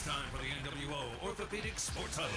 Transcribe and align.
It's 0.00 0.08
time 0.08 0.24
for 0.32 0.40
the 0.40 0.48
NWO 0.64 0.96
Orthopedic 1.20 1.78
Sports 1.78 2.16
Huddle. 2.16 2.32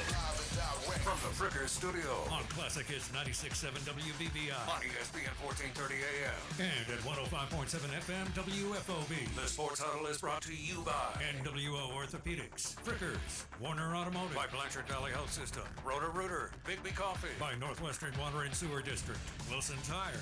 From 1.00 1.16
the 1.24 1.32
Fricker 1.32 1.64
Studio. 1.70 2.12
On 2.28 2.44
Classic 2.52 2.86
Hits 2.86 3.08
96.7 3.16 3.72
WBVI. 3.88 4.52
On 4.68 4.84
ESPN 4.84 5.32
1430 5.40 5.96
AM. 6.04 6.36
And 6.60 6.84
at 6.92 7.00
105.7 7.08 7.88
FM 8.04 8.28
WFOB. 8.36 9.16
The 9.40 9.48
Sports 9.48 9.80
Huddle 9.80 10.08
is 10.08 10.18
brought 10.18 10.42
to 10.42 10.54
you 10.54 10.84
by 10.84 11.24
NWO 11.40 11.96
Orthopedics. 11.96 12.76
Frickers. 12.84 13.46
Warner 13.62 13.96
Automotive. 13.96 14.36
By 14.36 14.48
Blanchard 14.48 14.86
Valley 14.90 15.14
Health 15.14 15.32
System. 15.32 15.64
Roto-Rooter. 15.86 16.52
Bigby 16.68 16.94
Coffee. 16.94 17.32
By 17.40 17.56
Northwestern 17.56 18.12
Water 18.20 18.44
and 18.44 18.54
Sewer 18.54 18.82
District. 18.82 19.22
Wilson 19.50 19.78
Tire. 19.88 20.20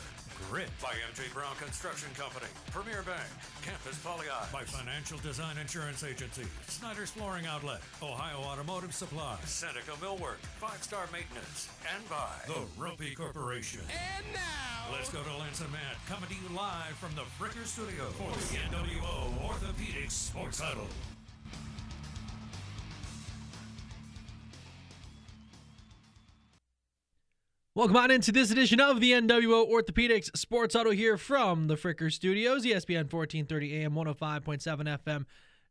Grit 0.49 0.69
by 0.81 0.93
MJ 1.11 1.31
Brown 1.33 1.55
Construction 1.57 2.09
Company, 2.17 2.47
Premier 2.71 3.03
Bank, 3.03 3.27
Campus 3.61 3.97
Poly 3.99 4.27
by 4.51 4.63
Financial 4.63 5.17
Design 5.19 5.57
Insurance 5.57 6.03
Agency, 6.03 6.45
Snyder's 6.67 7.11
Flooring 7.11 7.45
Outlet, 7.45 7.81
Ohio 8.02 8.38
Automotive 8.39 8.93
Supply, 8.93 9.38
Seneca 9.45 9.91
Millwork, 10.02 10.39
Five 10.59 10.81
Star 10.83 11.05
Maintenance, 11.11 11.69
and 11.93 12.07
by 12.09 12.31
the 12.47 12.61
Roppe 12.81 13.16
Corporation. 13.16 13.81
And 13.91 14.25
now, 14.33 14.91
Let's 14.91 15.09
go 15.09 15.23
to 15.23 15.38
Lance 15.38 15.61
and 15.61 15.71
Matt, 15.71 15.95
coming 16.09 16.30
to 16.30 16.35
you 16.35 16.55
live 16.55 16.95
from 16.99 17.16
the 17.16 17.23
Fricker 17.39 17.66
Studio 17.66 18.05
for 18.17 18.31
the 18.31 18.75
NWO 18.75 19.47
Orthopedic 19.47 20.11
Sports 20.11 20.59
Huddle. 20.59 20.88
Welcome 27.73 27.95
on 27.95 28.11
into 28.11 28.34
this 28.34 28.52
edition 28.52 28.81
of 28.81 28.99
the 28.99 29.13
NWO 29.13 29.71
Orthopedics 29.71 30.35
Sports 30.35 30.75
Huddle 30.75 30.91
here 30.91 31.17
from 31.17 31.67
the 31.67 31.75
Fricker 31.75 32.11
Studios, 32.11 32.66
ESPN 32.66 33.09
1430 33.09 33.85
AM, 33.85 33.94
105.7 33.94 34.99
FM, 34.99 35.25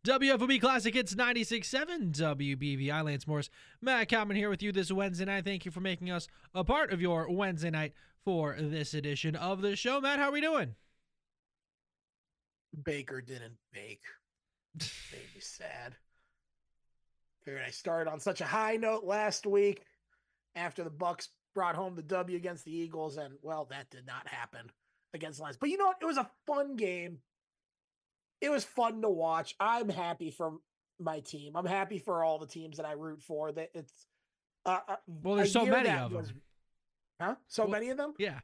WFOB 0.07 0.59
Classic 0.63 0.95
Hits 0.95 1.15
96.7 1.15 2.17
WBVI. 2.17 3.05
Lance 3.05 3.27
Morris, 3.27 3.51
Matt 3.83 4.09
Kalman 4.09 4.35
here 4.35 4.49
with 4.49 4.63
you 4.63 4.73
this 4.73 4.91
Wednesday 4.91 5.27
night. 5.27 5.45
Thank 5.45 5.67
you 5.67 5.71
for 5.71 5.81
making 5.81 6.11
us 6.11 6.27
a 6.55 6.65
part 6.65 6.91
of 6.91 7.03
your 7.03 7.31
Wednesday 7.31 7.69
night 7.69 7.93
for 8.25 8.57
this 8.59 8.95
edition 8.95 9.37
of 9.37 9.61
the 9.61 9.77
show. 9.77 10.01
Matt, 10.01 10.19
how 10.19 10.31
are 10.31 10.33
we 10.33 10.41
doing? 10.41 10.77
Baker 12.83 13.21
didn't 13.21 13.59
bake. 13.75 14.05
Made 15.13 15.35
me 15.35 15.41
sad. 15.41 15.97
Figured 17.45 17.63
I 17.67 17.71
started 17.71 18.11
on 18.11 18.21
such 18.21 18.41
a 18.41 18.47
high 18.47 18.77
note 18.77 19.05
last 19.05 19.45
week 19.45 19.85
after 20.57 20.83
the 20.83 20.89
Bucks 20.89 21.29
brought 21.55 21.75
home 21.75 21.95
the 21.97 22.03
W 22.03 22.37
against 22.37 22.65
the 22.65 22.77
Eagles, 22.77 23.17
and 23.17 23.35
well, 23.43 23.67
that 23.71 23.91
did 23.91 24.07
not 24.07 24.27
happen 24.29 24.71
against 25.15 25.39
the 25.39 25.43
Lions. 25.43 25.57
But 25.57 25.71
you 25.71 25.77
know 25.77 25.87
what? 25.87 25.99
It 26.01 26.07
was 26.07 26.17
a 26.17 26.31
fun 26.47 26.77
game. 26.77 27.19
It 28.41 28.51
was 28.51 28.65
fun 28.65 29.03
to 29.03 29.09
watch. 29.11 29.55
I'm 29.61 29.89
happy 29.89 30.31
for 30.31 30.55
my 30.99 31.21
team. 31.21 31.57
I'm 31.57 31.67
happy 31.67 31.99
for 31.99 32.25
all 32.25 32.39
the 32.39 32.47
teams 32.47 32.77
that 32.77 32.87
I 32.87 32.93
root 32.93 33.23
for. 33.23 33.53
That 33.53 33.71
it's 33.75 34.07
uh, 34.65 34.79
uh, 34.89 34.97
Well, 35.07 35.37
there's 35.37 35.53
so 35.53 35.67
many 35.67 35.89
of 35.91 36.13
them. 36.13 36.27
Huh? 37.21 37.35
So 37.49 37.65
Well, 37.65 37.73
many 37.73 37.91
of 37.91 37.97
them? 37.97 38.15
Yeah. 38.19 38.41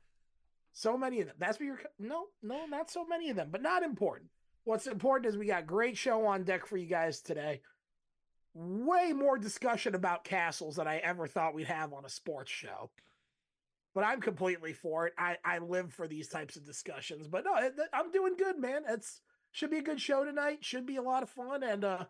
So 0.72 0.98
many 0.98 1.20
of 1.20 1.28
them. 1.28 1.36
That's 1.38 1.58
what 1.58 1.66
you're. 1.66 1.80
No, 1.98 2.26
no, 2.42 2.66
not 2.66 2.90
so 2.90 3.06
many 3.06 3.30
of 3.30 3.36
them, 3.36 3.48
but 3.50 3.62
not 3.62 3.82
important. 3.82 4.30
What's 4.64 4.86
important 4.86 5.32
is 5.32 5.38
we 5.38 5.46
got 5.46 5.66
great 5.66 5.96
show 5.96 6.26
on 6.26 6.44
deck 6.44 6.66
for 6.66 6.76
you 6.76 6.86
guys 6.86 7.20
today. 7.22 7.62
Way 8.58 9.12
more 9.12 9.36
discussion 9.36 9.94
about 9.94 10.24
castles 10.24 10.76
than 10.76 10.88
I 10.88 10.96
ever 10.98 11.26
thought 11.26 11.52
we'd 11.52 11.66
have 11.66 11.92
on 11.92 12.06
a 12.06 12.08
sports 12.08 12.50
show. 12.50 12.90
But 13.94 14.04
I'm 14.04 14.22
completely 14.22 14.72
for 14.72 15.06
it. 15.06 15.12
I, 15.18 15.36
I 15.44 15.58
live 15.58 15.92
for 15.92 16.08
these 16.08 16.28
types 16.28 16.56
of 16.56 16.64
discussions. 16.64 17.28
But 17.28 17.44
no, 17.44 17.52
I'm 17.92 18.10
doing 18.12 18.34
good, 18.38 18.58
man. 18.58 18.82
It's 18.88 19.20
should 19.52 19.70
be 19.70 19.78
a 19.78 19.82
good 19.82 20.00
show 20.00 20.24
tonight. 20.24 20.64
Should 20.64 20.86
be 20.86 20.96
a 20.96 21.02
lot 21.02 21.22
of 21.22 21.28
fun. 21.28 21.62
And 21.62 21.84
uh 21.84 22.04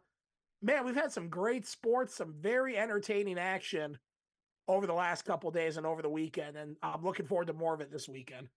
man, 0.62 0.84
we've 0.84 0.94
had 0.94 1.10
some 1.10 1.28
great 1.28 1.66
sports, 1.66 2.14
some 2.14 2.32
very 2.40 2.76
entertaining 2.76 3.38
action 3.38 3.98
over 4.68 4.86
the 4.86 4.94
last 4.94 5.24
couple 5.24 5.50
days 5.50 5.76
and 5.76 5.86
over 5.86 6.00
the 6.00 6.08
weekend. 6.08 6.56
And 6.56 6.76
I'm 6.80 7.04
looking 7.04 7.26
forward 7.26 7.48
to 7.48 7.54
more 7.54 7.74
of 7.74 7.80
it 7.80 7.90
this 7.90 8.08
weekend. 8.08 8.48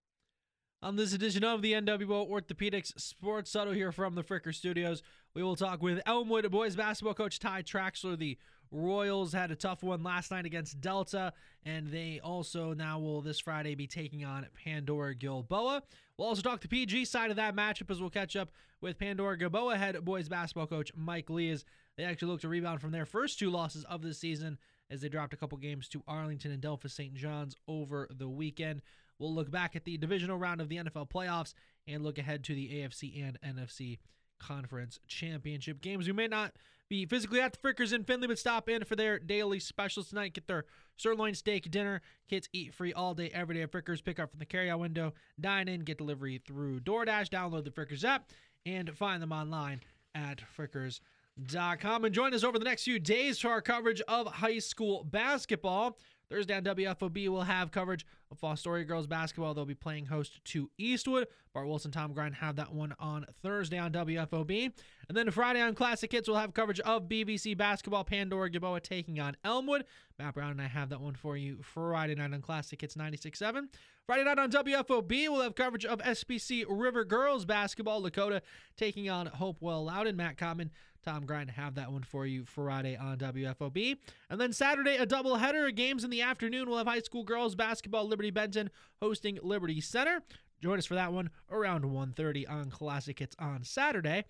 On 0.82 0.96
this 0.96 1.12
edition 1.12 1.44
of 1.44 1.62
the 1.62 1.74
NWO 1.74 2.30
Orthopedics 2.30 2.98
Sports 2.98 3.52
Huddle 3.52 3.74
here 3.74 3.92
from 3.92 4.16
the 4.16 4.24
Fricker 4.24 4.56
Studios, 4.56 5.04
we 5.34 5.44
will 5.44 5.58
talk 5.58 5.84
with 5.84 6.00
Elmwood 6.06 6.50
boys 6.52 6.78
basketball 6.78 7.14
coach 7.14 7.38
Ty 7.38 7.64
Traxler. 7.64 8.18
The 8.18 8.38
Royals 8.72 9.34
had 9.34 9.52
a 9.52 9.58
tough 9.58 9.84
one 9.84 10.04
last 10.04 10.32
night 10.32 10.46
against 10.46 10.80
Delta, 10.80 11.34
and 11.66 11.92
they 11.92 12.22
also 12.24 12.74
now 12.74 12.98
will 12.98 13.20
this 13.20 13.42
Friday 13.42 13.76
be 13.76 13.88
taking 13.88 14.24
on 14.24 14.48
Pandora 14.64 15.16
Gilboa. 15.16 15.84
We'll 16.16 16.30
also 16.30 16.42
talk 16.42 16.62
the 16.62 16.70
PG 16.70 17.04
side 17.04 17.30
of 17.30 17.36
that 17.36 17.58
matchup 17.58 17.92
as 17.92 18.00
we'll 18.00 18.10
catch 18.10 18.38
up 18.38 18.50
with 18.80 18.98
Pandora 18.98 19.38
Gilboa 19.38 19.76
head 19.76 20.06
boys 20.06 20.30
basketball 20.30 20.68
coach 20.68 20.94
Mike 20.96 21.30
Lee 21.30 21.50
as 21.50 21.66
they 21.98 22.06
actually 22.06 22.32
look 22.32 22.40
to 22.42 22.48
rebound 22.48 22.80
from 22.80 22.92
their 22.92 23.06
first 23.06 23.38
two 23.38 23.50
losses 23.50 23.84
of 23.84 24.02
the 24.02 24.14
season 24.14 24.58
as 24.90 25.02
they 25.02 25.10
dropped 25.10 25.34
a 25.34 25.38
couple 25.38 25.58
games 25.58 25.90
to 25.90 26.02
Arlington 26.08 26.52
and 26.52 26.62
Delphos 26.62 26.92
St. 26.92 27.14
John's 27.16 27.58
over 27.68 28.08
the 28.10 28.30
weekend. 28.30 28.82
We'll 29.20 29.34
look 29.34 29.52
back 29.52 29.76
at 29.76 29.84
the 29.84 29.98
divisional 29.98 30.38
round 30.38 30.62
of 30.62 30.70
the 30.70 30.78
NFL 30.78 31.10
playoffs 31.10 31.54
and 31.88 32.04
look 32.04 32.18
ahead 32.18 32.44
to 32.46 32.56
the 32.56 32.70
AFC 32.70 33.22
and 33.22 33.38
NFC 33.42 34.00
conference 34.40 35.00
championship 35.08 35.82
games. 35.82 36.08
We 36.08 36.14
may 36.14 36.28
not 36.28 36.54
be 36.90 37.06
physically 37.06 37.40
at 37.40 37.54
the 37.54 37.60
Frickers 37.60 37.94
in 37.94 38.04
Findlay, 38.04 38.28
but 38.28 38.40
stop 38.40 38.68
in 38.68 38.84
for 38.84 38.96
their 38.96 39.20
daily 39.20 39.60
specials 39.60 40.10
tonight. 40.10 40.34
Get 40.34 40.48
their 40.48 40.66
sirloin 40.98 41.36
steak 41.36 41.70
dinner. 41.70 42.02
Kids 42.28 42.50
eat 42.52 42.74
free 42.74 42.94
all 42.94 43.14
day, 43.14 43.30
every 43.34 43.56
day 43.56 43.62
at 43.62 43.72
Frickers. 43.72 44.04
Pick 44.04 44.20
up 44.20 44.32
from 44.32 44.40
the 44.40 44.46
carryout 44.46 44.80
window. 44.80 45.14
Dine 45.40 45.68
in, 45.68 45.82
get 45.82 46.00
delivery 46.00 46.42
through 46.46 46.80
DoorDash. 46.80 47.30
Download 47.30 47.64
the 47.64 47.70
Frickers 47.70 48.04
app 48.04 48.32
and 48.66 48.98
find 48.98 49.22
them 49.22 49.32
online 49.32 49.82
at 50.16 50.42
frickers.com. 50.58 52.06
And 52.06 52.16
join 52.16 52.34
us 52.34 52.44
over 52.44 52.58
the 52.58 52.66
next 52.66 52.84
few 52.84 53.00
days 53.00 53.40
for 53.40 53.50
our 53.50 53.62
coverage 53.62 54.02
of 54.08 54.28
high 54.28 54.60
school 54.60 55.04
basketball. 55.04 55.98
Thursday 56.30 56.56
on 56.56 56.64
WFOB, 56.64 57.30
we'll 57.30 57.42
have 57.42 57.72
coverage 57.72 58.06
of 58.32 58.40
Fostoria 58.40 58.88
girls 58.88 59.08
basketball. 59.08 59.54
They'll 59.54 59.66
be 59.66 59.74
playing 59.74 60.06
host 60.06 60.44
to 60.46 60.70
Eastwood. 60.78 61.28
Bart 61.54 61.68
Wilson, 61.68 61.92
Tom 61.92 62.14
Grind 62.14 62.36
have 62.36 62.56
that 62.58 62.72
one 62.72 62.94
on 63.00 63.26
Thursday 63.42 63.80
on 63.80 63.92
WFOB. 63.92 64.72
And 65.08 65.18
then 65.18 65.32
Friday 65.32 65.62
on 65.62 65.74
Classic 65.74 66.12
Hits, 66.12 66.28
we'll 66.28 66.38
have 66.38 66.54
coverage 66.54 66.80
of 66.82 67.10
BVC 67.10 67.58
basketball. 67.58 68.04
Pandora 68.04 68.50
Gilboa 68.52 68.80
taking 68.80 69.20
on 69.20 69.36
Elmwood. 69.44 69.86
Matt 70.20 70.36
Brown 70.36 70.52
and 70.52 70.62
I 70.62 70.68
have 70.68 70.90
that 70.90 71.02
one 71.02 71.16
for 71.16 71.36
you 71.36 71.60
Friday 71.64 72.14
night 72.14 72.34
on 72.34 72.42
Classic 72.42 72.80
Hits 72.80 72.96
96.7. 72.96 73.68
Friday 74.06 74.24
night 74.24 74.38
on 74.38 74.52
WFOB, 74.52 75.30
we'll 75.30 75.42
have 75.42 75.56
coverage 75.56 75.86
of 75.86 76.00
SBC 76.00 76.66
River 76.68 77.04
girls 77.06 77.46
basketball. 77.46 78.02
Lakota 78.04 78.42
taking 78.78 79.10
on 79.10 79.26
Hopewell 79.26 79.86
Loudon. 79.86 80.16
Matt 80.16 80.38
Common, 80.38 80.70
Tom 81.04 81.26
Grind 81.26 81.52
have 81.52 81.76
that 81.76 81.92
one 81.92 82.04
for 82.04 82.26
you 82.26 82.46
Friday 82.46 82.96
on 82.98 83.18
WFOB. 83.18 83.98
And 84.30 84.40
then 84.40 84.54
Saturday, 84.54 84.98
a 84.98 85.06
doubleheader. 85.06 85.74
Games 85.76 86.04
in 86.04 86.10
the 86.10 86.22
afternoon. 86.22 86.68
We'll 86.68 86.78
have 86.78 86.88
high 86.88 87.00
school 87.00 87.24
girls 87.24 87.56
basketball. 87.56 88.08
Liberty 88.08 88.32
Benton 88.32 88.70
hosting 89.02 89.40
Liberty 89.42 89.82
Center. 89.82 90.22
Join 90.62 90.78
us 90.78 90.86
for 90.86 90.96
that 90.96 91.14
one 91.14 91.30
around 91.50 91.86
1.30 91.86 92.50
on 92.50 92.70
Classic 92.70 93.18
Hits 93.18 93.36
on 93.40 93.64
Saturday. 93.64 94.26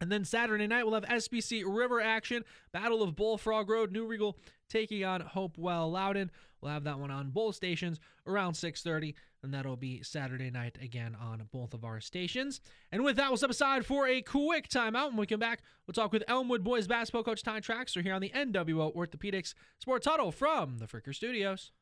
And 0.00 0.10
then 0.10 0.24
Saturday 0.24 0.66
night, 0.66 0.84
we'll 0.84 0.94
have 0.94 1.04
SBC 1.04 1.62
River 1.66 2.00
action. 2.00 2.44
Battle 2.72 3.02
of 3.02 3.14
Bullfrog 3.14 3.68
Road. 3.68 3.92
New 3.92 4.06
Riegel 4.06 4.36
taking 4.68 5.04
on 5.04 5.20
Hopewell 5.20 5.90
Loudon. 5.90 6.30
We'll 6.60 6.72
have 6.72 6.84
that 6.84 6.98
one 6.98 7.10
on 7.10 7.30
both 7.30 7.54
stations 7.54 8.00
around 8.26 8.54
6.30. 8.54 9.14
And 9.42 9.54
that'll 9.54 9.76
be 9.76 10.02
Saturday 10.02 10.50
night 10.50 10.76
again 10.82 11.16
on 11.18 11.48
both 11.50 11.72
of 11.72 11.82
our 11.82 12.00
stations. 12.00 12.60
And 12.92 13.02
with 13.02 13.16
that, 13.16 13.30
we'll 13.30 13.38
step 13.38 13.50
aside 13.50 13.86
for 13.86 14.06
a 14.06 14.20
quick 14.20 14.68
timeout. 14.68 15.08
When 15.08 15.16
we 15.16 15.26
come 15.26 15.40
back, 15.40 15.62
we'll 15.86 15.94
talk 15.94 16.12
with 16.12 16.24
Elmwood 16.28 16.62
boys 16.62 16.86
basketball 16.86 17.22
coach 17.22 17.42
Ty 17.42 17.60
Traxler 17.60 18.02
here 18.02 18.12
on 18.12 18.20
the 18.20 18.30
NWO 18.30 18.94
Orthopedics 18.94 19.54
Sports 19.78 20.06
Huddle 20.06 20.30
from 20.30 20.78
the 20.78 20.86
Fricker 20.86 21.14
Studios. 21.14 21.72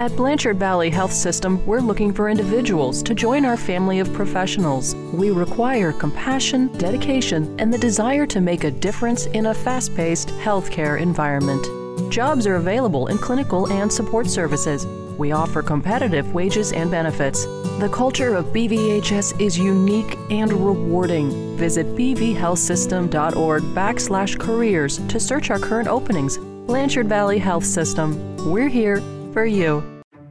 At 0.00 0.16
Blanchard 0.16 0.58
Valley 0.58 0.88
Health 0.88 1.12
System, 1.12 1.64
we're 1.66 1.80
looking 1.80 2.14
for 2.14 2.30
individuals 2.30 3.02
to 3.02 3.14
join 3.14 3.44
our 3.44 3.58
family 3.58 3.98
of 3.98 4.10
professionals. 4.14 4.94
We 5.12 5.30
require 5.30 5.92
compassion, 5.92 6.68
dedication, 6.78 7.54
and 7.60 7.70
the 7.70 7.76
desire 7.76 8.26
to 8.28 8.40
make 8.40 8.64
a 8.64 8.70
difference 8.70 9.26
in 9.26 9.46
a 9.46 9.54
fast 9.54 9.94
paced 9.94 10.28
healthcare 10.28 10.98
environment. 10.98 12.10
Jobs 12.10 12.46
are 12.46 12.54
available 12.54 13.08
in 13.08 13.18
clinical 13.18 13.70
and 13.70 13.92
support 13.92 14.26
services. 14.26 14.86
We 15.20 15.32
offer 15.32 15.60
competitive 15.60 16.32
wages 16.32 16.72
and 16.72 16.90
benefits. 16.90 17.44
The 17.78 17.90
culture 17.92 18.34
of 18.34 18.46
BVHS 18.54 19.38
is 19.38 19.58
unique 19.58 20.16
and 20.30 20.50
rewarding. 20.50 21.58
Visit 21.58 21.84
bvhealthsystem.org 21.88 23.62
backslash 23.74 24.40
careers 24.40 24.96
to 25.08 25.20
search 25.20 25.50
our 25.50 25.58
current 25.58 25.88
openings. 25.88 26.38
Blanchard 26.38 27.06
Valley 27.06 27.38
Health 27.38 27.66
System. 27.66 28.34
We're 28.50 28.70
here 28.70 29.02
for 29.34 29.44
you. 29.44 29.84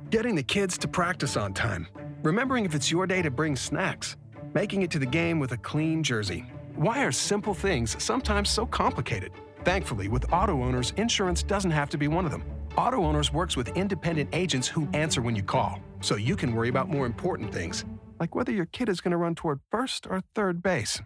Getting 0.10 0.34
the 0.34 0.42
kids 0.42 0.76
to 0.80 0.88
practice 0.88 1.38
on 1.38 1.54
time. 1.54 1.88
Remembering 2.24 2.66
if 2.66 2.74
it's 2.74 2.90
your 2.90 3.06
day 3.06 3.22
to 3.22 3.30
bring 3.30 3.56
snacks. 3.56 4.18
Making 4.56 4.82
it 4.82 4.90
to 4.90 4.98
the 4.98 5.06
game 5.06 5.40
with 5.40 5.52
a 5.52 5.58
clean 5.58 6.02
jersey. 6.02 6.52
Why 6.76 7.04
are 7.04 7.12
simple 7.12 7.54
things 7.54 7.96
sometimes 8.04 8.50
so 8.50 8.66
complicated? 8.66 9.34
Thankfully, 9.64 10.08
with 10.08 10.34
auto 10.34 10.64
owners, 10.64 10.94
insurance 10.98 11.44
doesn't 11.44 11.70
have 11.70 11.92
to 11.92 11.98
be 12.00 12.08
one 12.08 12.26
of 12.26 12.32
them. 12.32 12.44
Auto 12.78 13.04
Owners 13.04 13.34
works 13.34 13.58
with 13.58 13.70
independent 13.70 14.30
agents 14.34 14.68
who 14.68 14.88
answer 14.94 15.22
when 15.22 15.36
you 15.36 15.44
call, 15.44 15.80
so 16.02 16.16
you 16.16 16.36
can 16.36 16.54
worry 16.54 16.70
about 16.70 16.90
more 16.90 17.06
important 17.06 17.54
things, 17.54 17.86
like 18.20 18.36
whether 18.36 18.52
your 18.52 18.66
kid 18.68 18.90
is 18.90 19.02
going 19.02 19.12
to 19.12 19.18
run 19.18 19.36
toward 19.36 19.60
first 19.72 20.08
or 20.10 20.22
third 20.36 20.62
base. 20.62 21.02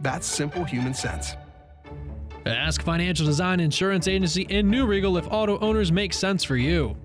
That's 0.00 0.26
simple 0.26 0.64
human 0.64 0.94
sense. 0.94 1.34
Ask 2.46 2.82
Financial 2.82 3.26
Design 3.26 3.60
Insurance 3.60 4.08
Agency 4.08 4.42
in 4.42 4.70
New 4.70 4.86
Riegel 4.86 5.16
if 5.18 5.26
auto 5.30 5.58
owners 5.58 5.92
make 5.92 6.12
sense 6.12 6.44
for 6.44 6.56
you. 6.56 6.96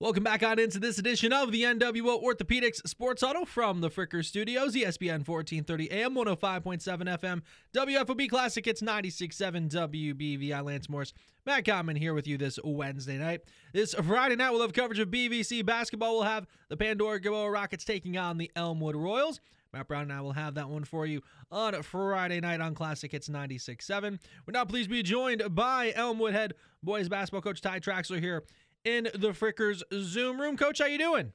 Welcome 0.00 0.22
back 0.22 0.44
on 0.44 0.60
into 0.60 0.78
this 0.78 1.00
edition 1.00 1.32
of 1.32 1.50
the 1.50 1.64
NWO 1.64 2.22
Orthopedics 2.22 2.86
Sports 2.86 3.20
Huddle 3.20 3.44
from 3.44 3.80
the 3.80 3.90
Fricker 3.90 4.24
Studios, 4.24 4.76
ESPN 4.76 5.26
1430 5.26 5.90
AM, 5.90 6.14
105.7 6.14 7.18
FM, 7.18 7.42
WFOB 7.74 8.30
Classic. 8.30 8.64
It's 8.68 8.80
96.7 8.80 9.68
WBVI. 9.68 10.64
Lance 10.64 10.88
Morris, 10.88 11.12
Matt 11.44 11.64
Common 11.64 11.96
here 11.96 12.14
with 12.14 12.28
you 12.28 12.38
this 12.38 12.60
Wednesday 12.62 13.18
night. 13.18 13.40
This 13.72 13.92
Friday 13.92 14.36
night, 14.36 14.52
we'll 14.52 14.62
have 14.62 14.72
coverage 14.72 15.00
of 15.00 15.08
BVC 15.08 15.66
basketball. 15.66 16.14
We'll 16.14 16.22
have 16.22 16.46
the 16.68 16.76
Pandora 16.76 17.20
Gilboa 17.20 17.50
Rockets 17.50 17.84
taking 17.84 18.16
on 18.16 18.38
the 18.38 18.52
Elmwood 18.54 18.94
Royals. 18.94 19.40
Matt 19.72 19.88
Brown 19.88 20.02
and 20.02 20.12
I 20.12 20.20
will 20.20 20.32
have 20.32 20.54
that 20.54 20.70
one 20.70 20.84
for 20.84 21.06
you 21.06 21.22
on 21.50 21.82
Friday 21.82 22.40
night 22.40 22.60
on 22.60 22.74
Classic 22.74 23.10
Hits 23.10 23.28
96.7. 23.28 24.18
We're 24.46 24.52
now 24.52 24.64
pleased 24.64 24.90
to 24.90 24.94
be 24.94 25.02
joined 25.02 25.42
by 25.56 25.92
Elmwood 25.96 26.34
head 26.34 26.54
boys 26.84 27.08
basketball 27.08 27.42
coach 27.42 27.60
Ty 27.60 27.80
Traxler 27.80 28.20
here 28.20 28.44
in 28.88 29.04
the 29.14 29.30
Frickers 29.30 29.82
Zoom 29.92 30.40
room. 30.40 30.56
Coach, 30.56 30.78
how 30.78 30.86
you 30.86 30.98
doing? 30.98 31.32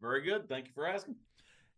Very 0.00 0.22
good. 0.22 0.48
Thank 0.48 0.66
you 0.66 0.72
for 0.74 0.86
asking. 0.86 1.16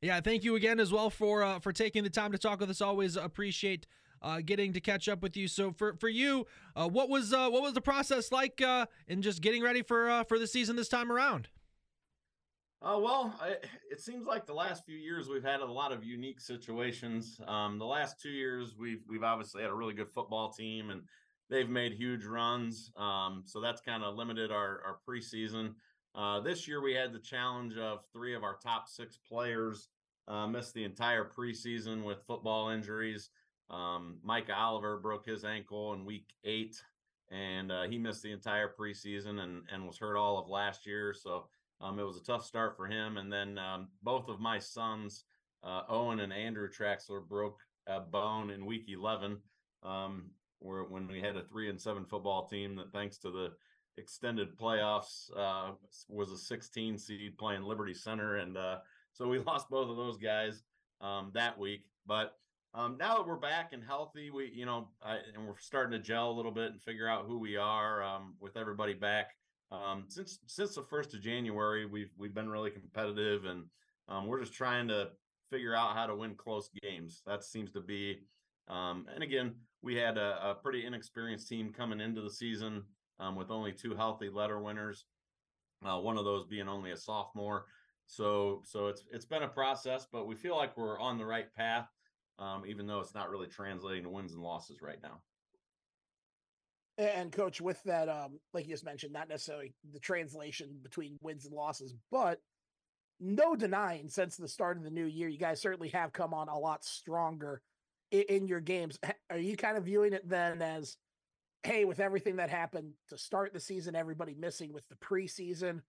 Yeah, 0.00 0.20
thank 0.20 0.42
you 0.42 0.56
again 0.56 0.80
as 0.80 0.92
well 0.92 1.10
for 1.10 1.42
uh, 1.42 1.60
for 1.60 1.72
taking 1.72 2.02
the 2.02 2.10
time 2.10 2.32
to 2.32 2.38
talk 2.38 2.60
with 2.60 2.70
us. 2.70 2.80
Always 2.80 3.16
appreciate 3.16 3.86
uh, 4.20 4.40
getting 4.44 4.72
to 4.72 4.80
catch 4.80 5.08
up 5.08 5.22
with 5.22 5.36
you. 5.36 5.48
So 5.48 5.72
for 5.72 5.94
for 5.94 6.08
you, 6.08 6.46
uh, 6.74 6.88
what 6.88 7.08
was 7.08 7.32
uh, 7.32 7.48
what 7.50 7.62
was 7.62 7.74
the 7.74 7.80
process 7.80 8.32
like 8.32 8.60
uh, 8.60 8.86
in 9.06 9.22
just 9.22 9.42
getting 9.42 9.62
ready 9.62 9.82
for 9.82 10.10
uh, 10.10 10.24
for 10.24 10.38
the 10.38 10.46
season 10.46 10.76
this 10.76 10.88
time 10.88 11.12
around? 11.12 11.48
Uh, 12.80 12.98
well, 12.98 13.32
I, 13.40 13.56
it 13.92 14.00
seems 14.00 14.26
like 14.26 14.44
the 14.44 14.54
last 14.54 14.84
few 14.84 14.96
years 14.96 15.28
we've 15.28 15.44
had 15.44 15.60
a 15.60 15.64
lot 15.64 15.92
of 15.92 16.02
unique 16.02 16.40
situations. 16.40 17.40
Um, 17.46 17.78
the 17.78 17.86
last 17.86 18.20
two 18.20 18.30
years 18.30 18.74
we've 18.76 19.02
we've 19.08 19.22
obviously 19.22 19.62
had 19.62 19.70
a 19.70 19.74
really 19.74 19.94
good 19.94 20.10
football 20.10 20.50
team 20.50 20.90
and 20.90 21.02
they've 21.52 21.69
made 21.69 21.93
huge 21.93 22.25
runs. 22.25 22.90
Um, 22.96 23.43
so 23.46 23.60
that's 23.60 23.81
kind 23.81 24.02
of 24.02 24.16
limited 24.16 24.50
our, 24.50 24.81
our 24.84 24.96
preseason. 25.08 25.75
Uh, 26.14 26.40
this 26.40 26.66
year 26.66 26.81
we 26.81 26.94
had 26.94 27.12
the 27.12 27.19
challenge 27.19 27.76
of 27.76 28.00
three 28.12 28.34
of 28.34 28.43
our 28.43 28.56
top 28.56 28.88
six 28.88 29.19
players 29.28 29.88
uh, 30.28 30.46
missed 30.46 30.75
the 30.75 30.84
entire 30.84 31.25
preseason 31.25 32.04
with 32.04 32.26
football 32.26 32.70
injuries. 32.70 33.31
Um, 33.70 34.19
Micah 34.22 34.56
Oliver 34.56 34.99
broke 34.99 35.26
his 35.26 35.44
ankle 35.44 35.93
in 35.94 36.04
week 36.04 36.32
eight, 36.44 36.82
and 37.31 37.70
uh, 37.70 37.84
he 37.84 37.98
missed 37.98 38.22
the 38.22 38.32
entire 38.32 38.69
preseason 38.69 39.40
and 39.40 39.62
and 39.72 39.87
was 39.87 39.98
hurt 39.98 40.16
all 40.16 40.38
of 40.38 40.48
last 40.48 40.87
year. 40.87 41.14
So 41.14 41.46
um, 41.82 41.98
it 41.98 42.05
was 42.06 42.16
a 42.16 42.25
tough 42.25 42.44
start 42.44 42.76
for 42.76 42.87
him. 42.87 43.16
And 43.16 43.32
then 43.32 43.58
um, 43.58 43.88
both 44.02 44.28
of 44.28 44.40
my 44.40 44.58
sons, 44.58 45.25
uh, 45.64 45.82
Owen 45.88 46.20
and 46.20 46.32
Andrew 46.32 46.69
Traxler, 46.69 47.26
broke 47.26 47.58
a 47.87 48.00
bone 48.00 48.50
in 48.50 48.64
week 48.64 48.87
11. 48.88 49.38
Um, 49.82 50.31
where 50.64 50.84
when 50.84 51.06
we 51.06 51.20
had 51.20 51.36
a 51.36 51.42
three 51.42 51.68
and 51.68 51.80
seven 51.80 52.04
football 52.04 52.46
team 52.46 52.76
that 52.76 52.92
thanks 52.92 53.18
to 53.18 53.30
the 53.30 53.52
extended 53.98 54.56
playoffs 54.56 55.30
uh, 55.36 55.72
was 56.08 56.30
a 56.30 56.38
16 56.38 56.98
seed 56.98 57.36
playing 57.38 57.62
Liberty 57.62 57.94
Center, 57.94 58.36
and 58.36 58.56
uh, 58.56 58.78
so 59.12 59.28
we 59.28 59.38
lost 59.46 59.68
both 59.70 59.90
of 59.90 59.96
those 59.96 60.16
guys 60.16 60.62
um, 61.00 61.30
that 61.34 61.58
week. 61.58 61.84
But 62.06 62.34
um, 62.74 62.96
now 62.98 63.16
that 63.16 63.26
we're 63.26 63.36
back 63.36 63.72
and 63.72 63.82
healthy, 63.82 64.30
we 64.30 64.50
you 64.54 64.66
know 64.66 64.88
I, 65.02 65.18
and 65.34 65.46
we're 65.46 65.58
starting 65.58 65.92
to 65.92 65.98
gel 65.98 66.30
a 66.30 66.36
little 66.36 66.52
bit 66.52 66.72
and 66.72 66.82
figure 66.82 67.08
out 67.08 67.26
who 67.26 67.38
we 67.38 67.56
are 67.56 68.02
um, 68.02 68.34
with 68.40 68.56
everybody 68.56 68.94
back. 68.94 69.30
Um, 69.70 70.04
since 70.08 70.38
since 70.46 70.74
the 70.74 70.82
first 70.82 71.14
of 71.14 71.20
January, 71.20 71.86
we've 71.86 72.12
we've 72.16 72.34
been 72.34 72.48
really 72.48 72.70
competitive, 72.70 73.44
and 73.44 73.64
um, 74.08 74.26
we're 74.26 74.40
just 74.40 74.54
trying 74.54 74.88
to 74.88 75.10
figure 75.50 75.74
out 75.74 75.94
how 75.94 76.06
to 76.06 76.14
win 76.16 76.34
close 76.34 76.70
games. 76.82 77.22
That 77.26 77.44
seems 77.44 77.72
to 77.72 77.80
be 77.80 78.20
um, 78.68 79.06
and 79.14 79.22
again, 79.22 79.54
we 79.82 79.96
had 79.96 80.17
a, 80.17 80.50
a, 80.50 80.55
pretty 80.55 80.87
inexperienced 80.87 81.49
team 81.49 81.73
coming 81.73 82.00
into 82.00 82.20
the 82.20 82.31
season 82.31 82.84
um, 83.19 83.34
with 83.34 83.50
only 83.50 83.73
two 83.73 83.94
healthy 83.94 84.29
letter 84.29 84.61
winners. 84.61 85.05
Uh, 85.84 85.99
one 85.99 86.17
of 86.17 86.25
those 86.25 86.44
being 86.46 86.69
only 86.69 86.93
a 86.93 86.96
sophomore. 86.96 87.67
So, 88.06 88.62
so 88.64 88.88
it's 88.88 89.05
it's 89.11 89.25
been 89.25 89.43
a 89.43 89.49
process, 89.49 90.06
but 90.11 90.26
we 90.26 90.34
feel 90.34 90.56
like 90.56 90.76
we're 90.76 91.00
on 91.00 91.19
the 91.19 91.25
right 91.25 91.52
path, 91.55 91.88
um, 92.38 92.64
even 92.67 92.87
though 92.87 93.00
it's 93.00 93.14
not 93.14 93.31
really 93.31 93.49
translating 93.49 94.05
to 94.05 94.11
wins 94.11 94.32
and 94.32 94.43
losses 94.43 94.82
right 94.82 94.99
now. 95.02 95.20
And 96.99 97.32
coach, 97.32 97.61
with 97.61 97.82
that, 97.84 98.08
um, 98.08 98.38
like 98.52 98.67
you 98.67 98.73
just 98.73 98.84
mentioned, 98.84 99.12
not 99.12 99.29
necessarily 99.29 99.73
the 99.93 99.99
translation 99.99 100.79
between 100.82 101.17
wins 101.23 101.46
and 101.46 101.55
losses, 101.55 101.94
but 102.11 102.38
no 103.19 103.56
denying 103.56 104.08
since 104.08 104.37
the 104.37 104.49
start 104.49 104.76
of 104.76 104.84
the 104.84 104.90
new 104.90 105.06
year, 105.06 105.29
you 105.29 105.38
guys 105.38 105.61
certainly 105.61 105.88
have 105.88 106.12
come 106.12 106.34
on 106.34 106.49
a 106.49 106.58
lot 106.58 106.84
stronger 106.84 107.62
in 108.11 108.46
your 108.46 108.61
games. 108.61 108.99
Are 109.32 109.38
you 109.38 109.56
kind 109.56 109.79
of 109.79 109.84
viewing 109.84 110.12
it 110.12 110.29
then 110.29 110.61
as, 110.61 110.96
hey, 111.62 111.87
with 111.87 112.00
everything 112.00 112.37
that 112.37 112.50
happened 112.50 112.93
to 113.08 113.17
start 113.17 113.55
the 113.55 113.61
season, 113.61 113.96
everybody 113.96 114.34
missing 114.34 114.73
with 114.73 114.87
the 114.88 114.96
preseason? 114.96 115.81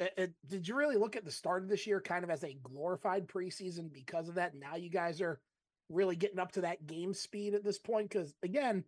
It, 0.00 0.12
it, 0.16 0.32
did 0.46 0.66
you 0.66 0.74
really 0.74 0.96
look 0.96 1.14
at 1.14 1.24
the 1.24 1.30
start 1.30 1.62
of 1.62 1.68
this 1.68 1.86
year 1.86 2.00
kind 2.00 2.24
of 2.24 2.30
as 2.30 2.42
a 2.42 2.58
glorified 2.62 3.28
preseason 3.28 3.92
because 3.92 4.28
of 4.28 4.34
that? 4.34 4.54
Now 4.56 4.74
you 4.74 4.90
guys 4.90 5.20
are 5.20 5.40
really 5.88 6.16
getting 6.16 6.40
up 6.40 6.52
to 6.52 6.62
that 6.62 6.86
game 6.86 7.14
speed 7.14 7.54
at 7.54 7.62
this 7.62 7.78
point? 7.78 8.08
Because 8.08 8.34
again, 8.42 8.82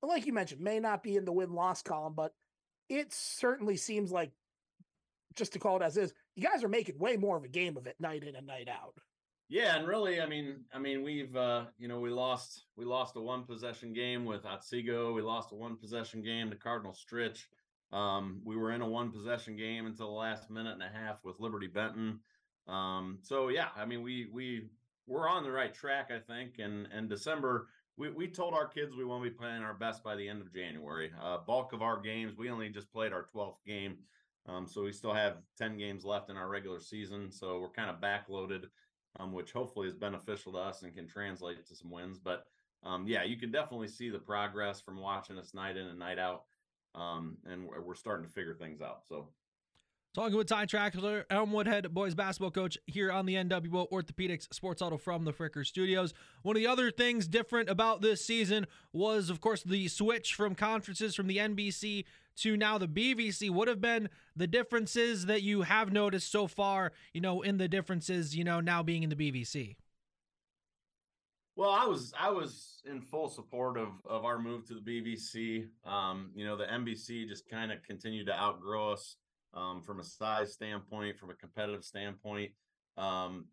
like 0.00 0.26
you 0.26 0.32
mentioned, 0.32 0.60
may 0.60 0.78
not 0.78 1.02
be 1.02 1.16
in 1.16 1.24
the 1.24 1.32
win 1.32 1.52
loss 1.52 1.82
column, 1.82 2.14
but 2.14 2.34
it 2.88 3.12
certainly 3.12 3.76
seems 3.76 4.12
like, 4.12 4.30
just 5.34 5.54
to 5.54 5.58
call 5.58 5.76
it 5.76 5.82
as 5.82 5.96
is, 5.96 6.14
you 6.36 6.42
guys 6.46 6.62
are 6.62 6.68
making 6.68 6.98
way 6.98 7.16
more 7.16 7.36
of 7.36 7.42
a 7.42 7.48
game 7.48 7.76
of 7.76 7.88
it 7.88 7.96
night 7.98 8.22
in 8.22 8.36
and 8.36 8.46
night 8.46 8.68
out. 8.68 8.94
Yeah, 9.48 9.76
and 9.76 9.86
really, 9.86 10.20
I 10.20 10.26
mean, 10.26 10.64
I 10.72 10.78
mean, 10.78 11.02
we've 11.02 11.34
uh, 11.36 11.66
you 11.78 11.86
know, 11.86 12.00
we 12.00 12.10
lost 12.10 12.64
we 12.76 12.84
lost 12.84 13.16
a 13.16 13.20
one 13.20 13.44
possession 13.44 13.92
game 13.92 14.24
with 14.24 14.46
Otsego. 14.46 15.12
We 15.12 15.22
lost 15.22 15.52
a 15.52 15.54
one 15.54 15.76
possession 15.76 16.22
game 16.22 16.50
to 16.50 16.56
Cardinal 16.56 16.94
Stritch. 16.94 17.44
Um, 17.92 18.40
we 18.44 18.56
were 18.56 18.72
in 18.72 18.80
a 18.80 18.88
one 18.88 19.12
possession 19.12 19.56
game 19.56 19.86
until 19.86 20.08
the 20.08 20.12
last 20.18 20.50
minute 20.50 20.72
and 20.72 20.82
a 20.82 20.88
half 20.88 21.24
with 21.24 21.40
Liberty 21.40 21.66
Benton. 21.66 22.20
Um, 22.66 23.18
so 23.22 23.48
yeah, 23.48 23.68
I 23.76 23.84
mean, 23.84 24.02
we 24.02 24.28
we 24.32 24.68
we're 25.06 25.28
on 25.28 25.44
the 25.44 25.52
right 25.52 25.74
track, 25.74 26.10
I 26.10 26.18
think. 26.18 26.58
And 26.58 26.88
and 26.90 27.08
December, 27.08 27.68
we 27.98 28.10
we 28.10 28.28
told 28.28 28.54
our 28.54 28.66
kids 28.66 28.96
we 28.96 29.04
want 29.04 29.22
to 29.22 29.30
be 29.30 29.36
playing 29.36 29.62
our 29.62 29.74
best 29.74 30.02
by 30.02 30.16
the 30.16 30.26
end 30.26 30.40
of 30.40 30.54
January. 30.54 31.12
Uh, 31.22 31.38
bulk 31.46 31.74
of 31.74 31.82
our 31.82 32.00
games, 32.00 32.36
we 32.36 32.50
only 32.50 32.70
just 32.70 32.90
played 32.90 33.12
our 33.12 33.26
12th 33.34 33.62
game. 33.66 33.98
Um, 34.46 34.66
so 34.66 34.82
we 34.82 34.92
still 34.92 35.14
have 35.14 35.38
10 35.58 35.78
games 35.78 36.04
left 36.04 36.30
in 36.30 36.36
our 36.36 36.48
regular 36.48 36.80
season. 36.80 37.30
So 37.30 37.60
we're 37.60 37.70
kind 37.70 37.90
of 37.90 38.00
backloaded 38.00 38.64
um, 39.18 39.32
which 39.32 39.52
hopefully 39.52 39.88
is 39.88 39.94
beneficial 39.94 40.52
to 40.52 40.58
us 40.58 40.82
and 40.82 40.94
can 40.94 41.06
translate 41.06 41.66
to 41.66 41.74
some 41.74 41.90
wins. 41.90 42.18
But 42.18 42.46
um, 42.82 43.06
yeah, 43.06 43.22
you 43.22 43.36
can 43.36 43.50
definitely 43.50 43.88
see 43.88 44.10
the 44.10 44.18
progress 44.18 44.80
from 44.80 44.98
watching 44.98 45.38
us 45.38 45.54
night 45.54 45.76
in 45.76 45.86
and 45.86 45.98
night 45.98 46.18
out. 46.18 46.44
Um, 46.94 47.38
and 47.44 47.66
we're 47.66 47.94
starting 47.94 48.24
to 48.24 48.32
figure 48.32 48.54
things 48.54 48.80
out. 48.80 49.00
So 49.08 49.28
Talking 50.14 50.36
with 50.36 50.46
Ty 50.46 50.66
Traxler, 50.66 51.24
Elmwood 51.28 51.66
head 51.66 51.92
boys 51.92 52.14
basketball 52.14 52.52
coach 52.52 52.78
here 52.86 53.10
on 53.10 53.26
the 53.26 53.34
NWO 53.34 53.90
Orthopedics 53.90 54.46
Sports 54.54 54.80
Huddle 54.80 54.96
from 54.96 55.24
the 55.24 55.32
Fricker 55.32 55.66
Studios. 55.66 56.14
One 56.42 56.54
of 56.54 56.62
the 56.62 56.68
other 56.68 56.92
things 56.92 57.26
different 57.26 57.68
about 57.68 58.00
this 58.00 58.24
season 58.24 58.68
was, 58.92 59.28
of 59.28 59.40
course, 59.40 59.64
the 59.64 59.88
switch 59.88 60.34
from 60.34 60.54
conferences 60.54 61.16
from 61.16 61.26
the 61.26 61.38
NBC 61.38 62.04
to 62.36 62.56
now 62.56 62.78
the 62.78 62.88
BVC. 62.88 63.50
What 63.50 63.68
have 63.68 63.80
been 63.80 64.08
the 64.36 64.46
differences 64.46 65.26
that 65.26 65.42
you 65.42 65.62
have 65.62 65.92
noticed 65.92 66.30
so 66.30 66.46
far, 66.46 66.92
you 67.12 67.20
know, 67.20 67.42
in 67.42 67.58
the 67.58 67.68
differences, 67.68 68.36
you 68.36 68.44
know, 68.44 68.60
now 68.60 68.82
being 68.82 69.02
in 69.02 69.10
the 69.10 69.16
BVC? 69.16 69.76
Well, 71.56 71.70
I 71.70 71.86
was 71.86 72.12
I 72.18 72.30
was 72.30 72.82
in 72.84 73.00
full 73.00 73.28
support 73.28 73.78
of 73.78 73.88
of 74.04 74.24
our 74.24 74.38
move 74.38 74.66
to 74.66 74.74
the 74.74 74.80
BVC. 74.80 75.68
Um, 75.84 76.30
you 76.34 76.44
know, 76.44 76.56
the 76.56 76.64
NBC 76.64 77.28
just 77.28 77.48
kind 77.48 77.70
of 77.70 77.82
continued 77.84 78.26
to 78.26 78.34
outgrow 78.34 78.92
us 78.92 79.16
um, 79.54 79.80
from 79.82 80.00
a 80.00 80.04
size 80.04 80.52
standpoint, 80.52 81.16
from 81.16 81.30
a 81.30 81.34
competitive 81.34 81.84
standpoint. 81.84 82.50
Um, 82.96 83.46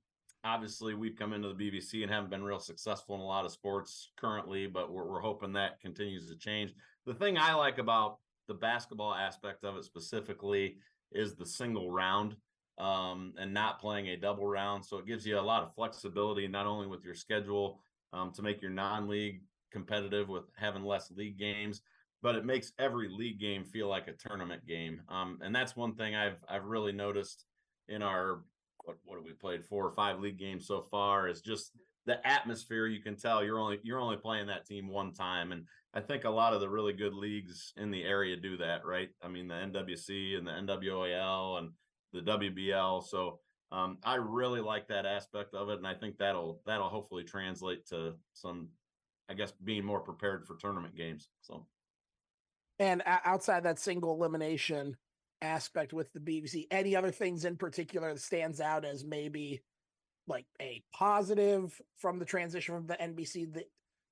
obviously, 0.43 0.95
we've 0.95 1.15
come 1.15 1.33
into 1.33 1.53
the 1.53 1.53
BVC 1.53 2.01
and 2.01 2.11
haven't 2.11 2.31
been 2.31 2.43
real 2.43 2.59
successful 2.59 3.15
in 3.15 3.21
a 3.21 3.25
lot 3.25 3.45
of 3.45 3.51
sports 3.51 4.11
currently, 4.17 4.65
but 4.65 4.91
we're, 4.91 5.05
we're 5.05 5.21
hoping 5.21 5.53
that 5.53 5.79
continues 5.79 6.27
to 6.29 6.35
change. 6.35 6.73
The 7.05 7.13
thing 7.13 7.37
I 7.37 7.53
like 7.53 7.77
about 7.77 8.17
the 8.51 8.57
basketball 8.57 9.13
aspect 9.13 9.63
of 9.63 9.77
it 9.77 9.85
specifically 9.85 10.75
is 11.13 11.35
the 11.35 11.45
single 11.45 11.89
round 11.89 12.35
um, 12.77 13.33
and 13.39 13.53
not 13.53 13.79
playing 13.79 14.09
a 14.09 14.17
double 14.17 14.45
round. 14.45 14.83
So 14.83 14.97
it 14.97 15.07
gives 15.07 15.25
you 15.25 15.39
a 15.39 15.41
lot 15.41 15.63
of 15.63 15.73
flexibility, 15.73 16.49
not 16.49 16.65
only 16.65 16.85
with 16.85 17.05
your 17.05 17.15
schedule 17.15 17.79
um, 18.11 18.33
to 18.33 18.41
make 18.41 18.61
your 18.61 18.71
non 18.71 19.07
league 19.07 19.43
competitive 19.71 20.27
with 20.27 20.43
having 20.57 20.83
less 20.83 21.11
league 21.11 21.39
games, 21.39 21.81
but 22.21 22.35
it 22.35 22.43
makes 22.43 22.73
every 22.77 23.07
league 23.07 23.39
game 23.39 23.63
feel 23.63 23.87
like 23.87 24.09
a 24.09 24.27
tournament 24.27 24.67
game. 24.67 25.01
Um, 25.07 25.39
and 25.41 25.55
that's 25.55 25.77
one 25.77 25.95
thing 25.95 26.13
I've 26.13 26.43
I've 26.49 26.65
really 26.65 26.91
noticed 26.91 27.45
in 27.87 28.01
our 28.01 28.43
what 28.83 28.97
what 29.05 29.15
have 29.15 29.25
we 29.25 29.31
played 29.31 29.63
four 29.63 29.85
or 29.85 29.93
five 29.93 30.19
league 30.19 30.37
games 30.37 30.67
so 30.67 30.81
far 30.81 31.29
is 31.29 31.39
just 31.39 31.71
the 32.05 32.25
atmosphere. 32.27 32.87
You 32.87 33.01
can 33.01 33.15
tell 33.15 33.43
you're 33.43 33.59
only 33.59 33.79
you're 33.83 33.99
only 33.99 34.17
playing 34.17 34.47
that 34.47 34.65
team 34.65 34.87
one 34.87 35.13
time, 35.13 35.51
and 35.51 35.65
I 35.93 36.01
think 36.01 36.23
a 36.23 36.29
lot 36.29 36.53
of 36.53 36.61
the 36.61 36.69
really 36.69 36.93
good 36.93 37.13
leagues 37.13 37.73
in 37.77 37.91
the 37.91 38.03
area 38.03 38.35
do 38.35 38.57
that, 38.57 38.85
right? 38.85 39.09
I 39.21 39.27
mean 39.27 39.47
the 39.47 39.55
NWC 39.55 40.37
and 40.37 40.47
the 40.47 40.51
NWAL 40.51 41.59
and 41.59 41.71
the 42.13 42.21
WBL. 42.21 43.03
So 43.05 43.39
um, 43.71 43.97
I 44.03 44.15
really 44.15 44.61
like 44.61 44.87
that 44.89 45.05
aspect 45.05 45.53
of 45.53 45.69
it, 45.69 45.77
and 45.77 45.87
I 45.87 45.93
think 45.93 46.17
that'll 46.17 46.61
that'll 46.65 46.89
hopefully 46.89 47.23
translate 47.23 47.85
to 47.87 48.15
some 48.33 48.69
I 49.29 49.33
guess 49.33 49.53
being 49.63 49.85
more 49.85 50.01
prepared 50.01 50.45
for 50.45 50.55
tournament 50.57 50.95
games. 50.95 51.29
So, 51.41 51.65
and 52.79 53.01
outside 53.05 53.63
that 53.63 53.79
single 53.79 54.13
elimination 54.13 54.97
aspect 55.41 55.93
with 55.93 56.11
the 56.13 56.19
BVC, 56.19 56.67
any 56.69 56.95
other 56.95 57.11
things 57.11 57.45
in 57.45 57.55
particular 57.55 58.13
that 58.13 58.19
stands 58.19 58.59
out 58.59 58.83
as 58.83 59.05
maybe 59.05 59.61
like 60.27 60.45
a 60.61 60.83
positive 60.93 61.79
from 61.97 62.19
the 62.19 62.25
transition 62.25 62.75
from 62.75 62.87
the 62.87 62.95
NBC 62.95 63.53
the 63.53 63.65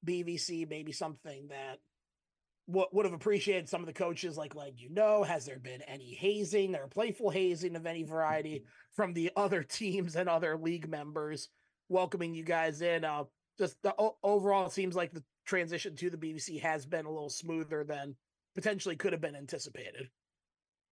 BVC, 0.05 0.69
maybe 0.69 0.91
something 0.91 1.47
that 1.49 1.79
what 2.65 2.93
would 2.93 3.05
have 3.05 3.13
appreciated 3.13 3.67
some 3.67 3.81
of 3.81 3.87
the 3.87 3.93
coaches 3.93 4.37
like 4.37 4.53
like 4.53 4.79
you 4.79 4.89
know 4.91 5.23
has 5.23 5.45
there 5.45 5.59
been 5.59 5.81
any 5.83 6.13
hazing 6.13 6.75
or 6.75 6.87
playful 6.87 7.29
hazing 7.29 7.75
of 7.75 7.85
any 7.85 8.03
variety 8.03 8.63
from 8.95 9.13
the 9.13 9.31
other 9.35 9.63
teams 9.63 10.15
and 10.15 10.29
other 10.29 10.57
league 10.57 10.87
members 10.87 11.49
welcoming 11.89 12.33
you 12.33 12.43
guys 12.43 12.81
in? 12.81 13.03
Uh 13.03 13.23
just 13.57 13.75
the 13.83 13.93
overall 14.23 14.67
it 14.67 14.71
seems 14.71 14.95
like 14.95 15.11
the 15.11 15.23
transition 15.45 15.95
to 15.95 16.09
the 16.09 16.17
bvc 16.17 16.61
has 16.61 16.85
been 16.85 17.05
a 17.05 17.11
little 17.11 17.29
smoother 17.29 17.83
than 17.83 18.15
potentially 18.55 18.95
could 18.95 19.11
have 19.11 19.21
been 19.21 19.35
anticipated 19.35 20.07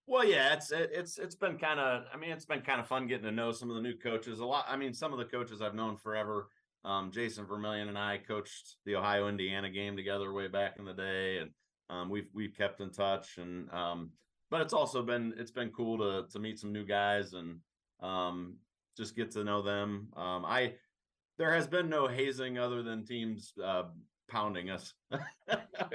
well 0.08 0.24
yeah 0.24 0.54
it's 0.54 0.72
it's 0.72 1.18
it's 1.18 1.34
been 1.34 1.58
kind 1.58 1.78
of 1.78 2.04
i 2.12 2.16
mean 2.16 2.30
it's 2.30 2.46
been 2.46 2.62
kind 2.62 2.80
of 2.80 2.88
fun 2.88 3.06
getting 3.06 3.24
to 3.24 3.32
know 3.32 3.52
some 3.52 3.70
of 3.70 3.76
the 3.76 3.82
new 3.82 3.94
coaches 3.94 4.40
a 4.40 4.44
lot 4.44 4.64
i 4.68 4.76
mean 4.76 4.92
some 4.92 5.12
of 5.12 5.18
the 5.18 5.24
coaches 5.24 5.60
i've 5.62 5.74
known 5.74 5.96
forever 5.96 6.48
um, 6.84 7.10
jason 7.12 7.44
vermillion 7.44 7.88
and 7.88 7.98
i 7.98 8.18
coached 8.18 8.76
the 8.86 8.96
ohio 8.96 9.28
indiana 9.28 9.68
game 9.68 9.96
together 9.96 10.32
way 10.32 10.48
back 10.48 10.74
in 10.78 10.84
the 10.84 10.94
day 10.94 11.38
and 11.38 11.50
um, 11.90 12.10
we've 12.10 12.28
we've 12.34 12.56
kept 12.56 12.80
in 12.80 12.90
touch, 12.90 13.38
and 13.38 13.70
um, 13.72 14.10
but 14.50 14.60
it's 14.60 14.72
also 14.72 15.02
been 15.02 15.34
it's 15.38 15.50
been 15.50 15.70
cool 15.70 15.98
to 15.98 16.30
to 16.30 16.38
meet 16.38 16.58
some 16.58 16.72
new 16.72 16.84
guys 16.84 17.32
and 17.32 17.58
um, 18.00 18.56
just 18.96 19.16
get 19.16 19.30
to 19.32 19.44
know 19.44 19.62
them. 19.62 20.08
Um, 20.16 20.44
I 20.44 20.74
there 21.38 21.54
has 21.54 21.66
been 21.66 21.88
no 21.88 22.06
hazing 22.06 22.58
other 22.58 22.82
than 22.82 23.06
teams 23.06 23.54
uh, 23.62 23.84
pounding 24.28 24.70
us 24.70 24.92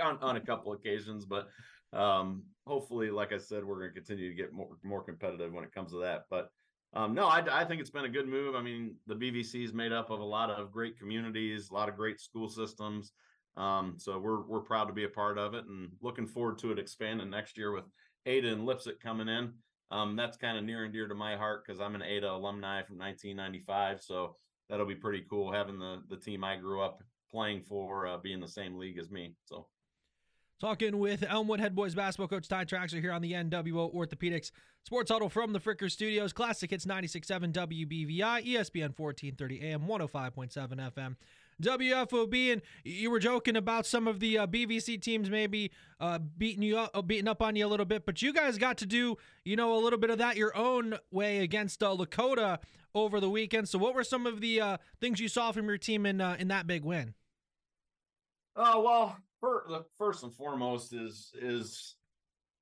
on, 0.01 0.17
on 0.21 0.37
a 0.37 0.41
couple 0.41 0.73
occasions, 0.73 1.25
but 1.25 1.49
um, 1.91 2.43
hopefully, 2.65 3.09
like 3.09 3.33
I 3.33 3.37
said, 3.37 3.63
we're 3.63 3.79
going 3.79 3.93
to 3.93 3.93
continue 3.93 4.29
to 4.29 4.35
get 4.35 4.53
more 4.53 4.77
more 4.83 5.03
competitive 5.03 5.53
when 5.53 5.63
it 5.63 5.73
comes 5.73 5.91
to 5.91 5.99
that. 5.99 6.23
But 6.29 6.49
um, 6.93 7.13
no, 7.13 7.27
I, 7.27 7.61
I 7.61 7.65
think 7.65 7.81
it's 7.81 7.89
been 7.89 8.05
a 8.05 8.09
good 8.09 8.27
move. 8.27 8.55
I 8.55 8.61
mean, 8.61 8.95
the 9.07 9.15
BVC 9.15 9.65
is 9.65 9.73
made 9.73 9.91
up 9.91 10.11
of 10.11 10.19
a 10.19 10.25
lot 10.25 10.51
of 10.51 10.71
great 10.71 10.97
communities, 10.97 11.69
a 11.69 11.73
lot 11.73 11.89
of 11.89 11.95
great 11.95 12.19
school 12.19 12.47
systems. 12.47 13.13
Um, 13.57 13.95
so 13.97 14.17
we're 14.17 14.41
we're 14.41 14.61
proud 14.61 14.85
to 14.85 14.93
be 14.93 15.03
a 15.03 15.09
part 15.09 15.37
of 15.37 15.53
it 15.53 15.65
and 15.65 15.89
looking 16.01 16.27
forward 16.27 16.57
to 16.59 16.71
it 16.71 16.79
expanding 16.79 17.29
next 17.29 17.57
year 17.57 17.71
with 17.71 17.85
Ada 18.25 18.51
and 18.51 18.65
Leipsic 18.65 18.99
coming 18.99 19.27
in. 19.27 19.53
Um, 19.91 20.15
that's 20.15 20.37
kind 20.37 20.57
of 20.57 20.63
near 20.63 20.85
and 20.85 20.93
dear 20.93 21.07
to 21.07 21.15
my 21.15 21.35
heart 21.35 21.63
because 21.65 21.79
I'm 21.79 21.95
an 21.95 22.01
Ada 22.01 22.31
alumni 22.31 22.81
from 22.81 22.97
1995. 22.97 24.01
So 24.01 24.37
that'll 24.69 24.87
be 24.87 24.95
pretty 24.95 25.25
cool 25.29 25.51
having 25.51 25.79
the 25.79 26.01
the 26.09 26.17
team 26.17 26.43
I 26.43 26.55
grew 26.55 26.81
up 26.81 27.01
playing 27.29 27.63
for 27.63 28.07
uh, 28.07 28.17
be 28.17 28.33
in 28.33 28.39
the 28.39 28.47
same 28.47 28.77
league 28.77 28.97
as 28.97 29.09
me. 29.09 29.35
So. 29.45 29.67
Talking 30.63 30.97
with 30.97 31.25
Elmwood 31.27 31.59
head 31.59 31.75
boys 31.75 31.93
basketball 31.93 32.29
coach 32.29 32.47
Ty 32.47 32.63
Traxler 32.63 33.01
here 33.01 33.11
on 33.11 33.21
the 33.21 33.33
NWO 33.33 33.93
Orthopedics 33.93 34.51
Sports 34.85 35.11
Huddle 35.11 35.27
from 35.27 35.51
the 35.51 35.59
Fricker 35.59 35.91
Studios. 35.91 36.31
Classic 36.31 36.69
Hits 36.69 36.85
96.7 36.85 37.51
WBVI, 37.51 38.45
ESPN 38.45 38.97
1430 38.97 39.59
AM, 39.61 39.81
105.7 39.81 40.93
FM. 40.93 41.15
WFOB, 41.61 42.53
and 42.53 42.61
you 42.85 43.11
were 43.11 43.19
joking 43.19 43.57
about 43.57 43.85
some 43.85 44.07
of 44.07 44.21
the 44.21 44.37
uh, 44.37 44.47
BVC 44.47 45.01
teams 45.01 45.29
maybe 45.29 45.69
uh, 45.99 46.19
beating 46.37 46.63
you 46.63 46.77
up, 46.77 46.91
uh, 46.93 47.01
beating 47.01 47.27
up 47.27 47.41
on 47.41 47.57
you 47.57 47.65
a 47.65 47.67
little 47.67 47.85
bit, 47.85 48.05
but 48.05 48.21
you 48.21 48.31
guys 48.31 48.57
got 48.57 48.77
to 48.77 48.85
do 48.85 49.17
you 49.43 49.57
know 49.57 49.77
a 49.77 49.81
little 49.83 49.99
bit 49.99 50.11
of 50.11 50.19
that 50.19 50.37
your 50.37 50.55
own 50.55 50.97
way 51.11 51.39
against 51.39 51.83
uh, 51.83 51.93
Lakota 51.93 52.59
over 52.95 53.19
the 53.19 53.29
weekend. 53.29 53.67
So, 53.67 53.77
what 53.77 53.95
were 53.95 54.05
some 54.05 54.25
of 54.25 54.39
the 54.39 54.61
uh, 54.61 54.77
things 55.01 55.19
you 55.19 55.27
saw 55.27 55.51
from 55.51 55.67
your 55.67 55.77
team 55.77 56.05
in 56.05 56.21
uh, 56.21 56.37
in 56.39 56.47
that 56.47 56.67
big 56.67 56.85
win? 56.85 57.15
Oh 58.55 58.81
well, 58.81 59.17
first 59.97 60.23
and 60.23 60.33
foremost 60.33 60.93
is 60.93 61.31
is 61.41 61.95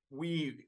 we 0.09 0.65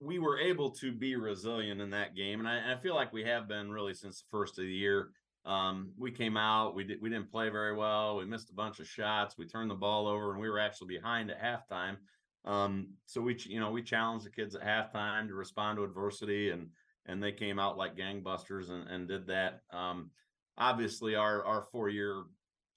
we 0.00 0.18
were 0.18 0.38
able 0.38 0.70
to 0.70 0.92
be 0.92 1.16
resilient 1.16 1.80
in 1.80 1.90
that 1.90 2.16
game, 2.16 2.40
and 2.40 2.48
I, 2.48 2.72
I 2.72 2.76
feel 2.76 2.94
like 2.94 3.12
we 3.12 3.24
have 3.24 3.46
been 3.46 3.70
really 3.70 3.94
since 3.94 4.20
the 4.20 4.28
first 4.30 4.58
of 4.58 4.64
the 4.64 4.72
year. 4.72 5.10
Um, 5.44 5.92
we 5.98 6.10
came 6.10 6.36
out, 6.36 6.74
we 6.74 6.84
did 6.84 7.00
we 7.00 7.10
didn't 7.10 7.30
play 7.30 7.48
very 7.48 7.74
well. 7.74 8.16
We 8.16 8.24
missed 8.24 8.50
a 8.50 8.54
bunch 8.54 8.80
of 8.80 8.88
shots. 8.88 9.36
We 9.36 9.46
turned 9.46 9.70
the 9.70 9.74
ball 9.74 10.06
over, 10.06 10.32
and 10.32 10.40
we 10.40 10.48
were 10.48 10.58
actually 10.58 10.88
behind 10.88 11.30
at 11.30 11.42
halftime. 11.42 11.96
Um, 12.44 12.94
so 13.06 13.20
we 13.20 13.36
you 13.46 13.60
know 13.60 13.70
we 13.70 13.82
challenged 13.82 14.26
the 14.26 14.30
kids 14.30 14.54
at 14.54 14.62
halftime 14.62 15.28
to 15.28 15.34
respond 15.34 15.76
to 15.78 15.84
adversity, 15.84 16.50
and 16.50 16.68
and 17.06 17.22
they 17.22 17.32
came 17.32 17.58
out 17.58 17.76
like 17.76 17.96
gangbusters 17.96 18.70
and, 18.70 18.88
and 18.88 19.08
did 19.08 19.26
that. 19.26 19.60
Um, 19.72 20.10
obviously, 20.56 21.14
our 21.14 21.44
our 21.44 21.62
four 21.62 21.88
year 21.88 22.22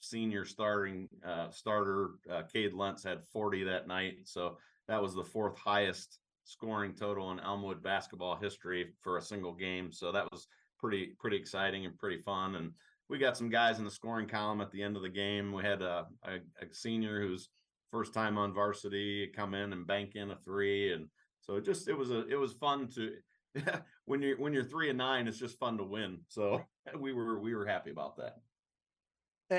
senior 0.04 0.44
starting 0.44 1.08
uh, 1.26 1.50
starter 1.50 2.12
uh, 2.30 2.44
Cade 2.52 2.74
Lentz 2.74 3.04
had 3.04 3.24
40 3.32 3.64
that 3.64 3.88
night, 3.88 4.18
so 4.26 4.58
that 4.88 5.02
was 5.02 5.16
the 5.16 5.24
fourth 5.24 5.58
highest 5.58 6.20
scoring 6.44 6.94
total 6.94 7.32
in 7.32 7.40
Elmwood 7.40 7.82
basketball 7.82 8.36
history 8.36 8.94
for 9.02 9.18
a 9.18 9.22
single 9.22 9.54
game. 9.54 9.94
So 9.94 10.12
that 10.12 10.30
was 10.32 10.48
pretty 10.78 11.16
pretty 11.20 11.38
exciting 11.38 11.86
and 11.86 11.98
pretty 11.98 12.18
fun. 12.18 12.56
And 12.56 12.72
we 13.10 13.18
got 13.18 13.38
some 13.38 13.50
guys 13.50 13.80
in 13.80 13.86
the 13.86 13.92
scoring 13.92 14.28
column 14.28 14.60
at 14.60 14.72
the 14.72 14.84
end 14.84 14.98
of 14.98 15.04
the 15.04 15.10
game. 15.10 15.54
We 15.54 15.64
had 15.64 15.82
a, 15.82 16.08
a, 16.26 16.36
a 16.62 16.74
senior 16.74 17.22
who's 17.22 17.48
first 17.90 18.14
time 18.14 18.38
on 18.38 18.54
varsity 18.54 19.32
come 19.34 19.54
in 19.54 19.72
and 19.72 19.88
bank 19.88 20.16
in 20.16 20.32
a 20.32 20.36
three, 20.36 20.92
and 20.92 21.08
so 21.40 21.56
it 21.56 21.64
just 21.64 21.88
it 21.88 21.98
was 21.98 22.12
a 22.12 22.28
it 22.28 22.36
was 22.36 22.54
fun 22.54 22.90
to 22.96 23.14
when 24.06 24.22
you're 24.22 24.38
when 24.38 24.52
you're 24.52 24.66
three 24.66 24.90
and 24.90 24.98
nine, 24.98 25.28
it's 25.30 25.40
just 25.40 25.60
fun 25.60 25.78
to 25.78 25.84
win. 25.86 26.20
So 26.28 26.62
we 27.00 27.14
were 27.14 27.40
we 27.40 27.56
were 27.56 27.66
happy 27.66 27.92
about 27.92 28.18
that. 28.18 28.36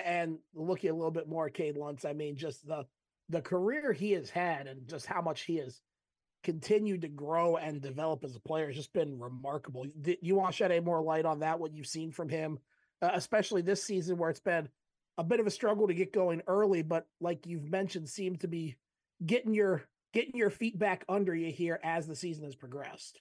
And 0.04 0.38
looking 0.54 0.90
a 0.90 0.94
little 0.94 1.10
bit 1.10 1.28
more 1.28 1.46
at 1.46 1.54
Cade 1.54 1.76
Lentz, 1.76 2.04
I 2.04 2.12
mean, 2.12 2.36
just 2.36 2.66
the 2.66 2.86
the 3.28 3.40
career 3.40 3.92
he 3.92 4.12
has 4.12 4.30
had 4.30 4.66
and 4.66 4.86
just 4.86 5.06
how 5.06 5.22
much 5.22 5.42
he 5.42 5.56
has 5.56 5.80
continued 6.42 7.00
to 7.00 7.08
grow 7.08 7.56
and 7.56 7.80
develop 7.80 8.22
as 8.22 8.36
a 8.36 8.40
player 8.40 8.66
has 8.66 8.76
just 8.76 8.92
been 8.92 9.18
remarkable. 9.18 9.86
You 10.20 10.34
want 10.34 10.52
to 10.52 10.56
shed 10.56 10.70
any 10.70 10.84
more 10.84 11.02
light 11.02 11.24
on 11.24 11.40
that? 11.40 11.58
What 11.58 11.72
you've 11.72 11.86
seen 11.86 12.12
from 12.12 12.28
him, 12.28 12.58
uh, 13.00 13.10
especially 13.14 13.62
this 13.62 13.82
season, 13.82 14.18
where 14.18 14.30
it's 14.30 14.40
been 14.40 14.68
a 15.16 15.24
bit 15.24 15.40
of 15.40 15.46
a 15.46 15.50
struggle 15.50 15.86
to 15.86 15.94
get 15.94 16.12
going 16.12 16.42
early, 16.46 16.82
but 16.82 17.06
like 17.20 17.46
you've 17.46 17.70
mentioned, 17.70 18.08
seemed 18.08 18.40
to 18.40 18.48
be 18.48 18.76
getting 19.24 19.54
your 19.54 19.84
getting 20.12 20.36
your 20.36 20.50
feet 20.50 20.78
back 20.78 21.04
under 21.08 21.34
you 21.34 21.50
here 21.50 21.80
as 21.82 22.06
the 22.06 22.14
season 22.14 22.44
has 22.44 22.54
progressed. 22.54 23.20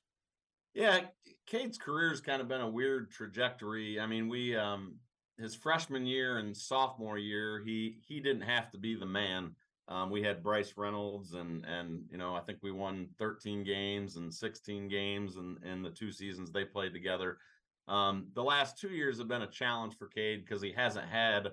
Yeah, 0.74 1.02
Cade's 1.46 1.78
career 1.78 2.10
has 2.10 2.22
kind 2.22 2.42
of 2.42 2.48
been 2.48 2.62
a 2.62 2.70
weird 2.70 3.12
trajectory. 3.12 4.00
I 4.00 4.06
mean, 4.06 4.28
we 4.28 4.56
um 4.56 4.96
his 5.40 5.56
freshman 5.56 6.06
year 6.06 6.38
and 6.38 6.56
sophomore 6.56 7.18
year, 7.18 7.62
he 7.66 7.98
he 8.06 8.20
didn't 8.20 8.42
have 8.42 8.70
to 8.72 8.78
be 8.78 8.96
the 8.96 9.06
man. 9.06 9.56
Um, 9.88 10.10
we 10.10 10.24
had 10.24 10.44
Bryce 10.44 10.74
Reynolds, 10.78 11.34
and 11.34 11.66
and 11.66 12.04
you 12.10 12.18
know 12.18 12.36
I 12.36 12.42
think 12.42 12.60
we 12.62 12.72
won 12.72 13.10
13 13.18 13.64
games 13.64 14.16
and 14.16 14.34
16 14.34 14.88
games 14.88 15.38
in 15.38 15.58
in 15.64 15.82
the 15.82 15.90
two 15.90 16.12
seasons 16.12 16.52
they 16.52 16.66
played 16.66 16.94
together. 16.94 17.38
Um, 17.88 18.28
the 18.34 18.44
last 18.44 18.78
two 18.78 18.90
years 18.90 19.18
have 19.18 19.28
been 19.28 19.42
a 19.42 19.48
challenge 19.48 19.98
for 19.98 20.08
Cade 20.08 20.46
because 20.46 20.62
he 20.62 20.72
hasn't 20.72 21.08
had 21.08 21.50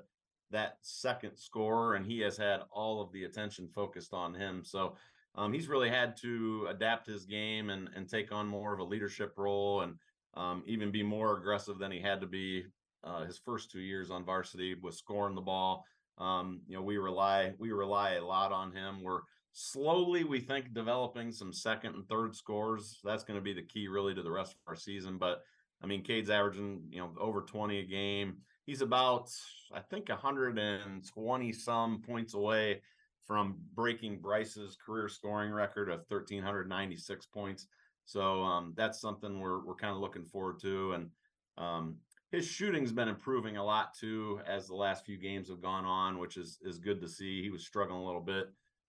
that 0.50 0.76
second 0.82 1.36
scorer, 1.36 1.94
and 1.94 2.06
he 2.06 2.20
has 2.20 2.36
had 2.36 2.60
all 2.70 3.00
of 3.00 3.12
the 3.12 3.24
attention 3.24 3.68
focused 3.74 4.12
on 4.12 4.34
him. 4.34 4.62
So 4.64 4.96
um, 5.34 5.52
he's 5.52 5.68
really 5.68 5.88
had 5.88 6.16
to 6.18 6.66
adapt 6.70 7.06
his 7.06 7.24
game 7.24 7.70
and 7.70 7.88
and 7.96 8.08
take 8.08 8.30
on 8.30 8.46
more 8.46 8.72
of 8.72 8.80
a 8.80 8.84
leadership 8.84 9.34
role, 9.36 9.80
and 9.80 9.94
um, 10.34 10.62
even 10.66 10.90
be 10.90 11.02
more 11.02 11.36
aggressive 11.36 11.78
than 11.78 11.90
he 11.90 12.00
had 12.00 12.20
to 12.20 12.26
be 12.26 12.66
uh, 13.04 13.24
his 13.24 13.38
first 13.38 13.70
two 13.70 13.80
years 13.80 14.10
on 14.10 14.24
varsity 14.24 14.74
was 14.74 14.98
scoring 14.98 15.34
the 15.34 15.40
ball. 15.40 15.84
Um, 16.18 16.60
you 16.66 16.76
know, 16.76 16.82
we 16.82 16.98
rely 16.98 17.54
we 17.58 17.72
rely 17.72 18.12
a 18.14 18.24
lot 18.24 18.52
on 18.52 18.72
him. 18.72 19.02
We're 19.02 19.20
slowly, 19.52 20.24
we 20.24 20.40
think, 20.40 20.74
developing 20.74 21.32
some 21.32 21.52
second 21.52 21.94
and 21.94 22.08
third 22.08 22.36
scores. 22.36 22.98
That's 23.02 23.24
going 23.24 23.38
to 23.38 23.44
be 23.44 23.54
the 23.54 23.62
key, 23.62 23.88
really, 23.88 24.14
to 24.14 24.22
the 24.22 24.30
rest 24.30 24.52
of 24.52 24.58
our 24.66 24.76
season. 24.76 25.18
But 25.18 25.42
I 25.82 25.86
mean, 25.86 26.02
Cade's 26.02 26.30
averaging 26.30 26.82
you 26.90 27.00
know 27.00 27.10
over 27.18 27.42
twenty 27.42 27.78
a 27.78 27.84
game. 27.84 28.38
He's 28.66 28.82
about, 28.82 29.30
I 29.74 29.80
think, 29.80 30.10
120 30.10 31.52
some 31.52 32.02
points 32.02 32.34
away 32.34 32.82
from 33.26 33.56
breaking 33.74 34.20
Bryce's 34.20 34.76
career 34.76 35.08
scoring 35.08 35.50
record 35.50 35.88
of 35.88 36.04
1,396 36.08 37.26
points. 37.26 37.66
So 38.04 38.42
um, 38.42 38.74
that's 38.76 39.00
something 39.00 39.40
we're 39.40 39.64
we're 39.64 39.74
kind 39.74 39.94
of 39.94 40.00
looking 40.00 40.24
forward 40.24 40.60
to. 40.60 40.92
And 40.92 41.10
um, 41.58 41.96
his 42.30 42.46
shooting's 42.46 42.92
been 42.92 43.08
improving 43.08 43.56
a 43.56 43.64
lot 43.64 43.94
too 43.94 44.40
as 44.46 44.66
the 44.66 44.74
last 44.74 45.04
few 45.04 45.16
games 45.16 45.48
have 45.48 45.60
gone 45.60 45.84
on, 45.84 46.18
which 46.18 46.36
is 46.36 46.58
is 46.62 46.78
good 46.78 47.00
to 47.00 47.08
see. 47.08 47.42
He 47.42 47.50
was 47.50 47.66
struggling 47.66 48.00
a 48.00 48.04
little 48.04 48.20
bit 48.20 48.46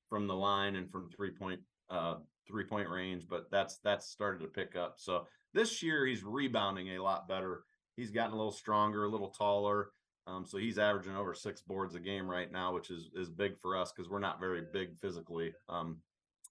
from 0.09 0.27
the 0.27 0.35
line 0.35 0.75
and 0.75 0.89
from 0.91 1.09
three 1.09 1.31
point 1.31 1.59
uh 1.89 2.15
three 2.47 2.65
point 2.65 2.89
range, 2.89 3.25
but 3.29 3.49
that's 3.51 3.79
that's 3.83 4.07
started 4.07 4.41
to 4.41 4.47
pick 4.47 4.75
up. 4.75 4.95
So 4.97 5.27
this 5.53 5.81
year 5.81 6.05
he's 6.05 6.23
rebounding 6.23 6.89
a 6.89 7.03
lot 7.03 7.27
better. 7.27 7.63
He's 7.95 8.11
gotten 8.11 8.33
a 8.33 8.37
little 8.37 8.51
stronger, 8.51 9.05
a 9.05 9.09
little 9.09 9.29
taller. 9.29 9.89
Um, 10.27 10.45
so 10.45 10.57
he's 10.57 10.77
averaging 10.77 11.15
over 11.15 11.33
six 11.33 11.61
boards 11.61 11.95
a 11.95 11.99
game 11.99 12.29
right 12.29 12.51
now, 12.51 12.73
which 12.73 12.91
is 12.91 13.09
is 13.15 13.29
big 13.29 13.57
for 13.57 13.75
us 13.75 13.91
because 13.91 14.09
we're 14.09 14.19
not 14.19 14.39
very 14.39 14.61
big 14.71 14.97
physically 14.99 15.53
um, 15.67 15.97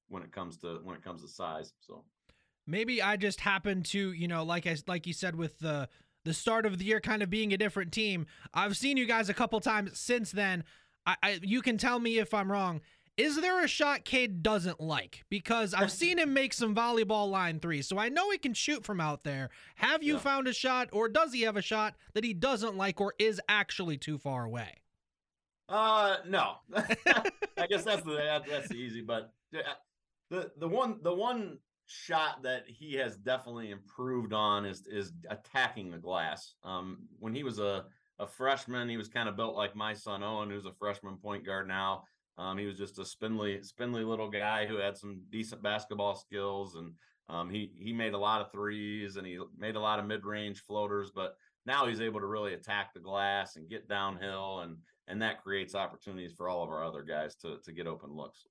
when 0.09 0.23
it 0.23 0.33
comes 0.33 0.59
to 0.59 0.81
when 0.83 0.97
it 0.97 1.05
comes 1.05 1.23
to 1.23 1.29
size. 1.29 1.73
So 1.79 2.05
maybe 2.67 3.01
I 3.01 3.17
just 3.17 3.41
happen 3.41 3.85
to, 3.85 4.13
you 4.13 4.27
know, 4.27 4.43
like 4.43 4.67
I 4.67 4.77
like 4.89 5.07
you 5.07 5.13
said 5.13 5.37
with 5.37 5.61
the 5.61 5.89
the 6.25 6.35
start 6.35 6.67
of 6.67 6.79
the 6.79 6.85
year 6.85 7.01
kind 7.01 7.23
of 7.23 7.31
being 7.31 7.53
a 7.53 7.59
different 7.59 7.93
team. 7.93 8.27
I've 8.53 8.77
seen 8.77 8.97
you 8.97 9.07
guys 9.07 9.29
a 9.29 9.35
couple 9.35 9.61
times 9.61 9.99
since 9.99 10.33
then. 10.33 10.65
I, 11.07 11.17
I 11.23 11.41
you 11.43 11.63
can 11.63 11.79
tell 11.79 11.99
me 11.99 12.19
if 12.19 12.35
I'm 12.35 12.51
wrong. 12.51 12.81
Is 13.17 13.39
there 13.39 13.63
a 13.63 13.69
shot 13.69 14.05
Cade 14.05 14.43
doesn't 14.43 14.81
like? 14.81 15.25
Because 15.29 15.75
I've 15.75 15.93
seen 15.93 16.19
him 16.19 16.33
make 16.33 16.55
some 16.55 16.75
volleyball 16.75 17.31
line 17.31 17.61
threes, 17.61 17.87
so 17.87 17.99
I 17.99 18.09
know 18.09 18.31
he 18.31 18.39
can 18.39 18.55
shoot 18.55 18.83
from 18.83 18.99
out 18.99 19.25
there. 19.25 19.51
Have 19.75 20.03
you 20.03 20.15
yeah. 20.15 20.21
found 20.21 20.49
a 20.49 20.55
shot, 20.55 20.89
or 20.93 21.07
does 21.09 21.35
he 21.35 21.43
have 21.43 21.57
a 21.57 21.63
shot 21.63 21.97
that 22.15 22.25
he 22.25 22.33
doesn't 22.33 22.79
like, 22.79 22.99
or 22.99 23.13
is 23.19 23.39
actually 23.47 23.99
too 23.99 24.17
far 24.17 24.45
away? 24.45 24.79
Uh, 25.69 26.17
no. 26.27 26.55
I 26.75 27.67
guess 27.69 27.85
that's 27.85 28.03
the 28.03 28.43
that's 28.49 28.69
the 28.69 28.77
easy, 28.77 29.03
but 29.03 29.35
the 30.31 30.51
the 30.57 30.69
one 30.69 31.01
the 31.03 31.13
one 31.13 31.59
shot 31.91 32.43
that 32.45 32.63
he 32.69 32.95
has 32.95 33.17
definitely 33.17 33.71
improved 33.71 34.33
on 34.33 34.65
is 34.65 34.87
is 34.87 35.13
attacking 35.29 35.91
the 35.91 35.99
glass. 35.99 36.55
Um, 36.63 36.99
when 37.19 37.35
he 37.35 37.43
was 37.43 37.59
a 37.59 37.85
a 38.21 38.27
freshman, 38.27 38.89
he 38.89 38.99
was 38.99 39.09
kind 39.09 39.29
of 39.29 39.37
built 39.37 39.57
like 39.57 39.75
my 39.75 39.95
son 39.95 40.23
Owen, 40.23 40.51
who's 40.51 40.67
a 40.67 40.75
freshman 40.79 41.17
point 41.17 41.45
guard 41.45 41.67
now. 41.67 42.05
Um, 42.39 42.59
he 42.59 42.67
was 42.67 42.79
just 42.79 42.99
a 42.99 43.05
spindly, 43.05 43.63
spindly 43.63 44.05
little 44.05 44.31
guy 44.31 44.67
who 44.67 44.77
had 44.77 44.97
some 44.97 45.23
decent 45.31 45.63
basketball 45.63 46.15
skills, 46.15 46.77
and 46.77 46.93
um, 47.29 47.51
he 47.51 47.73
he 47.77 47.93
made 47.93 48.15
a 48.15 48.19
lot 48.19 48.41
of 48.41 48.53
threes 48.53 49.17
and 49.17 49.27
he 49.27 49.39
made 49.59 49.77
a 49.77 49.81
lot 49.81 49.99
of 49.99 50.07
mid 50.07 50.25
range 50.25 50.61
floaters. 50.61 51.11
But 51.15 51.35
now 51.67 51.87
he's 51.87 52.01
able 52.01 52.21
to 52.21 52.27
really 52.27 52.55
attack 52.55 52.95
the 52.95 53.01
glass 53.01 53.57
and 53.57 53.69
get 53.69 53.89
downhill, 53.89 54.61
and 54.61 54.77
and 55.09 55.21
that 55.23 55.43
creates 55.43 55.75
opportunities 55.75 56.35
for 56.37 56.49
all 56.49 56.63
of 56.63 56.71
our 56.71 56.85
other 56.85 57.03
guys 57.03 57.35
to 57.37 57.59
to 57.65 57.73
get 57.73 57.87
open 57.87 58.15
looks. 58.15 58.47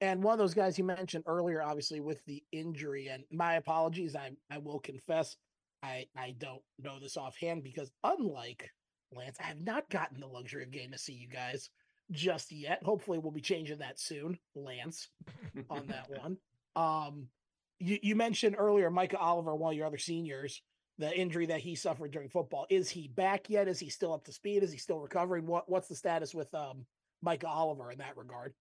And 0.00 0.22
one 0.22 0.32
of 0.32 0.38
those 0.38 0.54
guys 0.54 0.78
you 0.78 0.84
mentioned 0.84 1.24
earlier, 1.26 1.62
obviously 1.62 2.00
with 2.00 2.24
the 2.24 2.42
injury, 2.52 3.08
and 3.08 3.24
my 3.30 3.54
apologies, 3.54 4.16
I 4.16 4.30
I 4.50 4.58
will 4.58 4.78
confess, 4.78 5.36
I 5.82 6.06
I 6.16 6.34
don't 6.38 6.62
know 6.78 6.98
this 6.98 7.16
offhand 7.16 7.62
because 7.62 7.90
unlike 8.02 8.70
Lance, 9.12 9.36
I 9.40 9.44
have 9.44 9.60
not 9.60 9.90
gotten 9.90 10.20
the 10.20 10.26
luxury 10.26 10.62
of 10.62 10.70
getting 10.70 10.92
to 10.92 10.98
see 10.98 11.12
you 11.12 11.28
guys 11.28 11.68
just 12.10 12.52
yet. 12.52 12.82
Hopefully, 12.82 13.18
we'll 13.18 13.30
be 13.32 13.40
changing 13.40 13.78
that 13.78 14.00
soon, 14.00 14.38
Lance, 14.54 15.08
on 15.68 15.86
that 15.88 16.08
one. 16.20 16.38
Um, 16.76 17.26
you 17.78 17.98
you 18.02 18.16
mentioned 18.16 18.56
earlier 18.58 18.90
Micah 18.90 19.18
Oliver, 19.18 19.54
one 19.54 19.72
of 19.72 19.76
your 19.76 19.86
other 19.86 19.98
seniors, 19.98 20.62
the 20.98 21.14
injury 21.18 21.46
that 21.46 21.60
he 21.60 21.74
suffered 21.74 22.10
during 22.12 22.28
football. 22.28 22.66
Is 22.70 22.88
he 22.88 23.08
back 23.08 23.50
yet? 23.50 23.68
Is 23.68 23.80
he 23.80 23.90
still 23.90 24.12
up 24.12 24.24
to 24.24 24.32
speed? 24.32 24.62
Is 24.62 24.72
he 24.72 24.78
still 24.78 25.00
recovering? 25.00 25.46
What 25.46 25.68
what's 25.68 25.88
the 25.88 25.96
status 25.96 26.34
with 26.34 26.52
um 26.54 26.86
Micah 27.22 27.48
Oliver 27.48 27.90
in 27.90 27.98
that 27.98 28.16
regard? 28.16 28.54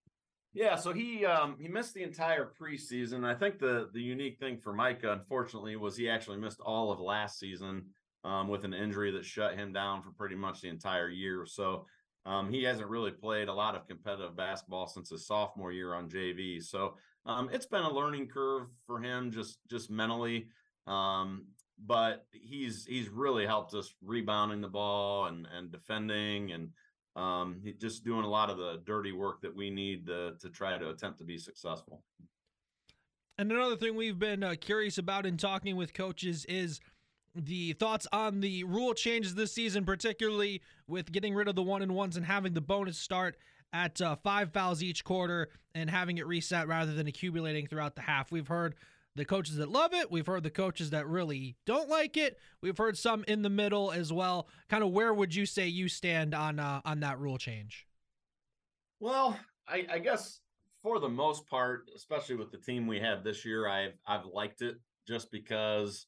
Yeah, 0.53 0.75
so 0.75 0.93
he 0.93 1.25
um, 1.25 1.57
he 1.59 1.67
missed 1.67 1.93
the 1.93 2.03
entire 2.03 2.51
preseason. 2.59 3.23
I 3.23 3.35
think 3.35 3.59
the 3.59 3.89
the 3.93 4.01
unique 4.01 4.39
thing 4.39 4.57
for 4.57 4.73
Micah, 4.73 5.11
unfortunately, 5.11 5.75
was 5.75 5.95
he 5.95 6.09
actually 6.09 6.37
missed 6.37 6.59
all 6.59 6.91
of 6.91 6.99
last 6.99 7.39
season 7.39 7.85
um, 8.23 8.47
with 8.47 8.63
an 8.63 8.73
injury 8.73 9.11
that 9.11 9.25
shut 9.25 9.55
him 9.55 9.71
down 9.71 10.01
for 10.01 10.11
pretty 10.11 10.35
much 10.35 10.61
the 10.61 10.69
entire 10.69 11.09
year. 11.09 11.45
So 11.45 11.85
um, 12.25 12.51
he 12.51 12.63
hasn't 12.63 12.89
really 12.89 13.11
played 13.11 13.47
a 13.47 13.53
lot 13.53 13.75
of 13.75 13.87
competitive 13.87 14.35
basketball 14.35 14.87
since 14.87 15.09
his 15.09 15.27
sophomore 15.27 15.71
year 15.71 15.93
on 15.93 16.09
JV. 16.09 16.63
So 16.63 16.95
um, 17.25 17.49
it's 17.53 17.65
been 17.67 17.83
a 17.83 17.93
learning 17.93 18.27
curve 18.27 18.67
for 18.87 18.99
him, 18.99 19.31
just 19.31 19.59
just 19.69 19.91
mentally. 19.91 20.47
Um, 20.87 21.45
but 21.85 22.25
he's 22.31 22.85
he's 22.85 23.07
really 23.07 23.45
helped 23.45 23.73
us 23.73 23.93
rebounding 24.01 24.61
the 24.61 24.67
ball 24.67 25.25
and 25.25 25.47
and 25.55 25.71
defending 25.71 26.51
and 26.51 26.69
um, 27.15 27.61
just 27.79 28.03
doing 28.03 28.23
a 28.23 28.29
lot 28.29 28.49
of 28.49 28.57
the 28.57 28.81
dirty 28.85 29.11
work 29.11 29.41
that 29.41 29.55
we 29.55 29.69
need 29.69 30.07
to, 30.07 30.33
to 30.39 30.49
try 30.49 30.77
to 30.77 30.89
attempt 30.89 31.17
to 31.19 31.23
be 31.23 31.37
successful. 31.37 32.03
And 33.37 33.51
another 33.51 33.77
thing 33.77 33.95
we've 33.95 34.19
been 34.19 34.43
uh, 34.43 34.55
curious 34.59 34.97
about 34.97 35.25
in 35.25 35.37
talking 35.37 35.75
with 35.75 35.93
coaches 35.93 36.45
is 36.45 36.79
the 37.35 37.73
thoughts 37.73 38.05
on 38.11 38.41
the 38.41 38.63
rule 38.63 38.93
changes 38.93 39.35
this 39.35 39.53
season, 39.53 39.85
particularly 39.85 40.61
with 40.87 41.11
getting 41.11 41.33
rid 41.33 41.47
of 41.47 41.55
the 41.55 41.63
one 41.63 41.81
and 41.81 41.95
ones 41.95 42.17
and 42.17 42.25
having 42.25 42.53
the 42.53 42.61
bonus 42.61 42.97
start 42.97 43.37
at 43.71 44.01
uh, 44.01 44.15
five 44.15 44.51
fouls 44.51 44.83
each 44.83 45.03
quarter 45.03 45.49
and 45.75 45.89
having 45.89 46.17
it 46.17 46.27
reset 46.27 46.67
rather 46.67 46.93
than 46.93 47.07
accumulating 47.07 47.67
throughout 47.67 47.95
the 47.95 48.01
half. 48.01 48.31
We've 48.31 48.47
heard 48.47 48.75
the 49.19 49.25
coaches 49.25 49.57
that 49.57 49.69
love 49.69 49.93
it. 49.93 50.09
We've 50.09 50.25
heard 50.25 50.43
the 50.43 50.49
coaches 50.49 50.89
that 50.91 51.07
really 51.07 51.57
don't 51.65 51.89
like 51.89 52.17
it. 52.17 52.39
We've 52.61 52.77
heard 52.77 52.97
some 52.97 53.23
in 53.27 53.41
the 53.41 53.49
middle 53.49 53.91
as 53.91 54.11
well. 54.11 54.47
Kind 54.69 54.83
of 54.83 54.91
where 54.91 55.13
would 55.13 55.35
you 55.35 55.45
say 55.45 55.67
you 55.67 55.89
stand 55.89 56.33
on 56.33 56.59
uh, 56.59 56.81
on 56.85 57.01
that 57.01 57.19
rule 57.19 57.37
change? 57.37 57.85
Well, 58.99 59.37
I, 59.67 59.85
I 59.91 59.99
guess 59.99 60.39
for 60.81 60.99
the 60.99 61.09
most 61.09 61.47
part, 61.47 61.89
especially 61.95 62.35
with 62.35 62.51
the 62.51 62.57
team 62.57 62.87
we 62.87 62.99
have 62.99 63.23
this 63.23 63.45
year, 63.45 63.67
I've 63.67 63.93
I've 64.07 64.25
liked 64.25 64.61
it 64.61 64.77
just 65.07 65.31
because 65.31 66.07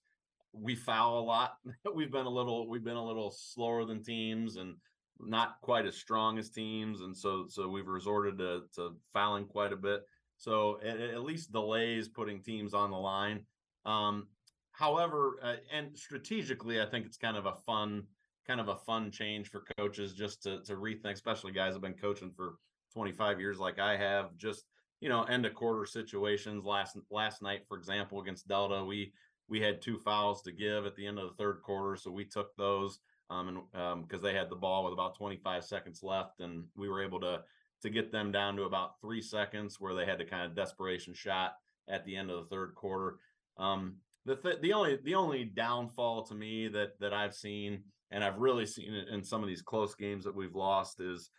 we 0.54 0.76
foul 0.76 1.19
a 1.19 1.26
lot. 1.26 1.58
we've 1.95 2.12
been 2.12 2.26
a 2.26 2.30
little 2.30 2.69
we've 2.69 2.84
been 2.84 2.95
a 2.95 3.06
little 3.06 3.32
slower 3.32 3.86
than 3.86 4.04
teams 4.04 4.56
and 4.56 4.76
not 5.19 5.62
quite 5.62 5.86
as 5.86 5.95
strong 5.95 6.39
as 6.39 6.50
teams, 6.50 7.02
and 7.02 7.15
so 7.15 7.45
so 7.47 7.67
we've 7.67 7.88
resorted 7.88 8.38
to 8.38 8.63
to 8.76 8.95
fouling 9.13 9.45
quite 9.45 9.74
a 9.74 9.78
bit. 9.78 10.02
So 10.42 10.80
it, 10.82 11.00
it 11.00 11.14
at 11.14 11.22
least 11.22 11.52
delays 11.52 12.08
putting 12.08 12.42
teams 12.42 12.74
on 12.74 12.90
the 12.90 12.98
line. 12.98 13.46
Um, 13.86 14.28
however, 14.72 15.38
uh, 15.44 15.58
and 15.72 15.96
strategically, 15.96 16.82
I 16.82 16.88
think 16.88 17.06
it's 17.06 17.18
kind 17.18 17.38
of 17.38 17.46
a 17.46 17.54
fun, 17.54 18.08
kind 18.48 18.60
of 18.60 18.68
a 18.68 18.76
fun 18.76 19.12
change 19.12 19.50
for 19.50 19.64
coaches 19.78 20.14
just 20.14 20.42
to 20.44 20.64
to 20.64 20.74
rethink, 20.78 21.14
especially 21.14 21.52
guys 21.52 21.74
have 21.74 21.84
been 21.84 21.94
coaching 21.94 22.32
for 22.36 22.56
25 22.94 23.40
years 23.40 23.60
like 23.60 23.78
I 23.78 23.96
have. 23.96 24.36
Just 24.36 24.66
you 25.00 25.10
know, 25.10 25.26
end 25.26 25.46
of 25.46 25.54
quarter 25.54 25.86
situations. 25.86 26.66
Last 26.66 26.98
last 27.12 27.44
night, 27.44 27.68
for 27.68 27.78
example, 27.78 28.20
against 28.20 28.48
Delta, 28.48 28.84
we 28.84 29.14
we 29.48 29.62
had 29.62 29.80
two 29.80 30.00
fouls 30.00 30.42
to 30.42 30.52
give 30.52 30.88
at 30.88 30.96
the 30.96 31.06
end 31.06 31.20
of 31.20 31.30
the 31.30 31.36
third 31.36 31.62
quarter, 31.62 31.96
so 31.96 32.10
we 32.10 32.26
took 32.26 32.56
those. 32.56 32.98
Um, 33.30 33.48
and 33.76 34.08
because 34.08 34.24
um, 34.24 34.24
they 34.24 34.34
had 34.34 34.50
the 34.50 34.56
ball 34.56 34.84
with 34.84 34.94
about 34.94 35.18
25 35.18 35.64
seconds 35.64 36.02
left, 36.02 36.42
and 36.42 36.66
we 36.76 36.90
were 36.90 37.02
able 37.02 37.20
to 37.22 37.44
to 37.82 37.89
get 37.89 38.12
them 38.12 38.32
down 38.32 38.56
to 38.56 38.63
about 38.63 39.00
three 39.02 39.22
seconds 39.22 39.80
where 39.80 39.94
they 39.94 40.06
had 40.06 40.20
to 40.20 40.26
kind 40.26 40.46
of 40.46 40.56
desperation 40.56 41.13
shot 41.13 41.54
at 41.89 42.06
the 42.06 42.15
end 42.15 42.30
of 42.30 42.38
the 42.38 42.56
third 42.56 42.76
quarter. 42.76 43.17
Um, 43.58 43.96
the 44.26 44.36
th- 44.36 44.62
the 44.62 44.74
only 44.74 45.00
the 45.04 45.15
only 45.15 45.46
downfall 45.46 46.24
to 46.24 46.36
me 46.36 46.67
that 46.70 47.00
that 47.00 47.13
I've 47.13 47.34
seen 47.34 47.84
and 48.12 48.24
I've 48.24 48.38
really 48.38 48.65
seen 48.65 48.94
it 48.94 49.08
in 49.08 49.24
some 49.24 49.41
of 49.41 49.48
these 49.48 49.62
close 49.62 49.96
games 49.96 50.26
that 50.26 50.36
we've 50.36 50.56
lost 50.56 51.00
is 51.00 51.30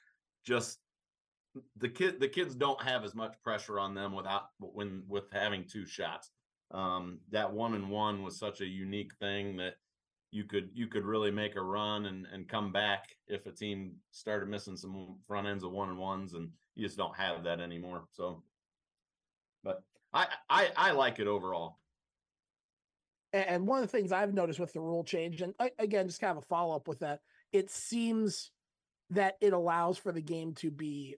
just 0.45 0.79
the 1.77 1.89
kid 1.89 2.19
the 2.19 2.29
kids 2.29 2.55
don't 2.55 2.83
have 2.83 3.05
as 3.05 3.15
much 3.15 3.35
pressure 3.43 3.79
on 3.79 3.95
them 3.95 4.15
without 4.15 4.45
when 4.59 5.05
with 5.09 5.25
having 5.33 5.65
two 5.65 5.87
shots. 5.87 6.31
Um, 6.71 7.19
that 7.31 7.53
one 7.53 7.75
and 7.75 7.91
one 7.91 8.23
was 8.23 8.39
such 8.39 8.63
a 8.63 8.67
unique 8.67 9.13
thing 9.21 9.59
that 9.59 9.75
you 10.33 10.45
could 10.45 10.71
you 10.75 10.89
could 10.89 11.05
really 11.05 11.31
make 11.31 11.55
a 11.57 11.63
run 11.63 12.07
and 12.07 12.27
and 12.33 12.49
come 12.49 12.73
back 12.73 13.15
if 13.29 13.47
a 13.47 13.53
team 13.53 13.93
started 14.11 14.49
missing 14.49 14.77
some 14.77 15.17
front 15.29 15.47
ends 15.47 15.63
of 15.63 15.71
one 15.71 15.91
and 15.91 15.99
ones 15.99 16.33
and 16.33 16.49
you 16.75 16.85
just 16.85 16.97
don't 16.97 17.17
have 17.17 17.45
that 17.45 17.61
anymore 17.61 18.03
so. 18.11 18.43
But 19.63 19.83
i 20.13 20.27
i 20.51 20.71
i 20.77 20.91
like 20.91 21.21
it 21.21 21.29
overall. 21.29 21.79
And 23.35 23.67
one 23.67 23.83
of 23.83 23.91
the 23.91 23.97
things 23.97 24.11
i've 24.11 24.35
noticed 24.35 24.59
with 24.59 24.73
the 24.73 24.81
rule 24.81 25.05
change 25.05 25.43
and 25.43 25.55
again 25.79 26.09
just 26.09 26.21
kind 26.21 26.37
of 26.37 26.43
a 26.43 26.47
follow-up 26.47 26.89
with 26.89 27.01
that 27.01 27.21
it 27.53 27.71
seems 27.71 28.51
that 29.11 29.37
it 29.43 29.53
allows 29.53 29.99
for 29.99 30.11
the 30.11 30.23
game 30.23 30.55
to 30.55 30.71
be 30.71 31.17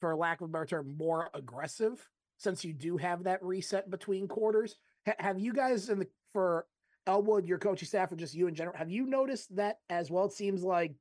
for 0.00 0.14
lack 0.14 0.42
of 0.42 0.50
a 0.50 0.52
better 0.52 0.66
term 0.66 0.94
more 0.98 1.30
aggressive 1.34 2.06
since 2.36 2.64
you 2.64 2.74
do 2.74 2.98
have 2.98 3.24
that 3.24 3.42
reset 3.42 3.90
between 3.90 4.28
quarters. 4.28 4.76
Have 5.18 5.38
you 5.38 5.54
guys 5.54 5.88
in 5.88 6.00
the 6.00 6.08
for 6.32 6.66
Elmwood, 7.06 7.46
your 7.46 7.58
coaching 7.58 7.86
staff, 7.86 8.12
or 8.12 8.16
just 8.16 8.34
you 8.34 8.46
in 8.46 8.54
general, 8.54 8.76
have 8.76 8.90
you 8.90 9.06
noticed 9.06 9.54
that 9.56 9.78
as 9.90 10.10
well? 10.10 10.26
It 10.26 10.32
seems 10.32 10.62
like 10.62 10.94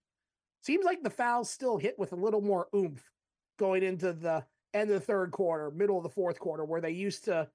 seems 0.61 0.85
like 0.85 1.03
the 1.03 1.09
fouls 1.09 1.49
still 1.49 1.77
hit 1.77 1.97
with 1.97 2.11
a 2.11 2.15
little 2.15 2.41
more 2.41 2.67
oomph 2.75 3.03
going 3.57 3.83
into 3.83 4.13
the 4.13 4.43
end 4.73 4.89
of 4.89 4.99
the 4.99 5.05
third 5.05 5.31
quarter, 5.31 5.71
middle 5.71 5.97
of 5.97 6.03
the 6.03 6.09
fourth 6.09 6.39
quarter, 6.39 6.65
where 6.65 6.81
they 6.81 6.91
used 6.91 7.25
to 7.25 7.47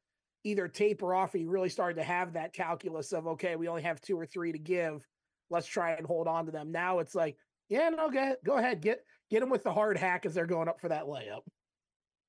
either 0.45 0.69
taper 0.69 1.15
off 1.15 1.35
or 1.35 1.39
you 1.39 1.51
really 1.51 1.69
started 1.69 1.97
to 1.97 2.05
have 2.05 2.33
that 2.33 2.53
calculus 2.53 3.13
of 3.13 3.27
okay, 3.27 3.57
we 3.57 3.69
only 3.69 3.83
have 3.83 4.01
two 4.01 4.19
or 4.19 4.27
three 4.27 4.53
to 4.53 4.59
give. 4.59 5.07
Let's 5.51 5.67
try 5.67 5.93
and 5.93 6.07
hold 6.07 6.29
on 6.29 6.47
to 6.47 6.53
them. 6.53 6.73
Now 6.73 7.01
it's 7.01 7.15
like, 7.15 7.37
yeah, 7.69 7.89
no, 7.91 8.11
go 8.11 8.19
ahead, 8.19 8.37
go 8.45 8.57
ahead, 8.57 8.81
get 8.81 9.05
get 9.31 9.41
them 9.41 9.51
with 9.51 9.63
the 9.63 9.73
hard 9.73 9.97
hack 9.97 10.27
as 10.27 10.35
they're 10.35 10.47
going 10.47 10.69
up 10.69 10.81
for 10.81 10.89
that 10.89 11.05
layup. 11.05 11.43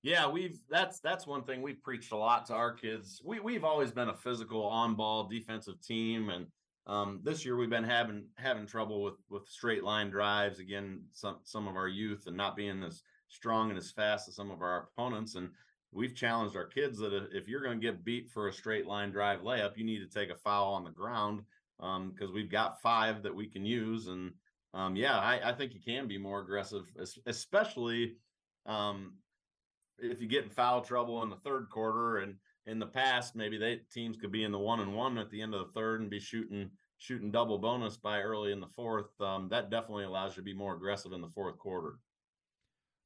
Yeah, 0.04 0.28
we've 0.28 0.60
that's 0.70 1.00
that's 1.00 1.28
one 1.28 1.44
thing 1.44 1.62
we've 1.62 1.82
preached 1.84 2.12
a 2.12 2.18
lot 2.18 2.48
to 2.48 2.54
our 2.54 2.74
kids. 2.74 3.22
We 3.24 3.40
we've 3.40 3.64
always 3.64 3.92
been 3.92 4.10
a 4.10 4.16
physical 4.16 4.64
on 4.64 4.96
ball 4.96 5.28
defensive 5.28 5.80
team, 5.82 6.30
and 6.30 6.48
um, 6.88 7.20
this 7.24 7.46
year 7.46 7.56
we've 7.56 7.70
been 7.70 7.84
having 7.84 8.26
having 8.36 8.66
trouble 8.66 9.04
with 9.04 9.16
with 9.30 9.48
straight 9.48 9.84
line 9.84 10.10
drives 10.10 10.60
again. 10.60 11.04
Some 11.14 11.38
some 11.44 11.68
of 11.68 11.76
our 11.76 11.88
youth 11.88 12.24
and 12.26 12.36
not 12.36 12.56
being 12.56 12.84
as 12.84 13.04
strong 13.30 13.70
and 13.70 13.78
as 13.78 13.92
fast 13.92 14.28
as 14.28 14.36
some 14.36 14.50
of 14.50 14.62
our 14.62 14.90
opponents, 14.98 15.36
and 15.36 15.52
we've 15.92 16.16
challenged 16.16 16.56
our 16.56 16.66
kids 16.66 16.98
that 16.98 17.30
if 17.32 17.48
you're 17.48 17.62
going 17.62 17.80
to 17.80 17.86
get 17.86 18.04
beat 18.04 18.28
for 18.28 18.48
a 18.48 18.54
straight 18.54 18.88
line 18.88 19.12
drive 19.12 19.42
layup, 19.42 19.78
you 19.78 19.84
need 19.84 20.00
to 20.00 20.20
take 20.20 20.32
a 20.32 20.36
foul 20.36 20.74
on 20.74 20.84
the 20.84 20.90
ground 20.90 21.42
because 21.78 22.30
um, 22.30 22.34
we've 22.34 22.52
got 22.52 22.82
five 22.82 23.22
that 23.22 23.36
we 23.36 23.48
can 23.48 23.66
use, 23.66 24.08
and 24.08 24.32
um, 24.74 24.96
yeah, 24.96 25.20
I, 25.20 25.52
I 25.52 25.54
think 25.54 25.74
you 25.76 25.80
can 25.80 26.08
be 26.08 26.18
more 26.18 26.42
aggressive, 26.42 26.86
especially 27.28 28.16
um, 28.66 29.14
if 30.02 30.22
you 30.22 30.28
get 30.28 30.44
in 30.44 30.50
foul 30.50 30.82
trouble 30.82 31.24
in 31.24 31.30
the 31.30 31.36
third 31.38 31.70
quarter 31.70 32.18
and 32.18 32.36
in 32.66 32.80
the 32.80 32.86
past 32.86 33.36
maybe 33.36 33.58
they 33.58 33.82
teams 33.92 34.18
could 34.18 34.32
be 34.32 34.44
in 34.44 34.52
the 34.52 34.60
one 34.60 34.80
and 34.80 34.96
one 34.96 35.18
at 35.18 35.30
the 35.30 35.42
end 35.42 35.54
of 35.54 35.60
the 35.60 35.74
third 35.74 36.02
and 36.02 36.10
be 36.10 36.20
shooting 36.20 36.70
shooting 37.02 37.32
double 37.32 37.58
bonus 37.58 37.98
by 37.98 38.22
early 38.22 38.52
in 38.52 38.60
the 38.60 38.68
fourth, 38.68 39.20
um, 39.22 39.50
that 39.50 39.72
definitely 39.72 40.04
allows 40.04 40.34
you 40.34 40.36
to 40.36 40.46
be 40.46 40.54
more 40.54 40.76
aggressive 40.76 41.14
in 41.14 41.20
the 41.22 41.30
fourth 41.30 41.58
quarter. 41.58 41.96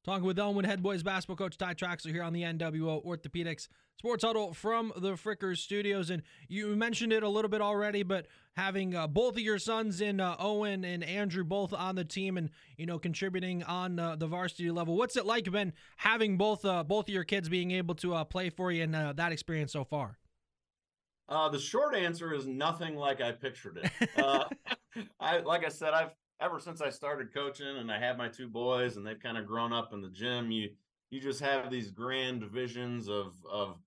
Talking 0.04 0.26
with 0.26 0.38
Elmwood 0.38 0.66
Head 0.66 0.82
Boys 0.82 1.02
basketball 1.02 1.36
coach 1.36 1.56
Ty 1.56 1.74
Traxler 1.74 2.12
here 2.12 2.22
on 2.22 2.34
the 2.34 2.42
NWO 2.42 3.04
Orthopedics 3.04 3.68
Sports 3.98 4.24
Huddle 4.24 4.52
from 4.52 4.92
the 4.96 5.12
Frickers 5.12 5.58
Studios. 5.58 6.10
And 6.10 6.22
you 6.48 6.76
mentioned 6.76 7.12
it 7.12 7.22
a 7.22 7.28
little 7.28 7.48
bit 7.48 7.62
already, 7.62 8.02
but 8.02 8.26
having 8.54 8.94
uh, 8.94 9.06
both 9.06 9.36
of 9.36 9.40
your 9.40 9.58
sons 9.58 10.02
in 10.02 10.20
uh, 10.20 10.36
Owen 10.38 10.84
and 10.84 11.02
Andrew 11.02 11.44
both 11.44 11.72
on 11.72 11.94
the 11.94 12.04
team 12.04 12.36
and 12.36 12.50
you 12.76 12.84
know 12.84 12.98
contributing 12.98 13.62
on 13.62 13.98
uh, 13.98 14.14
the 14.14 14.26
varsity 14.26 14.70
level, 14.70 14.96
what's 14.96 15.16
it 15.16 15.24
like 15.24 15.50
been 15.50 15.72
having 15.96 16.36
both 16.36 16.64
uh, 16.64 16.84
both 16.84 17.08
of 17.08 17.14
your 17.14 17.24
kids 17.24 17.48
being 17.48 17.70
able 17.70 17.94
to 17.96 18.14
uh, 18.14 18.24
play 18.24 18.50
for 18.50 18.70
you 18.70 18.82
and 18.82 18.94
uh, 18.94 19.14
that 19.14 19.32
experience 19.32 19.72
so 19.72 19.84
far? 19.84 20.18
the 21.28 21.58
short 21.58 21.96
answer 21.96 22.34
is 22.34 22.46
nothing 22.46 22.96
like 22.96 23.20
I 23.20 23.32
pictured 23.32 23.78
it. 23.78 23.90
I 25.20 25.38
like 25.38 25.64
I 25.64 25.70
said, 25.70 25.94
I've 25.94 26.14
ever 26.40 26.60
since 26.60 26.82
I 26.82 26.90
started 26.90 27.32
coaching 27.32 27.78
and 27.78 27.90
I 27.90 27.98
have 27.98 28.18
my 28.18 28.28
two 28.28 28.46
boys 28.48 28.96
and 28.96 29.06
they've 29.06 29.18
kind 29.18 29.38
of 29.38 29.46
grown 29.46 29.72
up 29.72 29.92
in 29.92 30.02
the 30.02 30.10
gym, 30.10 30.50
you 30.50 30.70
you 31.10 31.20
just 31.20 31.40
have 31.40 31.70
these 31.70 31.90
grand 31.90 32.42
visions 32.44 33.08
of 33.08 33.34
of 33.50 33.78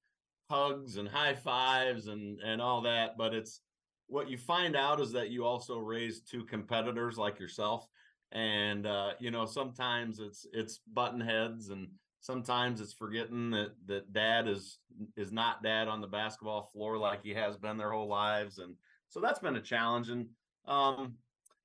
hugs 0.50 0.98
and 0.98 1.08
high 1.08 1.36
fives 1.36 2.08
and 2.08 2.40
and 2.42 2.62
all 2.62 2.82
that. 2.82 3.18
But 3.18 3.34
it's 3.34 3.62
what 4.08 4.30
you 4.30 4.38
find 4.38 4.76
out 4.76 5.00
is 5.00 5.12
that 5.12 5.30
you 5.30 5.46
also 5.46 5.78
raise 5.78 6.22
two 6.22 6.44
competitors 6.44 7.18
like 7.18 7.40
yourself. 7.40 7.88
And 8.32 8.86
uh, 8.86 9.12
you 9.20 9.32
know, 9.32 9.46
sometimes 9.46 10.20
it's 10.20 10.46
it's 10.54 10.80
button 10.94 11.22
heads 11.22 11.70
and 11.70 11.88
sometimes 12.22 12.82
it's 12.82 12.94
forgetting 12.94 13.52
that 13.52 13.72
that 13.86 14.12
dad 14.12 14.48
is 14.48 14.80
is 15.16 15.32
not 15.32 15.64
dad 15.64 15.88
on 15.88 16.02
the 16.02 16.08
basketball 16.08 16.70
floor 16.74 16.98
like 16.98 17.24
he 17.24 17.34
has 17.34 17.58
been 17.58 17.78
their 17.78 17.92
whole 17.92 18.08
lives. 18.08 18.58
And 18.58 18.76
so 19.08 19.20
that's 19.20 19.40
been 19.40 19.56
a 19.56 19.62
challenge. 19.62 20.10
And 20.10 20.28
um, 20.68 21.16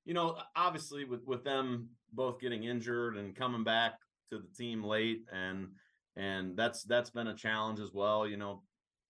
you 0.04 0.14
know, 0.14 0.36
obviously 0.56 1.04
with 1.04 1.24
with 1.26 1.44
them 1.44 1.88
both 2.12 2.40
getting 2.40 2.64
injured 2.64 3.16
and 3.16 3.34
coming 3.34 3.64
back 3.64 3.94
to 4.30 4.38
the 4.38 4.48
team 4.56 4.84
late 4.84 5.24
and 5.32 5.68
and 6.16 6.56
that's 6.56 6.84
that's 6.84 7.10
been 7.10 7.28
a 7.28 7.34
challenge 7.34 7.80
as 7.80 7.92
well, 7.92 8.26
you 8.26 8.36
know, 8.36 8.62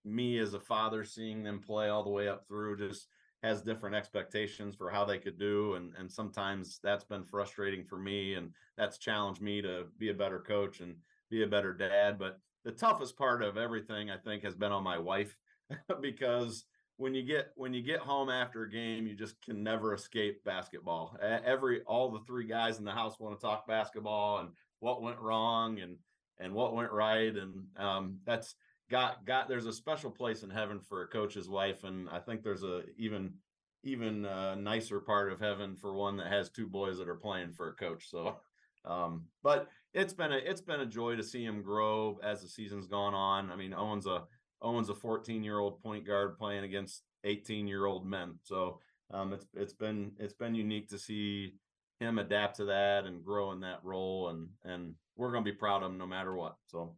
me 0.05 0.39
as 0.39 0.55
a 0.55 0.61
father 0.61 1.05
seeing 1.05 1.43
them 1.43 1.61
play 1.61 1.89
all 1.89 2.03
the 2.03 2.11
way 2.11 2.29
up 2.29 2.47
through 2.47 2.77
just 2.77 3.09
has 3.43 3.63
different 3.63 3.95
expectations 3.95 4.75
for 4.75 4.91
how 4.91 5.05
they 5.05 5.19
could 5.19 5.39
do 5.39 5.75
and 5.75 5.93
and 5.99 6.11
sometimes 6.11 6.81
that's 6.83 7.05
been 7.05 7.25
frustrating 7.25 7.85
for 7.85 7.99
me 7.99 8.35
and 8.35 8.51
that's 8.77 8.99
challenged 8.99 9.43
me 9.43 9.61
to 9.61 9.85
be 9.99 10.11
a 10.11 10.15
better 10.15 10.41
coach 10.41 10.81
and 10.81 10.95
be 11.31 11.43
a 11.43 11.47
better 11.47 11.73
dad 11.73 12.19
but 12.19 12.39
the 12.65 12.73
toughest 12.73 13.17
part 13.17 13.43
of 13.43 13.57
everything 13.57 14.11
I 14.11 14.17
think 14.17 14.43
has 14.43 14.55
been 14.55 14.73
on 14.73 14.83
my 14.83 14.99
wife 14.99 15.37
because 16.01 16.65
when 16.97 17.15
you 17.15 17.23
get 17.23 17.51
when 17.57 17.75
you 17.75 17.83
get 17.83 18.01
home 18.01 18.31
after 18.31 18.63
a 18.63 18.71
game, 18.71 19.07
you 19.07 19.15
just 19.15 19.41
can 19.43 19.63
never 19.63 19.95
escape 19.95 20.45
basketball. 20.45 21.17
Every 21.21 21.83
all 21.83 22.11
the 22.11 22.21
three 22.27 22.47
guys 22.47 22.79
in 22.79 22.85
the 22.85 22.93
house 22.93 23.19
want 23.19 23.39
to 23.39 23.45
talk 23.45 23.67
basketball 23.67 24.39
and 24.39 24.51
what 24.81 25.03
went 25.03 25.19
wrong 25.19 25.81
and 25.81 25.97
and 26.39 26.53
what 26.53 26.75
went 26.75 26.93
right, 26.93 27.35
and 27.35 27.65
um, 27.77 28.19
that's 28.25 28.55
got 28.91 29.25
got. 29.25 29.49
There's 29.49 29.67
a 29.67 29.73
special 29.73 30.11
place 30.11 30.43
in 30.43 30.51
heaven 30.51 30.81
for 30.81 31.03
a 31.03 31.09
coach's 31.09 31.49
wife, 31.49 31.85
and 31.85 32.09
I 32.11 32.19
think 32.19 32.43
there's 32.43 32.63
a 32.63 32.83
even 32.97 33.35
even 33.83 34.25
uh, 34.25 34.55
nicer 34.55 35.01
part 35.01 35.31
of 35.31 35.41
heaven 35.41 35.77
for 35.77 35.93
one 35.95 36.17
that 36.17 36.33
has 36.33 36.51
two 36.51 36.67
boys 36.67 36.99
that 36.99 37.09
are 37.09 37.15
playing 37.15 37.53
for 37.53 37.69
a 37.69 37.75
coach. 37.75 38.11
So, 38.11 38.37
um, 38.85 39.25
but 39.43 39.69
it's 39.93 40.13
been 40.13 40.33
a 40.33 40.37
it's 40.37 40.61
been 40.61 40.81
a 40.81 40.87
joy 40.87 41.17
to 41.17 41.23
see 41.23 41.45
him 41.45 41.63
grow 41.63 42.19
as 42.23 42.43
the 42.43 42.49
season's 42.49 42.87
gone 42.87 43.15
on. 43.15 43.51
I 43.51 43.57
mean, 43.57 43.75
Owen's 43.75 44.07
a 44.07 44.25
Owen's 44.63 44.89
a 44.89 44.95
14 44.95 45.43
year 45.43 45.59
old 45.59 45.83
point 45.83 46.07
guard 46.07 46.39
playing 46.39 46.65
against 46.65 47.03
18 47.25 47.67
year 47.67 47.87
old 47.87 48.07
men. 48.07 48.35
So 48.43 48.81
um, 49.13 49.33
it's 49.33 49.47
it's 49.55 49.75
been 49.75 50.13
it's 50.19 50.35
been 50.35 50.55
unique 50.55 50.89
to 50.89 50.99
see 50.99 51.55
him 52.01 52.19
adapt 52.19 52.57
to 52.57 52.65
that 52.67 53.05
and 53.05 53.25
grow 53.25 53.53
in 53.53 53.61
that 53.61 53.81
role, 53.83 54.31
and 54.31 54.49
and 54.65 54.95
we're 55.17 55.33
gonna 55.33 55.45
be 55.45 55.53
proud 55.53 55.83
of 55.83 55.91
him 55.91 55.99
no 55.99 56.07
matter 56.07 56.35
what. 56.35 56.57
So. 56.67 56.97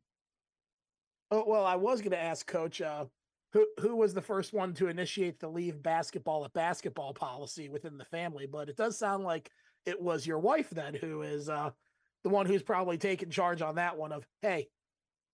Oh 1.31 1.45
well, 1.47 1.65
I 1.65 1.75
was 1.75 2.01
going 2.01 2.13
to 2.13 2.23
ask 2.23 2.47
Coach, 2.47 2.81
uh, 2.81 3.07
who 3.53 3.67
who 3.81 3.97
was 3.97 4.15
the 4.15 4.23
first 4.23 4.53
one 4.53 4.75
to 4.75 4.89
initiate 4.89 5.41
the 5.41 5.49
leave 5.49 5.83
basketball 5.83 6.45
at 6.45 6.53
basketball 6.53 7.15
policy 7.15 7.69
within 7.69 7.99
the 7.99 8.05
family, 8.05 8.47
but 8.47 8.69
it 8.69 8.77
does 8.77 8.99
sound 8.99 9.25
like 9.25 9.51
it 9.85 10.01
was 10.01 10.27
your 10.27 10.39
wife 10.39 10.71
then 10.71 10.95
who 10.95 11.23
is 11.23 11.49
uh, 11.49 11.71
the 12.23 12.31
one 12.31 12.47
who's 12.47 12.63
probably 12.63 12.99
taking 12.99 13.31
charge 13.31 13.63
on 13.63 13.77
that 13.77 13.97
one. 13.97 14.13
Of 14.13 14.27
hey, 14.43 14.69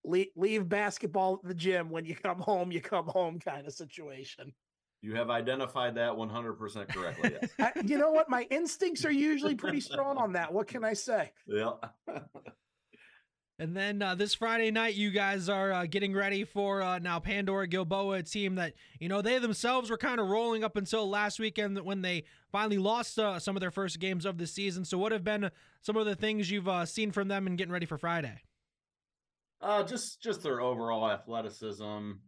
leave, 0.05 0.28
leave 0.37 0.68
basketball 0.68 1.40
at 1.42 1.48
the 1.48 1.55
gym 1.55 1.90
when 1.90 2.05
you 2.05 2.14
come 2.14 2.38
home 2.38 2.72
you 2.72 2.81
come 2.81 3.07
home 3.07 3.38
kind 3.38 3.66
of 3.66 3.72
situation 3.72 4.52
you 5.00 5.14
have 5.16 5.31
identified 5.31 5.96
that 5.96 6.12
100% 6.12 6.88
correctly 6.88 7.37
yes. 7.40 7.50
I, 7.59 7.72
you 7.85 7.98
know 7.98 8.11
what 8.11 8.28
my 8.28 8.46
instincts 8.50 9.05
are 9.05 9.12
usually 9.12 9.55
pretty 9.55 9.81
strong 9.81 10.16
on 10.16 10.33
that 10.33 10.52
what 10.52 10.66
can 10.66 10.85
i 10.85 10.92
say 10.92 11.33
yeah 11.46 11.72
And 13.62 13.77
then 13.77 14.03
uh, 14.03 14.16
this 14.16 14.35
Friday 14.35 14.72
night, 14.72 14.96
you 14.96 15.12
guys 15.12 15.48
are 15.48 15.72
uh, 15.72 15.87
getting 15.87 16.12
ready 16.14 16.42
for 16.42 16.83
uh, 16.83 16.98
now 16.98 17.20
Pandora 17.20 17.68
Gilboa, 17.68 18.16
a 18.16 18.22
team 18.25 18.57
that, 18.57 18.75
you 18.98 19.09
know, 19.09 19.22
they 19.22 19.38
themselves 19.38 19.88
were 19.88 19.96
kind 19.96 20.18
of 20.18 20.27
rolling 20.27 20.64
up 20.64 20.75
until 20.75 21.09
last 21.09 21.38
weekend 21.38 21.79
when 21.79 22.03
they 22.03 22.25
finally 22.51 22.79
lost 22.79 23.20
uh, 23.20 23.38
some 23.38 23.55
of 23.55 23.61
their 23.61 23.70
first 23.70 24.01
games 24.01 24.27
of 24.27 24.37
the 24.37 24.48
season. 24.48 24.85
So, 24.85 24.98
what 24.98 25.12
have 25.12 25.22
been 25.22 25.48
some 25.81 25.96
of 25.96 26.07
the 26.07 26.16
things 26.16 26.51
you've 26.51 26.66
uh, 26.66 26.85
seen 26.87 27.12
from 27.12 27.29
them 27.29 27.46
and 27.46 27.57
getting 27.57 27.72
ready 27.72 27.87
for 27.87 27.96
Friday? 27.96 28.42
Uh, 29.61 29.85
just 29.85 30.20
just 30.20 30.42
their 30.42 30.61
overall 30.61 31.09
athleticism. 31.09 31.85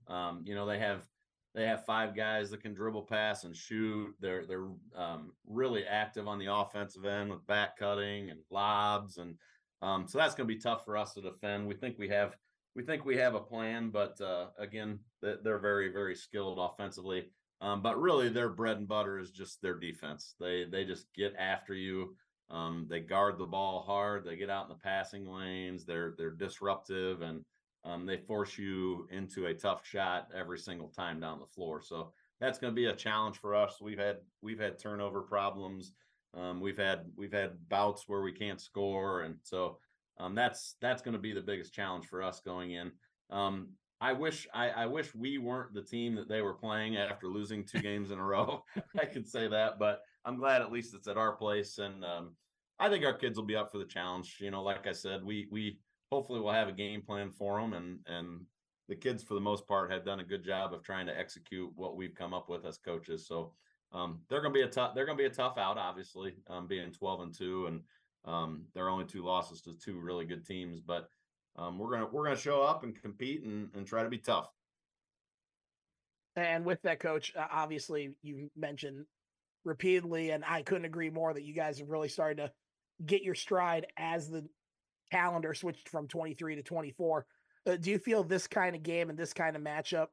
Um, 0.06 0.44
you 0.44 0.54
know, 0.54 0.66
they 0.66 0.78
have 0.78 1.04
they 1.52 1.66
have 1.66 1.84
five 1.84 2.14
guys 2.14 2.48
that 2.50 2.62
can 2.62 2.74
dribble, 2.74 3.02
pass, 3.02 3.42
and 3.42 3.56
shoot. 3.56 4.14
They're 4.20 4.46
they're 4.46 4.68
um, 4.94 5.32
really 5.48 5.84
active 5.84 6.28
on 6.28 6.38
the 6.38 6.54
offensive 6.54 7.04
end 7.04 7.30
with 7.30 7.44
back 7.48 7.76
cutting 7.76 8.30
and 8.30 8.38
lobs, 8.50 9.18
and 9.18 9.34
um, 9.82 10.06
so 10.06 10.18
that's 10.18 10.34
going 10.34 10.48
to 10.48 10.54
be 10.54 10.60
tough 10.60 10.84
for 10.84 10.96
us 10.96 11.14
to 11.14 11.20
defend. 11.20 11.66
We 11.66 11.74
think 11.74 11.98
we 11.98 12.08
have 12.08 12.36
we 12.76 12.82
think 12.82 13.04
we 13.04 13.16
have 13.16 13.34
a 13.34 13.40
plan, 13.40 13.90
but 13.90 14.20
uh, 14.20 14.46
again, 14.58 14.98
they're 15.22 15.58
very 15.58 15.92
very 15.92 16.14
skilled 16.14 16.58
offensively. 16.58 17.26
Um, 17.60 17.82
but 17.82 18.00
really, 18.00 18.28
their 18.28 18.48
bread 18.50 18.78
and 18.78 18.88
butter 18.88 19.18
is 19.18 19.30
just 19.30 19.62
their 19.62 19.78
defense. 19.78 20.34
They 20.40 20.64
they 20.64 20.84
just 20.84 21.06
get 21.14 21.34
after 21.38 21.74
you. 21.74 22.16
Um, 22.50 22.86
they 22.90 23.00
guard 23.00 23.38
the 23.38 23.46
ball 23.46 23.82
hard. 23.86 24.24
They 24.24 24.36
get 24.36 24.50
out 24.50 24.64
in 24.64 24.68
the 24.68 24.82
passing 24.82 25.26
lanes. 25.26 25.84
They're 25.84 26.14
they're 26.18 26.30
disruptive 26.30 27.22
and 27.22 27.42
um, 27.84 28.06
they 28.06 28.16
force 28.16 28.58
you 28.58 29.06
into 29.10 29.46
a 29.46 29.54
tough 29.54 29.86
shot 29.86 30.28
every 30.34 30.58
single 30.58 30.88
time 30.88 31.20
down 31.20 31.38
the 31.38 31.46
floor. 31.46 31.82
So 31.82 32.12
that's 32.40 32.58
going 32.58 32.72
to 32.72 32.74
be 32.74 32.86
a 32.86 32.96
challenge 32.96 33.38
for 33.38 33.54
us. 33.54 33.80
We've 33.80 33.98
had 33.98 34.18
we've 34.42 34.60
had 34.60 34.78
turnover 34.78 35.22
problems. 35.22 35.92
Um, 36.36 36.60
we've 36.60 36.76
had 36.76 37.04
we've 37.16 37.32
had 37.32 37.52
bouts 37.68 38.04
where 38.06 38.22
we 38.22 38.32
can't 38.32 38.60
score, 38.60 39.22
and 39.22 39.36
so 39.42 39.78
um, 40.18 40.34
that's 40.34 40.76
that's 40.80 41.02
going 41.02 41.14
to 41.14 41.20
be 41.20 41.32
the 41.32 41.40
biggest 41.40 41.72
challenge 41.72 42.06
for 42.06 42.22
us 42.22 42.40
going 42.40 42.72
in. 42.72 42.92
Um, 43.30 43.68
I 44.00 44.12
wish 44.12 44.46
I, 44.52 44.68
I, 44.70 44.86
wish 44.86 45.14
we 45.14 45.38
weren't 45.38 45.72
the 45.72 45.82
team 45.82 46.14
that 46.16 46.28
they 46.28 46.42
were 46.42 46.54
playing 46.54 46.96
after 46.96 47.26
losing 47.28 47.64
two 47.64 47.80
games 47.80 48.10
in 48.10 48.18
a 48.18 48.24
row. 48.24 48.62
I 49.00 49.06
could 49.06 49.26
say 49.26 49.48
that, 49.48 49.78
but 49.78 50.00
I'm 50.24 50.36
glad 50.36 50.60
at 50.60 50.72
least 50.72 50.94
it's 50.94 51.08
at 51.08 51.16
our 51.16 51.32
place, 51.32 51.78
and 51.78 52.04
um, 52.04 52.34
I 52.78 52.88
think 52.88 53.04
our 53.04 53.14
kids 53.14 53.38
will 53.38 53.46
be 53.46 53.56
up 53.56 53.70
for 53.70 53.78
the 53.78 53.84
challenge. 53.84 54.36
You 54.40 54.50
know, 54.50 54.62
like 54.62 54.86
I 54.86 54.92
said, 54.92 55.24
we 55.24 55.48
we 55.50 55.78
hopefully 56.10 56.40
we'll 56.40 56.52
have 56.52 56.68
a 56.68 56.72
game 56.72 57.02
plan 57.02 57.30
for 57.30 57.60
them, 57.60 57.72
and 57.72 57.98
and 58.06 58.40
the 58.88 58.96
kids 58.96 59.22
for 59.22 59.34
the 59.34 59.40
most 59.40 59.66
part 59.66 59.90
have 59.90 60.04
done 60.04 60.20
a 60.20 60.24
good 60.24 60.44
job 60.44 60.74
of 60.74 60.82
trying 60.82 61.06
to 61.06 61.18
execute 61.18 61.72
what 61.74 61.96
we've 61.96 62.14
come 62.14 62.34
up 62.34 62.48
with 62.48 62.66
as 62.66 62.76
coaches. 62.76 63.26
So 63.26 63.52
um, 63.94 64.20
they're 64.28 64.40
going 64.40 64.52
to 64.52 64.58
be 64.58 64.64
a 64.64 64.68
tough 64.68 64.94
they're 64.94 65.06
going 65.06 65.16
to 65.16 65.22
be 65.22 65.28
a 65.28 65.34
tough 65.34 65.56
out, 65.56 65.78
obviously, 65.78 66.34
um, 66.48 66.66
being 66.66 66.90
12 66.92 67.20
and 67.20 67.34
two, 67.34 67.66
and 67.66 67.80
um, 68.24 68.64
they're 68.74 68.88
only 68.88 69.04
two 69.04 69.24
losses 69.24 69.62
to 69.62 69.74
two 69.74 69.98
really 70.00 70.24
good 70.24 70.44
teams, 70.44 70.80
but 70.80 71.08
um, 71.56 71.78
we're 71.78 71.90
gonna 71.90 72.06
we're 72.10 72.24
gonna 72.24 72.36
show 72.36 72.62
up 72.62 72.82
and 72.82 73.00
compete 73.00 73.44
and, 73.44 73.68
and 73.74 73.86
try 73.86 74.02
to 74.02 74.08
be 74.08 74.18
tough. 74.18 74.48
And 76.36 76.64
with 76.64 76.82
that, 76.82 76.98
coach, 76.98 77.32
obviously 77.36 78.16
you 78.22 78.50
mentioned 78.56 79.06
repeatedly, 79.64 80.30
and 80.30 80.44
I 80.44 80.62
couldn't 80.62 80.84
agree 80.84 81.10
more 81.10 81.32
that 81.32 81.44
you 81.44 81.54
guys 81.54 81.78
have 81.78 81.88
really 81.88 82.08
started 82.08 82.42
to 82.42 82.52
get 83.06 83.22
your 83.22 83.36
stride 83.36 83.86
as 83.96 84.28
the 84.28 84.44
calendar 85.12 85.54
switched 85.54 85.88
from 85.88 86.08
23 86.08 86.56
to 86.56 86.62
24. 86.62 87.26
Uh, 87.66 87.76
do 87.76 87.90
you 87.90 87.98
feel 87.98 88.24
this 88.24 88.48
kind 88.48 88.74
of 88.74 88.82
game 88.82 89.10
and 89.10 89.18
this 89.18 89.32
kind 89.32 89.54
of 89.54 89.62
matchup 89.62 90.08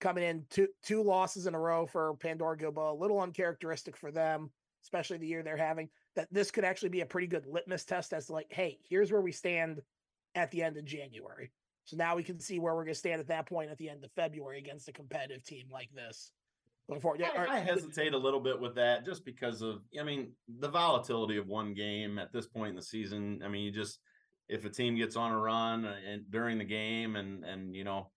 coming 0.00 0.24
in 0.24 0.44
two 0.50 0.68
two 0.82 1.02
losses 1.02 1.46
in 1.46 1.54
a 1.54 1.60
row 1.60 1.86
for 1.86 2.14
Pandora 2.14 2.56
Gilboa, 2.56 2.92
a 2.92 2.94
little 2.94 3.20
uncharacteristic 3.20 3.96
for 3.96 4.10
them, 4.10 4.50
especially 4.82 5.18
the 5.18 5.26
year 5.26 5.42
they're 5.42 5.56
having, 5.56 5.88
that 6.16 6.28
this 6.32 6.50
could 6.50 6.64
actually 6.64 6.88
be 6.88 7.02
a 7.02 7.06
pretty 7.06 7.26
good 7.26 7.46
litmus 7.46 7.84
test 7.84 8.12
as 8.12 8.26
to 8.26 8.32
like, 8.32 8.46
hey, 8.50 8.78
here's 8.88 9.12
where 9.12 9.20
we 9.20 9.32
stand 9.32 9.80
at 10.34 10.50
the 10.50 10.62
end 10.62 10.76
of 10.76 10.84
January. 10.84 11.52
So 11.84 11.96
now 11.96 12.16
we 12.16 12.22
can 12.22 12.38
see 12.38 12.58
where 12.58 12.74
we're 12.74 12.84
going 12.84 12.94
to 12.94 12.98
stand 12.98 13.20
at 13.20 13.28
that 13.28 13.46
point 13.46 13.70
at 13.70 13.78
the 13.78 13.88
end 13.88 14.04
of 14.04 14.12
February 14.12 14.58
against 14.58 14.88
a 14.88 14.92
competitive 14.92 15.44
team 15.44 15.66
like 15.72 15.90
this. 15.94 16.30
Before, 16.88 17.16
I, 17.22 17.46
I 17.46 17.58
hesitate 17.60 18.14
a 18.14 18.18
little 18.18 18.40
bit 18.40 18.60
with 18.60 18.74
that 18.74 19.04
just 19.04 19.24
because 19.24 19.62
of, 19.62 19.82
I 19.98 20.02
mean, 20.02 20.32
the 20.58 20.68
volatility 20.68 21.36
of 21.36 21.46
one 21.46 21.72
game 21.72 22.18
at 22.18 22.32
this 22.32 22.46
point 22.46 22.70
in 22.70 22.76
the 22.76 22.82
season. 22.82 23.42
I 23.44 23.48
mean, 23.48 23.62
you 23.62 23.70
just, 23.70 24.00
if 24.48 24.64
a 24.64 24.70
team 24.70 24.96
gets 24.96 25.14
on 25.14 25.30
a 25.30 25.38
run 25.38 25.84
uh, 25.84 25.94
and 26.08 26.22
during 26.30 26.58
the 26.58 26.64
game 26.64 27.14
and, 27.14 27.44
and, 27.44 27.76
you 27.76 27.84
know, 27.84 28.10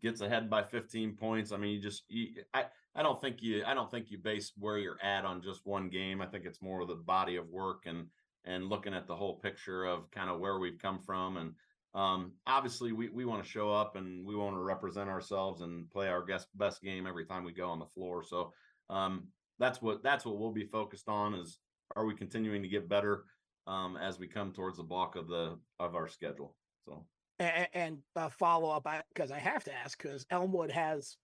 gets 0.00 0.20
ahead 0.20 0.48
by 0.48 0.62
15 0.62 1.16
points, 1.16 1.52
I 1.52 1.56
mean, 1.56 1.74
you 1.74 1.80
just, 1.80 2.04
you, 2.08 2.42
I, 2.54 2.64
I 2.94 3.02
don't 3.02 3.20
think 3.20 3.42
you 3.42 3.64
I 3.64 3.74
don't 3.74 3.90
think 3.90 4.10
you 4.10 4.18
base 4.18 4.52
where 4.58 4.78
you're 4.78 5.02
at 5.02 5.24
on 5.24 5.42
just 5.42 5.64
one 5.64 5.88
game. 5.88 6.20
I 6.20 6.26
think 6.26 6.44
it's 6.44 6.60
more 6.60 6.82
of 6.82 6.88
the 6.88 6.94
body 6.94 7.36
of 7.36 7.48
work 7.48 7.84
and 7.86 8.06
and 8.44 8.68
looking 8.68 8.94
at 8.94 9.06
the 9.06 9.16
whole 9.16 9.36
picture 9.36 9.84
of 9.84 10.10
kind 10.10 10.28
of 10.28 10.40
where 10.40 10.58
we've 10.58 10.78
come 10.78 10.98
from 10.98 11.36
and 11.36 11.54
um, 11.94 12.32
obviously 12.46 12.92
we, 12.92 13.10
we 13.10 13.24
want 13.24 13.44
to 13.44 13.48
show 13.48 13.70
up 13.70 13.96
and 13.96 14.26
we 14.26 14.34
want 14.34 14.56
to 14.56 14.62
represent 14.62 15.10
ourselves 15.10 15.60
and 15.60 15.90
play 15.90 16.08
our 16.08 16.24
best 16.24 16.48
best 16.56 16.82
game 16.82 17.06
every 17.06 17.26
time 17.26 17.44
we 17.44 17.52
go 17.52 17.68
on 17.68 17.78
the 17.78 17.86
floor. 17.86 18.22
So 18.22 18.52
um, 18.90 19.28
that's 19.58 19.80
what 19.80 20.02
that's 20.02 20.24
what 20.24 20.38
we'll 20.38 20.52
be 20.52 20.64
focused 20.64 21.08
on 21.08 21.34
is 21.34 21.58
are 21.94 22.06
we 22.06 22.14
continuing 22.14 22.62
to 22.62 22.68
get 22.68 22.88
better 22.88 23.24
um, 23.66 23.96
as 23.96 24.18
we 24.18 24.26
come 24.26 24.52
towards 24.52 24.78
the 24.78 24.82
bulk 24.82 25.16
of 25.16 25.28
the 25.28 25.58
of 25.78 25.94
our 25.94 26.08
schedule. 26.08 26.54
So 26.84 27.04
and, 27.38 27.68
and 27.74 27.98
uh, 28.16 28.28
follow 28.28 28.70
up 28.70 28.86
because 29.14 29.30
I, 29.30 29.36
I 29.36 29.40
have 29.40 29.64
to 29.64 29.74
ask 29.74 30.00
because 30.00 30.26
Elmwood 30.30 30.70
has 30.70 31.16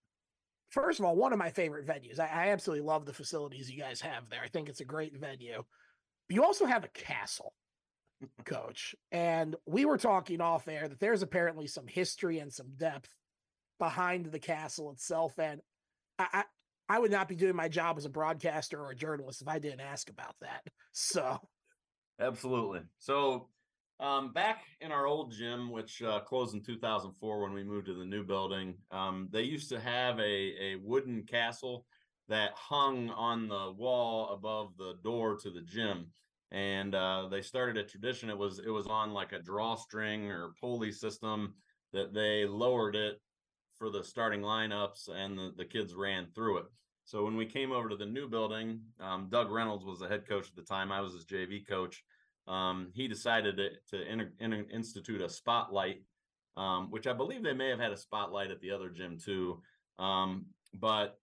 first 0.69 0.99
of 0.99 1.05
all, 1.05 1.15
one 1.15 1.33
of 1.33 1.39
my 1.39 1.49
favorite 1.49 1.87
venues. 1.87 2.19
I, 2.19 2.27
I, 2.27 2.47
absolutely 2.49 2.85
love 2.85 3.05
the 3.05 3.13
facilities 3.13 3.69
you 3.69 3.81
guys 3.81 4.01
have 4.01 4.29
there. 4.29 4.41
I 4.43 4.47
think 4.47 4.69
it's 4.69 4.81
a 4.81 4.85
great 4.85 5.17
venue. 5.17 5.63
You 6.29 6.43
also 6.43 6.65
have 6.65 6.83
a 6.83 6.89
castle, 6.89 7.53
coach. 8.45 8.95
And 9.11 9.55
we 9.65 9.85
were 9.85 9.97
talking 9.97 10.41
off 10.41 10.67
air 10.67 10.87
that 10.87 10.99
there's 10.99 11.23
apparently 11.23 11.67
some 11.67 11.87
history 11.87 12.39
and 12.39 12.53
some 12.53 12.73
depth 12.77 13.09
behind 13.79 14.27
the 14.27 14.39
castle 14.39 14.91
itself. 14.91 15.37
And 15.39 15.61
I, 16.19 16.27
I, 16.33 16.43
I 16.87 16.99
would 16.99 17.11
not 17.11 17.27
be 17.27 17.35
doing 17.35 17.55
my 17.55 17.67
job 17.67 17.97
as 17.97 18.05
a 18.05 18.09
broadcaster 18.09 18.79
or 18.79 18.91
a 18.91 18.95
journalist 18.95 19.41
if 19.41 19.47
I 19.47 19.59
didn't 19.59 19.81
ask 19.81 20.09
about 20.09 20.35
that. 20.41 20.63
So, 20.91 21.39
absolutely. 22.19 22.81
So, 22.97 23.47
um, 23.99 24.31
back 24.31 24.61
in 24.81 24.91
our 24.91 25.05
old 25.05 25.31
gym, 25.31 25.71
which 25.71 26.01
uh, 26.01 26.19
closed 26.21 26.53
in 26.53 26.61
2004 26.61 27.41
when 27.41 27.53
we 27.53 27.63
moved 27.63 27.87
to 27.87 27.93
the 27.93 28.05
new 28.05 28.23
building, 28.23 28.75
um, 28.91 29.27
they 29.31 29.41
used 29.43 29.69
to 29.69 29.79
have 29.79 30.17
a, 30.19 30.23
a 30.23 30.75
wooden 30.81 31.23
castle 31.23 31.85
that 32.29 32.51
hung 32.55 33.09
on 33.09 33.47
the 33.47 33.73
wall 33.77 34.29
above 34.29 34.77
the 34.77 34.93
door 35.03 35.35
to 35.37 35.49
the 35.49 35.61
gym. 35.61 36.07
And 36.51 36.95
uh, 36.95 37.27
they 37.29 37.41
started 37.41 37.77
a 37.77 37.83
tradition. 37.83 38.29
It 38.29 38.37
was 38.37 38.59
it 38.59 38.69
was 38.69 38.87
on 38.87 39.13
like 39.13 39.33
a 39.33 39.39
drawstring 39.39 40.31
or 40.31 40.53
pulley 40.59 40.91
system 40.91 41.53
that 41.93 42.13
they 42.13 42.45
lowered 42.45 42.95
it 42.95 43.21
for 43.77 43.89
the 43.89 44.03
starting 44.03 44.41
lineups, 44.41 45.09
and 45.09 45.37
the, 45.37 45.53
the 45.57 45.65
kids 45.65 45.93
ran 45.93 46.27
through 46.33 46.59
it. 46.59 46.65
So 47.05 47.23
when 47.23 47.35
we 47.35 47.45
came 47.45 47.71
over 47.71 47.89
to 47.89 47.95
the 47.95 48.05
new 48.05 48.27
building, 48.27 48.81
um, 48.99 49.27
Doug 49.29 49.51
Reynolds 49.51 49.85
was 49.85 49.99
the 49.99 50.07
head 50.07 50.27
coach 50.27 50.47
at 50.47 50.55
the 50.55 50.63
time. 50.63 50.91
I 50.91 51.01
was 51.01 51.13
his 51.13 51.25
JV 51.25 51.67
coach 51.67 52.03
um, 52.49 52.89
he 52.93 53.07
decided 53.07 53.57
to, 53.57 53.69
to 53.91 54.67
institute 54.73 55.21
a 55.21 55.29
spotlight, 55.29 56.01
um, 56.57 56.89
which 56.89 57.05
I 57.05 57.13
believe 57.13 57.43
they 57.43 57.53
may 57.53 57.69
have 57.69 57.79
had 57.79 57.91
a 57.91 57.97
spotlight 57.97 58.49
at 58.49 58.59
the 58.59 58.71
other 58.71 58.89
gym 58.89 59.17
too. 59.23 59.61
Um, 59.99 60.47
but 60.73 61.19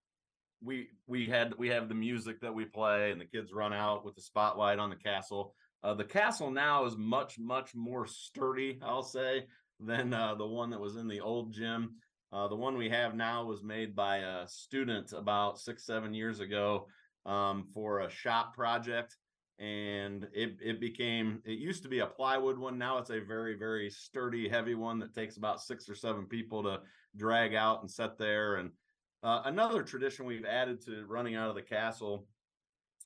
we 0.62 0.88
we 1.06 1.26
had 1.26 1.54
we 1.58 1.68
have 1.68 1.88
the 1.88 1.94
music 1.94 2.40
that 2.40 2.54
we 2.54 2.64
play, 2.64 3.10
and 3.10 3.20
the 3.20 3.26
kids 3.26 3.52
run 3.52 3.72
out 3.72 4.04
with 4.04 4.14
the 4.14 4.22
spotlight 4.22 4.78
on 4.78 4.88
the 4.88 4.96
castle. 4.96 5.54
Uh, 5.82 5.94
the 5.94 6.04
castle 6.04 6.50
now 6.50 6.86
is 6.86 6.96
much 6.96 7.38
much 7.38 7.74
more 7.74 8.06
sturdy, 8.06 8.78
I'll 8.82 9.02
say, 9.02 9.46
than 9.80 10.14
uh, 10.14 10.36
the 10.36 10.46
one 10.46 10.70
that 10.70 10.80
was 10.80 10.96
in 10.96 11.08
the 11.08 11.20
old 11.20 11.52
gym. 11.52 11.96
Uh, 12.32 12.48
the 12.48 12.56
one 12.56 12.76
we 12.76 12.88
have 12.88 13.14
now 13.14 13.44
was 13.44 13.62
made 13.62 13.96
by 13.96 14.18
a 14.18 14.46
student 14.46 15.12
about 15.12 15.58
six 15.58 15.84
seven 15.84 16.14
years 16.14 16.38
ago 16.38 16.86
um, 17.24 17.66
for 17.74 18.00
a 18.00 18.10
shop 18.10 18.54
project 18.54 19.16
and 19.58 20.28
it 20.34 20.56
it 20.62 20.80
became 20.80 21.40
it 21.46 21.58
used 21.58 21.82
to 21.82 21.88
be 21.88 22.00
a 22.00 22.06
plywood 22.06 22.58
one 22.58 22.76
now 22.76 22.98
it's 22.98 23.08
a 23.08 23.20
very 23.20 23.54
very 23.54 23.88
sturdy 23.88 24.48
heavy 24.48 24.74
one 24.74 24.98
that 24.98 25.14
takes 25.14 25.38
about 25.38 25.62
six 25.62 25.88
or 25.88 25.94
seven 25.94 26.26
people 26.26 26.62
to 26.62 26.78
drag 27.16 27.54
out 27.54 27.80
and 27.80 27.90
set 27.90 28.18
there 28.18 28.56
and 28.56 28.70
uh, 29.22 29.42
another 29.46 29.82
tradition 29.82 30.26
we've 30.26 30.44
added 30.44 30.84
to 30.84 31.06
running 31.08 31.36
out 31.36 31.48
of 31.48 31.54
the 31.54 31.62
castle 31.62 32.26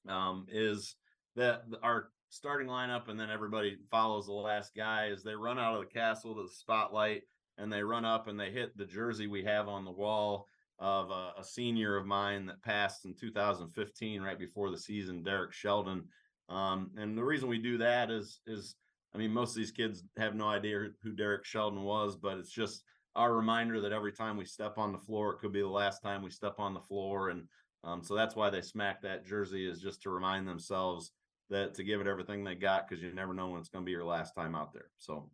um, 0.09 0.45
is 0.51 0.97
that 1.37 1.63
our 1.85 2.09
starting 2.31 2.67
lineup 2.67 3.09
and 3.09 3.19
then 3.19 3.31
everybody 3.31 3.77
follows 3.89 4.27
the 4.27 4.33
last 4.33 4.75
guy 4.75 5.09
as 5.09 5.23
they 5.23 5.35
run 5.35 5.59
out 5.59 5.75
of 5.75 5.81
the 5.81 5.87
castle 5.87 6.35
to 6.35 6.43
the 6.43 6.49
spotlight 6.49 7.23
and 7.59 7.73
they 7.73 7.83
run 7.83 8.05
up 8.05 8.27
and 8.27 8.39
they 8.39 8.51
hit 8.51 8.77
the 8.77 8.85
jersey 8.85 9.29
we 9.29 9.45
have 9.45 9.69
on 9.69 9.85
the 9.85 9.91
wall 9.91 10.49
of 10.81 11.11
a, 11.11 11.35
a 11.39 11.45
senior 11.45 11.97
of 11.97 12.07
mine 12.07 12.47
that 12.47 12.63
passed 12.63 13.05
in 13.05 13.15
2015 13.15 14.21
right 14.21 14.39
before 14.39 14.71
the 14.71 14.79
season 14.79 15.23
derek 15.23 15.53
sheldon 15.53 16.05
um, 16.51 16.91
and 16.97 17.17
the 17.17 17.25
reason 17.25 17.49
we 17.49 17.59
do 17.59 17.79
that 17.79 18.11
is 18.11 18.41
is 18.47 18.77
I 19.15 19.19
mean 19.19 19.33
most 19.33 19.51
of 19.51 19.57
these 19.57 19.71
kids 19.71 20.05
have 20.19 20.35
no 20.35 20.49
idea 20.49 20.89
who 21.03 21.13
Derek 21.13 21.45
Sheldon 21.45 21.83
was, 21.83 22.17
but 22.17 22.39
it's 22.39 22.53
just 22.53 22.85
our 23.17 23.35
reminder 23.35 23.81
that 23.81 23.93
every 23.93 24.13
time 24.13 24.37
we 24.37 24.45
step 24.45 24.79
on 24.79 24.93
the 24.93 24.99
floor, 24.99 25.33
it 25.33 25.39
could 25.39 25.53
be 25.53 25.63
the 25.63 25.69
last 25.69 26.03
time 26.03 26.23
we 26.23 26.31
step 26.31 26.55
on 26.59 26.75
the 26.75 26.81
floor, 26.81 27.31
and 27.31 27.45
um, 27.83 28.03
so 28.03 28.15
that's 28.15 28.37
why 28.37 28.51
they 28.51 28.61
smack 28.61 29.01
that 29.03 29.27
jersey 29.27 29.67
is 29.67 29.81
just 29.81 30.03
to 30.03 30.11
remind 30.11 30.47
themselves 30.47 31.13
that 31.49 31.75
to 31.75 31.83
give 31.83 32.01
it 32.01 32.07
everything 32.07 32.45
they 32.45 32.55
got 32.55 32.89
because 32.89 33.03
you 33.03 33.13
never 33.13 33.35
know 33.35 33.49
when 33.49 33.61
it's 33.61 33.69
going 33.69 33.85
to 33.85 33.87
be 33.87 33.93
your 33.93 34.05
last 34.05 34.35
time 34.35 34.55
out 34.55 34.73
there. 34.73 34.91
So 34.99 35.31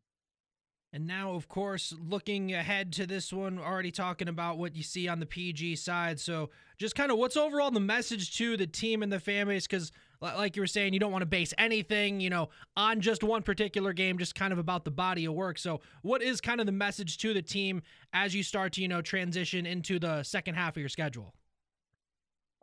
and 0.93 1.07
now, 1.07 1.35
of 1.35 1.47
course, 1.47 1.93
looking 1.99 2.55
ahead 2.55 2.91
to 2.95 3.07
this 3.07 3.31
one, 3.31 3.59
already 3.59 3.91
talking 3.91 4.29
about 4.29 4.57
what 4.57 4.75
you 4.75 4.83
see 4.83 5.09
on 5.09 5.21
the 5.21 5.27
PG 5.27 5.77
side. 5.77 6.19
So, 6.19 6.49
just 6.79 6.95
kind 6.95 7.11
of 7.11 7.19
what's 7.19 7.37
overall 7.37 7.71
the 7.71 7.81
message 7.81 8.35
to 8.39 8.57
the 8.57 8.67
team 8.67 9.03
and 9.03 9.13
the 9.13 9.21
fan 9.21 9.47
base? 9.47 9.67
Because, 9.67 9.93
like 10.21 10.57
you 10.57 10.63
were 10.63 10.67
saying, 10.67 10.93
you 10.93 11.01
don't 11.01 11.13
want 11.13 11.23
to 11.23 11.27
base 11.27 11.53
anything, 11.59 12.21
you 12.21 12.31
know, 12.31 12.49
on 12.77 13.01
just 13.01 13.23
one 13.23 13.43
particular 13.43 13.93
game, 13.93 14.19
just 14.19 14.35
kind 14.35 14.53
of 14.53 14.59
about 14.59 14.85
the 14.85 14.91
body 14.91 15.25
of 15.25 15.35
work. 15.35 15.59
So, 15.59 15.81
what 16.03 16.23
is 16.23 16.41
kind 16.41 16.61
of 16.61 16.67
the 16.67 16.73
message 16.73 17.19
to 17.19 17.35
the 17.35 17.43
team 17.43 17.83
as 18.13 18.35
you 18.35 18.43
start 18.43 18.73
to, 18.75 18.83
you 18.83 18.89
know, 18.89 19.03
transition 19.03 19.67
into 19.67 19.99
the 19.99 20.23
second 20.23 20.55
half 20.55 20.77
of 20.77 20.81
your 20.81 20.89
schedule? 20.89 21.35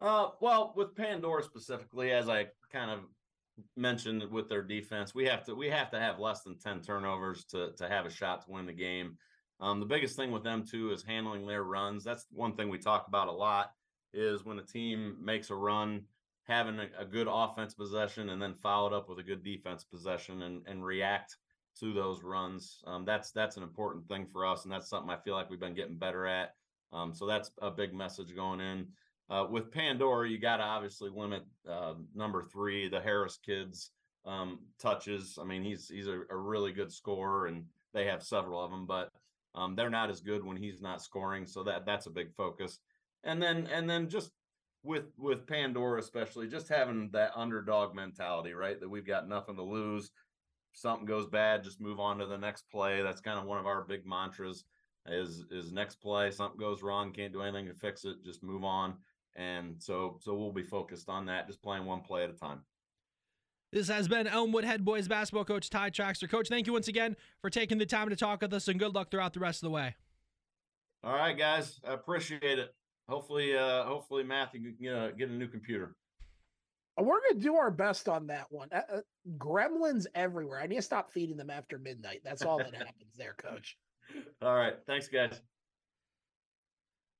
Uh, 0.01 0.29
well, 0.41 0.73
with 0.75 0.95
Pandora 0.95 1.43
specifically, 1.43 2.11
as 2.11 2.27
I 2.27 2.47
kind 2.71 2.91
of 2.91 2.99
mentioned 3.77 4.23
with 4.29 4.49
their 4.49 4.61
defense, 4.61 5.15
we 5.15 5.25
have 5.25 5.43
to 5.45 5.55
we 5.55 5.69
have 5.69 5.91
to 5.91 5.99
have 5.99 6.19
less 6.19 6.41
than 6.41 6.57
10 6.57 6.81
turnovers 6.81 7.45
to 7.45 7.71
to 7.77 7.87
have 7.87 8.05
a 8.05 8.09
shot 8.09 8.45
to 8.45 8.51
win 8.51 8.65
the 8.65 8.73
game. 8.73 9.17
Um, 9.59 9.79
the 9.79 9.85
biggest 9.85 10.17
thing 10.17 10.31
with 10.31 10.43
them 10.43 10.65
too 10.65 10.91
is 10.91 11.03
handling 11.03 11.47
their 11.47 11.63
runs. 11.63 12.03
That's 12.03 12.25
one 12.31 12.55
thing 12.55 12.69
we 12.69 12.79
talk 12.79 13.07
about 13.07 13.27
a 13.27 13.31
lot 13.31 13.71
is 14.13 14.43
when 14.43 14.59
a 14.59 14.63
team 14.63 15.15
makes 15.21 15.49
a 15.49 15.55
run, 15.55 16.01
having 16.43 16.79
a, 16.79 16.87
a 16.99 17.05
good 17.05 17.27
offense 17.29 17.73
possession 17.73 18.29
and 18.29 18.41
then 18.41 18.53
followed 18.53 18.93
up 18.93 19.09
with 19.09 19.19
a 19.19 19.23
good 19.23 19.43
defense 19.43 19.83
possession 19.83 20.41
and 20.43 20.61
and 20.67 20.85
react 20.85 21.37
to 21.79 21.93
those 21.93 22.23
runs. 22.23 22.81
Um, 22.85 23.05
that's 23.05 23.31
that's 23.31 23.57
an 23.57 23.63
important 23.63 24.07
thing 24.07 24.27
for 24.31 24.45
us, 24.45 24.63
and 24.63 24.71
that's 24.71 24.89
something 24.89 25.09
I 25.09 25.17
feel 25.17 25.33
like 25.33 25.49
we've 25.49 25.59
been 25.59 25.75
getting 25.75 25.97
better 25.97 26.27
at. 26.27 26.55
Um, 26.91 27.13
so 27.13 27.25
that's 27.25 27.51
a 27.61 27.71
big 27.71 27.93
message 27.93 28.35
going 28.35 28.59
in. 28.59 28.87
Uh, 29.29 29.47
with 29.49 29.71
Pandora, 29.71 30.29
you 30.29 30.37
got 30.37 30.57
to 30.57 30.63
obviously 30.63 31.09
limit 31.09 31.43
uh, 31.67 31.93
number 32.13 32.43
three, 32.43 32.87
the 32.87 32.99
Harris 32.99 33.39
kids 33.43 33.91
um, 34.25 34.59
touches. 34.79 35.39
I 35.41 35.45
mean, 35.45 35.63
he's 35.63 35.89
he's 35.89 36.07
a, 36.07 36.21
a, 36.29 36.35
really 36.35 36.71
good 36.71 36.91
scorer, 36.91 37.47
and 37.47 37.65
they 37.93 38.05
have 38.05 38.21
several 38.21 38.63
of 38.63 38.69
them, 38.69 38.85
but 38.85 39.11
um, 39.55 39.75
they're 39.75 39.89
not 39.89 40.09
as 40.09 40.21
good 40.21 40.43
when 40.45 40.57
he's 40.57 40.81
not 40.81 41.01
scoring. 41.01 41.45
So 41.45 41.63
that 41.63 41.85
that's 41.85 42.05
a 42.05 42.11
big 42.11 42.33
focus. 42.35 42.79
And 43.23 43.41
then 43.41 43.67
and 43.73 43.89
then 43.89 44.09
just 44.09 44.31
with 44.83 45.05
with 45.17 45.47
Pandora, 45.47 45.99
especially, 45.99 46.47
just 46.47 46.69
having 46.69 47.09
that 47.13 47.31
underdog 47.35 47.95
mentality, 47.95 48.53
right? 48.53 48.79
That 48.79 48.89
we've 48.89 49.05
got 49.05 49.27
nothing 49.27 49.55
to 49.55 49.63
lose. 49.63 50.11
something 50.73 51.05
goes 51.05 51.27
bad, 51.27 51.63
just 51.63 51.81
move 51.81 51.99
on 51.99 52.17
to 52.19 52.25
the 52.25 52.37
next 52.37 52.69
play. 52.69 53.01
That's 53.01 53.21
kind 53.21 53.39
of 53.39 53.45
one 53.45 53.59
of 53.59 53.65
our 53.65 53.83
big 53.83 54.05
mantras. 54.05 54.65
Is 55.05 55.45
is 55.51 55.73
next 55.73 55.95
play 55.95 56.31
something 56.31 56.59
goes 56.59 56.81
wrong, 56.81 57.11
can't 57.11 57.33
do 57.33 57.41
anything 57.41 57.67
to 57.67 57.73
fix 57.73 58.05
it, 58.05 58.23
just 58.23 58.41
move 58.41 58.63
on 58.63 58.95
and 59.35 59.81
so 59.81 60.17
so 60.21 60.35
we'll 60.35 60.51
be 60.51 60.63
focused 60.63 61.09
on 61.09 61.25
that, 61.25 61.47
just 61.47 61.61
playing 61.61 61.85
one 61.85 62.01
play 62.01 62.23
at 62.23 62.29
a 62.29 62.33
time. 62.33 62.61
This 63.71 63.87
has 63.87 64.07
been 64.07 64.27
Elmwood 64.27 64.63
head 64.63 64.85
boys 64.85 65.07
basketball 65.07 65.45
coach 65.45 65.69
Ty 65.69 65.89
Traxler. 65.89 66.29
Coach, 66.29 66.47
thank 66.47 66.67
you 66.67 66.73
once 66.73 66.87
again 66.87 67.15
for 67.41 67.49
taking 67.49 67.79
the 67.79 67.85
time 67.85 68.09
to 68.09 68.15
talk 68.15 68.41
with 68.41 68.53
us, 68.53 68.67
and 68.67 68.79
good 68.79 68.93
luck 68.93 69.09
throughout 69.09 69.33
the 69.33 69.39
rest 69.39 69.63
of 69.63 69.67
the 69.67 69.71
way. 69.71 69.95
All 71.03 71.13
right, 71.13 71.37
guys, 71.37 71.79
I 71.87 71.93
appreciate 71.93 72.59
it. 72.59 72.73
Hopefully, 73.09 73.55
uh, 73.57 73.83
hopefully 73.83 74.23
Matthew 74.23 74.73
can 74.75 74.87
uh, 74.87 75.09
get 75.17 75.29
a 75.29 75.33
new 75.33 75.47
computer. 75.47 75.95
We're 76.97 77.19
gonna 77.29 77.41
do 77.41 77.55
our 77.55 77.71
best 77.71 78.07
on 78.07 78.27
that 78.27 78.47
one. 78.49 78.69
Uh, 78.71 78.81
uh, 78.97 78.99
gremlins 79.37 80.05
everywhere. 80.13 80.61
I 80.61 80.67
need 80.67 80.75
to 80.75 80.81
stop 80.81 81.11
feeding 81.11 81.37
them 81.37 81.49
after 81.49 81.79
midnight. 81.79 82.21
That's 82.23 82.43
all 82.43 82.59
that 82.59 82.73
happens 82.75 83.15
there, 83.17 83.33
Coach. 83.33 83.77
All 84.41 84.55
right, 84.55 84.75
thanks, 84.85 85.07
guys. 85.07 85.41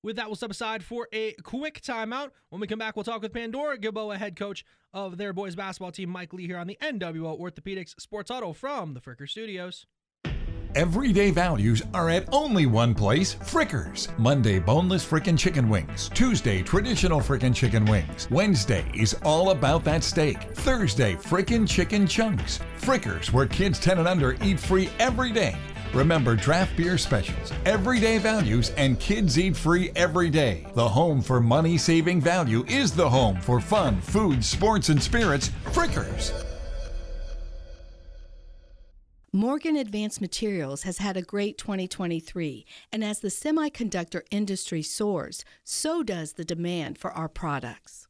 With 0.04 0.18
that, 0.18 0.28
we'll 0.28 0.36
step 0.36 0.52
aside 0.52 0.84
for 0.84 1.08
a 1.14 1.32
quick 1.44 1.82
timeout. 1.82 2.32
When 2.50 2.60
we 2.60 2.68
come 2.68 2.78
back, 2.78 2.96
we'll 2.96 3.06
talk 3.06 3.22
with 3.22 3.34
Pandora 3.34 3.78
Gilboa, 3.78 4.18
head 4.18 4.36
coach 4.36 4.66
of 4.94 5.18
their 5.18 5.32
boys 5.32 5.56
basketball 5.56 5.94
team, 5.94 6.10
Mike 6.10 6.34
Lee, 6.34 6.46
here 6.46 6.58
on 6.58 6.68
the 6.68 6.78
NWO 6.82 7.40
Orthopedics 7.40 8.00
Sports 8.00 8.30
Huddle 8.30 8.54
from 8.54 8.94
the 8.94 9.00
Fricker 9.00 9.28
Studios. 9.28 9.86
Everyday 10.76 11.30
values 11.30 11.84
are 11.94 12.10
at 12.10 12.28
only 12.32 12.66
one 12.66 12.96
place, 12.96 13.36
Frickers. 13.36 14.08
Monday, 14.18 14.58
boneless 14.58 15.06
frickin' 15.06 15.38
chicken 15.38 15.70
wings. 15.70 16.10
Tuesday, 16.10 16.64
traditional 16.64 17.20
frickin' 17.20 17.54
chicken 17.54 17.86
wings. 17.86 18.28
Wednesday 18.32 18.84
is 18.96 19.16
all 19.24 19.52
about 19.52 19.84
that 19.84 20.04
steak. 20.04 20.42
Thursday, 20.56 21.14
frickin' 21.14 21.68
chicken 21.68 22.08
chunks. 22.08 22.60
Frickers, 22.82 23.32
where 23.32 23.46
kids 23.46 23.80
10 23.80 24.00
and 24.00 24.08
under 24.08 24.36
eat 24.42 24.60
free 24.60 24.90
every 24.98 25.32
day. 25.32 25.56
Remember 25.94 26.36
draft 26.36 26.76
beer 26.76 26.98
specials, 26.98 27.54
everyday 27.66 28.18
values, 28.18 28.72
and 28.72 29.00
kids 29.00 29.38
eat 29.38 29.56
free 29.56 29.92
every 29.96 30.32
day. 30.32 30.66
The 30.74 30.90
home 30.90 31.22
for 31.22 31.40
money 31.40 31.78
saving 31.78 32.20
value 32.20 32.66
is 32.68 32.92
the 32.92 33.08
home 33.08 33.40
for 33.42 33.62
fun, 33.62 34.02
food, 34.02 34.44
sports, 34.44 34.90
and 34.90 35.02
spirits, 35.02 35.52
Frickers. 35.66 36.53
Morgan 39.36 39.76
Advanced 39.76 40.22
Materials 40.22 40.84
has 40.84 41.00
had 41.00 41.18
a 41.18 41.24
great 41.24 41.58
2023, 41.58 42.68
and 42.92 43.04
as 43.04 43.18
the 43.20 43.30
semiconductor 43.30 44.22
industry 44.30 44.84
soars, 44.84 45.44
so 45.64 46.04
does 46.04 46.34
the 46.34 46.46
demand 46.46 47.00
for 47.00 47.12
our 47.14 47.28
products. 47.28 48.08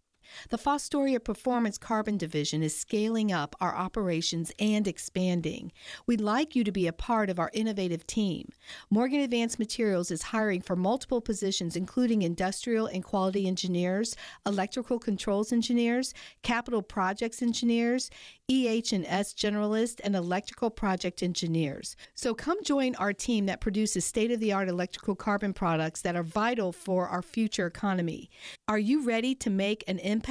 The 0.50 0.58
Fostoria 0.58 1.24
Performance 1.24 1.78
Carbon 1.78 2.18
Division 2.18 2.64
is 2.64 2.76
scaling 2.76 3.32
up 3.32 3.56
our 3.62 3.76
operations 3.76 4.52
and 4.60 4.88
expanding. 4.88 5.72
We'd 6.08 6.22
like 6.22 6.56
you 6.56 6.64
to 6.64 6.72
be 6.72 6.88
a 6.88 6.94
part 6.94 7.30
of 7.30 7.40
our 7.40 7.52
innovative 7.54 8.08
team. 8.08 8.50
Morgan 8.90 9.20
Advanced 9.20 9.60
Materials 9.60 10.10
is 10.12 10.24
hiring 10.24 10.62
for 10.62 10.76
multiple 10.76 11.22
positions, 11.22 11.76
including 11.76 12.22
industrial 12.22 12.88
and 12.88 13.04
quality 13.04 13.48
engineers, 13.48 14.16
electrical 14.46 15.00
controls 15.00 15.54
engineers, 15.54 16.14
capital 16.42 16.82
projects 16.82 17.42
engineers, 17.42 18.10
EH&S 18.50 19.34
generalists, 19.34 20.02
and 20.04 20.16
electrical 20.16 20.70
project 20.70 21.24
engineers. 21.24 21.96
So 22.16 22.34
come 22.34 22.62
join 22.64 22.96
our 22.96 23.14
team 23.14 23.46
that 23.46 23.62
produces 23.62 24.06
state-of-the-art 24.06 24.68
electrical 24.68 25.16
carbon 25.16 25.54
products 25.54 26.02
that 26.02 26.16
are 26.16 26.24
vital 26.24 26.72
for 26.72 27.08
our 27.08 27.22
future 27.22 27.68
economy. 27.68 28.30
Are 28.68 28.80
you 28.80 29.06
ready 29.06 29.36
to 29.36 29.50
make 29.50 29.84
an 29.88 30.00
impact? 30.00 30.23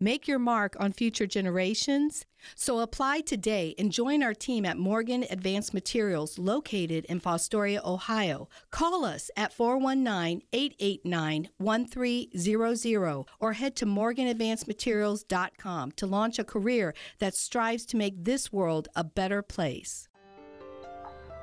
Make 0.00 0.28
your 0.28 0.38
mark 0.38 0.76
on 0.78 0.92
future 0.92 1.26
generations. 1.26 2.24
So 2.54 2.78
apply 2.78 3.22
today 3.22 3.74
and 3.78 3.90
join 3.90 4.22
our 4.22 4.32
team 4.32 4.64
at 4.64 4.78
Morgan 4.78 5.24
Advanced 5.28 5.74
Materials 5.74 6.38
located 6.38 7.04
in 7.06 7.20
Fostoria, 7.20 7.84
Ohio. 7.84 8.48
Call 8.70 9.04
us 9.04 9.28
at 9.36 9.52
419 9.52 10.42
889 10.52 11.48
1300 11.58 13.24
or 13.40 13.54
head 13.54 13.74
to 13.74 13.86
morganadvancedmaterials.com 13.86 15.90
to 15.92 16.06
launch 16.06 16.38
a 16.38 16.44
career 16.44 16.94
that 17.18 17.34
strives 17.34 17.84
to 17.86 17.96
make 17.96 18.24
this 18.24 18.52
world 18.52 18.86
a 18.94 19.02
better 19.02 19.42
place. 19.42 20.07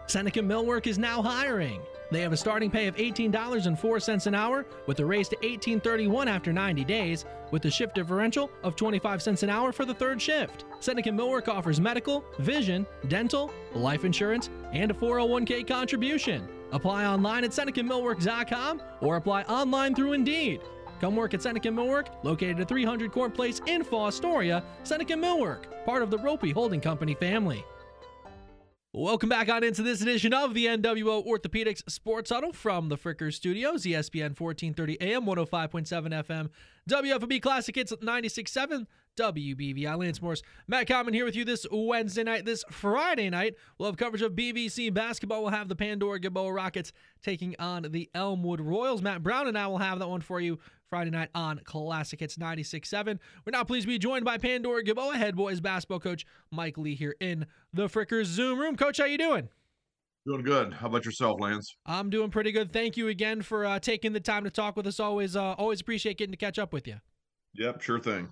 Seneca 0.07 0.39
Millwork 0.39 0.87
is 0.87 0.99
now 0.99 1.21
hiring. 1.21 1.81
They 2.11 2.21
have 2.21 2.31
a 2.31 2.37
starting 2.37 2.69
pay 2.69 2.87
of 2.87 2.95
$18.04 2.95 4.27
an 4.27 4.35
hour 4.35 4.65
with 4.85 4.99
a 4.99 5.05
raise 5.05 5.27
to 5.29 5.35
$18.31 5.37 6.27
after 6.27 6.53
90 6.53 6.83
days 6.83 7.25
with 7.51 7.65
a 7.65 7.71
shift 7.71 7.95
differential 7.95 8.51
of 8.63 8.75
25 8.75 9.21
cents 9.21 9.43
an 9.43 9.49
hour 9.49 9.71
for 9.71 9.85
the 9.85 9.93
third 9.93 10.21
shift. 10.21 10.65
Seneca 10.79 11.09
Millwork 11.09 11.47
offers 11.47 11.81
medical, 11.81 12.23
vision, 12.39 12.85
dental, 13.07 13.51
life 13.73 14.05
insurance, 14.05 14.49
and 14.71 14.91
a 14.91 14.93
401k 14.93 15.67
contribution. 15.67 16.47
Apply 16.71 17.05
online 17.05 17.43
at 17.43 17.51
SenecaMillwork.com 17.51 18.81
or 19.01 19.15
apply 19.15 19.43
online 19.43 19.95
through 19.95 20.13
Indeed. 20.13 20.61
Come 21.01 21.15
work 21.15 21.33
at 21.33 21.41
Seneca 21.41 21.69
Millwork, 21.69 22.07
located 22.23 22.59
at 22.59 22.67
300 22.67 23.11
Court 23.11 23.33
Place 23.33 23.61
in 23.65 23.83
Fostoria. 23.83 24.63
Seneca 24.83 25.13
Millwork, 25.13 25.63
part 25.85 26.03
of 26.03 26.11
the 26.11 26.17
Roppe 26.17 26.53
Holding 26.53 26.81
Company 26.81 27.15
family. 27.15 27.65
Welcome 28.97 29.27
back 29.27 29.49
on 29.49 29.61
into 29.61 29.83
this 29.83 29.99
edition 29.99 30.33
of 30.33 30.53
the 30.53 30.67
NWO 30.67 31.27
Orthopedics 31.27 31.83
Sports 31.89 32.29
Huddle 32.29 32.53
from 32.53 32.87
the 32.87 32.97
Fricker 32.97 33.33
Studios, 33.33 33.83
ESPN 33.83 34.39
1430 34.39 35.01
AM, 35.01 35.25
105.7 35.25 36.23
FM, 36.23 36.49
WFB 36.89 37.41
Classic 37.41 37.75
Hits 37.75 37.91
96.7, 37.91 38.87
WBVI 39.17 39.97
Lance 39.97 40.21
Morris, 40.21 40.43
Matt 40.69 40.87
Common 40.87 41.13
here 41.13 41.25
with 41.25 41.35
you 41.35 41.43
this 41.43 41.65
Wednesday 41.69 42.23
night. 42.23 42.45
This 42.45 42.63
Friday 42.71 43.29
night, 43.29 43.55
we'll 43.77 43.89
have 43.89 43.97
coverage 43.97 44.21
of 44.21 44.31
BVC 44.31 44.93
basketball. 44.93 45.41
We'll 45.41 45.51
have 45.51 45.67
the 45.67 45.75
Pandora 45.75 46.17
Gilboa 46.21 46.53
Rockets 46.53 46.93
taking 47.21 47.53
on 47.59 47.87
the 47.89 48.09
Elmwood 48.15 48.61
Royals. 48.61 49.01
Matt 49.01 49.21
Brown 49.21 49.49
and 49.49 49.57
I 49.57 49.67
will 49.67 49.79
have 49.79 49.99
that 49.99 50.07
one 50.07 50.21
for 50.21 50.39
you 50.39 50.57
Friday 50.95 51.11
night 51.11 51.27
on 51.35 51.59
Classic 51.65 52.21
Hits 52.21 52.37
96.7. 52.37 53.19
We're 53.43 53.51
now 53.51 53.65
pleased 53.65 53.83
to 53.83 53.89
be 53.89 53.99
joined 53.99 54.23
by 54.23 54.37
Pandora 54.37 54.81
Gilboa 54.81 55.17
head 55.17 55.35
boys 55.35 55.59
basketball 55.59 55.99
coach 55.99 56.25
Mike 56.51 56.77
Lee 56.77 56.95
here 56.95 57.17
in 57.19 57.47
the 57.73 57.87
Frickers 57.87 58.27
Zoom 58.27 58.57
room. 58.57 58.77
Coach, 58.77 58.99
how 58.99 59.03
you 59.03 59.17
doing? 59.17 59.49
Doing 60.25 60.43
good. 60.43 60.71
How 60.71 60.87
about 60.87 61.03
yourself, 61.03 61.41
Lance? 61.41 61.75
I'm 61.85 62.09
doing 62.09 62.31
pretty 62.31 62.53
good. 62.53 62.71
Thank 62.71 62.95
you 62.95 63.09
again 63.09 63.41
for 63.41 63.65
uh, 63.65 63.77
taking 63.77 64.13
the 64.13 64.21
time 64.21 64.45
to 64.45 64.49
talk 64.49 64.77
with 64.77 64.87
us. 64.87 65.01
Always, 65.01 65.35
uh, 65.35 65.51
always 65.57 65.81
appreciate 65.81 66.17
getting 66.17 66.31
to 66.31 66.37
catch 66.37 66.57
up 66.57 66.71
with 66.71 66.87
you. 66.87 66.95
Yep, 67.55 67.81
sure 67.81 67.99
thing. 67.99 68.29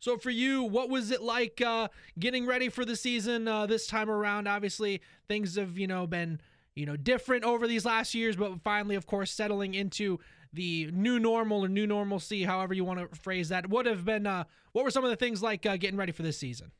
So 0.00 0.18
for 0.18 0.30
you, 0.30 0.64
what 0.64 0.90
was 0.90 1.12
it 1.12 1.22
like 1.22 1.62
uh, 1.64 1.86
getting 2.18 2.46
ready 2.46 2.68
for 2.68 2.84
the 2.84 2.96
season 2.96 3.46
uh, 3.46 3.66
this 3.66 3.86
time 3.86 4.10
around? 4.10 4.48
Obviously, 4.48 5.02
things 5.28 5.54
have 5.54 5.78
you 5.78 5.86
know 5.86 6.08
been 6.08 6.40
you 6.74 6.84
know 6.84 6.96
different 6.96 7.44
over 7.44 7.68
these 7.68 7.84
last 7.84 8.12
years, 8.12 8.34
but 8.34 8.60
finally, 8.64 8.96
of 8.96 9.06
course, 9.06 9.30
settling 9.30 9.74
into 9.74 10.18
the 10.52 10.90
new 10.92 11.18
normal 11.18 11.64
or 11.64 11.68
new 11.68 11.86
normalcy, 11.86 12.44
however 12.44 12.74
you 12.74 12.84
want 12.84 13.00
to 13.00 13.20
phrase 13.20 13.48
that. 13.48 13.68
would 13.70 13.86
have 13.86 14.04
been 14.04 14.26
uh, 14.26 14.44
what 14.72 14.84
were 14.84 14.90
some 14.90 15.04
of 15.04 15.10
the 15.10 15.16
things 15.16 15.42
like 15.42 15.64
uh, 15.66 15.76
getting 15.76 15.98
ready 15.98 16.12
for 16.12 16.22
this 16.22 16.38
season? 16.38 16.70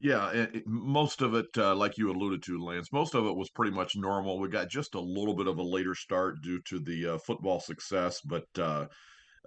Yeah, 0.00 0.30
it, 0.30 0.66
most 0.66 1.22
of 1.22 1.34
it, 1.34 1.48
uh, 1.56 1.74
like 1.74 1.98
you 1.98 2.10
alluded 2.10 2.42
to, 2.44 2.62
Lance, 2.62 2.92
most 2.92 3.16
of 3.16 3.26
it 3.26 3.34
was 3.34 3.50
pretty 3.50 3.72
much 3.72 3.96
normal. 3.96 4.38
We 4.38 4.48
got 4.48 4.68
just 4.68 4.94
a 4.94 5.00
little 5.00 5.34
bit 5.34 5.48
of 5.48 5.58
a 5.58 5.62
later 5.62 5.94
start 5.94 6.40
due 6.40 6.60
to 6.68 6.78
the 6.78 7.14
uh, 7.14 7.18
football 7.18 7.58
success, 7.58 8.20
but 8.20 8.46
uh, 8.58 8.86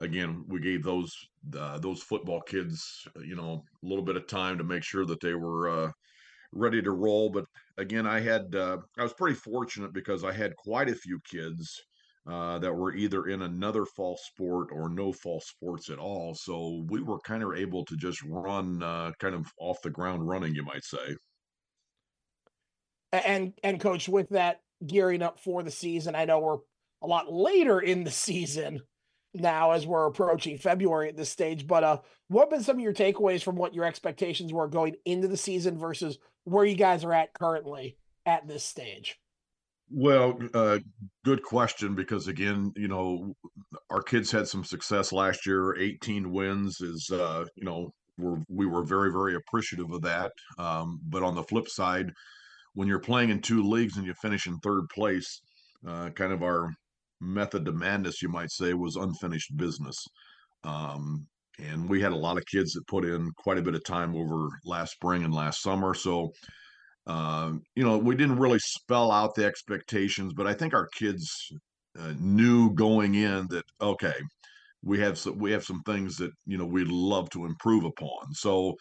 again, 0.02 0.44
we 0.48 0.60
gave 0.60 0.84
those 0.84 1.16
uh, 1.58 1.78
those 1.80 2.04
football 2.04 2.42
kids, 2.42 3.08
you 3.24 3.36
know, 3.36 3.64
a 3.84 3.88
little 3.88 4.04
bit 4.04 4.18
of 4.18 4.28
time 4.28 4.58
to 4.58 4.64
make 4.66 4.84
sure 4.84 5.06
that 5.06 5.22
they 5.22 5.36
were 5.36 5.70
uh, 5.70 5.92
ready 6.52 6.82
to 6.82 6.92
roll. 6.92 7.30
But 7.30 7.46
again, 7.78 8.06
I 8.06 8.20
had 8.20 8.54
uh, 8.54 8.78
I 8.98 9.04
was 9.04 9.14
pretty 9.14 9.36
fortunate 9.36 9.94
because 9.94 10.26
I 10.26 10.34
had 10.34 10.56
quite 10.58 10.90
a 10.90 10.96
few 10.96 11.20
kids 11.30 11.82
uh, 12.30 12.60
that 12.60 12.74
were 12.74 12.94
either 12.94 13.28
in 13.28 13.42
another 13.42 13.86
fall 13.86 14.18
sport 14.18 14.70
or 14.72 14.90
no 14.90 15.12
fall 15.12 15.42
sports 15.42 15.90
at 15.90 15.98
all. 15.98 16.36
So 16.36 16.84
we 16.88 17.02
were 17.02 17.20
kind 17.20 17.44
of 17.44 17.54
able 17.56 17.84
to 17.86 17.96
just 17.98 18.22
run 18.24 18.84
uh, 18.84 19.12
kind 19.20 19.34
of 19.34 19.48
off 19.60 19.82
the 19.82 19.90
ground 19.90 20.28
running, 20.28 20.54
you 20.54 20.64
might 20.64 20.84
say. 20.84 21.16
And 23.12 23.54
and 23.64 23.80
coach, 23.80 24.08
with 24.08 24.30
that 24.30 24.62
gearing 24.86 25.22
up 25.22 25.40
for 25.40 25.64
the 25.64 25.72
season, 25.72 26.16
I 26.16 26.26
know 26.26 26.40
we're 26.40 26.58
a 27.02 27.08
lot 27.08 27.32
later 27.32 27.80
in 27.80 28.04
the 28.04 28.12
season 28.12 28.82
now 29.34 29.72
as 29.72 29.88
we're 29.88 30.08
approaching 30.08 30.58
February 30.58 31.10
at 31.10 31.18
this 31.18 31.30
stage. 31.30 31.68
But 31.68 31.84
uh, 31.84 31.98
what 32.28 32.44
have 32.44 32.50
been 32.52 32.64
some 32.64 32.78
of 32.78 32.82
your 32.82 32.94
takeaways 32.94 33.44
from 33.44 33.56
what 33.56 33.74
your 33.74 33.86
expectations 33.86 34.54
were 34.54 34.68
going 34.68 34.96
into 35.06 35.28
the 35.28 35.38
season 35.38 35.78
versus 35.78 36.18
where 36.44 36.66
you 36.66 36.76
guys 36.76 37.04
are 37.04 37.14
at 37.14 37.34
currently 37.34 37.98
at 38.26 38.48
this 38.48 38.64
stage? 38.64 39.18
Well, 39.94 40.40
uh, 40.54 40.80
good 41.26 41.44
question 41.44 41.96
because 41.96 42.28
again, 42.28 42.72
you 42.78 42.88
know, 42.88 43.34
our 43.90 44.02
kids 44.02 44.32
had 44.32 44.48
some 44.48 44.64
success 44.64 45.12
last 45.12 45.46
year. 45.46 45.76
18 45.78 46.32
wins 46.32 46.80
is, 46.82 47.10
uh, 47.12 47.46
you 47.56 47.66
know, 47.66 47.92
we're, 48.18 48.38
we 48.48 48.66
were 48.66 48.84
very, 48.84 49.12
very 49.12 49.36
appreciative 49.36 49.92
of 49.92 50.02
that. 50.04 50.32
Um, 50.58 51.00
but 51.10 51.24
on 51.24 51.36
the 51.36 51.44
flip 51.44 51.68
side, 51.68 52.12
when 52.74 52.88
you're 52.88 53.00
playing 53.00 53.32
in 53.32 53.42
two 53.42 53.64
leagues 53.64 53.98
and 53.98 54.06
you 54.06 54.14
finish 54.22 54.48
in 54.48 54.58
third 54.60 54.84
place, 54.94 55.42
uh, 55.88 56.10
kind 56.12 56.32
of 56.32 56.42
our 56.42 56.70
method 57.20 57.66
to 57.66 57.74
madness, 57.74 58.22
you 58.22 58.30
might 58.30 58.52
say, 58.52 58.74
was 58.74 58.96
unfinished 58.96 59.58
business. 59.58 59.98
Um, 60.64 61.28
and 61.60 61.90
we 61.90 62.02
had 62.02 62.14
a 62.14 62.18
lot 62.18 62.38
of 62.38 62.46
kids 62.46 62.74
that 62.74 62.88
put 62.88 63.04
in 63.04 63.32
quite 63.38 63.58
a 63.58 63.62
bit 63.62 63.76
of 63.76 63.84
time 63.84 64.16
over 64.16 64.48
last 64.66 64.94
spring 64.94 65.24
and 65.26 65.34
last 65.34 65.62
summer. 65.62 65.94
So 65.94 66.32
um, 67.08 67.62
you 67.76 67.84
know, 67.84 67.98
we 67.98 68.16
didn't 68.16 68.40
really 68.40 68.60
spell 68.60 69.12
out 69.12 69.36
the 69.36 69.46
expectations, 69.46 70.34
but 70.34 70.48
I 70.48 70.54
think 70.54 70.74
our 70.74 70.88
kids 70.94 71.52
uh, 72.00 72.14
knew 72.20 72.74
going 72.74 73.16
in 73.16 73.48
that 73.50 73.66
okay, 73.82 74.14
we 74.84 75.00
have 75.00 75.18
some 75.18 75.38
we 75.38 75.52
have 75.52 75.64
some 75.64 75.82
things 75.84 76.16
that 76.18 76.32
you 76.46 76.58
know 76.58 76.66
we'd 76.66 76.88
love 76.88 77.30
to 77.32 77.46
improve 77.46 77.86
upon. 77.86 78.34
So, 78.34 78.76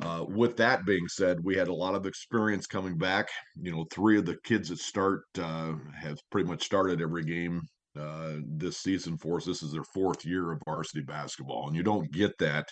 uh, 0.00 0.24
with 0.28 0.56
that 0.58 0.84
being 0.84 1.08
said, 1.08 1.38
we 1.42 1.56
had 1.56 1.68
a 1.68 1.74
lot 1.74 1.94
of 1.94 2.06
experience 2.06 2.66
coming 2.66 2.98
back. 2.98 3.28
You 3.60 3.72
know, 3.72 3.86
three 3.92 4.18
of 4.18 4.26
the 4.26 4.36
kids 4.44 4.68
that 4.68 4.78
start 4.78 5.22
uh, 5.38 5.74
have 5.98 6.18
pretty 6.30 6.48
much 6.48 6.64
started 6.64 7.00
every 7.00 7.24
game 7.24 7.62
uh, 7.98 8.36
this 8.46 8.78
season 8.78 9.16
for 9.18 9.38
us. 9.38 9.44
This 9.46 9.62
is 9.62 9.72
their 9.72 9.84
fourth 9.94 10.24
year 10.24 10.52
of 10.52 10.60
varsity 10.64 11.02
basketball, 11.02 11.68
and 11.68 11.76
you 11.76 11.82
don't 11.82 12.10
get 12.12 12.36
that 12.38 12.66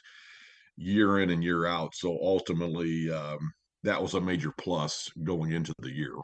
year 0.76 1.20
in 1.20 1.30
and 1.30 1.42
year 1.42 1.66
out. 1.66 1.94
So 1.94 2.18
ultimately, 2.22 3.10
um, 3.10 3.38
that 3.84 4.00
was 4.02 4.14
a 4.14 4.20
major 4.20 4.52
plus 4.52 5.10
going 5.22 5.52
into 5.52 5.72
the 5.78 5.90
year. 5.90 6.14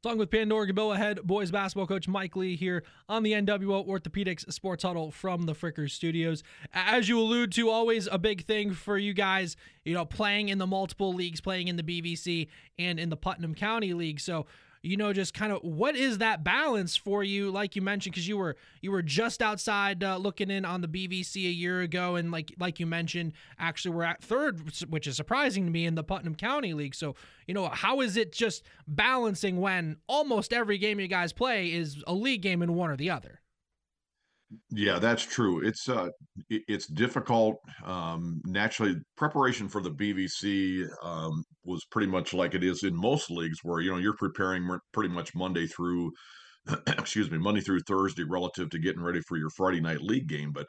Talking 0.00 0.20
with 0.20 0.30
Pandora 0.30 0.64
Gilboa 0.66 0.96
head 0.96 1.20
boys 1.24 1.50
basketball 1.50 1.88
coach 1.88 2.06
Mike 2.06 2.36
Lee 2.36 2.54
here 2.54 2.84
on 3.08 3.24
the 3.24 3.32
NWO 3.32 3.84
Orthopedics 3.84 4.50
Sports 4.52 4.84
Huddle 4.84 5.10
from 5.10 5.46
the 5.46 5.54
Frickers 5.54 5.90
Studios. 5.90 6.44
As 6.72 7.08
you 7.08 7.18
allude 7.18 7.50
to, 7.52 7.68
always 7.68 8.06
a 8.06 8.16
big 8.16 8.44
thing 8.44 8.72
for 8.72 8.96
you 8.96 9.12
guys, 9.12 9.56
you 9.84 9.94
know, 9.94 10.04
playing 10.04 10.50
in 10.50 10.58
the 10.58 10.68
multiple 10.68 11.12
leagues, 11.12 11.40
playing 11.40 11.66
in 11.66 11.74
the 11.74 11.82
BVC 11.82 12.46
and 12.78 13.00
in 13.00 13.08
the 13.08 13.16
Putnam 13.16 13.56
County 13.56 13.92
League. 13.92 14.20
So, 14.20 14.46
you 14.88 14.96
know, 14.96 15.12
just 15.12 15.34
kind 15.34 15.52
of 15.52 15.60
what 15.62 15.94
is 15.94 16.18
that 16.18 16.42
balance 16.42 16.96
for 16.96 17.22
you? 17.22 17.50
Like 17.50 17.76
you 17.76 17.82
mentioned, 17.82 18.14
because 18.14 18.26
you 18.26 18.38
were 18.38 18.56
you 18.80 18.90
were 18.90 19.02
just 19.02 19.42
outside 19.42 20.02
uh, 20.02 20.16
looking 20.16 20.50
in 20.50 20.64
on 20.64 20.80
the 20.80 20.88
BVC 20.88 21.36
a 21.46 21.52
year 21.52 21.82
ago, 21.82 22.16
and 22.16 22.30
like 22.30 22.54
like 22.58 22.80
you 22.80 22.86
mentioned, 22.86 23.34
actually 23.58 23.94
we're 23.94 24.04
at 24.04 24.22
third, 24.22 24.62
which 24.88 25.06
is 25.06 25.14
surprising 25.16 25.66
to 25.66 25.70
me 25.70 25.84
in 25.84 25.94
the 25.94 26.02
Putnam 26.02 26.34
County 26.34 26.72
League. 26.72 26.94
So 26.94 27.16
you 27.46 27.52
know, 27.52 27.68
how 27.68 28.00
is 28.00 28.16
it 28.16 28.32
just 28.32 28.64
balancing 28.86 29.60
when 29.60 29.98
almost 30.06 30.54
every 30.54 30.78
game 30.78 30.98
you 30.98 31.06
guys 31.06 31.34
play 31.34 31.70
is 31.70 32.02
a 32.06 32.14
league 32.14 32.40
game 32.40 32.62
in 32.62 32.74
one 32.74 32.90
or 32.90 32.96
the 32.96 33.10
other? 33.10 33.40
Yeah, 34.70 34.98
that's 34.98 35.22
true. 35.22 35.66
It's 35.66 35.88
uh, 35.90 36.08
it's 36.48 36.86
difficult. 36.86 37.56
Um, 37.84 38.40
naturally, 38.46 38.96
preparation 39.16 39.68
for 39.68 39.82
the 39.82 39.90
BVC 39.90 40.88
um, 41.02 41.44
was 41.64 41.84
pretty 41.90 42.06
much 42.10 42.32
like 42.32 42.54
it 42.54 42.64
is 42.64 42.82
in 42.82 42.96
most 42.96 43.30
leagues, 43.30 43.58
where 43.62 43.80
you 43.80 43.90
know 43.90 43.98
you're 43.98 44.16
preparing 44.16 44.66
pretty 44.92 45.12
much 45.12 45.34
Monday 45.34 45.66
through, 45.66 46.12
excuse 46.88 47.30
me, 47.30 47.38
Monday 47.38 47.60
through 47.60 47.80
Thursday, 47.80 48.24
relative 48.24 48.70
to 48.70 48.78
getting 48.78 49.02
ready 49.02 49.20
for 49.28 49.36
your 49.36 49.50
Friday 49.50 49.80
night 49.80 50.00
league 50.00 50.28
game. 50.28 50.52
But 50.52 50.68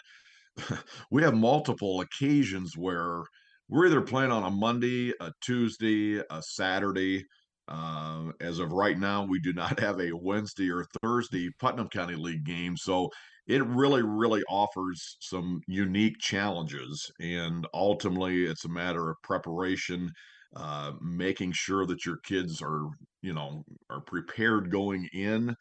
we 1.11 1.23
have 1.23 1.34
multiple 1.36 2.01
occasions 2.01 2.73
where 2.77 3.23
we're 3.67 3.88
either 3.88 4.01
playing 4.01 4.32
on 4.32 4.43
a 4.43 4.49
Monday, 4.49 5.13
a 5.19 5.32
Tuesday, 5.41 6.17
a 6.17 6.41
Saturday. 6.41 7.25
Uh, 7.67 8.32
as 8.41 8.57
of 8.57 8.71
right 8.71 8.97
now, 8.97 9.23
we 9.23 9.39
do 9.39 9.53
not 9.53 9.80
have 9.80 9.99
a 9.99 10.11
Wednesday 10.11 10.69
or 10.71 10.86
Thursday 11.03 11.49
Putnam 11.59 11.88
County 11.89 12.15
League 12.15 12.43
game. 12.45 12.75
So 12.75 13.09
it 13.49 13.65
really, 13.65 14.03
really 14.03 14.43
offers 14.47 15.17
some 15.19 15.59
unique 15.67 16.19
challenges. 16.19 17.11
And 17.19 17.65
ultimately, 17.73 18.45
it's 18.45 18.65
a 18.65 18.69
matter 18.69 19.09
of 19.09 19.17
preparation, 19.23 20.11
uh, 20.55 20.93
making 21.01 21.53
sure 21.53 21.87
that 21.87 22.05
your 22.05 22.17
kids 22.23 22.61
are, 22.61 22.83
you 23.23 23.33
know, 23.33 23.63
are 23.89 24.01
prepared 24.01 24.69
going 24.69 25.09
in. 25.13 25.55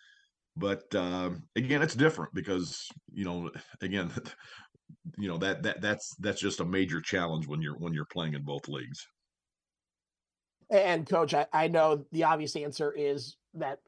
But 0.55 0.83
uh, 0.95 1.31
again, 1.57 1.81
it's 1.81 1.95
different 1.95 2.35
because, 2.35 2.87
you 3.11 3.25
know, 3.25 3.51
again, 3.81 4.13
you 5.19 5.29
know 5.29 5.39
that 5.39 5.63
that 5.63 5.81
that's 5.81 6.15
that's 6.19 6.41
just 6.41 6.61
a 6.61 6.65
major 6.65 7.01
challenge 7.01 7.47
when 7.47 7.63
you're 7.63 7.77
when 7.79 7.95
you're 7.95 8.07
playing 8.07 8.35
in 8.35 8.43
both 8.43 8.69
leagues. 8.69 9.07
And 10.71 11.09
coach, 11.09 11.33
I, 11.33 11.47
I 11.53 11.69
know 11.69 12.05
the 12.13 12.25
obvious 12.25 12.55
answer 12.55 12.93
is 12.93 13.37
that 13.55 13.79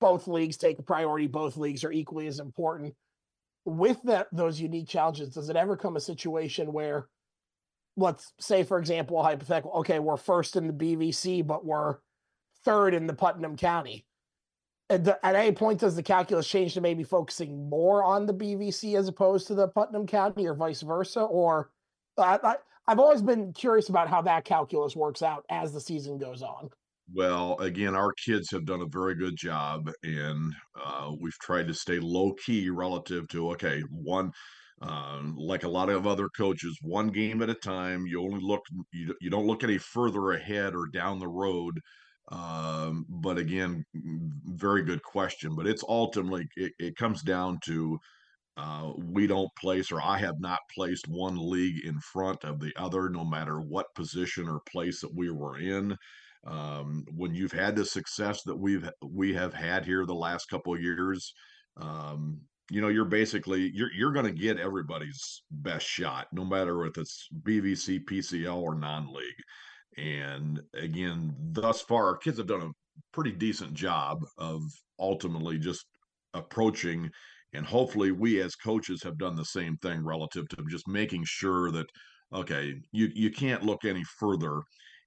both 0.00 0.26
leagues 0.26 0.56
take 0.56 0.84
priority. 0.86 1.26
Both 1.26 1.58
leagues 1.58 1.84
are 1.84 1.92
equally 1.92 2.26
as 2.26 2.40
important 2.40 2.94
with 3.64 4.02
that 4.04 4.28
those 4.32 4.60
unique 4.60 4.88
challenges, 4.88 5.30
does 5.30 5.48
it 5.48 5.56
ever 5.56 5.76
come 5.76 5.96
a 5.96 6.00
situation 6.00 6.72
where 6.72 7.08
let's 7.96 8.32
say 8.40 8.62
for 8.62 8.78
example 8.78 9.22
hypothetical 9.22 9.70
okay 9.72 9.98
we're 9.98 10.16
first 10.16 10.56
in 10.56 10.66
the 10.66 10.72
bvc 10.72 11.46
but 11.46 11.62
we're 11.62 11.98
third 12.64 12.94
in 12.94 13.06
the 13.06 13.14
putnam 13.14 13.56
county. 13.56 14.06
At, 14.90 15.04
the, 15.04 15.24
at 15.24 15.34
any 15.34 15.52
point 15.52 15.80
does 15.80 15.96
the 15.96 16.02
calculus 16.02 16.46
change 16.46 16.74
to 16.74 16.80
maybe 16.80 17.02
focusing 17.02 17.68
more 17.68 18.04
on 18.04 18.26
the 18.26 18.34
bvc 18.34 18.96
as 18.96 19.08
opposed 19.08 19.46
to 19.48 19.54
the 19.54 19.68
putnam 19.68 20.06
county 20.06 20.46
or 20.46 20.54
vice 20.54 20.82
versa? 20.82 21.22
Or 21.22 21.70
I, 22.18 22.38
I, 22.42 22.56
i've 22.88 22.98
always 22.98 23.22
been 23.22 23.52
curious 23.52 23.88
about 23.88 24.08
how 24.08 24.22
that 24.22 24.44
calculus 24.44 24.96
works 24.96 25.22
out 25.22 25.44
as 25.50 25.72
the 25.72 25.80
season 25.80 26.18
goes 26.18 26.42
on 26.42 26.70
well, 27.14 27.56
again, 27.58 27.94
our 27.94 28.12
kids 28.12 28.50
have 28.50 28.64
done 28.64 28.82
a 28.82 28.86
very 28.86 29.14
good 29.14 29.36
job, 29.36 29.90
and 30.02 30.54
uh, 30.82 31.12
we've 31.20 31.38
tried 31.40 31.68
to 31.68 31.74
stay 31.74 31.98
low 31.98 32.32
key 32.34 32.70
relative 32.70 33.28
to 33.28 33.50
okay, 33.50 33.80
one. 33.90 34.32
Uh, 34.80 35.20
like 35.36 35.62
a 35.62 35.68
lot 35.68 35.88
of 35.88 36.08
other 36.08 36.28
coaches, 36.36 36.76
one 36.82 37.06
game 37.08 37.40
at 37.40 37.50
a 37.50 37.54
time. 37.54 38.04
You 38.04 38.20
only 38.20 38.40
look, 38.40 38.62
you, 38.92 39.14
you 39.20 39.30
don't 39.30 39.46
look 39.46 39.62
any 39.62 39.78
further 39.78 40.32
ahead 40.32 40.74
or 40.74 40.88
down 40.88 41.20
the 41.20 41.28
road. 41.28 41.78
Um, 42.32 43.06
but 43.08 43.38
again, 43.38 43.84
very 43.94 44.82
good 44.82 45.02
question. 45.04 45.54
But 45.54 45.68
it's 45.68 45.84
ultimately, 45.88 46.48
it, 46.56 46.72
it 46.80 46.96
comes 46.96 47.22
down 47.22 47.60
to 47.66 47.96
uh, 48.56 48.92
we 48.98 49.28
don't 49.28 49.50
place, 49.56 49.92
or 49.92 50.02
I 50.02 50.18
have 50.18 50.40
not 50.40 50.58
placed 50.74 51.06
one 51.08 51.36
league 51.38 51.84
in 51.84 52.00
front 52.00 52.44
of 52.44 52.58
the 52.58 52.72
other, 52.76 53.08
no 53.08 53.24
matter 53.24 53.60
what 53.60 53.94
position 53.94 54.48
or 54.48 54.60
place 54.68 55.00
that 55.00 55.14
we 55.14 55.30
were 55.30 55.58
in 55.58 55.96
um, 56.46 57.04
when 57.14 57.34
you've 57.34 57.52
had 57.52 57.76
the 57.76 57.84
success 57.84 58.42
that 58.42 58.56
we've 58.56 58.88
we 59.02 59.32
have 59.32 59.54
had 59.54 59.84
here 59.84 60.04
the 60.04 60.14
last 60.14 60.46
couple 60.46 60.74
of 60.74 60.82
years 60.82 61.32
um, 61.80 62.40
you 62.70 62.80
know 62.80 62.88
you're 62.88 63.04
basically 63.04 63.70
you're 63.74 63.92
you're 63.92 64.12
going 64.12 64.26
to 64.26 64.32
get 64.32 64.58
everybody's 64.58 65.42
best 65.50 65.86
shot 65.86 66.26
no 66.32 66.44
matter 66.44 66.86
if 66.86 66.96
it's 66.96 67.28
bvc 67.42 68.04
pcl 68.04 68.56
or 68.56 68.74
non-league. 68.74 69.42
And 69.98 70.60
again 70.74 71.34
thus 71.50 71.82
far 71.82 72.06
our 72.06 72.16
kids 72.16 72.38
have 72.38 72.46
done 72.46 72.62
a 72.62 72.70
pretty 73.12 73.32
decent 73.32 73.74
job 73.74 74.24
of 74.38 74.62
ultimately 74.98 75.58
just 75.58 75.84
approaching 76.34 77.10
and 77.52 77.66
hopefully 77.66 78.12
we 78.12 78.40
as 78.40 78.56
coaches 78.56 79.02
have 79.02 79.18
done 79.18 79.36
the 79.36 79.44
same 79.44 79.76
thing 79.78 80.02
relative 80.02 80.48
to 80.48 80.64
just 80.70 80.88
making 80.88 81.24
sure 81.26 81.70
that 81.72 81.86
okay 82.32 82.74
you 82.92 83.10
you 83.14 83.30
can't 83.30 83.64
look 83.64 83.84
any 83.84 84.02
further 84.18 84.62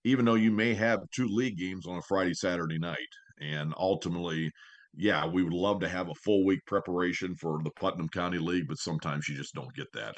even 0.06 0.24
though 0.24 0.36
you 0.36 0.52
may 0.52 0.74
have 0.76 1.10
two 1.10 1.28
league 1.28 1.58
games 1.58 1.88
on 1.88 1.98
a 1.98 2.02
Friday, 2.04 2.34
Saturday 2.36 2.78
night. 2.78 2.98
And 3.42 3.74
ultimately, 3.76 4.52
yeah, 4.96 5.26
we 5.26 5.44
would 5.44 5.52
love 5.52 5.82
to 5.82 5.90
have 5.90 6.10
a 6.10 6.16
full 6.24 6.46
week 6.46 6.60
preparation 6.68 7.36
for 7.36 7.60
the 7.64 7.72
Putnam 7.72 8.08
County 8.08 8.38
League, 8.38 8.68
but 8.68 8.78
sometimes 8.78 9.28
you 9.28 9.36
just 9.36 9.56
don't 9.56 9.74
get 9.76 9.92
that. 9.94 10.16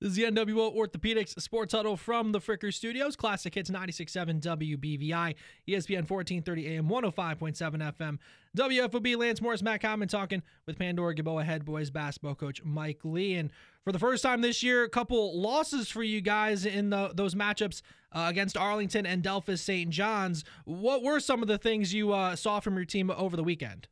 This 0.00 0.12
is 0.12 0.16
the 0.16 0.22
NWO 0.22 0.74
Orthopedics 0.74 1.38
Sports 1.42 1.74
Huddle 1.74 1.94
from 1.94 2.32
the 2.32 2.40
Fricker 2.40 2.72
Studios. 2.72 3.16
Classic 3.16 3.54
Hits 3.54 3.68
96.7 3.68 4.40
WBVI, 4.40 5.34
ESPN 5.68 6.08
1430 6.08 6.66
AM, 6.68 6.88
105.7 6.88 7.92
FM. 7.98 8.18
WFOB 8.56 9.18
Lance 9.18 9.42
Morris, 9.42 9.62
Matt 9.62 9.82
Common 9.82 10.08
talking 10.08 10.42
with 10.64 10.78
Pandora 10.78 11.14
Gilboa 11.14 11.44
head 11.44 11.66
boys 11.66 11.90
basketball 11.90 12.34
coach 12.34 12.62
Mike 12.64 13.00
Lee. 13.04 13.34
And 13.34 13.50
for 13.84 13.92
the 13.92 13.98
first 13.98 14.22
time 14.22 14.40
this 14.40 14.62
year, 14.62 14.84
a 14.84 14.88
couple 14.88 15.38
losses 15.38 15.90
for 15.90 16.02
you 16.02 16.22
guys 16.22 16.64
in 16.64 16.88
the, 16.88 17.10
those 17.14 17.34
matchups 17.34 17.82
uh, 18.12 18.24
against 18.30 18.56
Arlington 18.56 19.04
and 19.04 19.22
Delphos 19.22 19.58
St. 19.58 19.90
John's. 19.90 20.44
What 20.64 21.02
were 21.02 21.20
some 21.20 21.42
of 21.42 21.48
the 21.48 21.58
things 21.58 21.92
you 21.92 22.14
uh, 22.14 22.36
saw 22.36 22.60
from 22.60 22.74
your 22.74 22.86
team 22.86 23.10
over 23.10 23.36
the 23.36 23.44
weekend? 23.44 23.86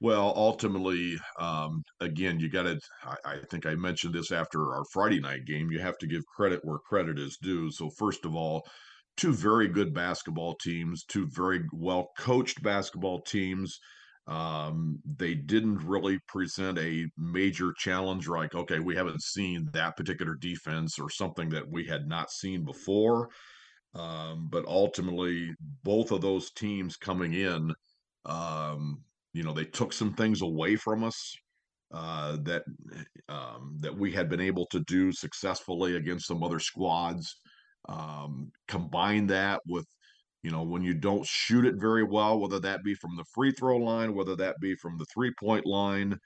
Well, 0.00 0.32
ultimately, 0.36 1.18
um, 1.38 1.82
again, 2.00 2.38
you 2.38 2.50
got 2.50 2.64
to. 2.64 2.78
I, 3.02 3.16
I, 3.24 3.38
think 3.50 3.64
I 3.64 3.74
mentioned 3.74 4.14
this 4.14 4.30
after 4.30 4.74
our 4.74 4.84
Friday 4.92 5.20
night 5.20 5.46
game. 5.46 5.70
You 5.70 5.78
have 5.80 5.96
to 5.98 6.06
give 6.06 6.26
credit 6.26 6.60
where 6.64 6.78
credit 6.78 7.18
is 7.18 7.38
due. 7.40 7.70
So, 7.70 7.88
first 7.98 8.26
of 8.26 8.34
all, 8.34 8.66
two 9.16 9.32
very 9.32 9.68
good 9.68 9.94
basketball 9.94 10.54
teams, 10.56 11.04
two 11.04 11.26
very 11.30 11.62
well 11.72 12.10
coached 12.18 12.62
basketball 12.62 13.22
teams. 13.22 13.78
Um, 14.26 14.98
they 15.06 15.34
didn't 15.34 15.86
really 15.86 16.18
present 16.26 16.78
a 16.78 17.06
major 17.16 17.72
challenge 17.78 18.28
like, 18.28 18.54
okay, 18.54 18.80
we 18.80 18.96
haven't 18.96 19.22
seen 19.22 19.68
that 19.72 19.96
particular 19.96 20.34
defense 20.34 20.98
or 20.98 21.08
something 21.08 21.48
that 21.50 21.70
we 21.70 21.86
had 21.86 22.08
not 22.08 22.30
seen 22.30 22.64
before. 22.64 23.28
Um, 23.94 24.48
but 24.50 24.66
ultimately, 24.66 25.54
both 25.84 26.10
of 26.10 26.20
those 26.20 26.50
teams 26.50 26.96
coming 26.96 27.32
in, 27.32 27.72
um, 28.26 28.98
you 29.36 29.42
know, 29.42 29.52
they 29.52 29.64
took 29.66 29.92
some 29.92 30.14
things 30.14 30.40
away 30.40 30.76
from 30.76 31.04
us 31.04 31.34
uh, 31.92 32.36
that 32.42 32.64
um, 33.28 33.76
that 33.80 33.96
we 33.96 34.10
had 34.10 34.30
been 34.30 34.40
able 34.40 34.66
to 34.66 34.80
do 34.80 35.12
successfully 35.12 35.96
against 35.96 36.26
some 36.26 36.42
other 36.42 36.58
squads. 36.58 37.36
Um, 37.88 38.50
combine 38.66 39.26
that 39.28 39.60
with 39.66 39.86
you 40.42 40.50
know, 40.50 40.62
when 40.62 40.82
you 40.82 40.94
don't 40.94 41.26
shoot 41.26 41.66
it 41.66 41.74
very 41.76 42.04
well, 42.04 42.38
whether 42.38 42.60
that 42.60 42.82
be 42.82 42.94
from 42.94 43.16
the 43.16 43.24
free 43.34 43.52
throw 43.52 43.76
line, 43.76 44.14
whether 44.14 44.36
that 44.36 44.56
be 44.60 44.74
from 44.76 44.96
the 44.96 45.06
three 45.12 45.32
point 45.38 45.66
line, 45.66 46.16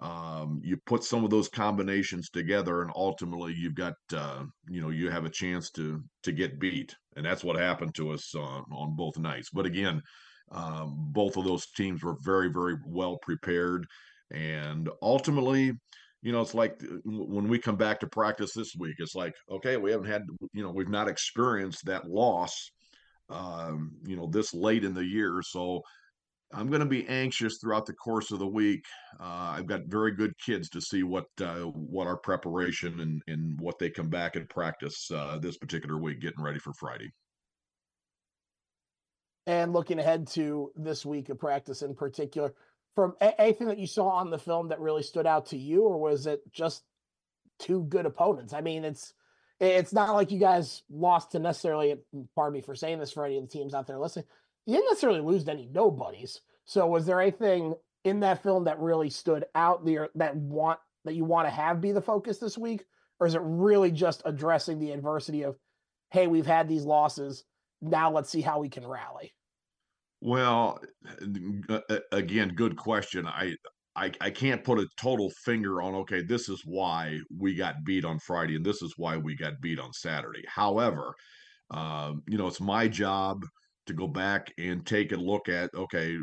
um, 0.00 0.60
you 0.62 0.76
put 0.86 1.02
some 1.02 1.24
of 1.24 1.30
those 1.30 1.48
combinations 1.48 2.30
together, 2.30 2.82
and 2.82 2.92
ultimately 2.94 3.52
you've 3.54 3.74
got, 3.74 3.94
uh, 4.14 4.44
you 4.68 4.80
know, 4.80 4.90
you 4.90 5.10
have 5.10 5.24
a 5.24 5.30
chance 5.30 5.70
to 5.72 6.02
to 6.22 6.32
get 6.32 6.60
beat, 6.60 6.94
and 7.16 7.26
that's 7.26 7.42
what 7.42 7.56
happened 7.56 7.94
to 7.96 8.10
us 8.10 8.34
on 8.34 8.64
on 8.70 8.94
both 8.96 9.18
nights. 9.18 9.50
But 9.52 9.66
again, 9.66 10.02
um, 10.50 10.94
both 11.12 11.36
of 11.36 11.44
those 11.44 11.66
teams 11.72 12.02
were 12.02 12.16
very 12.22 12.48
very 12.48 12.76
well 12.86 13.18
prepared, 13.18 13.86
and 14.30 14.88
ultimately. 15.02 15.72
You 16.22 16.32
know, 16.32 16.42
it's 16.42 16.52
like 16.52 16.78
uh, 16.84 16.98
when 17.06 17.48
we 17.48 17.58
come 17.58 17.76
back 17.76 17.98
to 18.00 18.06
practice 18.06 18.52
this 18.52 18.74
week, 18.78 18.96
it's 18.98 19.14
like, 19.14 19.32
okay, 19.50 19.78
we 19.78 19.90
haven't 19.90 20.10
had, 20.10 20.26
you 20.52 20.62
know, 20.62 20.70
we've 20.70 20.90
not 20.90 21.08
experienced 21.08 21.86
that 21.86 22.10
loss 22.10 22.70
um, 23.30 23.92
you 24.04 24.16
know, 24.16 24.26
this 24.26 24.52
late 24.52 24.84
in 24.84 24.94
the 24.94 25.04
year. 25.04 25.40
So 25.42 25.82
I'm 26.52 26.68
going 26.68 26.80
to 26.80 26.86
be 26.86 27.06
anxious 27.08 27.58
throughout 27.58 27.86
the 27.86 27.94
course 27.94 28.32
of 28.32 28.40
the 28.40 28.46
week. 28.46 28.84
Uh, 29.20 29.54
I've 29.56 29.66
got 29.66 29.86
very 29.86 30.12
good 30.12 30.32
kids 30.44 30.68
to 30.70 30.80
see 30.80 31.04
what 31.04 31.26
uh, 31.40 31.60
what 31.62 32.06
our 32.06 32.16
preparation 32.16 33.00
and, 33.00 33.22
and 33.28 33.58
what 33.60 33.78
they 33.78 33.90
come 33.90 34.08
back 34.08 34.36
and 34.36 34.48
practice 34.48 35.10
uh, 35.14 35.38
this 35.38 35.56
particular 35.56 35.98
week, 35.98 36.20
getting 36.20 36.42
ready 36.42 36.58
for 36.58 36.72
Friday. 36.74 37.10
And 39.46 39.72
looking 39.72 39.98
ahead 39.98 40.28
to 40.28 40.70
this 40.76 41.04
week 41.04 41.28
of 41.28 41.38
practice 41.38 41.82
in 41.82 41.94
particular, 41.94 42.54
from 42.94 43.14
anything 43.20 43.68
that 43.68 43.78
you 43.78 43.86
saw 43.86 44.08
on 44.08 44.30
the 44.30 44.38
film 44.38 44.68
that 44.68 44.80
really 44.80 45.02
stood 45.02 45.26
out 45.26 45.46
to 45.46 45.56
you, 45.56 45.82
or 45.82 45.98
was 45.98 46.26
it 46.26 46.42
just 46.52 46.82
two 47.58 47.84
good 47.84 48.06
opponents? 48.06 48.52
I 48.52 48.60
mean, 48.60 48.84
it's 48.84 49.14
it's 49.60 49.92
not 49.92 50.14
like 50.14 50.30
you 50.30 50.38
guys 50.38 50.82
lost 50.90 51.32
to 51.32 51.38
necessarily, 51.38 51.96
pardon 52.34 52.54
me 52.54 52.60
for 52.62 52.74
saying 52.74 52.98
this 52.98 53.12
for 53.12 53.26
any 53.26 53.36
of 53.36 53.42
the 53.42 53.48
teams 53.48 53.74
out 53.74 53.86
there 53.86 53.98
listening, 53.98 54.24
you 54.66 54.74
didn't 54.74 54.88
necessarily 54.88 55.20
lose 55.20 55.44
to 55.44 55.50
any 55.50 55.66
nobodies. 55.66 56.40
So 56.64 56.86
was 56.86 57.04
there 57.04 57.20
anything 57.20 57.74
in 58.04 58.20
that 58.20 58.42
film 58.42 58.64
that 58.64 58.80
really 58.80 59.10
stood 59.10 59.44
out 59.54 59.84
there 59.84 60.08
that 60.14 60.36
want 60.36 60.78
that 61.04 61.14
you 61.14 61.24
want 61.24 61.46
to 61.46 61.50
have 61.50 61.80
be 61.80 61.92
the 61.92 62.00
focus 62.00 62.38
this 62.38 62.56
week? 62.56 62.84
Or 63.18 63.26
is 63.26 63.34
it 63.34 63.42
really 63.42 63.90
just 63.90 64.22
addressing 64.24 64.78
the 64.78 64.92
adversity 64.92 65.42
of, 65.42 65.58
hey, 66.10 66.26
we've 66.26 66.46
had 66.46 66.68
these 66.68 66.84
losses. 66.84 67.44
Now 67.82 68.10
let's 68.10 68.30
see 68.30 68.40
how 68.40 68.60
we 68.60 68.68
can 68.68 68.86
rally? 68.86 69.32
Well, 70.20 70.80
again, 72.12 72.50
good 72.50 72.76
question. 72.76 73.26
I 73.26 73.54
I, 73.96 74.12
I 74.20 74.30
can't 74.30 74.62
put 74.62 74.78
a 74.78 74.86
total 74.96 75.30
finger 75.44 75.82
on 75.82 75.94
okay 75.96 76.22
this 76.22 76.48
is 76.48 76.62
why 76.64 77.18
we 77.36 77.54
got 77.54 77.84
beat 77.84 78.04
on 78.04 78.18
friday 78.18 78.54
and 78.54 78.64
this 78.64 78.82
is 78.82 78.94
why 78.96 79.16
we 79.16 79.34
got 79.34 79.60
beat 79.60 79.80
on 79.80 79.92
saturday 79.92 80.44
however 80.46 81.12
um, 81.70 82.22
you 82.28 82.38
know 82.38 82.46
it's 82.46 82.60
my 82.60 82.86
job 82.86 83.44
to 83.86 83.92
go 83.92 84.06
back 84.06 84.52
and 84.58 84.86
take 84.86 85.12
a 85.12 85.16
look 85.16 85.48
at 85.48 85.70
okay 85.74 86.16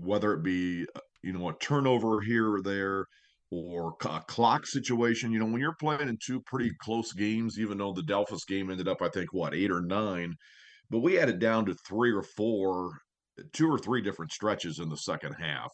whether 0.00 0.32
it 0.32 0.42
be 0.42 0.86
uh, 0.96 1.00
you 1.22 1.32
know 1.32 1.50
a 1.50 1.58
turnover 1.58 2.20
here 2.20 2.54
or 2.54 2.62
there 2.62 3.04
or 3.50 3.94
a 4.06 4.20
clock 4.26 4.66
situation 4.66 5.30
you 5.30 5.38
know 5.38 5.46
when 5.46 5.60
you're 5.60 5.76
playing 5.78 6.08
in 6.08 6.18
two 6.24 6.40
pretty 6.46 6.70
close 6.80 7.12
games 7.12 7.58
even 7.58 7.78
though 7.78 7.92
the 7.92 8.02
Delphos 8.02 8.46
game 8.48 8.70
ended 8.70 8.88
up 8.88 9.02
i 9.02 9.08
think 9.08 9.32
what 9.32 9.54
eight 9.54 9.70
or 9.70 9.82
nine 9.82 10.34
but 10.90 11.00
we 11.00 11.14
had 11.14 11.28
it 11.28 11.38
down 11.38 11.66
to 11.66 11.74
three 11.88 12.12
or 12.12 12.22
four 12.22 12.90
two 13.52 13.68
or 13.68 13.78
three 13.78 14.00
different 14.02 14.32
stretches 14.32 14.78
in 14.78 14.88
the 14.88 14.96
second 14.96 15.32
half 15.34 15.70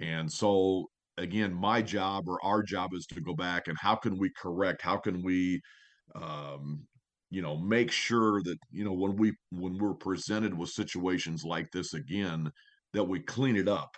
and 0.00 0.30
so, 0.30 0.86
again, 1.16 1.52
my 1.52 1.82
job 1.82 2.28
or 2.28 2.38
our 2.44 2.62
job 2.62 2.90
is 2.94 3.06
to 3.06 3.20
go 3.20 3.34
back 3.34 3.66
and 3.68 3.76
how 3.80 3.96
can 3.96 4.16
we 4.18 4.30
correct? 4.40 4.80
How 4.82 4.96
can 4.96 5.22
we, 5.24 5.60
um, 6.14 6.86
you 7.30 7.42
know, 7.42 7.56
make 7.58 7.90
sure 7.90 8.40
that 8.44 8.58
you 8.70 8.84
know 8.84 8.92
when 8.92 9.16
we 9.16 9.32
when 9.50 9.76
we're 9.78 9.94
presented 9.94 10.56
with 10.56 10.70
situations 10.70 11.44
like 11.44 11.66
this 11.72 11.94
again, 11.94 12.50
that 12.92 13.04
we 13.04 13.20
clean 13.20 13.56
it 13.56 13.68
up 13.68 13.90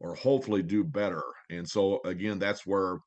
or 0.00 0.14
hopefully 0.14 0.62
do 0.62 0.84
better. 0.84 1.22
And 1.50 1.68
so, 1.68 2.00
again, 2.04 2.38
that's 2.38 2.66
where, 2.66 2.98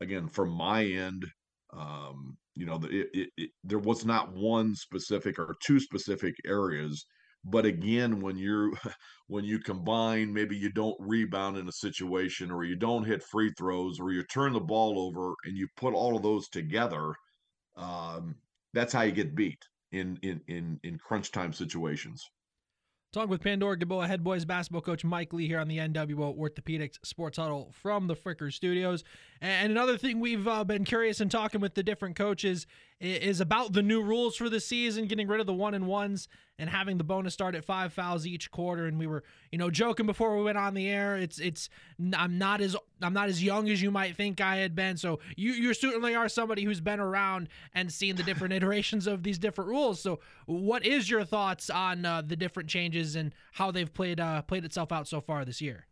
again, 0.00 0.28
from 0.28 0.50
my 0.50 0.84
end, 0.84 1.26
um, 1.72 2.36
you 2.56 2.66
know, 2.66 2.80
it, 2.84 3.08
it, 3.12 3.28
it, 3.36 3.50
there 3.62 3.78
was 3.78 4.04
not 4.04 4.32
one 4.32 4.74
specific 4.74 5.38
or 5.38 5.56
two 5.64 5.80
specific 5.80 6.34
areas 6.46 7.06
but 7.44 7.66
again, 7.66 8.20
when 8.20 8.38
you're 8.38 8.72
when 9.28 9.44
you 9.44 9.58
combine, 9.58 10.32
maybe 10.32 10.56
you 10.56 10.70
don't 10.70 10.96
rebound 10.98 11.56
in 11.58 11.68
a 11.68 11.72
situation, 11.72 12.50
or 12.50 12.64
you 12.64 12.76
don't 12.76 13.04
hit 13.04 13.22
free 13.22 13.52
throws, 13.56 14.00
or 14.00 14.12
you 14.12 14.22
turn 14.24 14.52
the 14.52 14.60
ball 14.60 14.98
over, 14.98 15.34
and 15.44 15.56
you 15.56 15.68
put 15.76 15.94
all 15.94 16.16
of 16.16 16.22
those 16.22 16.48
together, 16.48 17.14
um, 17.76 18.36
that's 18.72 18.92
how 18.92 19.02
you 19.02 19.12
get 19.12 19.34
beat 19.34 19.62
in 19.92 20.18
in 20.22 20.40
in 20.48 20.80
in 20.82 20.98
crunch 20.98 21.32
time 21.32 21.52
situations. 21.52 22.24
Talk 23.12 23.28
with 23.28 23.42
Pandora 23.42 23.78
Gilboa 23.78 24.08
head 24.08 24.24
boys 24.24 24.44
basketball 24.44 24.80
coach 24.80 25.04
Mike 25.04 25.32
Lee 25.32 25.46
here 25.46 25.60
on 25.60 25.68
the 25.68 25.78
NWO 25.78 26.36
Orthopedics 26.36 26.98
Sports 27.04 27.38
Huddle 27.38 27.70
from 27.72 28.08
the 28.08 28.16
Fricker 28.16 28.52
Studios. 28.52 29.04
And 29.44 29.70
another 29.70 29.98
thing 29.98 30.20
we've 30.20 30.48
uh, 30.48 30.64
been 30.64 30.84
curious 30.84 31.20
in 31.20 31.28
talking 31.28 31.60
with 31.60 31.74
the 31.74 31.82
different 31.82 32.16
coaches 32.16 32.66
is 32.98 33.42
about 33.42 33.74
the 33.74 33.82
new 33.82 34.02
rules 34.02 34.36
for 34.36 34.48
the 34.48 34.58
season, 34.58 35.04
getting 35.04 35.28
rid 35.28 35.38
of 35.38 35.46
the 35.46 35.52
one 35.52 35.74
and 35.74 35.86
ones 35.86 36.28
and 36.58 36.70
having 36.70 36.96
the 36.96 37.04
bonus 37.04 37.34
start 37.34 37.54
at 37.54 37.62
five 37.62 37.92
fouls 37.92 38.26
each 38.26 38.50
quarter. 38.50 38.86
And 38.86 38.98
we 38.98 39.06
were, 39.06 39.22
you 39.52 39.58
know, 39.58 39.68
joking 39.68 40.06
before 40.06 40.34
we 40.34 40.44
went 40.44 40.56
on 40.56 40.72
the 40.72 40.88
air. 40.88 41.18
It's 41.18 41.38
it's 41.38 41.68
I'm 42.16 42.38
not 42.38 42.62
as 42.62 42.74
I'm 43.02 43.12
not 43.12 43.28
as 43.28 43.44
young 43.44 43.68
as 43.68 43.82
you 43.82 43.90
might 43.90 44.16
think 44.16 44.40
I 44.40 44.56
had 44.56 44.74
been. 44.74 44.96
So 44.96 45.18
you 45.36 45.52
you 45.52 45.74
certainly 45.74 46.14
are 46.14 46.30
somebody 46.30 46.64
who's 46.64 46.80
been 46.80 47.00
around 47.00 47.50
and 47.74 47.92
seen 47.92 48.16
the 48.16 48.22
different 48.22 48.54
iterations 48.54 49.06
of 49.06 49.24
these 49.24 49.38
different 49.38 49.68
rules. 49.68 50.00
So 50.00 50.20
what 50.46 50.86
is 50.86 51.10
your 51.10 51.22
thoughts 51.22 51.68
on 51.68 52.06
uh, 52.06 52.22
the 52.26 52.36
different 52.36 52.70
changes 52.70 53.14
and 53.14 53.34
how 53.52 53.70
they've 53.70 53.92
played 53.92 54.20
uh, 54.20 54.40
played 54.40 54.64
itself 54.64 54.90
out 54.90 55.06
so 55.06 55.20
far 55.20 55.44
this 55.44 55.60
year? 55.60 55.86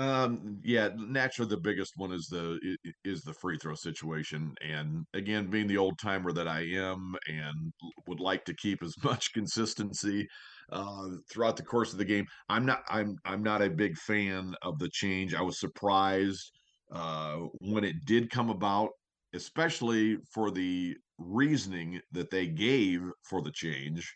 Um, 0.00 0.60
yeah, 0.64 0.88
naturally 0.96 1.50
the 1.50 1.58
biggest 1.60 1.92
one 1.96 2.10
is 2.12 2.26
the 2.28 2.58
is 3.04 3.20
the 3.22 3.34
free 3.34 3.58
throw 3.58 3.74
situation, 3.74 4.54
and 4.62 5.04
again, 5.12 5.50
being 5.50 5.66
the 5.66 5.76
old 5.76 5.98
timer 5.98 6.32
that 6.32 6.48
I 6.48 6.60
am, 6.60 7.14
and 7.26 7.72
would 8.06 8.20
like 8.20 8.46
to 8.46 8.54
keep 8.54 8.82
as 8.82 8.94
much 9.04 9.34
consistency 9.34 10.26
uh, 10.72 11.08
throughout 11.30 11.58
the 11.58 11.64
course 11.64 11.92
of 11.92 11.98
the 11.98 12.06
game. 12.06 12.24
I'm 12.48 12.64
not 12.64 12.82
I'm 12.88 13.16
I'm 13.26 13.42
not 13.42 13.60
a 13.60 13.68
big 13.68 13.96
fan 13.98 14.54
of 14.62 14.78
the 14.78 14.88
change. 14.90 15.34
I 15.34 15.42
was 15.42 15.60
surprised 15.60 16.50
uh, 16.90 17.36
when 17.60 17.84
it 17.84 17.96
did 18.06 18.30
come 18.30 18.48
about, 18.48 18.90
especially 19.34 20.16
for 20.32 20.50
the 20.50 20.96
reasoning 21.18 22.00
that 22.12 22.30
they 22.30 22.46
gave 22.46 23.02
for 23.28 23.42
the 23.42 23.52
change. 23.52 24.10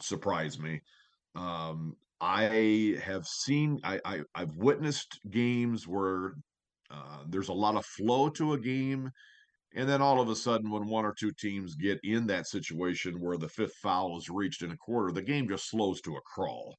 Surprised 0.00 0.60
me. 0.60 0.80
Um, 1.34 1.96
I 2.22 2.98
have 3.02 3.26
seen, 3.26 3.80
I, 3.84 4.00
I 4.04 4.20
I've 4.34 4.56
witnessed 4.56 5.18
games 5.30 5.88
where 5.88 6.34
uh, 6.90 7.24
there's 7.28 7.48
a 7.48 7.52
lot 7.52 7.76
of 7.76 7.84
flow 7.84 8.30
to 8.30 8.52
a 8.52 8.58
game, 8.60 9.10
and 9.74 9.88
then 9.88 10.02
all 10.02 10.20
of 10.20 10.28
a 10.28 10.36
sudden, 10.36 10.70
when 10.70 10.86
one 10.88 11.04
or 11.04 11.14
two 11.14 11.32
teams 11.32 11.74
get 11.74 12.00
in 12.04 12.26
that 12.28 12.46
situation 12.46 13.20
where 13.20 13.36
the 13.38 13.48
fifth 13.48 13.74
foul 13.82 14.18
is 14.18 14.30
reached 14.30 14.62
in 14.62 14.70
a 14.72 14.76
quarter, 14.76 15.12
the 15.12 15.22
game 15.22 15.48
just 15.48 15.68
slows 15.70 16.00
to 16.02 16.16
a 16.16 16.20
crawl. 16.22 16.76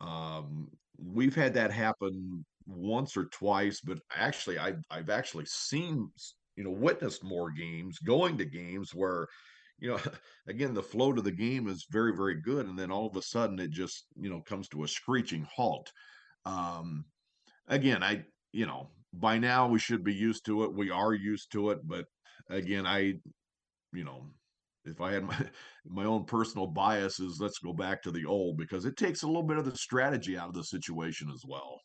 Um, 0.00 0.68
we've 0.98 1.34
had 1.34 1.54
that 1.54 1.72
happen 1.72 2.44
once 2.66 3.16
or 3.16 3.26
twice, 3.26 3.80
but 3.80 3.98
actually, 4.14 4.58
I've 4.58 4.82
I've 4.90 5.10
actually 5.10 5.46
seen, 5.46 6.10
you 6.56 6.64
know, 6.64 6.70
witnessed 6.70 7.24
more 7.24 7.50
games, 7.50 7.98
going 8.00 8.38
to 8.38 8.44
games 8.44 8.94
where 8.94 9.26
you 9.78 9.90
know, 9.90 9.98
again, 10.48 10.74
the 10.74 10.82
flow 10.82 11.12
to 11.12 11.22
the 11.22 11.32
game 11.32 11.68
is 11.68 11.86
very, 11.90 12.14
very 12.14 12.40
good. 12.40 12.66
And 12.66 12.78
then 12.78 12.90
all 12.90 13.06
of 13.06 13.16
a 13.16 13.22
sudden 13.22 13.58
it 13.58 13.70
just, 13.70 14.06
you 14.16 14.30
know, 14.30 14.40
comes 14.40 14.68
to 14.68 14.84
a 14.84 14.88
screeching 14.88 15.46
halt. 15.54 15.90
Um, 16.44 17.04
again, 17.68 18.02
I, 18.02 18.24
you 18.52 18.66
know, 18.66 18.90
by 19.12 19.38
now 19.38 19.68
we 19.68 19.78
should 19.78 20.04
be 20.04 20.14
used 20.14 20.44
to 20.46 20.64
it. 20.64 20.74
We 20.74 20.90
are 20.90 21.14
used 21.14 21.52
to 21.52 21.70
it. 21.70 21.86
But 21.86 22.06
again, 22.50 22.86
I, 22.86 23.14
you 23.92 24.04
know, 24.04 24.26
if 24.84 25.00
I 25.00 25.12
had 25.12 25.24
my 25.24 25.36
my 25.86 26.04
own 26.04 26.24
personal 26.24 26.66
biases, 26.66 27.38
let's 27.40 27.58
go 27.58 27.72
back 27.72 28.02
to 28.02 28.10
the 28.10 28.24
old 28.24 28.56
because 28.56 28.84
it 28.84 28.96
takes 28.96 29.22
a 29.22 29.26
little 29.26 29.42
bit 29.42 29.58
of 29.58 29.64
the 29.64 29.76
strategy 29.76 30.36
out 30.36 30.48
of 30.48 30.54
the 30.54 30.64
situation 30.64 31.30
as 31.32 31.42
well. 31.46 31.80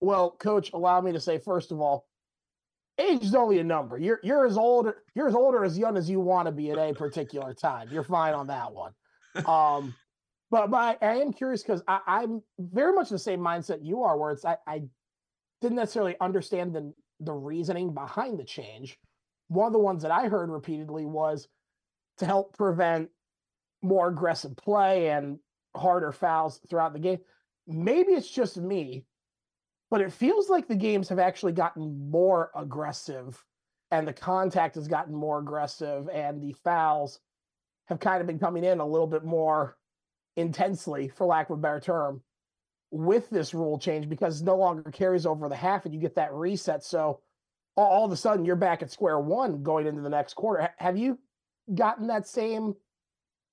Well, 0.00 0.32
coach, 0.32 0.70
allow 0.74 1.00
me 1.00 1.12
to 1.12 1.20
say 1.20 1.38
first 1.38 1.72
of 1.72 1.80
all, 1.80 2.06
age 2.98 3.22
is 3.24 3.34
only 3.34 3.58
a 3.58 3.64
number. 3.64 3.98
You're 3.98 4.20
you're 4.22 4.46
as 4.46 4.56
old 4.56 4.92
you're 5.14 5.28
as 5.28 5.34
old 5.34 5.54
or 5.54 5.64
as 5.64 5.78
young 5.78 5.96
as 5.96 6.08
you 6.08 6.20
want 6.20 6.46
to 6.46 6.52
be 6.52 6.70
at 6.70 6.78
a 6.78 6.92
particular 6.94 7.54
time. 7.54 7.88
You're 7.90 8.04
fine 8.04 8.34
on 8.34 8.46
that 8.48 8.72
one. 8.72 8.92
Um, 9.46 9.94
but 10.50 10.70
but 10.70 10.98
I, 11.02 11.06
I 11.06 11.14
am 11.16 11.32
curious 11.32 11.62
because 11.62 11.82
I'm 11.88 12.42
very 12.58 12.92
much 12.92 13.10
the 13.10 13.18
same 13.18 13.40
mindset 13.40 13.78
you 13.82 14.02
are, 14.02 14.16
where 14.16 14.30
it's 14.30 14.44
I, 14.44 14.56
I 14.66 14.82
didn't 15.60 15.76
necessarily 15.76 16.16
understand 16.20 16.74
the 16.74 16.92
the 17.20 17.32
reasoning 17.32 17.92
behind 17.92 18.38
the 18.38 18.44
change. 18.44 18.98
One 19.48 19.66
of 19.66 19.72
the 19.72 19.78
ones 19.78 20.02
that 20.02 20.10
I 20.10 20.28
heard 20.28 20.50
repeatedly 20.50 21.04
was 21.04 21.48
to 22.18 22.26
help 22.26 22.56
prevent 22.56 23.08
more 23.82 24.08
aggressive 24.08 24.56
play 24.56 25.10
and 25.10 25.38
harder 25.76 26.12
fouls 26.12 26.60
throughout 26.68 26.92
the 26.92 26.98
game. 26.98 27.18
Maybe 27.66 28.12
it's 28.12 28.30
just 28.30 28.56
me, 28.56 29.04
but 29.94 30.00
it 30.00 30.12
feels 30.12 30.50
like 30.50 30.66
the 30.66 30.74
games 30.74 31.08
have 31.08 31.20
actually 31.20 31.52
gotten 31.52 32.10
more 32.10 32.50
aggressive 32.56 33.44
and 33.92 34.08
the 34.08 34.12
contact 34.12 34.74
has 34.74 34.88
gotten 34.88 35.14
more 35.14 35.38
aggressive 35.38 36.08
and 36.08 36.42
the 36.42 36.52
fouls 36.64 37.20
have 37.86 38.00
kind 38.00 38.20
of 38.20 38.26
been 38.26 38.40
coming 38.40 38.64
in 38.64 38.80
a 38.80 38.84
little 38.84 39.06
bit 39.06 39.22
more 39.24 39.76
intensely 40.34 41.06
for 41.06 41.28
lack 41.28 41.48
of 41.48 41.58
a 41.58 41.60
better 41.60 41.78
term 41.78 42.20
with 42.90 43.30
this 43.30 43.54
rule 43.54 43.78
change 43.78 44.08
because 44.08 44.42
no 44.42 44.56
longer 44.56 44.90
carries 44.90 45.26
over 45.26 45.48
the 45.48 45.54
half 45.54 45.84
and 45.84 45.94
you 45.94 46.00
get 46.00 46.16
that 46.16 46.34
reset. 46.34 46.82
So 46.82 47.20
all 47.76 48.04
of 48.04 48.10
a 48.10 48.16
sudden 48.16 48.44
you're 48.44 48.56
back 48.56 48.82
at 48.82 48.90
square 48.90 49.20
one 49.20 49.62
going 49.62 49.86
into 49.86 50.00
the 50.02 50.10
next 50.10 50.34
quarter. 50.34 50.70
Have 50.78 50.96
you 50.96 51.20
gotten 51.72 52.08
that 52.08 52.26
same 52.26 52.74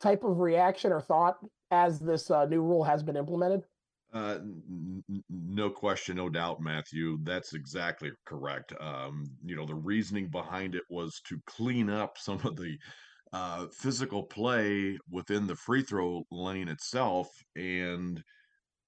type 0.01 0.23
of 0.23 0.39
reaction 0.39 0.91
or 0.91 1.01
thought 1.01 1.37
as 1.69 1.99
this 1.99 2.31
uh, 2.31 2.45
new 2.45 2.63
rule 2.63 2.83
has 2.83 3.03
been 3.03 3.15
implemented 3.15 3.61
uh, 4.13 4.39
n- 4.41 5.03
no 5.29 5.69
question, 5.69 6.17
no 6.17 6.29
doubt, 6.29 6.61
Matthew. 6.61 7.17
That's 7.23 7.53
exactly 7.53 8.11
correct. 8.25 8.73
Um, 8.79 9.25
you 9.43 9.55
know, 9.55 9.65
the 9.65 9.75
reasoning 9.75 10.27
behind 10.29 10.75
it 10.75 10.83
was 10.89 11.21
to 11.27 11.39
clean 11.47 11.89
up 11.89 12.17
some 12.17 12.39
of 12.45 12.55
the 12.55 12.77
uh, 13.33 13.67
physical 13.73 14.23
play 14.23 14.97
within 15.09 15.47
the 15.47 15.55
free 15.55 15.83
throw 15.83 16.23
lane 16.31 16.67
itself. 16.67 17.27
And 17.55 18.21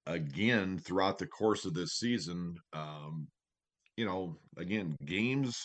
again, 0.06 0.78
throughout 0.78 1.18
the 1.18 1.26
course 1.26 1.64
of 1.64 1.74
this 1.74 1.94
season, 1.94 2.56
um, 2.72 3.28
you 3.96 4.04
know, 4.06 4.36
again, 4.58 4.96
games, 5.04 5.58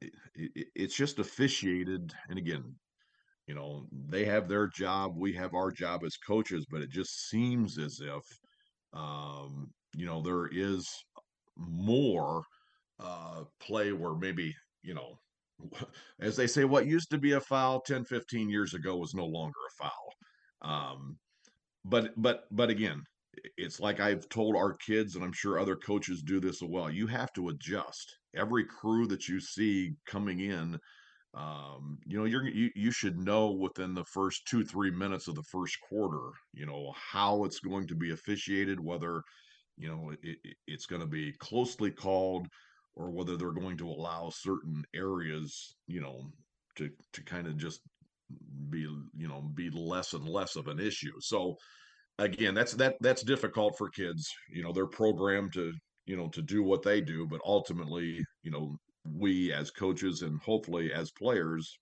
it, 0.00 0.12
it, 0.34 0.66
it's 0.74 0.96
just 0.96 1.18
officiated. 1.18 2.12
And 2.28 2.38
again, 2.38 2.74
you 3.46 3.54
know, 3.54 3.86
they 4.08 4.24
have 4.24 4.48
their 4.48 4.68
job, 4.68 5.14
we 5.16 5.32
have 5.34 5.54
our 5.54 5.70
job 5.70 6.04
as 6.04 6.16
coaches, 6.16 6.66
but 6.70 6.82
it 6.82 6.90
just 6.90 7.28
seems 7.28 7.78
as 7.78 8.00
if 8.00 8.22
um, 8.92 9.70
you 9.96 10.06
know, 10.06 10.22
there 10.22 10.48
is 10.52 10.88
more 11.56 12.42
uh, 13.00 13.44
play 13.60 13.92
where 13.92 14.14
maybe, 14.14 14.54
you 14.82 14.94
know, 14.94 15.18
as 16.20 16.36
they 16.36 16.46
say, 16.46 16.64
what 16.64 16.86
used 16.86 17.10
to 17.10 17.18
be 17.18 17.32
a 17.32 17.40
foul 17.40 17.80
10, 17.80 18.04
15 18.04 18.48
years 18.48 18.74
ago 18.74 18.96
was 18.96 19.14
no 19.14 19.26
longer 19.26 19.58
a 19.68 19.84
foul. 19.84 20.12
Um, 20.62 21.16
but 21.84 22.12
but 22.16 22.44
but 22.50 22.70
again, 22.70 23.02
it's 23.56 23.80
like 23.80 24.00
I've 24.00 24.28
told 24.28 24.56
our 24.56 24.74
kids, 24.74 25.16
and 25.16 25.24
I'm 25.24 25.32
sure 25.32 25.58
other 25.58 25.76
coaches 25.76 26.22
do 26.22 26.40
this 26.40 26.62
as 26.62 26.68
well. 26.68 26.90
You 26.90 27.06
have 27.08 27.32
to 27.34 27.48
adjust. 27.48 28.16
Every 28.34 28.64
crew 28.64 29.06
that 29.08 29.28
you 29.28 29.40
see 29.40 29.92
coming 30.06 30.40
in, 30.40 30.78
um, 31.34 31.98
you 32.06 32.18
know, 32.18 32.24
you're 32.24 32.46
you, 32.46 32.70
you 32.74 32.90
should 32.90 33.18
know 33.18 33.50
within 33.50 33.94
the 33.94 34.04
first 34.04 34.46
two 34.46 34.64
three 34.64 34.90
minutes 34.90 35.28
of 35.28 35.34
the 35.34 35.42
first 35.44 35.78
quarter, 35.88 36.30
you 36.52 36.66
know, 36.66 36.92
how 36.94 37.44
it's 37.44 37.60
going 37.60 37.86
to 37.88 37.94
be 37.94 38.12
officiated, 38.12 38.78
whether 38.78 39.22
you 39.78 39.88
know 39.88 40.10
it, 40.10 40.18
it, 40.44 40.56
it's 40.66 40.86
going 40.86 41.00
to 41.00 41.06
be 41.06 41.32
closely 41.38 41.90
called 41.90 42.46
or 42.94 43.10
whether 43.10 43.36
they're 43.36 43.52
going 43.52 43.78
to 43.78 43.88
allow 43.88 44.30
certain 44.30 44.82
areas, 44.94 45.76
you 45.86 46.00
know, 46.00 46.30
to 46.76 46.90
to 47.14 47.24
kind 47.24 47.46
of 47.46 47.56
just 47.56 47.80
be 48.70 48.80
you 49.16 49.28
know 49.28 49.42
be 49.54 49.70
less 49.70 50.12
and 50.12 50.28
less 50.28 50.56
of 50.56 50.68
an 50.68 50.78
issue. 50.80 51.12
So 51.20 51.56
again, 52.18 52.54
that's 52.54 52.72
that 52.74 52.96
that's 53.00 53.22
difficult 53.22 53.74
for 53.78 53.88
kids. 53.88 54.28
You 54.50 54.62
know, 54.62 54.72
they're 54.72 54.86
programmed 54.86 55.52
to 55.54 55.72
you 56.06 56.16
know 56.16 56.28
to 56.28 56.42
do 56.42 56.62
what 56.62 56.82
they 56.82 57.00
do, 57.00 57.26
but 57.26 57.40
ultimately, 57.44 58.22
you 58.42 58.50
know, 58.50 58.76
we 59.04 59.52
as 59.52 59.70
coaches 59.70 60.22
and 60.22 60.40
hopefully 60.40 60.92
as 60.92 61.10
players, 61.10 61.78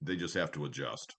they 0.00 0.16
just 0.16 0.34
have 0.34 0.52
to 0.52 0.64
adjust. 0.64 1.16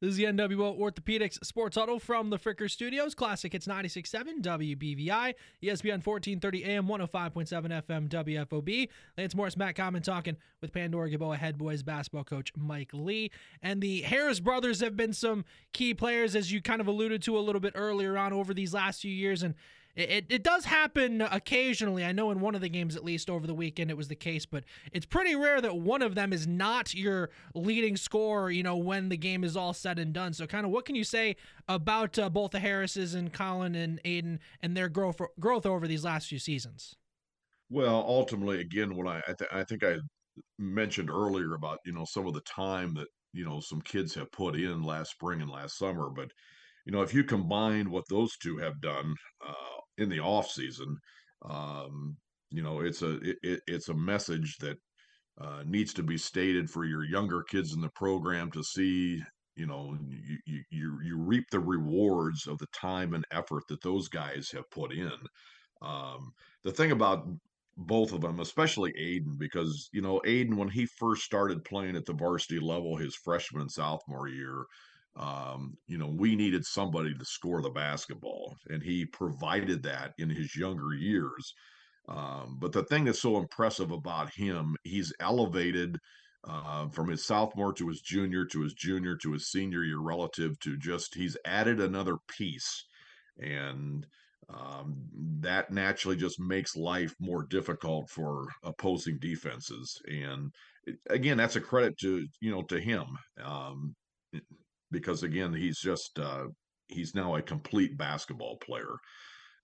This 0.00 0.10
is 0.10 0.16
the 0.16 0.26
NWO 0.26 0.78
Orthopedics 0.78 1.44
Sports 1.44 1.76
Huddle 1.76 1.98
from 1.98 2.30
the 2.30 2.38
Fricker 2.38 2.70
Studios. 2.70 3.16
Classic 3.16 3.52
Hits 3.52 3.66
96.7 3.66 4.40
WBVI, 4.42 5.34
ESPN 5.60 6.06
1430 6.06 6.64
AM, 6.64 6.86
105.7 6.86 7.82
FM 7.82 8.08
WFOB. 8.08 8.88
Lance 9.16 9.34
Morris, 9.34 9.56
Matt 9.56 9.74
Common 9.74 10.00
talking 10.00 10.36
with 10.60 10.72
Pandora 10.72 11.10
Gilboa 11.10 11.36
head 11.36 11.58
boys 11.58 11.82
basketball 11.82 12.22
coach 12.22 12.52
Mike 12.56 12.90
Lee. 12.92 13.32
And 13.60 13.80
the 13.80 14.02
Harris 14.02 14.38
brothers 14.38 14.80
have 14.82 14.96
been 14.96 15.12
some 15.12 15.44
key 15.72 15.94
players, 15.94 16.36
as 16.36 16.52
you 16.52 16.62
kind 16.62 16.80
of 16.80 16.86
alluded 16.86 17.20
to 17.22 17.36
a 17.36 17.40
little 17.40 17.60
bit 17.60 17.72
earlier 17.74 18.16
on 18.16 18.32
over 18.32 18.54
these 18.54 18.72
last 18.72 19.02
few 19.02 19.10
years. 19.10 19.42
And 19.42 19.56
it, 19.98 20.26
it 20.28 20.42
does 20.42 20.64
happen 20.64 21.20
occasionally. 21.22 22.04
I 22.04 22.12
know 22.12 22.30
in 22.30 22.40
one 22.40 22.54
of 22.54 22.60
the 22.60 22.68
games, 22.68 22.96
at 22.96 23.04
least 23.04 23.28
over 23.28 23.46
the 23.46 23.54
weekend, 23.54 23.90
it 23.90 23.96
was 23.96 24.08
the 24.08 24.14
case, 24.14 24.46
but 24.46 24.64
it's 24.92 25.06
pretty 25.06 25.34
rare 25.34 25.60
that 25.60 25.76
one 25.76 26.02
of 26.02 26.14
them 26.14 26.32
is 26.32 26.46
not 26.46 26.94
your 26.94 27.30
leading 27.54 27.96
scorer, 27.96 28.50
you 28.50 28.62
know, 28.62 28.76
when 28.76 29.08
the 29.08 29.16
game 29.16 29.42
is 29.42 29.56
all 29.56 29.72
said 29.72 29.98
and 29.98 30.12
done. 30.12 30.32
So, 30.32 30.46
kind 30.46 30.64
of 30.64 30.70
what 30.70 30.84
can 30.84 30.94
you 30.94 31.04
say 31.04 31.36
about 31.68 32.18
uh, 32.18 32.30
both 32.30 32.52
the 32.52 32.60
Harrises 32.60 33.14
and 33.14 33.32
Colin 33.32 33.74
and 33.74 34.00
Aiden 34.04 34.38
and 34.62 34.76
their 34.76 34.88
growth, 34.88 35.20
growth 35.40 35.66
over 35.66 35.88
these 35.88 36.04
last 36.04 36.28
few 36.28 36.38
seasons? 36.38 36.94
Well, 37.70 38.04
ultimately, 38.06 38.60
again, 38.60 38.94
what 38.94 39.06
I 39.06 39.18
I, 39.28 39.32
th- 39.32 39.50
I 39.52 39.64
think 39.64 39.84
I 39.84 39.96
mentioned 40.58 41.10
earlier 41.10 41.54
about 41.54 41.78
you 41.84 41.92
know 41.92 42.04
some 42.04 42.26
of 42.26 42.34
the 42.34 42.42
time 42.42 42.94
that 42.94 43.08
you 43.32 43.44
know 43.44 43.60
some 43.60 43.80
kids 43.80 44.14
have 44.14 44.30
put 44.32 44.54
in 44.54 44.82
last 44.82 45.10
spring 45.10 45.42
and 45.42 45.50
last 45.50 45.76
summer, 45.76 46.08
but 46.14 46.30
you 46.86 46.92
know 46.92 47.02
if 47.02 47.12
you 47.12 47.24
combine 47.24 47.90
what 47.90 48.04
those 48.08 48.36
two 48.38 48.58
have 48.58 48.80
done 48.80 49.14
uh, 49.46 49.77
in 49.98 50.08
the 50.08 50.20
off 50.20 50.50
season. 50.50 50.96
Um, 51.48 52.16
you 52.50 52.62
know, 52.62 52.80
it's 52.80 53.02
a 53.02 53.18
it, 53.42 53.60
it's 53.66 53.88
a 53.88 53.94
message 53.94 54.56
that 54.58 54.78
uh, 55.40 55.62
needs 55.66 55.92
to 55.94 56.02
be 56.02 56.16
stated 56.16 56.70
for 56.70 56.84
your 56.84 57.04
younger 57.04 57.42
kids 57.42 57.74
in 57.74 57.80
the 57.80 57.90
program 57.90 58.50
to 58.52 58.62
see. 58.62 59.22
You 59.56 59.66
know, 59.66 59.98
you, 60.46 60.62
you 60.70 60.98
you 61.02 61.18
reap 61.18 61.44
the 61.50 61.60
rewards 61.60 62.46
of 62.46 62.58
the 62.58 62.68
time 62.72 63.12
and 63.12 63.24
effort 63.32 63.64
that 63.68 63.82
those 63.82 64.08
guys 64.08 64.50
have 64.52 64.70
put 64.70 64.92
in. 64.92 65.12
Um, 65.82 66.32
the 66.64 66.72
thing 66.72 66.92
about 66.92 67.26
both 67.76 68.12
of 68.12 68.20
them, 68.20 68.40
especially 68.40 68.92
Aiden, 68.92 69.38
because 69.38 69.88
you 69.92 70.00
know 70.00 70.20
Aiden 70.26 70.54
when 70.54 70.68
he 70.68 70.86
first 70.86 71.22
started 71.22 71.64
playing 71.64 71.96
at 71.96 72.06
the 72.06 72.12
varsity 72.12 72.60
level, 72.60 72.96
his 72.96 73.14
freshman 73.16 73.62
and 73.62 73.70
sophomore 73.70 74.28
year, 74.28 74.64
um, 75.18 75.76
you 75.86 75.98
know, 75.98 76.08
we 76.08 76.36
needed 76.36 76.64
somebody 76.64 77.12
to 77.12 77.24
score 77.24 77.60
the 77.60 77.70
basketball, 77.70 78.56
and 78.70 78.82
he 78.82 79.04
provided 79.04 79.82
that 79.82 80.14
in 80.18 80.30
his 80.30 80.54
younger 80.54 80.94
years. 80.94 81.52
Um, 82.08 82.56
but 82.60 82.72
the 82.72 82.84
thing 82.84 83.04
that's 83.04 83.20
so 83.20 83.36
impressive 83.36 83.90
about 83.90 84.32
him, 84.32 84.76
he's 84.84 85.12
elevated 85.20 85.98
uh, 86.48 86.88
from 86.88 87.08
his 87.08 87.26
sophomore 87.26 87.72
to 87.74 87.88
his 87.88 88.00
junior 88.00 88.44
to 88.46 88.62
his 88.62 88.74
junior 88.74 89.16
to 89.16 89.32
his 89.32 89.50
senior 89.50 89.82
year 89.82 89.98
relative 89.98 90.58
to 90.60 90.76
just 90.76 91.14
he's 91.14 91.36
added 91.44 91.80
another 91.80 92.16
piece. 92.28 92.84
And 93.38 94.06
um, 94.48 94.96
that 95.40 95.70
naturally 95.70 96.16
just 96.16 96.40
makes 96.40 96.76
life 96.76 97.14
more 97.20 97.44
difficult 97.44 98.08
for 98.08 98.46
opposing 98.62 99.18
defenses. 99.18 100.00
And 100.06 100.52
again, 101.10 101.36
that's 101.36 101.56
a 101.56 101.60
credit 101.60 101.98
to 101.98 102.26
you 102.40 102.50
know 102.50 102.62
to 102.62 102.80
him. 102.80 103.04
Um, 103.44 103.94
because 104.90 105.22
again, 105.22 105.52
he's 105.52 105.78
just 105.78 106.18
uh, 106.18 106.46
he's 106.88 107.14
now 107.14 107.36
a 107.36 107.42
complete 107.42 107.96
basketball 107.96 108.56
player. 108.58 108.96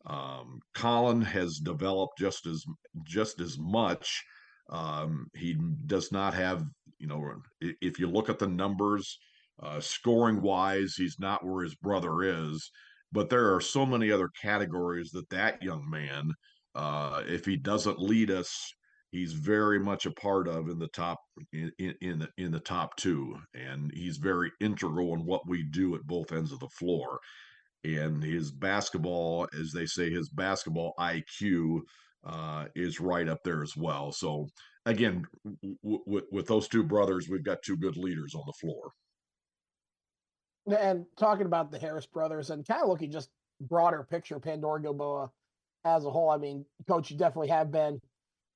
Um, 0.07 0.61
Colin 0.75 1.23
has 1.23 1.59
developed 1.59 2.19
just 2.19 2.47
as 2.47 2.65
just 3.07 3.41
as 3.41 3.57
much. 3.59 4.23
Um, 4.71 5.27
he 5.35 5.57
does 5.87 6.13
not 6.13 6.35
have, 6.35 6.65
you 6.99 7.07
know, 7.07 7.23
if 7.61 7.99
you 7.99 8.09
look 8.09 8.29
at 8.29 8.39
the 8.39 8.47
numbers, 8.47 9.19
uh, 9.63 9.81
scoring 9.81 10.41
wise, 10.41 10.95
he's 10.97 11.17
not 11.19 11.45
where 11.45 11.65
his 11.65 11.75
brother 11.75 12.23
is. 12.23 12.71
But 13.13 13.31
there 13.31 13.55
are 13.55 13.61
so 13.61 13.87
many 13.87 14.11
other 14.11 14.29
categories 14.43 15.11
that 15.13 15.31
that 15.31 15.63
young 15.63 15.89
man, 15.89 16.33
uh, 16.75 17.23
if 17.27 17.45
he 17.45 17.57
doesn't 17.57 18.01
lead 18.01 18.31
us 18.31 18.73
he's 19.15 19.33
very 19.33 19.79
much 19.79 20.07
a 20.07 20.11
part 20.11 20.49
of 20.49 20.69
in 20.69 20.77
the 20.77 20.89
top 20.89 21.21
in, 21.53 21.71
in 21.79 22.19
the 22.19 22.29
in 22.37 22.51
the 22.51 22.59
top 22.59 22.97
two 22.97 23.37
and 23.55 23.93
he's 23.95 24.17
very 24.17 24.51
integral 24.61 25.15
in 25.15 25.25
what 25.25 25.49
we 25.49 25.63
do 25.63 25.95
at 25.95 26.03
both 26.03 26.33
ends 26.33 26.51
of 26.51 26.59
the 26.59 26.69
floor. 26.69 27.21
And 27.85 28.23
his 28.25 28.51
basketball 28.51 29.47
as 29.59 29.71
they 29.71 29.87
say 29.87 30.11
his 30.11 30.29
basketball 30.31 30.95
iq 30.99 31.81
uh, 32.27 32.65
is 32.75 32.99
right 32.99 33.29
up 33.29 33.39
there 33.45 33.63
as 33.63 33.77
well. 33.77 34.11
So 34.11 34.49
again 34.85 35.25
w- 35.45 36.03
w- 36.05 36.27
with 36.33 36.49
those 36.49 36.67
two 36.67 36.83
brothers 36.83 37.29
we've 37.29 37.45
got 37.45 37.63
two 37.63 37.77
good 37.77 37.97
leaders 37.97 38.35
on 38.35 38.43
the 38.47 38.53
floor. 38.55 38.91
And 40.81 41.07
talking 41.17 41.47
about 41.47 41.71
the 41.71 41.79
harris 41.79 42.07
brothers 42.07 42.51
and 42.51 42.67
kind 42.67 42.83
of 42.83 42.89
looking 42.89 43.13
just 43.13 43.31
broader 43.61 44.05
picture 44.11 44.41
pandora 44.41 44.83
Gilboa 44.83 45.31
as 45.85 46.05
a 46.05 46.11
whole 46.11 46.31
i 46.31 46.37
mean 46.37 46.65
coach 46.89 47.11
you 47.13 47.17
definitely 47.17 47.49
have 47.49 47.71
been 47.71 48.01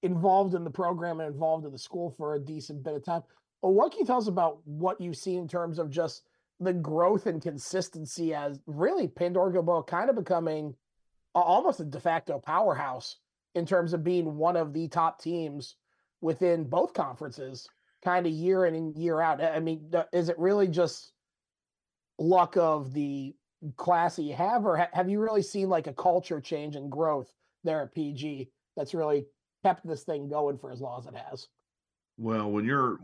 involved 0.02 0.54
in 0.54 0.64
the 0.64 0.70
program 0.70 1.20
and 1.20 1.32
involved 1.32 1.64
in 1.64 1.72
the 1.72 1.78
school 1.78 2.14
for 2.16 2.34
a 2.34 2.40
decent 2.40 2.82
bit 2.82 2.94
of 2.94 3.04
time. 3.04 3.22
But 3.62 3.70
what 3.70 3.90
can 3.90 4.00
you 4.00 4.06
tell 4.06 4.18
us 4.18 4.28
about 4.28 4.58
what 4.64 5.00
you 5.00 5.12
see 5.12 5.36
in 5.36 5.48
terms 5.48 5.78
of 5.78 5.90
just 5.90 6.22
the 6.60 6.72
growth 6.72 7.26
and 7.26 7.42
consistency 7.42 8.34
as 8.34 8.60
really 8.66 9.08
Pandora 9.08 9.52
Gilboa 9.52 9.84
kind 9.84 10.10
of 10.10 10.16
becoming 10.16 10.74
almost 11.34 11.80
a 11.80 11.84
de 11.84 12.00
facto 12.00 12.38
powerhouse 12.38 13.16
in 13.54 13.66
terms 13.66 13.92
of 13.92 14.04
being 14.04 14.36
one 14.36 14.56
of 14.56 14.72
the 14.72 14.88
top 14.88 15.20
teams 15.20 15.76
within 16.20 16.64
both 16.64 16.94
conferences, 16.94 17.68
kind 18.04 18.26
of 18.26 18.32
year 18.32 18.66
in 18.66 18.74
and 18.74 18.96
year 18.96 19.20
out. 19.20 19.40
I 19.40 19.60
mean, 19.60 19.92
is 20.12 20.28
it 20.28 20.38
really 20.38 20.68
just 20.68 21.12
luck 22.18 22.56
of 22.56 22.92
the 22.92 23.34
class 23.76 24.16
that 24.16 24.22
you 24.22 24.34
have, 24.34 24.66
or 24.66 24.88
have 24.92 25.08
you 25.08 25.20
really 25.20 25.42
seen 25.42 25.68
like 25.68 25.86
a 25.86 25.92
culture 25.92 26.40
change 26.40 26.76
and 26.76 26.90
growth 26.90 27.32
there 27.64 27.82
at 27.82 27.94
PG 27.94 28.50
that's 28.76 28.94
really 28.94 29.26
kept 29.64 29.86
this 29.86 30.04
thing 30.04 30.28
going 30.28 30.58
for 30.58 30.70
as 30.72 30.80
long 30.80 31.00
as 31.00 31.06
it 31.06 31.14
has. 31.16 31.48
Well, 32.16 32.50
when 32.50 32.64
you're 32.64 32.98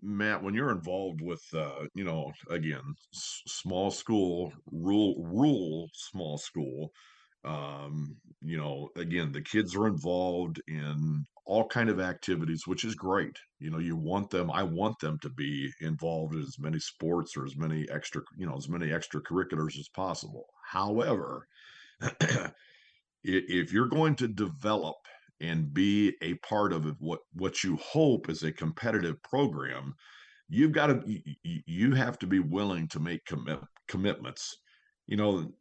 Matt, 0.00 0.42
when 0.42 0.54
you're 0.54 0.70
involved 0.72 1.20
with, 1.20 1.42
uh, 1.52 1.86
you 1.94 2.04
know, 2.04 2.32
again, 2.48 2.94
s- 3.14 3.42
small 3.46 3.90
school, 3.90 4.52
rule, 4.72 5.22
rule, 5.22 5.90
small 5.92 6.38
school, 6.38 6.90
um, 7.44 8.16
you 8.40 8.56
know, 8.56 8.88
again, 8.96 9.32
the 9.32 9.42
kids 9.42 9.76
are 9.76 9.86
involved 9.86 10.62
in 10.66 11.24
all 11.44 11.66
kind 11.68 11.90
of 11.90 12.00
activities, 12.00 12.66
which 12.66 12.84
is 12.84 12.94
great. 12.94 13.36
You 13.58 13.70
know, 13.70 13.78
you 13.78 13.96
want 13.96 14.30
them. 14.30 14.50
I 14.50 14.62
want 14.62 14.98
them 14.98 15.18
to 15.20 15.28
be 15.28 15.70
involved 15.82 16.34
in 16.34 16.40
as 16.40 16.58
many 16.58 16.78
sports 16.78 17.36
or 17.36 17.44
as 17.44 17.56
many 17.56 17.86
extra, 17.90 18.22
you 18.38 18.46
know, 18.46 18.56
as 18.56 18.68
many 18.70 18.86
extracurriculars 18.86 19.78
as 19.78 19.90
possible. 19.90 20.46
However, 20.70 21.46
if 23.24 23.72
you're 23.72 23.88
going 23.88 24.16
to 24.16 24.28
develop 24.28 24.96
and 25.48 25.72
be 25.72 26.14
a 26.22 26.34
part 26.34 26.72
of 26.72 26.84
what 27.00 27.20
what 27.32 27.62
you 27.62 27.76
hope 27.76 28.28
is 28.28 28.42
a 28.42 28.52
competitive 28.52 29.22
program 29.22 29.94
you've 30.48 30.72
got 30.72 30.86
to 30.88 31.22
you, 31.66 31.94
have 31.94 32.18
to 32.18 32.26
be 32.26 32.38
willing 32.38 32.86
to 32.88 33.00
make 33.00 33.24
commit, 33.24 33.58
commitments. 33.88 34.56
You 35.06 35.16
know 35.16 35.52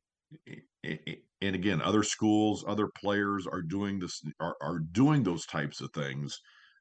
and 1.42 1.56
again 1.56 1.82
other 1.82 2.04
schools 2.04 2.64
other 2.68 2.88
players 3.00 3.46
are 3.46 3.62
doing 3.62 4.00
this 4.00 4.22
are, 4.40 4.56
are 4.62 4.80
doing 4.92 5.24
those 5.24 5.46
types 5.46 5.82
of 5.82 5.92
things 5.94 6.40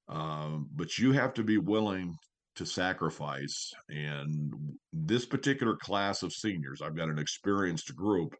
um, 0.08 0.68
but 0.74 0.98
you 0.98 1.12
have 1.12 1.34
to 1.34 1.42
be 1.42 1.58
willing 1.58 2.14
to 2.54 2.64
sacrifice 2.64 3.72
and 3.88 4.52
this 4.92 5.26
particular 5.26 5.76
class 5.76 6.22
of 6.22 6.32
seniors 6.32 6.80
i've 6.80 6.96
got 6.96 7.08
an 7.08 7.18
experienced 7.18 7.94
group 7.94 8.34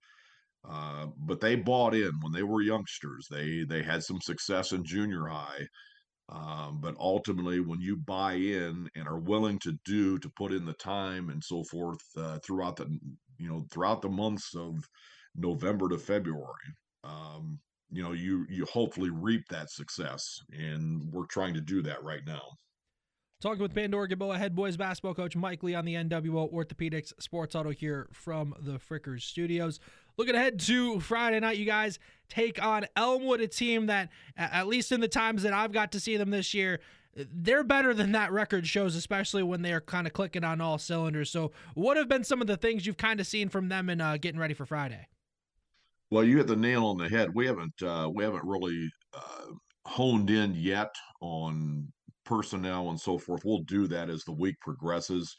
uh, 0.69 1.07
but 1.19 1.41
they 1.41 1.55
bought 1.57 1.95
in 1.95 2.13
when 2.21 2.33
they 2.33 2.43
were 2.43 2.63
youngsters. 2.63 3.27
They 3.31 3.65
they 3.65 3.83
had 3.83 4.03
some 4.03 4.21
success 4.21 4.73
in 4.73 4.85
junior 4.85 5.27
high, 5.27 5.67
um, 6.29 6.81
but 6.81 6.95
ultimately, 6.99 7.61
when 7.61 7.81
you 7.81 7.97
buy 7.97 8.35
in 8.35 8.89
and 8.95 9.09
are 9.09 9.19
willing 9.19 9.59
to 9.61 9.77
do 9.85 10.19
to 10.19 10.31
put 10.31 10.53
in 10.53 10.65
the 10.65 10.75
time 10.75 11.31
and 11.31 11.43
so 11.43 11.65
forth 11.65 12.01
uh, 12.17 12.39
throughout 12.45 12.77
the 12.77 12.87
you 13.39 13.49
know 13.49 13.65
throughout 13.73 14.03
the 14.03 14.09
months 14.09 14.55
of 14.55 14.89
November 15.35 15.89
to 15.89 15.99
February. 15.99 16.47
Um, 17.05 17.59
you 17.91 18.03
know, 18.03 18.13
you 18.13 18.47
you 18.49 18.65
hopefully 18.67 19.11
reap 19.11 19.43
that 19.51 19.71
success, 19.71 20.41
and 20.53 21.13
we're 21.13 21.27
trying 21.27 21.55
to 21.55 21.61
do 21.61 21.83
that 21.83 22.03
right 22.03 22.23
now. 22.27 22.43
Talking 23.43 23.63
with 23.63 23.75
Pandora 23.75 24.07
Gilboa 24.07 24.39
head 24.39 24.55
boys 24.55 24.77
basketball 24.77 25.15
coach 25.15 25.35
Mike 25.35 25.65
Lee 25.65 25.75
on 25.75 25.85
the 25.85 25.95
NWO 25.95 26.53
Orthopedics 26.53 27.13
Sports 27.21 27.55
Huddle 27.55 27.73
here 27.73 28.09
from 28.13 28.55
the 28.61 28.79
Frickers 28.79 29.23
Studios. 29.23 29.81
Looking 30.17 30.35
ahead 30.35 30.59
to 30.61 31.01
Friday 31.01 31.41
night, 31.41 31.57
you 31.57 31.65
guys 31.65 31.99
take 32.29 32.63
on 32.63 32.87
Elmwood, 32.97 33.41
a 33.41 33.49
team 33.49 33.87
that, 33.87 34.11
at 34.37 34.67
least 34.67 34.93
in 34.93 35.01
the 35.01 35.09
times 35.09 35.43
that 35.43 35.53
I've 35.53 35.73
got 35.73 35.93
to 35.93 36.01
see 36.01 36.17
them 36.17 36.31
this 36.31 36.55
year, 36.55 36.81
they're 37.15 37.65
better 37.65 37.93
than 37.93 38.13
that 38.13 38.33
record 38.33 38.67
shows, 38.67 38.97
especially 38.97 39.43
when 39.43 39.63
they're 39.63 39.81
kind 39.81 40.07
of 40.07 40.13
clicking 40.13 40.45
on 40.45 40.61
all 40.61 40.79
cylinders. 40.79 41.31
So, 41.31 41.53
what 41.75 41.97
have 41.97 42.09
been 42.09 42.25
some 42.25 42.41
of 42.41 42.47
the 42.47 42.57
things 42.57 42.87
you've 42.87 42.97
kind 42.97 43.21
of 43.21 43.27
seen 43.27 43.49
from 43.49 43.69
them 43.69 43.91
in 43.91 44.01
uh, 44.01 44.17
getting 44.17 44.41
ready 44.41 44.55
for 44.55 44.65
Friday? 44.65 45.09
Well, 46.11 46.25
you 46.25 46.39
hit 46.39 46.47
the 46.47 46.57
nail 46.57 46.87
on 46.87 46.97
the 46.97 47.09
head. 47.09 47.35
We 47.35 47.47
haven't 47.47 47.83
uh, 47.83 48.11
we 48.15 48.25
haven't 48.25 48.45
really 48.45 48.91
uh, 49.15 49.53
honed 49.87 50.31
in 50.31 50.55
yet 50.55 50.95
on 51.21 51.93
personnel 52.25 52.91
and 52.91 53.01
so 53.01 53.19
forth. 53.19 53.45
We'll 53.45 53.65
do 53.65 53.87
that 53.89 54.09
as 54.09 54.25
the 54.25 54.33
week 54.33 54.57
progresses. 54.61 55.37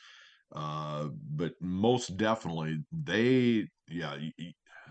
Uh, 0.55 1.07
but 1.31 1.53
most 1.61 2.17
definitely, 2.17 2.83
they, 2.91 3.67
yeah, 3.89 4.15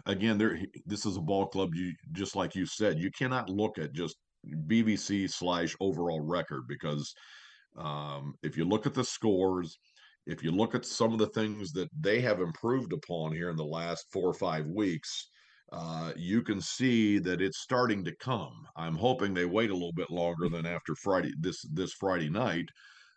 again, 0.06 0.38
there. 0.38 0.58
This 0.86 1.06
is 1.06 1.16
a 1.16 1.20
ball 1.20 1.46
club. 1.46 1.74
You 1.74 1.92
just 2.12 2.36
like 2.36 2.54
you 2.54 2.66
said, 2.66 2.98
you 2.98 3.10
cannot 3.10 3.48
look 3.48 3.78
at 3.78 3.92
just 3.92 4.16
BVC 4.66 5.30
slash 5.30 5.74
overall 5.80 6.20
record 6.20 6.62
because 6.68 7.14
um, 7.76 8.34
if 8.42 8.56
you 8.56 8.64
look 8.64 8.86
at 8.86 8.94
the 8.94 9.04
scores, 9.04 9.78
if 10.26 10.42
you 10.42 10.50
look 10.50 10.74
at 10.74 10.84
some 10.84 11.12
of 11.12 11.18
the 11.18 11.28
things 11.28 11.72
that 11.72 11.88
they 11.98 12.20
have 12.20 12.40
improved 12.40 12.92
upon 12.92 13.32
here 13.32 13.50
in 13.50 13.56
the 13.56 13.64
last 13.64 14.06
four 14.12 14.28
or 14.28 14.34
five 14.34 14.66
weeks, 14.66 15.28
uh, 15.72 16.12
you 16.16 16.42
can 16.42 16.60
see 16.60 17.18
that 17.18 17.40
it's 17.40 17.60
starting 17.60 18.04
to 18.04 18.14
come. 18.16 18.66
I'm 18.76 18.94
hoping 18.94 19.32
they 19.32 19.46
wait 19.46 19.70
a 19.70 19.74
little 19.74 19.92
bit 19.92 20.10
longer 20.10 20.48
than 20.48 20.66
after 20.66 20.94
Friday 20.94 21.32
this 21.40 21.62
this 21.72 21.94
Friday 21.94 22.28
night, 22.28 22.66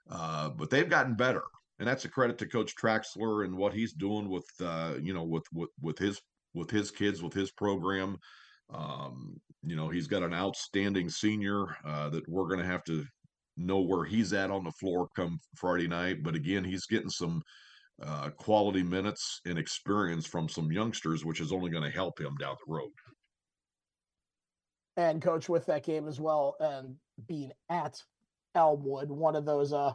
uh, 0.09 0.49
but 0.49 0.69
they've 0.69 0.89
gotten 0.89 1.15
better, 1.15 1.43
and 1.79 1.87
that's 1.87 2.05
a 2.05 2.09
credit 2.09 2.37
to 2.37 2.47
Coach 2.47 2.73
Traxler 2.81 3.43
and 3.43 3.57
what 3.57 3.73
he's 3.73 3.93
doing 3.93 4.29
with 4.29 4.45
uh, 4.61 4.93
you 5.01 5.13
know 5.13 5.25
with 5.25 5.43
with 5.51 5.69
with 5.81 5.97
his 5.97 6.21
with 6.55 6.71
his 6.71 6.89
kids 6.91 7.21
with 7.21 7.33
his 7.33 7.51
program. 7.51 8.17
Um, 8.73 9.39
you 9.63 9.75
know 9.75 9.89
he's 9.89 10.07
got 10.07 10.23
an 10.23 10.33
outstanding 10.33 11.09
senior 11.09 11.65
uh, 11.85 12.09
that 12.09 12.27
we're 12.27 12.47
going 12.47 12.59
to 12.59 12.65
have 12.65 12.83
to 12.85 13.05
know 13.57 13.79
where 13.79 14.03
he's 14.03 14.33
at 14.33 14.51
on 14.51 14.63
the 14.63 14.71
floor 14.71 15.07
come 15.15 15.39
Friday 15.55 15.87
night. 15.87 16.23
But 16.23 16.35
again, 16.35 16.63
he's 16.63 16.85
getting 16.87 17.09
some 17.09 17.41
uh, 18.01 18.29
quality 18.31 18.83
minutes 18.83 19.41
and 19.45 19.57
experience 19.57 20.25
from 20.25 20.49
some 20.49 20.71
youngsters, 20.71 21.23
which 21.23 21.39
is 21.39 21.51
only 21.51 21.69
going 21.69 21.83
to 21.83 21.89
help 21.89 22.19
him 22.19 22.35
down 22.39 22.55
the 22.65 22.73
road. 22.73 22.91
And 24.97 25.21
coach 25.21 25.49
with 25.49 25.65
that 25.67 25.83
game 25.83 26.07
as 26.07 26.19
well, 26.19 26.55
and 26.59 26.95
being 27.27 27.51
at 27.69 28.01
Elmwood, 28.55 29.09
one 29.09 29.35
of 29.35 29.45
those 29.45 29.73
uh 29.73 29.93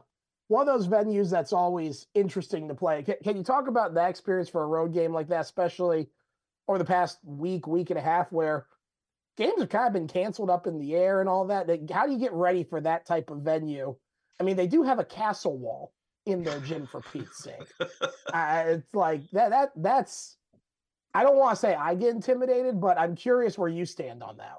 one 0.49 0.69
of 0.69 0.75
those 0.75 0.89
venues 0.89 1.31
that's 1.31 1.53
always 1.53 2.09
interesting 2.15 2.67
to 2.69 2.75
play. 2.75 3.03
Can, 3.03 3.15
can 3.23 3.37
you 3.37 3.45
talk 3.45 3.69
about 3.69 3.95
that 3.95 4.11
experience 4.11 4.49
for 4.49 4.65
a 4.65 4.67
road 4.67 4.93
game 4.93 5.13
like 5.13 5.29
that, 5.29 5.43
especially 5.43 6.09
over 6.71 6.79
the 6.79 6.85
past 6.85 7.19
week, 7.25 7.67
week 7.67 7.91
and 7.91 7.99
a 7.99 8.03
half, 8.03 8.33
where 8.33 8.67
games 9.37 9.61
have 9.61 9.69
kind 9.69 9.87
of 9.87 9.93
been 9.93 10.09
canceled 10.09 10.51
up 10.51 10.67
in 10.67 10.79
the 10.79 10.95
air 10.95 11.21
and 11.21 11.29
all 11.29 11.47
that? 11.47 11.69
How 11.93 12.07
do 12.07 12.13
you 12.13 12.19
get 12.19 12.33
ready 12.33 12.65
for 12.65 12.81
that 12.81 13.07
type 13.07 13.31
of 13.31 13.43
venue? 13.43 13.95
I 14.39 14.45
mean, 14.45 14.57
they 14.57 14.67
do 14.67 14.83
have 14.83 14.99
a 14.99 15.05
castle 15.05 15.59
wall, 15.59 15.93
in 16.27 16.43
their 16.43 16.61
gym 16.61 16.87
for 16.87 17.01
Pete's 17.01 17.43
sake. 17.43 17.69
uh, 18.33 18.65
it's 18.67 18.95
like 18.95 19.23
that. 19.33 19.51
That 19.51 19.71
that's. 19.77 20.37
I 21.13 21.25
don't 21.25 21.37
want 21.37 21.57
to 21.57 21.61
say 21.61 21.75
I 21.75 21.95
get 21.95 22.15
intimidated, 22.15 22.81
but 22.81 22.99
I'm 22.99 23.17
curious 23.17 23.59
where 23.59 23.69
you 23.69 23.85
stand 23.85 24.23
on 24.23 24.37
that. 24.37 24.55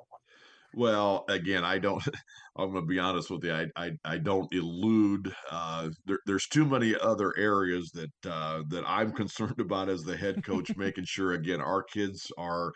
Well, 0.74 1.26
again, 1.28 1.64
I 1.66 1.80
don't. 1.80 2.04
I'm 2.58 2.72
going 2.72 2.84
to 2.84 2.88
be 2.88 3.00
honest 3.00 3.30
with 3.30 3.44
you. 3.44 3.54
I 3.54 3.68
I, 3.76 3.92
I 4.04 4.18
don't 4.18 4.52
elude. 4.54 5.34
Uh, 5.50 5.90
there, 6.06 6.20
there's 6.26 6.48
too 6.48 6.66
many 6.66 6.96
other 6.98 7.34
areas 7.38 7.92
that 7.92 8.12
uh, 8.30 8.64
that 8.70 8.84
I'm 8.88 9.12
concerned 9.22 9.60
about 9.60 9.90
as 9.90 10.04
the 10.04 10.18
head 10.18 10.44
coach, 10.44 10.76
making 10.76 11.06
sure 11.06 11.34
again 11.34 11.62
our 11.62 11.84
kids 11.84 12.32
are 12.38 12.72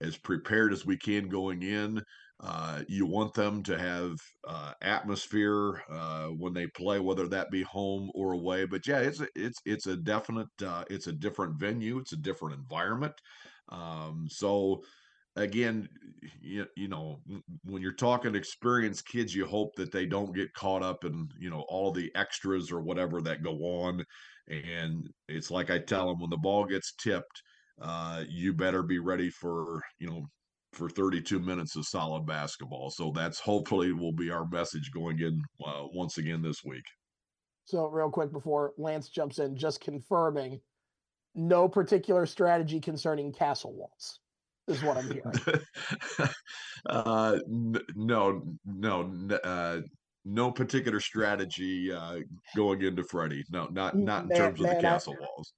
as 0.00 0.16
prepared 0.18 0.72
as 0.72 0.86
we 0.86 0.96
can 0.98 1.28
going 1.28 1.62
in. 1.62 2.02
Uh, 2.40 2.82
you 2.88 3.06
want 3.06 3.34
them 3.34 3.62
to 3.64 3.78
have 3.78 4.12
uh, 4.46 4.72
atmosphere 4.82 5.82
uh, 5.90 6.26
when 6.28 6.52
they 6.54 6.66
play, 6.68 7.00
whether 7.00 7.28
that 7.28 7.50
be 7.50 7.62
home 7.62 8.10
or 8.14 8.32
away. 8.32 8.66
But 8.66 8.86
yeah, 8.86 9.00
it's 9.00 9.20
a, 9.20 9.28
it's 9.34 9.60
it's 9.64 9.86
a 9.86 9.96
definite 9.96 10.48
uh, 10.64 10.84
it's 10.90 11.06
a 11.08 11.12
different 11.12 11.58
venue, 11.58 11.98
it's 11.98 12.12
a 12.12 12.16
different 12.18 12.56
environment. 12.58 13.14
Um, 13.70 14.26
so 14.30 14.82
again, 15.36 15.88
you, 16.40 16.66
you 16.76 16.88
know, 16.88 17.20
when 17.64 17.82
you're 17.82 17.92
talking 17.92 18.34
experienced 18.34 19.06
kids, 19.06 19.34
you 19.34 19.46
hope 19.46 19.74
that 19.76 19.92
they 19.92 20.06
don't 20.06 20.34
get 20.34 20.52
caught 20.54 20.82
up 20.82 21.04
in 21.04 21.28
you 21.38 21.50
know 21.50 21.64
all 21.68 21.92
the 21.92 22.10
extras 22.14 22.72
or 22.72 22.80
whatever 22.80 23.20
that 23.22 23.42
go 23.42 23.56
on. 23.58 24.04
And 24.48 25.08
it's 25.28 25.50
like 25.50 25.70
I 25.70 25.78
tell 25.78 26.08
them 26.08 26.20
when 26.20 26.30
the 26.30 26.36
ball 26.36 26.64
gets 26.64 26.94
tipped. 26.94 27.42
Uh, 27.80 28.24
you 28.28 28.54
better 28.54 28.82
be 28.82 28.98
ready 28.98 29.28
for 29.30 29.82
you 29.98 30.08
know 30.08 30.26
for 30.72 30.88
32 30.88 31.38
minutes 31.38 31.76
of 31.76 31.86
solid 31.86 32.26
basketball. 32.26 32.90
So 32.90 33.12
that's 33.14 33.38
hopefully 33.38 33.92
will 33.92 34.12
be 34.12 34.30
our 34.30 34.46
message 34.48 34.90
going 34.92 35.20
in 35.20 35.40
uh, 35.64 35.84
once 35.92 36.18
again 36.18 36.42
this 36.42 36.62
week. 36.64 36.84
So 37.64 37.86
real 37.86 38.10
quick 38.10 38.32
before 38.32 38.72
Lance 38.78 39.08
jumps 39.08 39.38
in, 39.38 39.56
just 39.56 39.80
confirming, 39.80 40.60
no 41.34 41.68
particular 41.68 42.24
strategy 42.26 42.80
concerning 42.80 43.32
castle 43.32 43.74
walls 43.74 44.20
is 44.68 44.82
what 44.82 44.96
I'm 44.96 45.10
hearing. 45.10 45.60
uh, 46.86 47.38
n- 47.48 47.78
no, 47.94 48.42
no, 48.64 49.38
uh, 49.44 49.80
no 50.24 50.50
particular 50.50 51.00
strategy 51.00 51.92
uh, 51.92 52.18
going 52.56 52.82
into 52.82 53.04
Freddie. 53.04 53.44
No, 53.50 53.66
not 53.70 53.96
not 53.96 54.24
in 54.24 54.28
man, 54.28 54.38
terms 54.38 54.60
of 54.60 54.68
the 54.68 54.80
castle 54.80 55.16
I, 55.18 55.22
walls. 55.24 55.52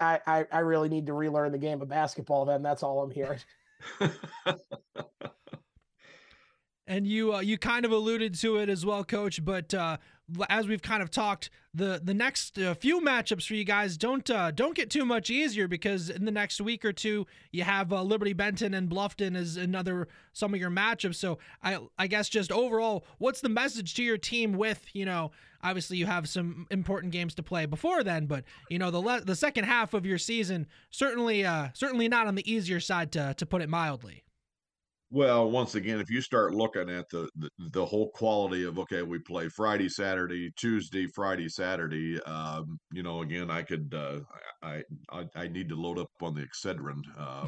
I, 0.00 0.20
I 0.26 0.44
I 0.52 0.58
really 0.58 0.88
need 0.88 1.06
to 1.06 1.14
relearn 1.14 1.52
the 1.52 1.58
game 1.58 1.80
of 1.80 1.88
basketball. 1.88 2.44
Then 2.44 2.62
that's 2.62 2.82
all 2.82 3.02
I'm 3.02 3.10
hearing. 3.10 3.38
and 6.86 7.06
you 7.06 7.34
uh, 7.34 7.40
you 7.40 7.56
kind 7.56 7.84
of 7.84 7.92
alluded 7.92 8.34
to 8.40 8.56
it 8.58 8.68
as 8.68 8.84
well, 8.84 9.04
Coach. 9.04 9.44
But 9.44 9.72
uh, 9.72 9.96
as 10.48 10.68
we've 10.68 10.82
kind 10.82 11.02
of 11.02 11.10
talked, 11.10 11.50
the 11.72 12.00
the 12.02 12.14
next 12.14 12.58
uh, 12.58 12.74
few 12.74 13.00
matchups 13.00 13.46
for 13.46 13.54
you 13.54 13.64
guys 13.64 13.96
don't 13.96 14.28
uh, 14.28 14.50
don't 14.50 14.74
get 14.74 14.90
too 14.90 15.04
much 15.04 15.30
easier 15.30 15.68
because 15.68 16.10
in 16.10 16.24
the 16.24 16.30
next 16.32 16.60
week 16.60 16.84
or 16.84 16.92
two 16.92 17.26
you 17.52 17.62
have 17.62 17.92
uh, 17.92 18.02
Liberty 18.02 18.32
Benton 18.32 18.74
and 18.74 18.88
Bluffton 18.88 19.36
as 19.36 19.56
another 19.56 20.08
some 20.32 20.52
of 20.52 20.60
your 20.60 20.70
matchups. 20.70 21.14
So 21.16 21.38
I 21.62 21.78
I 21.98 22.08
guess 22.08 22.28
just 22.28 22.50
overall, 22.50 23.04
what's 23.18 23.40
the 23.40 23.48
message 23.48 23.94
to 23.94 24.02
your 24.02 24.18
team 24.18 24.54
with 24.54 24.84
you 24.92 25.04
know 25.04 25.30
obviously 25.62 25.96
you 25.96 26.06
have 26.06 26.28
some 26.28 26.66
important 26.70 27.12
games 27.12 27.34
to 27.36 27.42
play 27.42 27.66
before 27.66 28.02
then, 28.02 28.26
but 28.26 28.44
you 28.68 28.78
know 28.78 28.90
the 28.90 29.00
le- 29.00 29.20
the 29.20 29.36
second 29.36 29.64
half 29.64 29.94
of 29.94 30.04
your 30.04 30.18
season 30.18 30.66
certainly 30.90 31.44
uh, 31.44 31.68
certainly 31.72 32.08
not 32.08 32.26
on 32.26 32.34
the 32.34 32.52
easier 32.52 32.80
side 32.80 33.12
to 33.12 33.34
to 33.36 33.46
put 33.46 33.62
it 33.62 33.68
mildly. 33.68 34.24
Well, 35.12 35.50
once 35.50 35.74
again, 35.74 35.98
if 35.98 36.08
you 36.08 36.20
start 36.20 36.54
looking 36.54 36.88
at 36.88 37.08
the, 37.10 37.28
the, 37.34 37.50
the 37.58 37.84
whole 37.84 38.10
quality 38.12 38.64
of 38.64 38.78
okay, 38.78 39.02
we 39.02 39.18
play 39.18 39.48
Friday, 39.48 39.88
Saturday, 39.88 40.52
Tuesday, 40.56 41.06
Friday, 41.08 41.48
Saturday. 41.48 42.20
Um, 42.22 42.78
you 42.92 43.02
know, 43.02 43.22
again, 43.22 43.50
I 43.50 43.62
could 43.62 43.92
uh, 43.92 44.20
I, 44.62 44.84
I 45.10 45.26
I 45.34 45.48
need 45.48 45.68
to 45.70 45.74
load 45.74 45.98
up 45.98 46.10
on 46.22 46.34
the 46.34 46.42
Excedrin, 46.46 47.02
uh, 47.18 47.46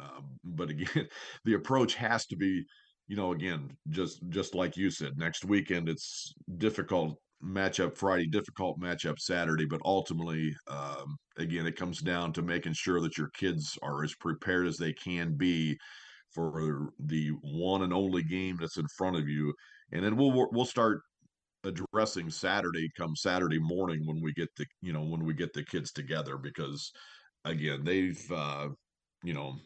uh, 0.00 0.20
but 0.42 0.70
again, 0.70 1.06
the 1.44 1.52
approach 1.54 1.94
has 1.96 2.24
to 2.26 2.36
be, 2.36 2.64
you 3.08 3.16
know, 3.16 3.32
again, 3.32 3.76
just 3.90 4.22
just 4.30 4.54
like 4.54 4.78
you 4.78 4.90
said, 4.90 5.18
next 5.18 5.44
weekend 5.44 5.90
it's 5.90 6.32
difficult 6.56 7.18
matchup 7.44 7.94
Friday, 7.98 8.26
difficult 8.26 8.80
matchup 8.80 9.18
Saturday, 9.18 9.66
but 9.66 9.80
ultimately, 9.84 10.54
um, 10.66 11.18
again, 11.36 11.66
it 11.66 11.76
comes 11.76 12.00
down 12.00 12.32
to 12.32 12.40
making 12.40 12.72
sure 12.72 13.00
that 13.02 13.18
your 13.18 13.28
kids 13.34 13.78
are 13.82 14.02
as 14.02 14.14
prepared 14.14 14.66
as 14.66 14.78
they 14.78 14.94
can 14.94 15.34
be 15.34 15.76
for 16.32 16.92
the 16.98 17.30
one 17.42 17.82
and 17.82 17.92
only 17.92 18.22
game 18.22 18.56
that's 18.60 18.78
in 18.78 18.86
front 18.96 19.16
of 19.16 19.28
you, 19.28 19.52
and 19.92 20.04
then 20.04 20.16
we'll 20.16 20.48
we'll 20.52 20.64
start 20.64 21.02
addressing 21.64 22.30
Saturday 22.30 22.90
come 22.96 23.14
Saturday 23.14 23.58
morning 23.58 24.06
when 24.06 24.20
we 24.20 24.32
get 24.32 24.48
the 24.56 24.66
you 24.80 24.92
know 24.92 25.02
when 25.02 25.24
we 25.24 25.34
get 25.34 25.52
the 25.52 25.64
kids 25.64 25.92
together 25.92 26.36
because 26.36 26.90
again 27.44 27.84
they've 27.84 28.30
uh, 28.32 28.68
you 29.22 29.34
know 29.34 29.56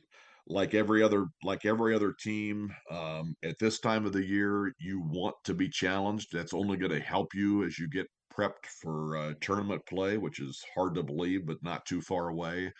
like 0.49 0.75
every 0.75 1.03
other 1.03 1.27
like 1.43 1.65
every 1.65 1.95
other 1.95 2.13
team 2.13 2.73
um, 2.91 3.35
at 3.43 3.59
this 3.59 3.81
time 3.81 4.07
of 4.07 4.13
the 4.13 4.25
year 4.25 4.73
you 4.79 5.01
want 5.09 5.35
to 5.45 5.55
be 5.55 5.69
challenged. 5.69 6.29
That's 6.33 6.55
only 6.55 6.77
going 6.77 6.93
to 6.93 7.01
help 7.01 7.35
you 7.35 7.65
as 7.65 7.79
you 7.79 7.89
get 7.89 8.07
prepped 8.33 8.67
for 8.83 9.17
uh, 9.17 9.33
tournament 9.41 9.83
play 9.89 10.19
which 10.19 10.41
is 10.41 10.63
hard 10.75 10.95
to 10.95 11.03
believe 11.03 11.47
but 11.47 11.63
not 11.63 11.85
too 11.87 12.01
far 12.01 12.29
away. 12.29 12.73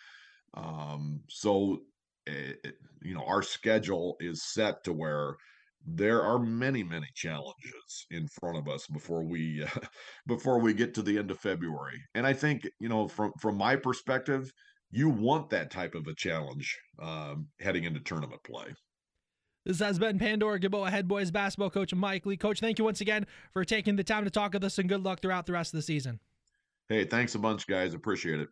Um, 0.53 1.21
so 1.29 1.79
it, 2.27 2.59
eh, 2.65 2.69
you 3.01 3.13
know 3.13 3.23
our 3.25 3.41
schedule 3.41 4.15
is 4.19 4.43
set 4.43 4.83
to 4.83 4.93
where 4.93 5.35
there 5.85 6.21
are 6.21 6.39
many 6.39 6.83
many 6.83 7.07
challenges 7.15 8.05
in 8.11 8.27
front 8.39 8.57
of 8.57 8.67
us 8.67 8.87
before 8.87 9.23
we 9.23 9.63
uh, 9.63 9.79
before 10.27 10.59
we 10.59 10.73
get 10.73 10.93
to 10.93 11.01
the 11.01 11.17
end 11.17 11.31
of 11.31 11.39
February 11.39 12.01
and 12.15 12.25
I 12.25 12.33
think 12.33 12.67
you 12.79 12.89
know 12.89 13.07
from 13.07 13.31
from 13.39 13.57
my 13.57 13.75
perspective 13.75 14.51
you 14.91 15.09
want 15.09 15.49
that 15.49 15.71
type 15.71 15.95
of 15.95 16.07
a 16.07 16.13
challenge 16.13 16.77
um, 17.01 17.47
heading 17.59 17.83
into 17.83 17.99
tournament 17.99 18.41
play. 18.43 18.73
This 19.65 19.79
has 19.79 19.99
been 19.99 20.17
Pandora 20.17 20.59
Gilboa 20.59 20.89
head 20.89 21.09
boys 21.09 21.29
basketball 21.29 21.69
coach 21.69 21.93
Mike 21.93 22.25
Lee. 22.25 22.37
Coach, 22.37 22.61
thank 22.61 22.79
you 22.79 22.85
once 22.85 23.01
again 23.01 23.27
for 23.51 23.65
taking 23.65 23.97
the 23.97 24.03
time 24.03 24.23
to 24.23 24.29
talk 24.29 24.53
with 24.53 24.63
us 24.63 24.77
and 24.79 24.87
good 24.87 25.03
luck 25.03 25.21
throughout 25.21 25.45
the 25.45 25.51
rest 25.51 25.73
of 25.73 25.77
the 25.77 25.81
season. 25.81 26.21
Hey, 26.87 27.03
thanks 27.03 27.35
a 27.35 27.39
bunch, 27.39 27.67
guys. 27.67 27.93
Appreciate 27.93 28.39
it. 28.39 28.47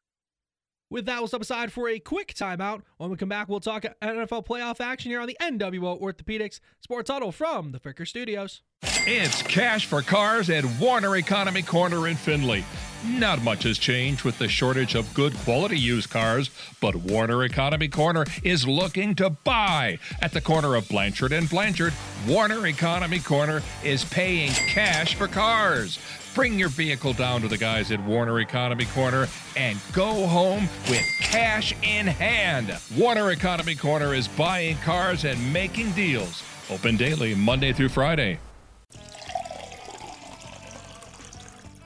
With 0.89 1.07
that, 1.07 1.19
we'll 1.19 1.27
step 1.27 1.41
aside 1.41 1.71
for 1.71 1.89
a 1.89 1.97
quick 1.97 2.35
timeout. 2.35 2.83
When 2.97 3.09
we 3.09 3.17
come 3.17 3.29
back, 3.29 3.49
we'll 3.49 3.59
talk 3.59 3.85
NFL 4.01 4.45
playoff 4.45 4.79
action 4.79 5.09
here 5.09 5.19
on 5.19 5.27
the 5.27 5.37
NWO 5.41 5.99
Orthopedics 5.99 6.59
Sports 6.79 7.09
Huddle 7.09 7.31
from 7.31 7.71
the 7.71 7.79
Fricker 7.79 8.07
Studios. 8.07 8.61
It's 9.07 9.41
cash 9.41 9.87
for 9.87 10.03
cars 10.03 10.49
at 10.49 10.63
Warner 10.79 11.15
Economy 11.15 11.63
Corner 11.63 12.07
in 12.07 12.15
Findlay. 12.15 12.63
Not 13.03 13.41
much 13.41 13.63
has 13.63 13.77
changed 13.77 14.23
with 14.23 14.37
the 14.37 14.47
shortage 14.47 14.95
of 14.95 15.11
good 15.13 15.35
quality 15.37 15.77
used 15.77 16.09
cars, 16.09 16.49
but 16.81 16.95
Warner 16.95 17.43
Economy 17.43 17.87
Corner 17.87 18.25
is 18.43 18.67
looking 18.67 19.15
to 19.15 19.31
buy. 19.31 19.97
At 20.21 20.33
the 20.33 20.41
corner 20.41 20.75
of 20.75 20.87
Blanchard 20.87 21.31
and 21.31 21.49
Blanchard, 21.49 21.93
Warner 22.27 22.67
Economy 22.67 23.19
Corner 23.19 23.61
is 23.83 24.05
paying 24.05 24.51
cash 24.51 25.15
for 25.15 25.27
cars. 25.27 25.99
Bring 26.35 26.59
your 26.59 26.67
vehicle 26.67 27.13
down 27.13 27.39
to 27.41 27.47
the 27.47 27.57
guys 27.57 27.91
at 27.91 28.03
Warner 28.03 28.41
Economy 28.41 28.83
Corner 28.93 29.29
and 29.55 29.79
go 29.93 30.27
home 30.27 30.67
with 30.89 31.05
cash 31.21 31.71
in 31.81 32.05
hand. 32.07 32.77
Warner 32.97 33.31
Economy 33.31 33.73
Corner 33.73 34.13
is 34.13 34.27
buying 34.27 34.75
cars 34.79 35.23
and 35.23 35.53
making 35.53 35.93
deals. 35.93 36.43
Open 36.69 36.97
daily, 36.97 37.35
Monday 37.35 37.71
through 37.71 37.87
Friday. 37.87 38.37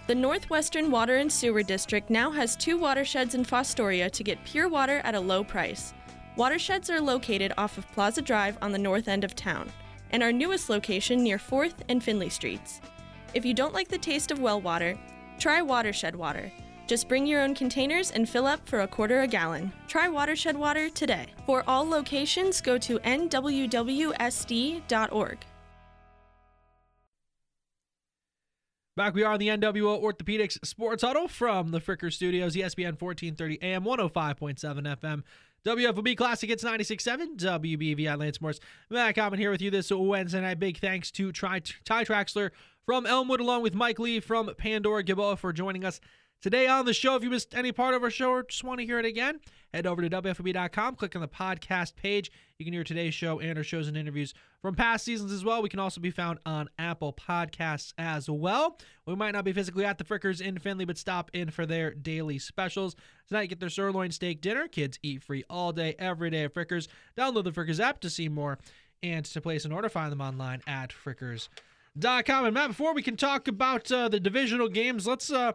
The 0.08 0.16
Northwestern 0.16 0.90
Water 0.90 1.18
and 1.18 1.32
Sewer 1.32 1.62
District 1.62 2.10
now 2.10 2.32
has 2.32 2.56
two 2.56 2.80
watersheds 2.80 3.36
in 3.36 3.46
Fostoria 3.46 4.10
to 4.10 4.24
get 4.24 4.44
pure 4.46 4.68
water 4.68 5.00
at 5.04 5.14
a 5.14 5.20
low 5.20 5.44
price. 5.44 5.94
Watersheds 6.38 6.90
are 6.90 7.00
located 7.00 7.54
off 7.56 7.78
of 7.78 7.88
Plaza 7.92 8.24
Drive 8.24 8.58
on 8.64 8.72
the 8.72 8.80
north 8.80 9.08
end 9.08 9.24
of 9.24 9.36
town, 9.36 9.72
and 10.10 10.24
our 10.24 10.32
newest 10.32 10.70
location 10.70 11.22
near 11.22 11.38
4th 11.38 11.76
and 11.88 12.04
Findlay 12.04 12.30
Streets. 12.30 12.82
If 13.34 13.46
you 13.46 13.54
don't 13.54 13.74
like 13.74 13.88
the 13.88 13.98
taste 13.98 14.32
of 14.32 14.40
well 14.40 14.60
water, 14.60 14.98
try 15.38 15.62
Watershed 15.62 16.16
Water. 16.16 16.52
Just 16.88 17.08
bring 17.08 17.28
your 17.28 17.42
own 17.42 17.54
containers 17.54 18.10
and 18.10 18.28
fill 18.28 18.48
up 18.48 18.68
for 18.68 18.82
a 18.82 18.88
quarter 18.88 19.22
a 19.22 19.28
gallon. 19.28 19.72
Try 19.88 20.08
Watershed 20.08 20.58
Water 20.58 20.90
today. 20.90 21.28
For 21.46 21.64
all 21.68 21.88
locations, 21.88 22.62
go 22.62 22.80
to 22.80 22.98
nwwsd.org. 23.00 23.38
Back 28.96 29.14
we 29.14 29.24
are 29.24 29.32
on 29.32 29.40
the 29.40 29.48
NWO 29.50 30.02
Orthopedics 30.02 30.66
Sports 30.66 31.04
Huddle 31.04 31.28
from 31.28 31.70
the 31.72 31.80
Fricker 31.80 32.12
Studios, 32.12 32.56
ESPN 32.56 33.00
1430 33.00 33.62
AM, 33.62 33.84
105.7 33.86 34.98
FM. 34.98 35.24
WFOB 35.66 36.16
Classic, 36.16 36.50
it's 36.50 36.64
96.7. 36.64 37.36
WBVI 37.38 38.18
Lance 38.18 38.40
Morris. 38.40 38.62
Matt 38.90 39.16
Common 39.16 39.40
here 39.40 39.52
with 39.52 39.62
you 39.62 39.70
this 39.70 39.92
Wednesday 39.92 40.40
night. 40.40 40.58
Big 40.58 40.78
thanks 40.78 41.12
to 41.12 41.34
Ty, 41.34 41.60
Traxler 41.60 42.52
from 42.86 43.06
Elmwood, 43.06 43.42
along 43.42 43.62
with 43.62 43.76
Mike 43.76 44.00
Lee 44.00 44.22
from 44.22 44.54
Pandora 44.56 45.04
Gilboa 45.04 45.38
for 45.38 45.52
joining 45.52 45.84
us 45.84 46.00
today 46.42 46.68
on 46.68 46.86
the 46.86 46.94
show. 46.94 47.16
If 47.16 47.24
you 47.24 47.30
missed 47.30 47.54
any 47.56 47.72
part 47.72 47.94
of 47.94 48.04
our 48.04 48.10
show 48.10 48.32
or 48.32 48.44
just 48.44 48.64
want 48.64 48.80
to 48.80 48.86
hear 48.86 49.00
it 49.00 49.06
again, 49.06 49.40
head 49.74 49.86
over 49.86 50.02
to 50.02 50.10
WFOB.com, 50.10 50.96
click 50.96 51.16
on 51.16 51.22
the 51.22 51.28
podcast 51.28 51.96
page. 51.96 52.32
You 52.58 52.66
can 52.66 52.74
hear 52.74 52.84
today's 52.84 53.14
show 53.14 53.40
and 53.40 53.58
our 53.58 53.64
shows 53.64 53.88
and 53.88 53.98
interviews 53.98 54.34
from 54.62 54.76
past 54.76 55.06
seasons 55.06 55.32
as 55.32 55.46
well. 55.46 55.62
We 55.62 55.70
can 55.70 55.80
also 55.80 56.02
be 56.02 56.12
found 56.12 56.40
on 56.46 56.70
Apple 56.78 57.14
Podcasts 57.14 57.94
as 57.98 58.30
well. 58.30 58.78
We 59.06 59.16
might 59.16 59.32
not 59.32 59.46
be 59.46 59.54
physically 59.54 59.86
at 59.86 59.98
the 59.98 60.04
Frickers 60.04 60.42
in 60.42 60.58
Findlay, 60.60 60.86
but 60.86 60.98
stop 60.98 61.32
in 61.34 61.50
for 61.50 61.66
their 61.66 61.94
daily 61.94 62.40
specials. 62.40 62.96
Tonight, 63.28 63.48
get 63.48 63.60
their 63.60 63.70
sirloin 63.70 64.12
steak 64.12 64.42
dinner. 64.42 64.68
Kids 64.68 65.00
eat 65.04 65.24
free 65.24 65.44
all 65.50 65.72
day, 65.72 65.96
every 66.00 66.30
day 66.30 66.44
at 66.44 66.54
Frickers. 66.54 66.88
Download 67.18 67.44
the 67.44 67.52
Frickers 67.52 67.80
app 67.80 68.00
to 68.02 68.10
see 68.10 68.28
more 68.28 68.58
and 69.02 69.26
to 69.26 69.42
place 69.42 69.66
an 69.66 69.72
order. 69.72 69.90
Find 69.90 70.12
them 70.12 70.22
online 70.22 70.62
at 70.68 70.92
Frickers.com. 70.92 72.46
And 72.46 72.54
Matt, 72.54 72.70
before 72.70 72.94
we 72.94 73.02
can 73.02 73.16
talk 73.16 73.48
about 73.48 73.92
uh, 73.92 74.10
the 74.10 74.20
divisional 74.20 74.68
games, 74.68 75.08
let's 75.08 75.32
uh, 75.32 75.54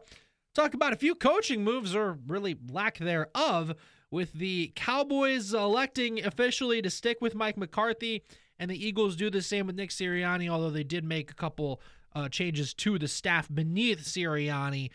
talk 0.54 0.74
about 0.74 0.92
a 0.92 0.96
few 0.96 1.14
coaching 1.14 1.64
moves 1.64 1.94
or 1.94 2.18
really 2.26 2.56
lack 2.70 2.98
thereof 2.98 3.74
with 4.10 4.32
the 4.34 4.72
Cowboys 4.76 5.52
electing 5.52 6.24
officially 6.24 6.80
to 6.80 6.90
stick 6.90 7.20
with 7.20 7.34
Mike 7.34 7.56
McCarthy 7.56 8.22
and 8.58 8.70
the 8.70 8.86
Eagles 8.86 9.16
do 9.16 9.30
the 9.30 9.42
same 9.42 9.66
with 9.66 9.76
Nick 9.76 9.90
Sirianni, 9.90 10.48
although 10.48 10.70
they 10.70 10.84
did 10.84 11.04
make 11.04 11.30
a 11.30 11.34
couple 11.34 11.80
uh, 12.14 12.28
changes 12.28 12.72
to 12.74 12.98
the 12.98 13.08
staff 13.08 13.48
beneath 13.52 14.04
Sirianni. 14.04 14.90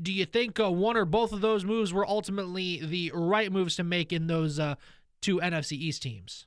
Do 0.00 0.12
you 0.12 0.24
think 0.24 0.58
uh, 0.58 0.70
one 0.70 0.96
or 0.96 1.04
both 1.04 1.32
of 1.32 1.40
those 1.40 1.64
moves 1.64 1.92
were 1.92 2.06
ultimately 2.06 2.80
the 2.82 3.12
right 3.14 3.52
moves 3.52 3.76
to 3.76 3.84
make 3.84 4.12
in 4.12 4.26
those 4.26 4.58
uh, 4.58 4.76
two 5.20 5.38
NFC 5.40 5.72
East 5.72 6.02
teams? 6.02 6.46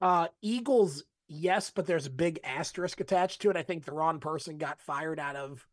Uh, 0.00 0.28
Eagles 0.40 1.04
yes, 1.28 1.70
but 1.70 1.86
there's 1.86 2.06
a 2.06 2.10
big 2.10 2.40
asterisk 2.44 3.00
attached 3.00 3.42
to 3.42 3.50
it. 3.50 3.56
I 3.56 3.62
think 3.62 3.84
the 3.84 3.92
wrong 3.92 4.20
person 4.20 4.56
got 4.56 4.80
fired 4.80 5.18
out 5.18 5.36
of 5.36 5.66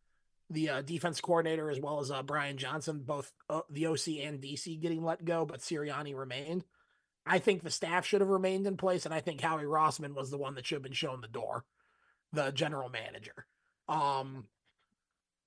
the 0.50 0.70
uh, 0.70 0.82
defense 0.82 1.22
coordinator 1.22 1.70
as 1.70 1.80
well 1.80 2.00
as 2.00 2.12
uh, 2.12 2.24
Brian 2.24 2.58
Johnson, 2.58 3.04
both 3.06 3.32
uh, 3.50 3.62
the 3.70 3.88
OC 3.88 4.08
and 4.24 4.42
DC 4.42 4.80
getting 4.82 5.04
let 5.04 5.24
go, 5.24 5.46
but 5.46 5.60
Sirianni 5.60 6.16
remained. 6.16 6.66
I 7.26 7.40
think 7.40 7.64
the 7.64 7.70
staff 7.70 8.06
should 8.06 8.22
have 8.22 8.30
remained 8.30 8.66
in 8.66 8.78
place, 8.78 9.06
and 9.06 9.14
I 9.14 9.20
think 9.20 9.42
Howie 9.42 9.64
Roseman 9.64 10.16
was 10.16 10.32
the 10.32 10.38
one 10.38 10.56
that 10.56 10.66
should 10.66 10.78
have 10.78 10.84
been 10.84 10.94
shown 10.94 11.22
the 11.22 11.28
door, 11.28 11.66
the 12.34 12.52
general 12.52 12.90
manager. 12.90 13.46
Um, 13.88 14.46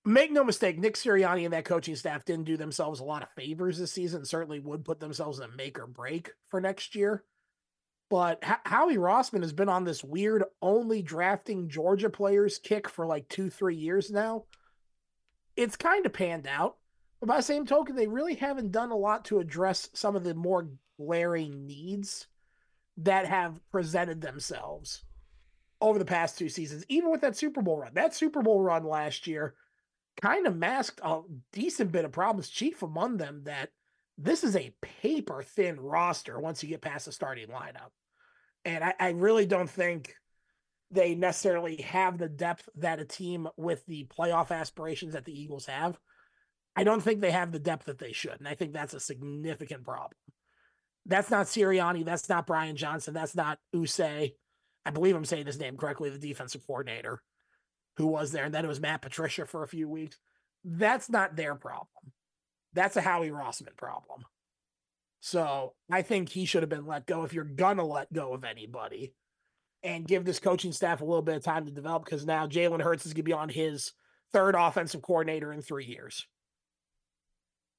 make 0.05 0.30
no 0.30 0.44
mistake, 0.44 0.78
Nick 0.78 0.94
Sirianni 0.94 1.44
and 1.44 1.53
that 1.53 1.64
coaching 1.64 1.96
staff 1.96 2.24
didn't 2.24 2.44
do 2.44 2.57
themselves 2.57 3.00
a 3.00 3.05
lot 3.05 3.22
of 3.22 3.30
favors 3.30 3.78
this 3.78 3.92
season. 3.92 4.24
Certainly 4.24 4.61
would 4.61 4.84
put 4.84 5.00
themselves 5.00 5.38
in 5.38 5.44
a 5.44 5.57
make 5.57 5.78
or 5.78 5.86
break 5.86 6.30
for 6.48 6.61
next 6.61 6.94
year. 6.94 7.24
But 8.11 8.40
H- 8.44 8.59
Howie 8.64 8.96
Roseman 8.96 9.42
has 9.42 9.53
been 9.53 9.68
on 9.68 9.84
this 9.84 10.05
weird 10.05 10.44
only 10.61 11.03
drafting 11.03 11.68
Georgia 11.68 12.11
players 12.11 12.59
kick 12.59 12.88
for 12.88 13.07
like 13.07 13.28
two, 13.28 13.48
three 13.48 13.76
years 13.76 14.11
now. 14.11 14.44
It's 15.57 15.76
kind 15.76 16.07
of 16.07 16.12
panned 16.12 16.46
out. 16.46 16.76
But 17.20 17.28
by 17.28 17.36
the 17.36 17.42
same 17.42 17.66
token, 17.66 17.94
they 17.94 18.09
really 18.09 18.34
haven't 18.34 18.72
done 18.72 18.90
a 18.90 18.96
lot 18.96 19.24
to 19.26 19.38
address 19.38 19.88
some 19.92 20.16
of 20.16 20.24
the 20.24 20.34
more 20.34 20.68
glaring 20.98 21.66
needs 21.66 22.26
that 22.96 23.26
have 23.26 23.61
presented 23.70 24.20
themselves 24.20 25.05
over 25.80 25.98
the 25.98 26.05
past 26.05 26.38
two 26.38 26.48
seasons, 26.48 26.84
even 26.88 27.11
with 27.11 27.20
that 27.20 27.36
Super 27.36 27.62
Bowl 27.62 27.78
run. 27.78 27.94
That 27.94 28.14
Super 28.14 28.42
Bowl 28.42 28.62
run 28.62 28.84
last 28.84 29.26
year 29.26 29.55
kind 30.20 30.46
of 30.46 30.57
masked 30.57 31.00
a 31.03 31.20
decent 31.53 31.92
bit 31.92 32.05
of 32.05 32.12
problems, 32.12 32.48
chief 32.48 32.82
among 32.82 33.16
them 33.16 33.42
that 33.44 33.70
this 34.18 34.44
is 34.44 34.57
a 34.57 34.74
paper 34.80 35.42
thin 35.42 35.80
roster 35.80 36.38
once 36.38 36.62
you 36.62 36.68
get 36.68 36.80
past 36.80 37.07
the 37.07 37.12
starting 37.12 37.48
lineup. 37.48 37.90
And 38.64 38.84
I, 38.84 38.94
I 38.98 39.09
really 39.11 39.46
don't 39.46 39.70
think 39.70 40.14
they 40.93 41.14
necessarily 41.14 41.76
have 41.82 42.18
the 42.18 42.28
depth 42.28 42.68
that 42.76 43.01
a 43.01 43.05
team 43.05 43.49
with 43.57 43.84
the 43.86 44.05
playoff 44.05 44.51
aspirations 44.51 45.14
that 45.14 45.24
the 45.24 45.38
Eagles 45.38 45.66
have. 45.66 45.99
I 46.76 46.84
don't 46.84 47.01
think 47.01 47.20
they 47.20 47.30
have 47.30 47.51
the 47.51 47.59
depth 47.59 47.86
that 47.86 47.99
they 47.99 48.12
should. 48.12 48.38
And 48.38 48.47
I 48.47 48.55
think 48.55 48.72
that's 48.72 48.95
a 48.95 49.01
significant 49.01 49.84
problem. 49.84 50.12
That's 51.07 51.30
not 51.30 51.47
Sirianni. 51.47 52.05
That's 52.05 52.28
not 52.28 52.47
Brian 52.47 52.76
Johnson. 52.76 53.14
That's 53.14 53.34
not 53.34 53.59
Desai. 53.74 54.34
I 54.84 54.90
believe 54.90 55.16
I'm 55.16 55.24
saying 55.24 55.47
his 55.47 55.59
name 55.59 55.76
correctly, 55.76 56.11
the 56.11 56.18
defensive 56.18 56.66
coordinator 56.66 57.22
who 57.97 58.07
was 58.07 58.32
there. 58.32 58.45
And 58.45 58.55
then 58.55 58.64
it 58.64 58.68
was 58.68 58.80
Matt 58.80 59.03
Patricia 59.03 59.47
for 59.47 59.62
a 59.62 59.68
few 59.68 59.88
weeks. 59.88 60.18
That's 60.64 61.11
not 61.11 61.36
their 61.36 61.55
problem. 61.55 62.12
That's 62.74 62.97
a 62.97 63.03
Howie 63.03 63.30
Roseman 63.30 63.76
problem. 63.76 64.24
So 65.20 65.74
I 65.90 66.03
think 66.03 66.28
he 66.28 66.45
should 66.45 66.62
have 66.62 66.70
been 66.70 66.86
let 66.86 67.07
go 67.07 67.24
if 67.24 67.32
you're 67.32 67.45
gonna 67.45 67.84
let 67.84 68.12
go 68.12 68.34
of 68.34 68.45
anybody 68.45 69.14
and 69.83 70.07
give 70.07 70.24
this 70.24 70.39
coaching 70.39 70.72
staff 70.72 71.01
a 71.01 71.05
little 71.05 71.22
bit 71.22 71.37
of 71.37 71.43
time 71.43 71.64
to 71.66 71.72
develop 71.72 72.05
because 72.05 72.24
now 72.24 72.47
Jalen 72.47 72.83
Hurts 72.83 73.07
is 73.07 73.12
gonna 73.12 73.24
be 73.24 73.33
on 73.33 73.49
his 73.49 73.93
third 74.33 74.55
offensive 74.55 75.03
coordinator 75.03 75.53
in 75.53 75.62
three 75.62 75.85
years. 75.85 76.26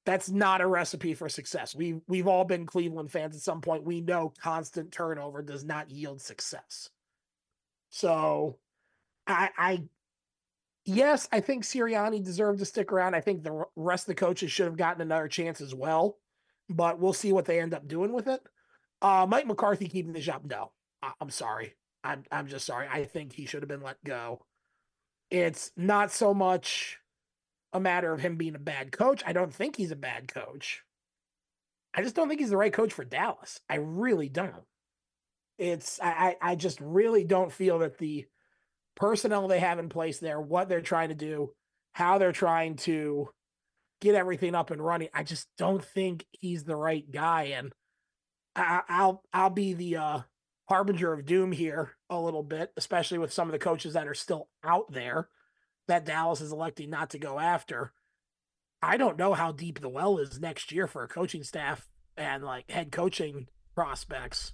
That's 0.06 0.30
not 0.30 0.60
a 0.60 0.66
recipe 0.66 1.14
for 1.14 1.28
success. 1.28 1.74
We 1.74 2.00
we've 2.06 2.26
all 2.26 2.44
been 2.44 2.66
Cleveland 2.66 3.10
fans 3.10 3.34
at 3.34 3.42
some 3.42 3.60
point. 3.62 3.84
We 3.84 4.00
know 4.00 4.32
constant 4.38 4.92
turnover 4.92 5.42
does 5.42 5.64
not 5.64 5.90
yield 5.90 6.20
success. 6.20 6.90
So 7.88 8.58
I 9.26 9.50
I 9.56 9.82
yes, 10.84 11.26
I 11.32 11.40
think 11.40 11.64
Sirianni 11.64 12.22
deserved 12.22 12.58
to 12.58 12.66
stick 12.66 12.92
around. 12.92 13.14
I 13.14 13.22
think 13.22 13.42
the 13.42 13.64
rest 13.76 14.04
of 14.04 14.08
the 14.08 14.20
coaches 14.20 14.52
should 14.52 14.66
have 14.66 14.76
gotten 14.76 15.00
another 15.00 15.28
chance 15.28 15.60
as 15.60 15.74
well 15.74 16.18
but 16.68 16.98
we'll 16.98 17.12
see 17.12 17.32
what 17.32 17.44
they 17.44 17.60
end 17.60 17.74
up 17.74 17.86
doing 17.86 18.12
with 18.12 18.26
it. 18.26 18.40
Uh, 19.02 19.26
Mike 19.28 19.46
McCarthy 19.46 19.88
keeping 19.88 20.12
the 20.12 20.20
job. 20.20 20.42
No, 20.44 20.72
I- 21.02 21.12
I'm 21.20 21.30
sorry. 21.30 21.74
I'm 22.04 22.24
I'm 22.30 22.46
just 22.46 22.66
sorry. 22.66 22.86
I 22.90 23.04
think 23.04 23.32
he 23.32 23.46
should 23.46 23.62
have 23.62 23.68
been 23.68 23.82
let 23.82 24.02
go. 24.04 24.44
It's 25.30 25.72
not 25.76 26.12
so 26.12 26.34
much 26.34 26.98
a 27.72 27.80
matter 27.80 28.12
of 28.12 28.20
him 28.20 28.36
being 28.36 28.54
a 28.54 28.60
bad 28.60 28.92
coach. 28.92 29.22
I 29.26 29.32
don't 29.32 29.52
think 29.52 29.76
he's 29.76 29.90
a 29.90 29.96
bad 29.96 30.32
coach. 30.32 30.82
I 31.94 32.02
just 32.02 32.14
don't 32.14 32.28
think 32.28 32.40
he's 32.40 32.50
the 32.50 32.56
right 32.56 32.72
coach 32.72 32.92
for 32.92 33.04
Dallas. 33.04 33.60
I 33.68 33.76
really 33.76 34.28
don't. 34.28 34.64
It's 35.58 35.98
I 36.02 36.36
I 36.40 36.56
just 36.56 36.80
really 36.80 37.24
don't 37.24 37.52
feel 37.52 37.78
that 37.80 37.98
the 37.98 38.26
personnel 38.96 39.48
they 39.48 39.60
have 39.60 39.78
in 39.78 39.88
place 39.88 40.18
there, 40.18 40.40
what 40.40 40.68
they're 40.68 40.80
trying 40.80 41.08
to 41.08 41.14
do, 41.14 41.52
how 41.94 42.18
they're 42.18 42.32
trying 42.32 42.76
to 42.76 43.28
get 44.00 44.14
everything 44.14 44.54
up 44.54 44.70
and 44.70 44.84
running. 44.84 45.08
I 45.14 45.22
just 45.22 45.48
don't 45.56 45.84
think 45.84 46.26
he's 46.32 46.64
the 46.64 46.76
right 46.76 47.08
guy, 47.10 47.54
and 47.56 47.72
I, 48.54 48.82
I'll 48.88 49.22
I'll 49.32 49.50
be 49.50 49.74
the 49.74 49.96
uh, 49.96 50.20
harbinger 50.66 51.12
of 51.12 51.26
doom 51.26 51.52
here 51.52 51.92
a 52.08 52.20
little 52.20 52.42
bit, 52.42 52.72
especially 52.76 53.18
with 53.18 53.32
some 53.32 53.48
of 53.48 53.52
the 53.52 53.58
coaches 53.58 53.94
that 53.94 54.08
are 54.08 54.14
still 54.14 54.48
out 54.62 54.92
there 54.92 55.28
that 55.86 56.06
Dallas 56.06 56.40
is 56.40 56.52
electing 56.52 56.90
not 56.90 57.10
to 57.10 57.18
go 57.18 57.38
after. 57.38 57.92
I 58.82 58.96
don't 58.96 59.18
know 59.18 59.34
how 59.34 59.52
deep 59.52 59.80
the 59.80 59.88
well 59.88 60.18
is 60.18 60.40
next 60.40 60.72
year 60.72 60.86
for 60.86 61.02
a 61.02 61.08
coaching 61.08 61.42
staff 61.42 61.88
and 62.16 62.42
like 62.42 62.70
head 62.70 62.92
coaching 62.92 63.48
prospects. 63.74 64.52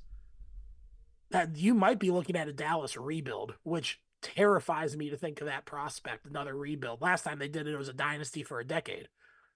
That 1.31 1.57
you 1.57 1.75
might 1.75 2.01
be 2.01 2.11
looking 2.11 2.37
at 2.37 2.49
a 2.49 2.53
Dallas 2.53 2.97
rebuild, 2.97 3.55
which 3.63 4.01
terrifies 4.21 4.97
me 4.97 5.11
to 5.11 5.17
think 5.17 5.41
of 5.41 5.47
that 5.47 5.65
prospect, 5.65 6.27
another 6.27 6.57
rebuild. 6.57 7.01
Last 7.01 7.23
time 7.23 7.39
they 7.39 7.49
did 7.49 7.67
it, 7.67 7.75
it 7.75 7.79
was 7.79 7.89
a 7.89 7.93
dynasty 7.93 8.43
for 8.43 8.59
a 8.59 8.67
decade. 8.67 9.09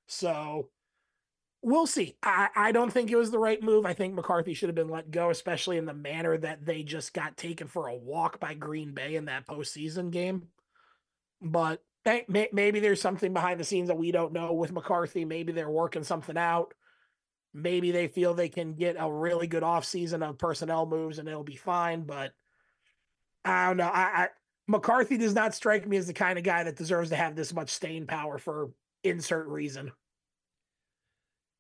So 0.07 0.70
we'll 1.64 1.86
see. 1.86 2.16
I, 2.22 2.48
I 2.54 2.72
don't 2.72 2.92
think 2.92 3.10
it 3.10 3.16
was 3.16 3.30
the 3.30 3.38
right 3.38 3.62
move. 3.62 3.86
I 3.86 3.94
think 3.94 4.14
McCarthy 4.14 4.52
should 4.54 4.68
have 4.68 4.76
been 4.76 4.90
let 4.90 5.10
go, 5.10 5.30
especially 5.30 5.78
in 5.78 5.86
the 5.86 5.94
manner 5.94 6.36
that 6.36 6.64
they 6.64 6.82
just 6.82 7.14
got 7.14 7.36
taken 7.36 7.66
for 7.66 7.88
a 7.88 7.96
walk 7.96 8.38
by 8.38 8.54
Green 8.54 8.92
Bay 8.92 9.16
in 9.16 9.24
that 9.24 9.46
postseason 9.46 10.10
game. 10.10 10.48
But 11.40 11.82
maybe 12.28 12.80
there's 12.80 13.00
something 13.00 13.32
behind 13.32 13.58
the 13.58 13.64
scenes 13.64 13.88
that 13.88 13.96
we 13.96 14.12
don't 14.12 14.34
know 14.34 14.52
with 14.52 14.72
McCarthy. 14.72 15.24
Maybe 15.24 15.52
they're 15.52 15.70
working 15.70 16.04
something 16.04 16.36
out. 16.36 16.74
Maybe 17.54 17.92
they 17.92 18.08
feel 18.08 18.34
they 18.34 18.48
can 18.50 18.74
get 18.74 18.96
a 18.98 19.10
really 19.10 19.46
good 19.46 19.62
offseason 19.62 20.22
of 20.22 20.38
personnel 20.38 20.86
moves 20.86 21.18
and 21.18 21.28
it'll 21.28 21.44
be 21.44 21.56
fine. 21.56 22.02
But 22.02 22.32
I 23.44 23.68
don't 23.68 23.78
know. 23.78 23.88
I, 23.88 24.00
I 24.00 24.28
McCarthy 24.66 25.16
does 25.16 25.34
not 25.34 25.54
strike 25.54 25.86
me 25.86 25.96
as 25.96 26.06
the 26.06 26.14
kind 26.14 26.38
of 26.38 26.44
guy 26.44 26.64
that 26.64 26.76
deserves 26.76 27.10
to 27.10 27.16
have 27.16 27.36
this 27.36 27.54
much 27.54 27.70
staying 27.70 28.06
power 28.06 28.38
for 28.38 28.70
insert 29.02 29.46
reason. 29.46 29.92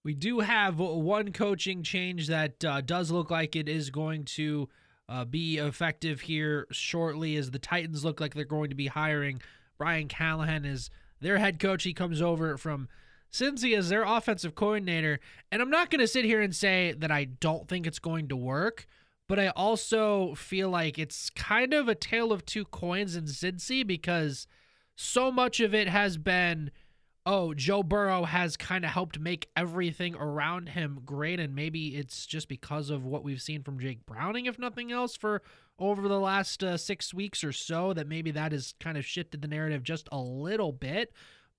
We 0.04 0.14
do 0.14 0.40
have 0.40 0.78
one 0.78 1.32
coaching 1.32 1.82
change 1.82 2.28
that 2.28 2.62
uh, 2.62 2.82
does 2.82 3.10
look 3.10 3.30
like 3.30 3.56
it 3.56 3.70
is 3.70 3.88
going 3.88 4.26
to 4.26 4.68
uh, 5.08 5.24
be 5.24 5.56
effective 5.56 6.20
here 6.20 6.66
shortly, 6.70 7.36
as 7.36 7.50
the 7.50 7.58
Titans 7.58 8.04
look 8.04 8.20
like 8.20 8.34
they're 8.34 8.44
going 8.44 8.68
to 8.68 8.76
be 8.76 8.88
hiring 8.88 9.40
Brian 9.78 10.08
Callahan 10.08 10.66
as 10.66 10.90
their 11.22 11.38
head 11.38 11.58
coach. 11.58 11.84
He 11.84 11.94
comes 11.94 12.20
over 12.20 12.58
from 12.58 12.88
Cincy 13.32 13.76
as 13.76 13.88
their 13.88 14.02
offensive 14.02 14.54
coordinator. 14.54 15.20
And 15.50 15.62
I'm 15.62 15.70
not 15.70 15.88
going 15.88 16.00
to 16.00 16.06
sit 16.06 16.26
here 16.26 16.42
and 16.42 16.54
say 16.54 16.92
that 16.92 17.10
I 17.10 17.24
don't 17.24 17.66
think 17.66 17.86
it's 17.86 17.98
going 17.98 18.28
to 18.28 18.36
work, 18.36 18.86
but 19.26 19.38
I 19.38 19.48
also 19.48 20.34
feel 20.34 20.68
like 20.68 20.98
it's 20.98 21.30
kind 21.30 21.72
of 21.72 21.88
a 21.88 21.94
tale 21.94 22.30
of 22.30 22.44
two 22.44 22.66
coins 22.66 23.16
in 23.16 23.24
Cincy 23.24 23.86
because 23.86 24.46
so 24.96 25.32
much 25.32 25.60
of 25.60 25.74
it 25.74 25.88
has 25.88 26.18
been– 26.18 26.70
oh, 27.26 27.54
Joe 27.54 27.82
Burrow 27.82 28.24
has 28.24 28.56
kind 28.56 28.84
of 28.84 28.90
helped 28.90 29.18
make 29.18 29.48
everything 29.56 30.14
around 30.14 30.70
him 30.70 31.00
great. 31.04 31.40
And 31.40 31.54
maybe 31.54 31.96
it's 31.96 32.26
just 32.26 32.48
because 32.48 32.90
of 32.90 33.04
what 33.04 33.24
we've 33.24 33.40
seen 33.40 33.62
from 33.62 33.78
Jake 33.78 34.04
Browning, 34.04 34.46
if 34.46 34.58
nothing 34.58 34.92
else, 34.92 35.16
for 35.16 35.42
over 35.78 36.06
the 36.06 36.20
last 36.20 36.62
uh, 36.62 36.76
six 36.76 37.14
weeks 37.14 37.42
or 37.42 37.52
so, 37.52 37.92
that 37.94 38.08
maybe 38.08 38.30
that 38.32 38.52
has 38.52 38.74
kind 38.78 38.98
of 38.98 39.06
shifted 39.06 39.40
the 39.40 39.48
narrative 39.48 39.82
just 39.82 40.08
a 40.12 40.18
little 40.18 40.72
bit. 40.72 41.12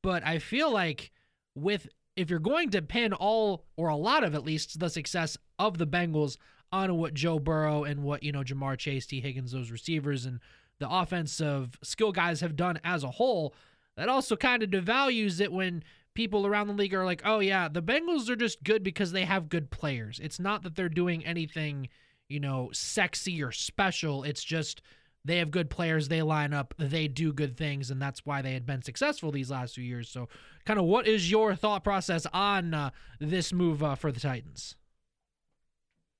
But 0.04 0.26
I 0.26 0.40
feel 0.40 0.72
like 0.72 1.12
with 1.56 1.88
if 2.16 2.30
you're 2.30 2.40
going 2.40 2.70
to 2.70 2.82
pin 2.82 3.14
all 3.14 3.66
or 3.76 3.90
a 3.90 3.96
lot 3.96 4.24
of 4.24 4.36
at 4.36 4.46
least 4.46 4.80
the 4.80 4.90
success 4.90 5.38
of 5.60 5.78
the 5.78 5.88
Bengals 5.88 6.38
on 6.72 6.96
what 6.98 7.14
Joe 7.14 7.40
Burrow 7.40 7.84
and 7.84 8.04
what, 8.04 8.24
you 8.24 8.32
know, 8.32 8.44
Ja'Marr 8.44 8.78
Chase, 8.78 9.06
Tee 9.06 9.20
Higgins, 9.20 9.52
those 9.52 9.72
receivers 9.72 10.26
and 10.26 10.40
the 10.80 10.90
offensive 10.90 11.78
skill 11.84 12.12
guys 12.12 12.42
have 12.42 12.56
done 12.56 12.80
as 12.84 13.04
a 13.04 13.12
whole, 13.12 13.54
that 13.98 14.10
also 14.10 14.36
kind 14.36 14.64
of 14.64 14.70
devalues 14.70 15.40
it 15.40 15.52
when 15.52 15.84
people 16.14 16.48
around 16.48 16.68
the 16.68 16.74
league 16.74 16.94
are 16.94 17.06
like, 17.06 17.22
oh, 17.26 17.40
yeah, 17.40 17.68
the 17.68 17.82
Bengals 17.82 18.30
are 18.30 18.36
just 18.36 18.64
good 18.64 18.84
because 18.84 19.12
they 19.12 19.26
have 19.26 19.50
good 19.50 19.70
players. 19.70 20.20
It's 20.24 20.40
not 20.40 20.64
that 20.64 20.76
they're 20.76 20.90
doing 20.90 21.26
anything, 21.26 21.90
you 22.28 22.40
know, 22.40 22.70
sexy 22.74 23.44
or 23.44 23.52
special. 23.52 24.24
It's 24.24 24.44
just 24.44 24.82
they 25.26 25.38
have 25.38 25.52
good 25.52 25.70
players, 25.70 26.08
they 26.08 26.22
line 26.22 26.54
up, 26.54 26.74
they 26.78 27.08
do 27.08 27.34
good 27.34 27.58
things, 27.58 27.90
and 27.90 28.02
that's 28.02 28.26
why 28.26 28.42
they 28.42 28.54
had 28.54 28.66
been 28.66 28.84
successful 28.84 29.32
these 29.32 29.50
last 29.50 29.76
few 29.76 29.84
years. 29.84 30.08
So, 30.08 30.30
kind 30.66 30.80
of, 30.80 30.86
what 30.86 31.08
is 31.08 31.32
your 31.32 31.56
thought 31.56 31.84
process 31.84 32.28
on 32.32 32.74
uh, 32.74 32.92
this 33.20 33.52
move 33.52 33.82
uh, 33.84 33.96
for 33.96 34.12
the 34.12 34.20
Titans? 34.20 34.76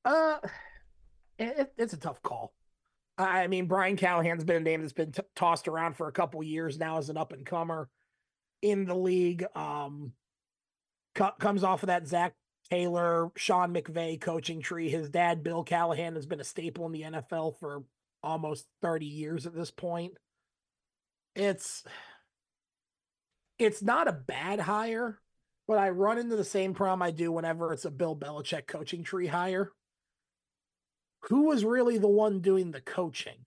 Uh, 0.04 0.38
it, 1.38 1.72
it's 1.78 1.94
a 1.94 1.98
tough 1.98 2.22
call. 2.24 2.54
I 3.18 3.48
mean, 3.48 3.68
Brian 3.68 3.96
Callahan's 3.96 4.44
been 4.44 4.58
a 4.58 4.60
name 4.60 4.82
that's 4.82 4.94
been 4.94 5.12
t- 5.12 5.22
tossed 5.36 5.68
around 5.68 5.96
for 5.96 6.08
a 6.08 6.12
couple 6.12 6.44
years 6.44 6.78
now 6.78 6.98
as 6.98 7.10
an 7.10 7.18
up 7.18 7.32
and 7.32 7.46
comer 7.46 7.90
in 8.62 8.86
the 8.86 8.96
league. 8.96 9.46
Um, 9.56 10.12
comes 11.40 11.64
off 11.64 11.84
of 11.84 11.88
that 11.88 12.08
Zac 12.08 12.34
Taylor, 12.70 13.30
Sean 13.38 13.74
McVay 13.74 14.20
coaching 14.20 14.62
tree. 14.62 14.90
His 14.90 15.10
dad, 15.10 15.44
Bill 15.44 15.64
Callahan, 15.64 16.16
has 16.16 16.26
been 16.26 16.42
a 16.42 16.46
staple 16.46 16.86
in 16.88 16.92
the 16.92 17.04
NFL 17.04 17.58
for 17.60 17.84
almost 18.22 18.66
30 18.82 19.06
years 19.06 19.46
at 19.46 19.56
this 19.56 19.72
point. 19.72 20.14
It's 21.36 21.84
it's 23.58 23.82
not 23.82 24.10
a 24.10 24.14
bad 24.14 24.60
hire, 24.60 25.22
but 25.68 25.78
I 25.78 25.90
run 25.90 26.18
into 26.18 26.36
the 26.36 26.44
same 26.44 26.74
problem 26.74 27.02
I 27.02 27.12
do 27.12 27.32
whenever 27.32 27.72
it's 27.72 27.86
a 27.86 27.92
Bill 27.92 28.16
Belichick 28.16 28.68
coaching 28.68 29.04
tree 29.04 29.28
hire 29.28 29.72
who 31.30 31.44
was 31.44 31.66
really 31.66 31.98
the 31.98 32.08
one 32.08 32.40
doing 32.40 32.72
the 32.72 32.82
coaching? 32.82 33.46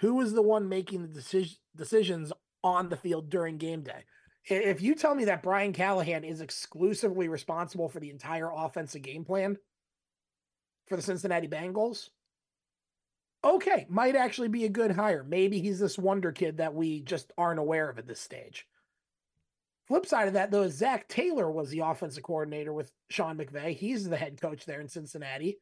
Who 0.00 0.14
was 0.14 0.34
the 0.34 0.42
one 0.42 0.68
making 0.68 1.02
the 1.02 1.08
decision, 1.08 1.56
decisions 1.74 2.32
on 2.62 2.88
the 2.88 2.96
field 2.96 3.30
during 3.30 3.56
game 3.56 3.82
day? 3.82 4.04
If 4.44 4.80
you 4.80 4.94
tell 4.94 5.14
me 5.14 5.24
that 5.24 5.42
Brian 5.42 5.72
Callahan 5.72 6.22
is 6.22 6.40
exclusively 6.40 7.28
responsible 7.28 7.88
for 7.88 7.98
the 7.98 8.10
entire 8.10 8.50
offensive 8.54 9.02
game 9.02 9.24
plan 9.24 9.56
for 10.86 10.96
the 10.96 11.02
Cincinnati 11.02 11.48
Bengals, 11.48 12.10
okay, 13.42 13.86
might 13.88 14.14
actually 14.14 14.48
be 14.48 14.64
a 14.64 14.68
good 14.68 14.92
hire. 14.92 15.24
Maybe 15.24 15.60
he's 15.60 15.80
this 15.80 15.98
wonder 15.98 16.30
kid 16.30 16.58
that 16.58 16.74
we 16.74 17.00
just 17.00 17.32
aren't 17.36 17.58
aware 17.58 17.88
of 17.88 17.98
at 17.98 18.06
this 18.06 18.20
stage. 18.20 18.68
Flip 19.88 20.06
side 20.06 20.28
of 20.28 20.34
that, 20.34 20.50
though, 20.50 20.62
is 20.62 20.74
Zac 20.74 21.08
Taylor 21.08 21.50
was 21.50 21.70
the 21.70 21.80
offensive 21.80 22.22
coordinator 22.22 22.72
with 22.72 22.92
Sean 23.08 23.38
McVay. 23.38 23.74
He's 23.74 24.08
the 24.08 24.16
head 24.16 24.40
coach 24.40 24.64
there 24.66 24.80
in 24.80 24.88
Cincinnati. 24.88 25.58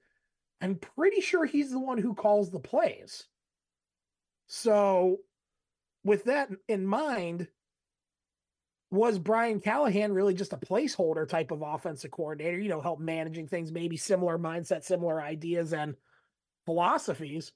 I'm 0.61 0.76
pretty 0.76 1.20
sure 1.20 1.44
he's 1.44 1.70
the 1.70 1.78
one 1.78 1.98
who 1.98 2.14
calls 2.14 2.50
the 2.50 2.61
plays. 2.61 3.26
So, 4.46 5.18
with 6.05 6.24
that 6.24 6.50
in 6.68 6.86
mind, 6.86 7.48
was 8.90 9.18
Brian 9.18 9.61
Callahan 9.61 10.12
really 10.12 10.34
just 10.34 10.52
a 10.52 10.59
placeholder 10.59 11.28
type 11.28 11.50
of 11.50 11.62
offensive 11.62 12.11
coordinator, 12.11 12.59
you 12.59 12.68
know, 12.68 12.80
help 12.80 13.00
managing 13.00 13.48
things, 13.48 13.72
maybe 13.72 13.96
similar 13.96 14.38
mindset, 14.38 14.84
similar 14.84 15.20
ideas 15.20 15.72
and 15.72 15.96
philosophies? 16.64 17.52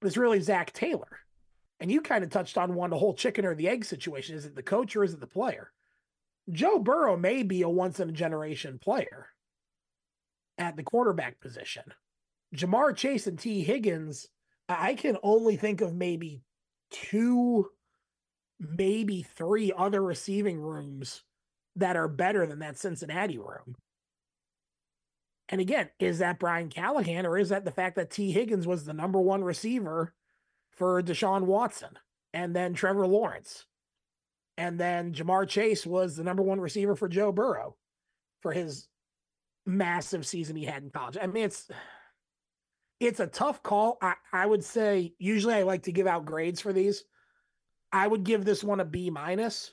But 0.00 0.08
it's 0.08 0.16
really 0.16 0.40
Zac 0.40 0.72
Taylor. 0.72 1.20
And 1.80 1.90
you 1.90 2.00
kind 2.00 2.24
of 2.24 2.30
touched 2.30 2.58
on 2.58 2.74
one 2.74 2.90
the 2.90 2.98
whole 2.98 3.14
chicken 3.14 3.44
or 3.44 3.54
the 3.54 3.68
egg 3.68 3.84
situation. 3.84 4.36
Is 4.36 4.46
it 4.46 4.54
the 4.54 4.62
coach 4.62 4.96
or 4.96 5.04
is 5.04 5.14
it 5.14 5.20
the 5.20 5.26
player? 5.26 5.70
Joe 6.50 6.78
Burrow 6.78 7.16
may 7.16 7.42
be 7.42 7.62
a 7.62 7.68
once 7.68 8.00
in 8.00 8.08
a 8.08 8.12
generation 8.12 8.78
player 8.78 9.28
at 10.58 10.76
the 10.76 10.82
quarterback 10.82 11.40
position. 11.40 11.84
Ja'Marr 12.54 12.96
Chase 12.96 13.26
and 13.26 13.38
Tee 13.38 13.62
Higgins, 13.62 14.28
I 14.68 14.94
can 14.94 15.18
only 15.22 15.56
think 15.56 15.80
of 15.80 15.94
maybe 15.94 16.42
two, 16.90 17.70
maybe 18.58 19.22
three 19.22 19.72
other 19.76 20.02
receiving 20.02 20.60
rooms 20.60 21.22
that 21.76 21.96
are 21.96 22.08
better 22.08 22.46
than 22.46 22.60
that 22.60 22.78
Cincinnati 22.78 23.38
room. 23.38 23.76
And 25.48 25.60
again, 25.60 25.90
is 25.98 26.18
that 26.20 26.38
Brian 26.38 26.70
Callahan 26.70 27.26
or 27.26 27.36
is 27.36 27.50
that 27.50 27.64
the 27.64 27.70
fact 27.70 27.96
that 27.96 28.10
Tee 28.10 28.32
Higgins 28.32 28.66
was 28.66 28.84
the 28.84 28.94
number 28.94 29.20
one 29.20 29.44
receiver 29.44 30.14
for 30.70 31.02
Deshaun 31.02 31.42
Watson 31.42 31.98
and 32.32 32.56
then 32.56 32.74
Trevor 32.74 33.06
Lawrence? 33.06 33.66
And 34.56 34.78
then 34.78 35.12
Ja'Marr 35.12 35.48
Chase 35.48 35.84
was 35.84 36.16
the 36.16 36.24
number 36.24 36.42
one 36.42 36.60
receiver 36.60 36.94
for 36.94 37.08
Joe 37.08 37.32
Burrow 37.32 37.76
for 38.40 38.52
his 38.52 38.88
massive 39.66 40.26
season 40.26 40.56
he 40.56 40.64
had 40.64 40.82
in 40.82 40.90
college. 40.90 41.18
I 41.20 41.26
mean, 41.26 41.44
it's 41.44 41.68
it's 43.00 43.20
a 43.20 43.26
tough 43.26 43.62
call. 43.62 43.98
I, 44.00 44.14
I 44.32 44.46
would 44.46 44.64
say 44.64 45.14
usually 45.18 45.54
I 45.54 45.62
like 45.62 45.84
to 45.84 45.92
give 45.92 46.06
out 46.06 46.24
grades 46.24 46.60
for 46.60 46.72
these. 46.72 47.04
I 47.92 48.06
would 48.06 48.24
give 48.24 48.44
this 48.44 48.64
one 48.64 48.80
a 48.80 48.84
B 48.84 49.10
minus 49.10 49.72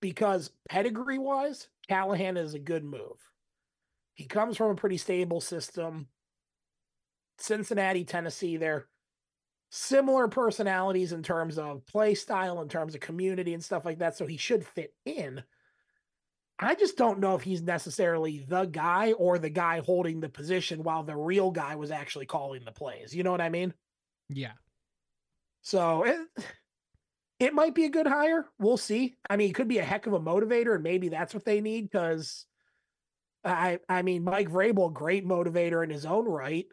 because 0.00 0.50
pedigree 0.68 1.18
wise, 1.18 1.68
Callahan 1.88 2.36
is 2.36 2.54
a 2.54 2.58
good 2.58 2.84
move. 2.84 3.18
He 4.14 4.24
comes 4.24 4.56
from 4.56 4.70
a 4.70 4.76
pretty 4.76 4.96
stable 4.96 5.40
system. 5.40 6.08
Cincinnati, 7.38 8.04
Tennessee, 8.04 8.56
they're 8.56 8.86
similar 9.70 10.28
personalities 10.28 11.12
in 11.12 11.22
terms 11.22 11.58
of 11.58 11.86
play 11.86 12.14
style, 12.14 12.60
in 12.60 12.68
terms 12.68 12.94
of 12.94 13.00
community 13.00 13.54
and 13.54 13.64
stuff 13.64 13.84
like 13.84 13.98
that. 14.00 14.16
So 14.16 14.26
he 14.26 14.36
should 14.36 14.66
fit 14.66 14.94
in. 15.04 15.42
I 16.62 16.74
just 16.74 16.98
don't 16.98 17.20
know 17.20 17.34
if 17.34 17.42
he's 17.42 17.62
necessarily 17.62 18.44
the 18.46 18.66
guy 18.66 19.12
or 19.12 19.38
the 19.38 19.48
guy 19.48 19.80
holding 19.80 20.20
the 20.20 20.28
position 20.28 20.82
while 20.82 21.02
the 21.02 21.16
real 21.16 21.50
guy 21.50 21.74
was 21.76 21.90
actually 21.90 22.26
calling 22.26 22.64
the 22.64 22.72
plays. 22.72 23.14
You 23.14 23.22
know 23.22 23.30
what 23.30 23.40
I 23.40 23.48
mean? 23.48 23.72
Yeah. 24.28 24.52
So 25.62 26.04
it, 26.04 26.18
it 27.38 27.54
might 27.54 27.74
be 27.74 27.86
a 27.86 27.90
good 27.90 28.06
hire. 28.06 28.46
We'll 28.58 28.76
see. 28.76 29.16
I 29.28 29.36
mean, 29.36 29.48
it 29.48 29.54
could 29.54 29.68
be 29.68 29.78
a 29.78 29.84
heck 29.84 30.06
of 30.06 30.12
a 30.12 30.20
motivator, 30.20 30.74
and 30.74 30.82
maybe 30.82 31.08
that's 31.08 31.32
what 31.32 31.46
they 31.46 31.62
need 31.62 31.90
because 31.90 32.44
I 33.42 33.78
I 33.88 34.02
mean 34.02 34.22
Mike 34.22 34.50
Vrabel, 34.50 34.92
great 34.92 35.26
motivator 35.26 35.82
in 35.82 35.88
his 35.88 36.04
own 36.04 36.26
right. 36.26 36.66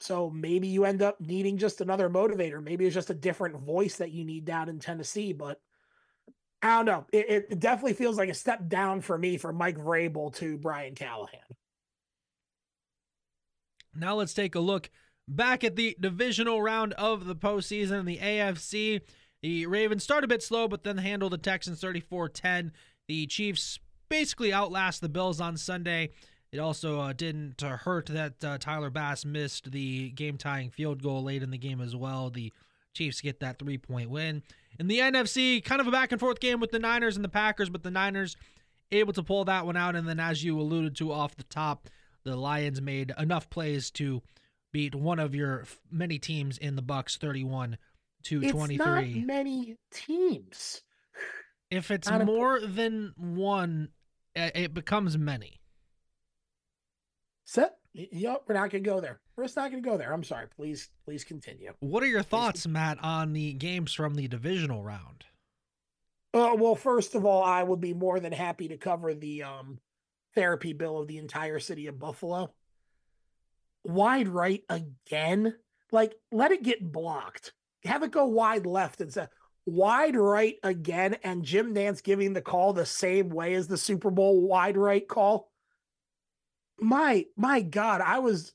So 0.00 0.30
maybe 0.30 0.66
you 0.66 0.84
end 0.84 1.02
up 1.02 1.20
needing 1.20 1.58
just 1.58 1.80
another 1.80 2.10
motivator. 2.10 2.62
Maybe 2.62 2.86
it's 2.86 2.94
just 2.94 3.10
a 3.10 3.14
different 3.14 3.60
voice 3.60 3.98
that 3.98 4.10
you 4.10 4.24
need 4.24 4.46
down 4.46 4.68
in 4.68 4.80
Tennessee. 4.80 5.32
But 5.32 5.60
I 6.62 6.76
don't 6.76 6.84
know. 6.84 7.06
It, 7.12 7.46
it 7.50 7.60
definitely 7.60 7.94
feels 7.94 8.18
like 8.18 8.28
a 8.28 8.34
step 8.34 8.68
down 8.68 9.00
for 9.00 9.16
me 9.16 9.38
from 9.38 9.56
Mike 9.56 9.78
Vrabel 9.78 10.34
to 10.36 10.58
Brian 10.58 10.94
Callahan. 10.94 11.40
Now 13.94 14.16
let's 14.16 14.34
take 14.34 14.54
a 14.54 14.60
look 14.60 14.90
back 15.26 15.64
at 15.64 15.76
the 15.76 15.96
divisional 15.98 16.60
round 16.60 16.92
of 16.94 17.26
the 17.26 17.36
postseason 17.36 18.00
in 18.00 18.06
the 18.06 18.18
AFC. 18.18 19.00
The 19.42 19.66
Ravens 19.66 20.04
start 20.04 20.24
a 20.24 20.28
bit 20.28 20.42
slow, 20.42 20.68
but 20.68 20.84
then 20.84 20.98
handle 20.98 21.30
the 21.30 21.38
Texans 21.38 21.80
34 21.80 22.28
10. 22.28 22.72
The 23.08 23.26
Chiefs 23.26 23.78
basically 24.08 24.52
outlast 24.52 25.00
the 25.00 25.08
Bills 25.08 25.40
on 25.40 25.56
Sunday. 25.56 26.10
It 26.52 26.58
also 26.58 27.00
uh, 27.00 27.12
didn't 27.12 27.62
uh, 27.62 27.76
hurt 27.76 28.06
that 28.06 28.44
uh, 28.44 28.58
Tyler 28.58 28.90
Bass 28.90 29.24
missed 29.24 29.70
the 29.70 30.10
game 30.10 30.36
tying 30.36 30.70
field 30.70 31.02
goal 31.02 31.22
late 31.22 31.42
in 31.42 31.50
the 31.50 31.58
game 31.58 31.80
as 31.80 31.96
well. 31.96 32.28
The 32.28 32.52
Chiefs 32.94 33.20
get 33.20 33.40
that 33.40 33.58
three 33.58 33.78
point 33.78 34.10
win. 34.10 34.42
In 34.78 34.86
the 34.88 34.98
NFC, 34.98 35.62
kind 35.64 35.80
of 35.80 35.86
a 35.86 35.90
back 35.90 36.12
and 36.12 36.20
forth 36.20 36.40
game 36.40 36.60
with 36.60 36.70
the 36.70 36.78
Niners 36.78 37.16
and 37.16 37.24
the 37.24 37.28
Packers, 37.28 37.68
but 37.68 37.82
the 37.82 37.90
Niners 37.90 38.36
able 38.92 39.12
to 39.12 39.22
pull 39.22 39.44
that 39.44 39.66
one 39.66 39.76
out. 39.76 39.96
And 39.96 40.08
then, 40.08 40.20
as 40.20 40.42
you 40.42 40.58
alluded 40.60 40.96
to 40.96 41.12
off 41.12 41.36
the 41.36 41.44
top, 41.44 41.88
the 42.24 42.36
Lions 42.36 42.80
made 42.80 43.12
enough 43.18 43.48
plays 43.50 43.90
to 43.92 44.22
beat 44.72 44.94
one 44.94 45.18
of 45.18 45.34
your 45.34 45.64
many 45.90 46.18
teams 46.18 46.58
in 46.58 46.76
the 46.76 46.82
Bucks 46.82 47.16
31 47.16 47.76
to 48.24 48.42
it's 48.42 48.52
23. 48.52 48.78
Not 48.86 49.26
many 49.26 49.76
teams. 49.90 50.82
If 51.70 51.90
it's 51.90 52.10
more 52.10 52.60
than 52.60 53.14
one, 53.16 53.90
eh, 54.34 54.50
it 54.54 54.74
becomes 54.74 55.16
many. 55.16 55.60
Set. 57.44 57.79
Yep, 57.92 58.44
we're 58.46 58.54
not 58.54 58.70
gonna 58.70 58.82
go 58.82 59.00
there. 59.00 59.20
We're 59.36 59.44
just 59.44 59.56
not 59.56 59.70
gonna 59.70 59.82
go 59.82 59.96
there. 59.96 60.12
I'm 60.12 60.24
sorry. 60.24 60.46
Please, 60.54 60.90
please 61.04 61.24
continue. 61.24 61.72
What 61.80 62.02
are 62.02 62.08
your 62.08 62.22
thoughts, 62.22 62.66
Matt, 62.66 63.02
on 63.02 63.32
the 63.32 63.52
games 63.54 63.92
from 63.92 64.14
the 64.14 64.28
divisional 64.28 64.82
round? 64.82 65.24
Uh, 66.32 66.54
well, 66.56 66.76
first 66.76 67.16
of 67.16 67.24
all, 67.24 67.42
I 67.42 67.62
would 67.62 67.80
be 67.80 67.92
more 67.92 68.20
than 68.20 68.32
happy 68.32 68.68
to 68.68 68.76
cover 68.76 69.14
the 69.14 69.42
um, 69.42 69.80
therapy 70.36 70.72
bill 70.72 70.98
of 70.98 71.08
the 71.08 71.18
entire 71.18 71.58
city 71.58 71.88
of 71.88 71.98
Buffalo. 71.98 72.52
Wide 73.82 74.28
right 74.28 74.62
again? 74.68 75.56
Like, 75.90 76.14
let 76.30 76.52
it 76.52 76.62
get 76.62 76.92
blocked. 76.92 77.52
Have 77.84 78.04
it 78.04 78.12
go 78.12 78.26
wide 78.26 78.66
left 78.66 79.00
and 79.00 79.12
say 79.12 79.26
wide 79.66 80.16
right 80.16 80.56
again, 80.62 81.16
and 81.24 81.44
Jim 81.44 81.74
Nantz 81.74 82.02
giving 82.02 82.32
the 82.32 82.42
call 82.42 82.72
the 82.72 82.86
same 82.86 83.30
way 83.30 83.54
as 83.54 83.66
the 83.66 83.76
Super 83.76 84.10
Bowl 84.10 84.40
wide 84.40 84.76
right 84.76 85.06
call 85.06 85.49
my 86.80 87.26
my 87.36 87.60
God, 87.60 88.00
I 88.00 88.18
was 88.18 88.52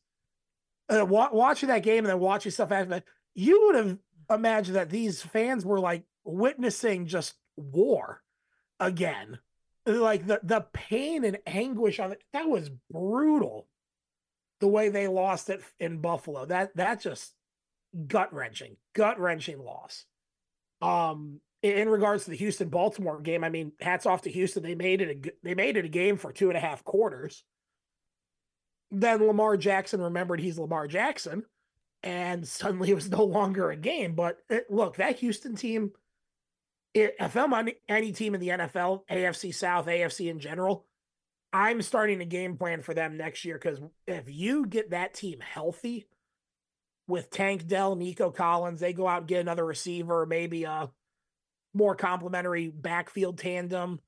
uh, 0.89 1.05
wa- 1.05 1.30
watching 1.32 1.69
that 1.69 1.84
game 1.84 1.99
and 1.99 2.07
then 2.07 2.19
watching 2.19 2.51
stuff 2.51 2.71
after 2.71 2.89
that. 2.89 3.03
You 3.34 3.65
would 3.65 3.76
have 3.76 3.97
imagined 4.30 4.76
that 4.76 4.89
these 4.89 5.21
fans 5.21 5.65
were 5.65 5.80
like 5.80 6.03
witnessing 6.23 7.07
just 7.07 7.36
war 7.57 8.21
again. 8.80 9.39
Like 9.86 10.26
the 10.26 10.39
the 10.43 10.65
pain 10.73 11.23
and 11.23 11.38
anguish 11.45 11.99
on 11.99 12.11
it 12.11 12.23
that 12.34 12.47
was 12.47 12.69
brutal. 12.91 13.67
The 14.61 14.67
way 14.67 14.89
they 14.89 15.07
lost 15.07 15.49
it 15.49 15.61
in 15.80 15.99
Buffalo, 15.99 16.45
that 16.45 16.76
that 16.78 17.01
just 17.01 17.34
gut 18.07 18.34
wrenching, 18.34 18.78
gut 18.93 19.19
wrenching 19.19 19.59
loss. 19.59 20.05
Um, 20.82 21.39
in 21.61 21.89
regards 21.89 22.26
to 22.26 22.30
the 22.30 22.36
Houston 22.38 22.69
Baltimore 22.69 23.19
game, 23.19 23.43
I 23.43 23.49
mean, 23.49 23.73
hats 23.80 24.05
off 24.05 24.23
to 24.23 24.32
Houston. 24.32 24.63
They 24.63 24.76
made 24.76 25.01
it 25.01 25.26
a 25.26 25.32
they 25.43 25.55
made 25.55 25.78
it 25.78 25.86
a 25.86 25.89
game 25.89 26.17
for 26.17 26.32
two 26.32 26.49
and 26.49 26.57
a 26.57 26.61
half 26.61 26.84
quarters 26.84 27.43
then 29.01 29.25
Lamar 29.25 29.57
Jackson 29.57 30.01
remembered 30.01 30.39
he's 30.39 30.57
Lamar 30.57 30.87
Jackson, 30.87 31.43
and 32.01 32.47
suddenly 32.47 32.91
it 32.91 32.95
was 32.95 33.09
no 33.09 33.23
longer 33.23 33.69
a 33.69 33.75
game. 33.75 34.15
But 34.15 34.37
it, 34.49 34.65
look, 34.69 34.97
that 34.97 35.17
Houston 35.19 35.55
team, 35.55 35.91
it, 36.93 37.15
if 37.19 37.35
I'm 37.35 37.53
on 37.53 37.71
any 37.89 38.11
team 38.11 38.35
in 38.35 38.41
the 38.41 38.49
NFL, 38.49 39.01
AFC 39.09 39.53
South, 39.53 39.87
AFC 39.87 40.29
in 40.29 40.39
general, 40.39 40.85
I'm 41.51 41.81
starting 41.81 42.21
a 42.21 42.25
game 42.25 42.57
plan 42.57 42.81
for 42.81 42.93
them 42.93 43.17
next 43.17 43.45
year 43.45 43.55
because 43.55 43.79
if 44.07 44.25
you 44.27 44.65
get 44.65 44.91
that 44.91 45.13
team 45.13 45.39
healthy 45.39 46.07
with 47.07 47.29
Tank 47.29 47.67
Dell, 47.67 47.95
Nico 47.95 48.31
Collins, 48.31 48.79
they 48.79 48.93
go 48.93 49.07
out 49.07 49.19
and 49.19 49.27
get 49.27 49.41
another 49.41 49.65
receiver, 49.65 50.25
maybe 50.25 50.63
a 50.63 50.89
more 51.73 51.95
complementary 51.95 52.69
backfield 52.69 53.37
tandem 53.37 53.99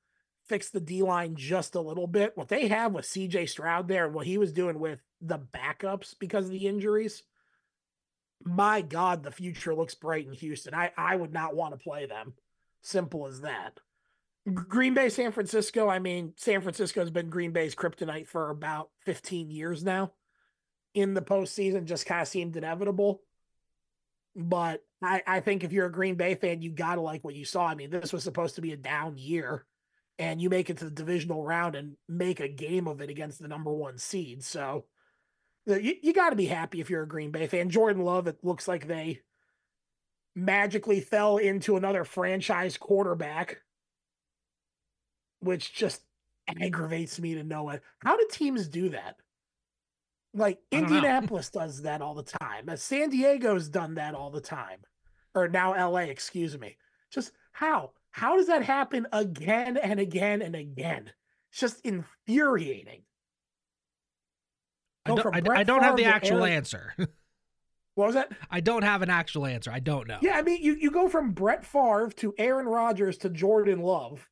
fix 0.48 0.70
the 0.70 0.80
D 0.80 1.02
line 1.02 1.36
just 1.36 1.74
a 1.74 1.80
little 1.80 2.06
bit. 2.06 2.36
What 2.36 2.48
they 2.48 2.68
have 2.68 2.92
with 2.92 3.04
CJ 3.04 3.48
Stroud 3.48 3.88
there 3.88 4.08
what 4.08 4.26
he 4.26 4.38
was 4.38 4.52
doing 4.52 4.78
with 4.78 5.00
the 5.20 5.38
backups 5.38 6.14
because 6.18 6.46
of 6.46 6.50
the 6.50 6.66
injuries, 6.66 7.22
my 8.44 8.80
God, 8.80 9.22
the 9.22 9.30
future 9.30 9.74
looks 9.74 9.94
bright 9.94 10.26
in 10.26 10.32
Houston. 10.32 10.74
I, 10.74 10.92
I 10.96 11.16
would 11.16 11.32
not 11.32 11.54
want 11.54 11.74
to 11.74 11.82
play 11.82 12.06
them. 12.06 12.34
Simple 12.82 13.26
as 13.26 13.40
that. 13.40 13.80
Green 14.52 14.94
Bay, 14.94 15.08
San 15.08 15.32
Francisco. 15.32 15.88
I 15.88 15.98
mean, 15.98 16.32
San 16.36 16.62
Francisco 16.62 17.00
has 17.00 17.10
been 17.10 17.28
Green 17.28 17.52
Bay's 17.52 17.74
kryptonite 17.74 18.28
for 18.28 18.50
about 18.50 18.90
15 19.04 19.50
years 19.50 19.84
now. 19.84 20.12
In 20.94 21.14
the 21.14 21.20
postseason, 21.20 21.84
just 21.84 22.06
kind 22.06 22.22
of 22.22 22.28
seemed 22.28 22.56
inevitable. 22.56 23.20
But 24.34 24.82
I, 25.02 25.22
I 25.26 25.40
think 25.40 25.64
if 25.64 25.72
you're 25.72 25.86
a 25.86 25.92
Green 25.92 26.14
Bay 26.14 26.34
fan, 26.34 26.62
you 26.62 26.70
got 26.70 26.94
to 26.94 27.00
like 27.00 27.24
what 27.24 27.34
you 27.34 27.44
saw. 27.44 27.66
I 27.66 27.74
mean, 27.74 27.90
this 27.90 28.12
was 28.12 28.22
supposed 28.22 28.54
to 28.54 28.62
be 28.62 28.72
a 28.72 28.76
down 28.76 29.18
year 29.18 29.66
and 30.18 30.40
you 30.40 30.50
make 30.50 30.68
it 30.68 30.78
to 30.78 30.84
the 30.86 30.90
divisional 30.90 31.44
round 31.44 31.76
and 31.76 31.96
make 32.08 32.40
a 32.40 32.48
game 32.48 32.88
of 32.88 33.00
it 33.00 33.10
against 33.10 33.40
the 33.40 33.48
number 33.48 33.72
one 33.72 33.98
seed. 33.98 34.42
So 34.42 34.84
you, 35.66 35.94
you 36.02 36.12
got 36.12 36.30
to 36.30 36.36
be 36.36 36.46
happy 36.46 36.80
if 36.80 36.90
you're 36.90 37.02
a 37.02 37.08
Green 37.08 37.30
Bay 37.30 37.46
fan. 37.46 37.70
Jordan 37.70 38.02
Love, 38.02 38.26
it 38.26 38.38
looks 38.42 38.66
like 38.66 38.86
they 38.86 39.20
magically 40.34 41.00
fell 41.00 41.36
into 41.36 41.76
another 41.76 42.04
franchise 42.04 42.76
quarterback, 42.76 43.60
which 45.40 45.72
just 45.72 46.02
aggravates 46.60 47.20
me 47.20 47.34
to 47.34 47.44
know 47.44 47.68
it. 47.70 47.82
How 47.98 48.16
do 48.16 48.26
teams 48.30 48.68
do 48.68 48.88
that? 48.90 49.16
Like 50.34 50.58
Indianapolis 50.70 51.50
does 51.50 51.82
that 51.82 52.02
all 52.02 52.14
the 52.14 52.22
time. 52.22 52.68
Uh, 52.68 52.76
San 52.76 53.10
Diego's 53.10 53.68
done 53.68 53.94
that 53.94 54.14
all 54.14 54.30
the 54.30 54.40
time. 54.40 54.80
Or 55.34 55.48
now 55.48 55.72
LA, 55.90 56.00
excuse 56.00 56.58
me. 56.58 56.76
Just 57.10 57.32
how? 57.52 57.92
How 58.18 58.36
does 58.36 58.48
that 58.48 58.64
happen 58.64 59.06
again 59.12 59.76
and 59.76 60.00
again 60.00 60.42
and 60.42 60.56
again? 60.56 61.12
It's 61.52 61.60
just 61.60 61.80
infuriating. 61.82 63.02
I 65.06 65.14
don't, 65.14 65.48
I, 65.48 65.60
I 65.60 65.62
don't 65.62 65.84
have 65.84 65.96
the 65.96 66.06
actual 66.06 66.38
Aaron... 66.38 66.52
answer. 66.52 66.94
what 67.94 68.06
was 68.06 68.14
that? 68.16 68.32
I 68.50 68.58
don't 68.58 68.82
have 68.82 69.02
an 69.02 69.08
actual 69.08 69.46
answer. 69.46 69.70
I 69.70 69.78
don't 69.78 70.08
know. 70.08 70.18
Yeah, 70.20 70.36
I 70.36 70.42
mean, 70.42 70.60
you, 70.60 70.74
you 70.74 70.90
go 70.90 71.08
from 71.08 71.30
Brett 71.30 71.64
Favre 71.64 72.10
to 72.16 72.34
Aaron 72.38 72.66
Rodgers 72.66 73.18
to 73.18 73.30
Jordan 73.30 73.82
Love. 73.82 74.28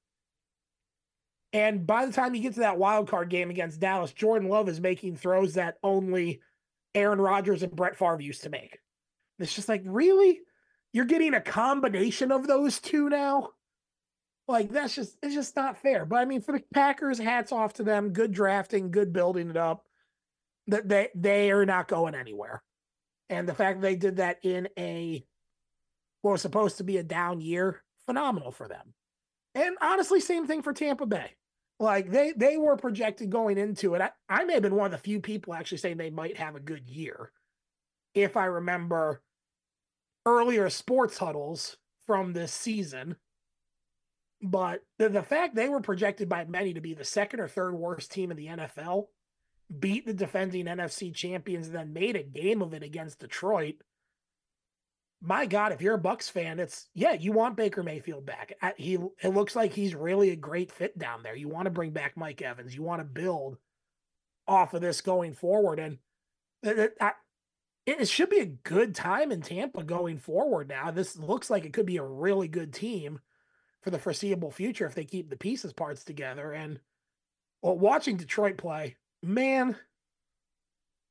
And 1.53 1.87
by 1.87 2.07
the 2.07 2.13
time 2.13 2.35
you 2.35 2.43
get 2.43 2.55
to 2.55 2.61
that 2.61 2.79
wild 2.79 3.09
card 3.09 3.31
game 3.31 3.51
against 3.51 3.79
Dallas, 3.79 4.13
Jordan 4.13 4.49
Love 4.49 4.69
is 4.69 4.81
making 4.81 5.15
throws 5.15 5.55
that 5.55 5.77
only 5.85 6.41
Aaron 6.93 7.21
Rodgers 7.21 7.63
and 7.63 7.71
Brett 7.71 7.97
Favre 7.97 8.21
used 8.21 8.43
to 8.43 8.51
make. 8.51 8.81
It's 9.39 9.55
just 9.55 9.69
like, 9.69 9.83
really? 9.85 10.41
You're 10.93 11.05
getting 11.05 11.35
a 11.35 11.41
combination 11.41 12.33
of 12.33 12.49
those 12.49 12.81
two 12.81 13.09
now? 13.09 13.51
Like 14.49 14.71
that's 14.71 14.95
just 14.95 15.17
it's 15.23 15.35
just 15.35 15.57
not 15.57 15.77
fair. 15.77 16.05
But 16.05 16.17
I 16.17 16.25
mean, 16.25 16.41
for 16.41 16.53
the 16.53 16.63
Packers, 16.73 17.19
hats 17.19 17.53
off 17.53 17.75
to 17.75 17.83
them. 17.83 18.13
Good 18.13 18.33
drafting, 18.33 18.91
good 18.91 19.13
building 19.13 19.51
it 19.51 19.57
up. 19.57 19.85
That 20.69 20.89
they 20.89 21.09
they 21.15 21.51
are 21.51 21.67
not 21.67 21.89
going 21.89 22.15
anywhere. 22.15 22.63
And 23.29 23.49
the 23.49 23.55
fact 23.55 23.81
they 23.81 23.97
did 23.97 24.17
that 24.17 24.39
in 24.45 24.69
a 24.79 25.25
what 26.23 26.33
was 26.33 26.43
supposed 26.43 26.79
to 26.79 26.85
be 26.85 26.97
a 26.99 27.03
down 27.03 27.41
year, 27.41 27.83
phenomenal 28.05 28.53
for 28.53 28.69
them. 28.69 28.95
And 29.55 29.77
honestly, 29.81 30.21
same 30.21 30.47
thing 30.47 30.63
for 30.63 30.73
Tampa 30.73 31.07
Bay. 31.07 31.33
Like 31.81 32.11
they 32.11 32.33
they 32.37 32.57
were 32.57 32.77
projected 32.77 33.31
going 33.31 33.59
into 33.59 33.95
it. 33.95 34.01
I, 34.01 34.11
I 34.29 34.45
may 34.45 34.55
have 34.55 34.63
been 34.63 34.77
one 34.77 34.87
of 34.87 34.93
the 34.93 34.99
few 34.99 35.21
people 35.21 35.55
actually 35.55 35.79
saying 35.79 35.97
they 35.97 36.11
might 36.11 36.37
have 36.37 36.55
a 36.55 36.61
good 36.61 36.89
year. 36.89 37.33
If 38.15 38.37
I 38.37 38.47
remember 38.47 39.23
earlier 40.25 40.71
sports 40.71 41.19
huddles 41.19 41.77
from 42.07 42.33
this 42.33 42.53
season 42.53 43.17
but 44.43 44.81
the, 44.99 45.09
the 45.09 45.23
fact 45.23 45.55
they 45.55 45.69
were 45.69 45.81
projected 45.81 46.29
by 46.29 46.45
many 46.45 46.75
to 46.75 46.81
be 46.81 46.95
the 46.95 47.05
second 47.05 47.41
or 47.41 47.49
third 47.49 47.75
worst 47.75 48.13
team 48.13 48.31
in 48.31 48.37
the 48.37 48.47
NFL, 48.47 49.07
beat 49.79 50.07
the 50.07 50.15
defending 50.15 50.67
NFC 50.67 51.15
champions, 51.15 51.67
and 51.67 51.77
then 51.77 51.93
made 51.93 52.17
a 52.17 52.23
game 52.23 52.63
of 52.63 52.75
it 52.75 52.83
against 52.83 53.21
Detroit. 53.21 53.77
My 55.23 55.47
God, 55.47 55.73
if 55.73 55.81
you're 55.81 55.95
a 55.95 55.99
Bucks 55.99 56.29
fan, 56.29 56.61
it's 56.61 56.89
yeah, 56.95 57.13
you 57.13 57.33
want 57.33 57.57
Baker 57.57 57.83
Mayfield 57.83 58.27
back. 58.27 58.53
He 58.77 58.99
it 59.23 59.29
looks 59.31 59.57
like 59.57 59.73
he's 59.73 59.95
really 59.95 60.31
a 60.31 60.37
great 60.37 60.71
fit 60.71 60.99
down 60.99 61.23
there. 61.23 61.35
You 61.35 61.49
want 61.49 61.65
to 61.65 61.71
bring 61.71 61.91
back 61.91 62.17
Mike 62.17 62.43
Evans. 62.43 62.75
You 62.75 62.83
want 62.83 63.01
to 63.01 63.05
build 63.05 63.57
off 64.47 64.75
of 64.75 64.83
this 64.83 65.01
going 65.01 65.33
forward, 65.33 65.79
and 65.79 65.99
I, 67.01 67.13
it 67.87 68.09
should 68.09 68.29
be 68.29 68.41
a 68.41 68.47
good 68.47 68.95
time 68.95 69.33
in 69.33 69.41
Tampa 69.41 69.83
going 69.83 70.19
forward 70.19 70.69
now. 70.69 70.91
This 70.91 71.17
looks 71.17 71.49
like 71.49 71.65
it 71.65 71.73
could 71.73 71.87
be 71.87 71.97
a 71.97 72.05
really 72.05 72.49
good 72.49 72.75
team 72.75 73.21
for 73.87 73.91
the 73.91 73.99
foreseeable 74.01 74.51
future 74.51 74.85
if 74.85 74.97
they 74.97 75.05
keep 75.05 75.31
the 75.31 75.37
pieces 75.37 75.73
parts 75.73 76.03
together. 76.03 76.51
And 76.51 76.81
well, 77.63 77.79
watching 77.79 78.17
Detroit 78.17 78.57
play, 78.57 78.97
man, 79.23 79.77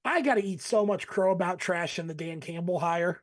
I 0.03 0.19
got 0.19 0.35
to 0.35 0.43
eat 0.43 0.61
so 0.61 0.85
much 0.85 1.07
crow 1.07 1.31
about 1.31 1.57
trash 1.57 1.99
in 1.99 2.07
the 2.07 2.13
Dan 2.13 2.41
Campbell 2.41 2.79
hire. 2.79 3.21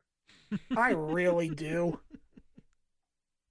I 0.75 0.93
really 0.93 1.49
do. 1.49 1.99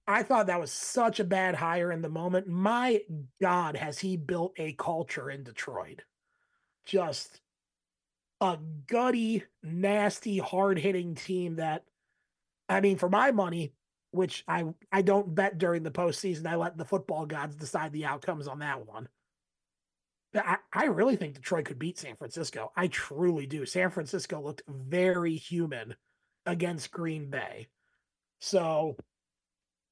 I 0.05 0.23
thought 0.23 0.47
that 0.47 0.59
was 0.59 0.73
such 0.73 1.21
a 1.21 1.23
bad 1.23 1.55
hire 1.55 1.89
in 1.89 2.01
the 2.01 2.09
moment. 2.09 2.47
My 2.47 2.99
God, 3.41 3.77
has 3.77 3.97
he 3.97 4.17
built 4.17 4.51
a 4.57 4.73
culture 4.73 5.29
in 5.29 5.45
Detroit? 5.45 6.01
Just 6.85 7.39
a 8.41 8.57
gutty, 8.87 9.45
nasty, 9.63 10.37
hard 10.39 10.79
hitting 10.79 11.15
team 11.15 11.55
that, 11.55 11.85
I 12.67 12.81
mean, 12.81 12.97
for 12.97 13.07
my 13.07 13.31
money, 13.31 13.71
which 14.13 14.43
I 14.47 14.65
I 14.91 15.01
don't 15.01 15.33
bet 15.33 15.57
during 15.57 15.83
the 15.83 15.91
postseason, 15.91 16.47
I 16.47 16.55
let 16.55 16.77
the 16.77 16.85
football 16.85 17.25
gods 17.25 17.55
decide 17.55 17.91
the 17.91 18.05
outcomes 18.05 18.47
on 18.47 18.59
that 18.59 18.87
one. 18.87 19.07
I, 20.35 20.57
I 20.71 20.85
really 20.85 21.15
think 21.15 21.35
Detroit 21.35 21.65
could 21.65 21.79
beat 21.79 21.99
San 21.99 22.15
Francisco. 22.15 22.71
I 22.75 22.87
truly 22.87 23.45
do. 23.45 23.65
San 23.65 23.89
Francisco 23.91 24.41
looked 24.41 24.63
very 24.67 25.35
human 25.35 25.95
against 26.45 26.91
Green 26.91 27.29
Bay. 27.29 27.67
So 28.39 28.97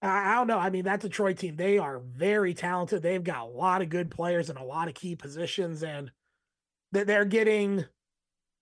I, 0.01 0.31
I 0.31 0.35
don't 0.35 0.47
know. 0.47 0.57
I 0.57 0.69
mean, 0.69 0.85
that 0.85 1.01
Detroit 1.01 1.37
team, 1.37 1.55
they 1.55 1.77
are 1.77 1.99
very 1.99 2.53
talented. 2.53 3.01
They've 3.01 3.23
got 3.23 3.47
a 3.47 3.49
lot 3.49 3.81
of 3.81 3.89
good 3.89 4.09
players 4.09 4.49
in 4.49 4.57
a 4.57 4.65
lot 4.65 4.87
of 4.87 4.93
key 4.93 5.15
positions, 5.15 5.83
and 5.83 6.11
they're 6.91 7.25
getting 7.25 7.85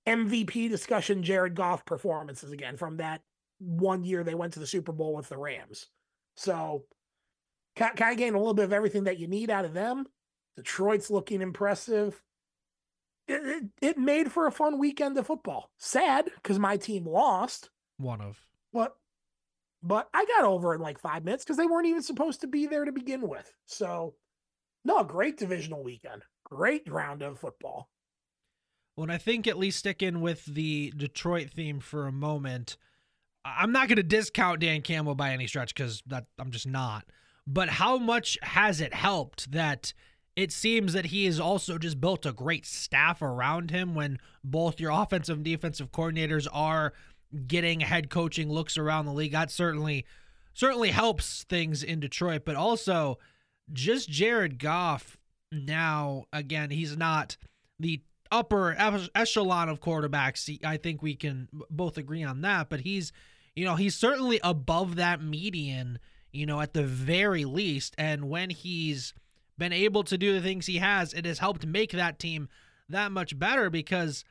MVP 0.08 0.70
discussion 0.70 1.24
Jared 1.24 1.56
Goff 1.56 1.86
performances 1.86 2.52
again 2.52 2.78
from 2.78 2.98
that 2.98 3.22
one 3.60 4.04
year 4.04 4.24
they 4.24 4.36
went 4.36 4.54
to 4.54 4.60
the 4.60 4.68
Super 4.68 4.92
Bowl 4.92 5.16
with 5.16 5.30
the 5.30 5.38
Rams. 5.38 5.88
So 6.36 6.86
kind 7.76 7.94
of 7.98 8.18
getting 8.18 8.36
a 8.36 8.38
little 8.38 8.54
bit 8.54 8.66
of 8.66 8.74
everything 8.74 9.06
that 9.06 9.20
you 9.20 9.28
need 9.28 9.50
out 9.50 9.66
of 9.66 9.74
them. 9.74 10.06
Detroit's 10.56 11.10
looking 11.10 11.42
impressive. 11.42 12.22
It, 13.28 13.42
it, 13.46 13.64
it 13.82 13.98
made 13.98 14.32
for 14.32 14.48
a 14.48 14.52
fun 14.52 14.80
weekend 14.80 15.18
of 15.18 15.28
football. 15.28 15.70
Sad 15.78 16.30
because 16.36 16.60
my 16.60 16.78
team 16.78 17.06
lost. 17.06 17.70
One 17.98 18.22
of. 18.22 18.40
But 18.74 18.96
but 19.82 20.10
I 20.14 20.26
got 20.26 20.44
over 20.44 20.76
in 20.76 20.82
like 20.82 21.00
five 21.00 21.24
minutes 21.24 21.44
because 21.44 21.58
they 21.58 21.66
weren't 21.66 21.88
even 21.88 22.02
supposed 22.02 22.42
to 22.42 22.48
be 22.48 22.66
there 22.66 22.86
to 22.86 22.92
begin 22.92 23.28
with. 23.28 23.54
So 23.66 24.16
no, 24.84 25.04
great 25.04 25.38
divisional 25.38 25.84
weekend. 25.84 26.24
Great 26.44 26.90
round 26.90 27.22
of 27.22 27.40
football. 27.40 27.90
When 28.96 29.10
I 29.10 29.18
think 29.18 29.48
at 29.48 29.58
least 29.58 29.80
sticking 29.80 30.20
with 30.20 30.44
the 30.46 30.92
Detroit 30.98 31.52
theme 31.52 31.80
for 31.80 32.08
a 32.08 32.12
moment, 32.12 32.76
I'm 33.58 33.72
not 33.72 33.88
going 33.88 33.98
to 33.98 34.04
discount 34.04 34.60
Dan 34.60 34.82
Campbell 34.82 35.16
by 35.16 35.32
any 35.32 35.48
stretch 35.48 35.74
because 35.74 36.04
that 36.08 36.26
I'm 36.38 36.52
just 36.52 36.68
not. 36.68 37.06
But 37.48 37.70
how 37.70 37.98
much 37.98 38.38
has 38.42 38.80
it 38.82 38.94
helped 38.94 39.52
that 39.52 39.94
it 40.36 40.52
seems 40.52 40.94
that 40.94 41.08
he 41.08 41.26
has 41.26 41.40
also 41.40 41.78
just 41.78 42.00
built 42.00 42.26
a 42.26 42.32
great 42.32 42.66
staff 42.66 43.22
around 43.22 43.72
him 43.72 43.96
when 43.96 44.20
both 44.44 44.80
your 44.80 44.92
offensive 44.92 45.38
and 45.38 45.46
defensive 45.46 45.92
coordinators 45.92 46.48
are 46.54 46.94
getting 47.48 47.82
head 47.82 48.10
coaching 48.10 48.50
looks 48.50 48.78
around 48.78 49.06
the 49.06 49.14
league. 49.14 49.32
That 49.32 49.52
certainly 49.52 50.06
certainly 50.54 50.92
helps 50.92 51.44
things 51.44 51.84
in 51.84 52.00
Detroit, 52.00 52.44
but 52.46 52.56
also 52.56 53.18
just 53.74 54.10
Jared 54.10 54.60
Goff 54.60 55.18
now 55.52 56.26
again, 56.32 56.70
he's 56.70 56.96
not 56.96 57.38
the 57.80 58.02
upper 58.32 58.76
echelon 59.16 59.70
of 59.70 59.80
quarterbacks. 59.80 60.64
I 60.64 60.78
think 60.78 61.02
we 61.02 61.16
can 61.16 61.48
both 61.70 61.98
agree 61.98 62.24
on 62.24 62.42
that, 62.42 62.70
but 62.70 62.82
he's 62.82 63.12
you 63.60 63.66
know, 63.66 63.76
he's 63.76 63.96
certainly 63.96 64.40
above 64.42 64.96
that 64.96 65.22
median, 65.22 66.00
you 66.32 66.46
know, 66.46 66.62
at 66.62 66.74
the 66.74 66.84
very 66.84 67.44
least, 67.44 67.94
and 67.98 68.30
when 68.30 68.50
he's 68.50 69.14
been 69.58 69.74
able 69.74 70.02
to 70.06 70.18
do 70.18 70.32
the 70.32 70.40
things 70.40 70.66
he 70.66 70.78
has, 70.78 71.14
it 71.14 71.26
has 71.26 71.40
helped 71.40 71.66
make 71.66 71.92
that 71.92 72.20
team 72.20 72.48
that 72.88 73.12
much 73.12 73.38
better 73.38 73.70
because 73.70 74.24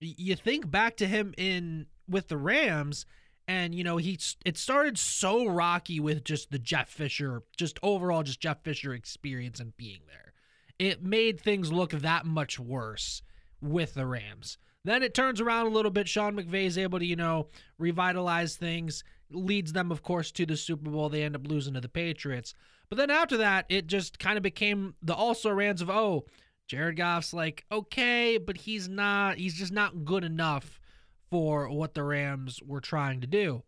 you 0.00 0.36
think 0.36 0.70
back 0.70 0.98
to 0.98 1.06
him 1.06 1.32
in 1.38 1.86
with 2.06 2.28
the 2.28 2.36
Rams 2.36 3.06
and 3.48 3.74
you 3.74 3.82
know 3.82 3.96
he 3.96 4.18
it 4.44 4.58
started 4.58 4.98
so 4.98 5.46
rocky 5.46 5.98
with 5.98 6.22
just 6.22 6.50
the 6.50 6.58
Jeff 6.58 6.90
Fisher 6.90 7.42
just 7.56 7.78
overall 7.82 8.22
just 8.22 8.40
Jeff 8.40 8.62
Fisher 8.62 8.92
experience 8.92 9.60
and 9.60 9.74
being 9.78 10.00
there. 10.06 10.34
It 10.78 11.02
made 11.02 11.40
things 11.40 11.72
look 11.72 11.92
that 11.92 12.26
much 12.26 12.60
worse 12.60 13.22
with 13.62 13.94
the 13.94 14.04
Rams. 14.04 14.58
Then 14.84 15.02
it 15.02 15.14
turns 15.14 15.40
around 15.40 15.66
a 15.66 15.70
little 15.70 15.90
bit. 15.90 16.08
Sean 16.08 16.36
McVay 16.36 16.66
is 16.66 16.76
able 16.76 16.98
to, 16.98 17.06
you 17.06 17.16
know, 17.16 17.48
revitalize 17.78 18.56
things, 18.56 19.02
leads 19.30 19.72
them, 19.72 19.90
of 19.90 20.02
course, 20.02 20.30
to 20.32 20.44
the 20.44 20.56
Super 20.56 20.90
Bowl. 20.90 21.08
They 21.08 21.22
end 21.22 21.36
up 21.36 21.46
losing 21.46 21.74
to 21.74 21.80
the 21.80 21.88
Patriots. 21.88 22.54
But 22.90 22.98
then 22.98 23.10
after 23.10 23.38
that, 23.38 23.64
it 23.70 23.86
just 23.86 24.18
kind 24.18 24.36
of 24.36 24.42
became 24.42 24.94
the 25.02 25.14
also 25.14 25.50
rans 25.50 25.80
of, 25.80 25.88
oh, 25.88 26.26
Jared 26.68 26.96
Goff's 26.96 27.32
like, 27.32 27.64
okay, 27.72 28.38
but 28.38 28.58
he's 28.58 28.88
not, 28.88 29.38
he's 29.38 29.54
just 29.54 29.72
not 29.72 30.04
good 30.04 30.24
enough 30.24 30.80
for 31.30 31.68
what 31.68 31.94
the 31.94 32.02
Rams 32.02 32.60
were 32.64 32.80
trying 32.80 33.20
to 33.22 33.26
do. 33.26 33.62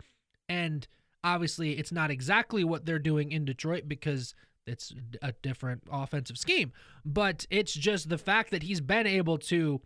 And 0.48 0.86
obviously, 1.24 1.78
it's 1.78 1.92
not 1.92 2.10
exactly 2.10 2.62
what 2.62 2.84
they're 2.84 2.98
doing 2.98 3.32
in 3.32 3.44
Detroit 3.44 3.84
because 3.88 4.34
it's 4.66 4.94
a 5.22 5.32
different 5.32 5.82
offensive 5.90 6.38
scheme. 6.38 6.72
But 7.04 7.46
it's 7.50 7.72
just 7.72 8.08
the 8.08 8.18
fact 8.18 8.50
that 8.50 8.62
he's 8.62 8.80
been 8.80 9.06
able 9.06 9.38
to 9.38 9.80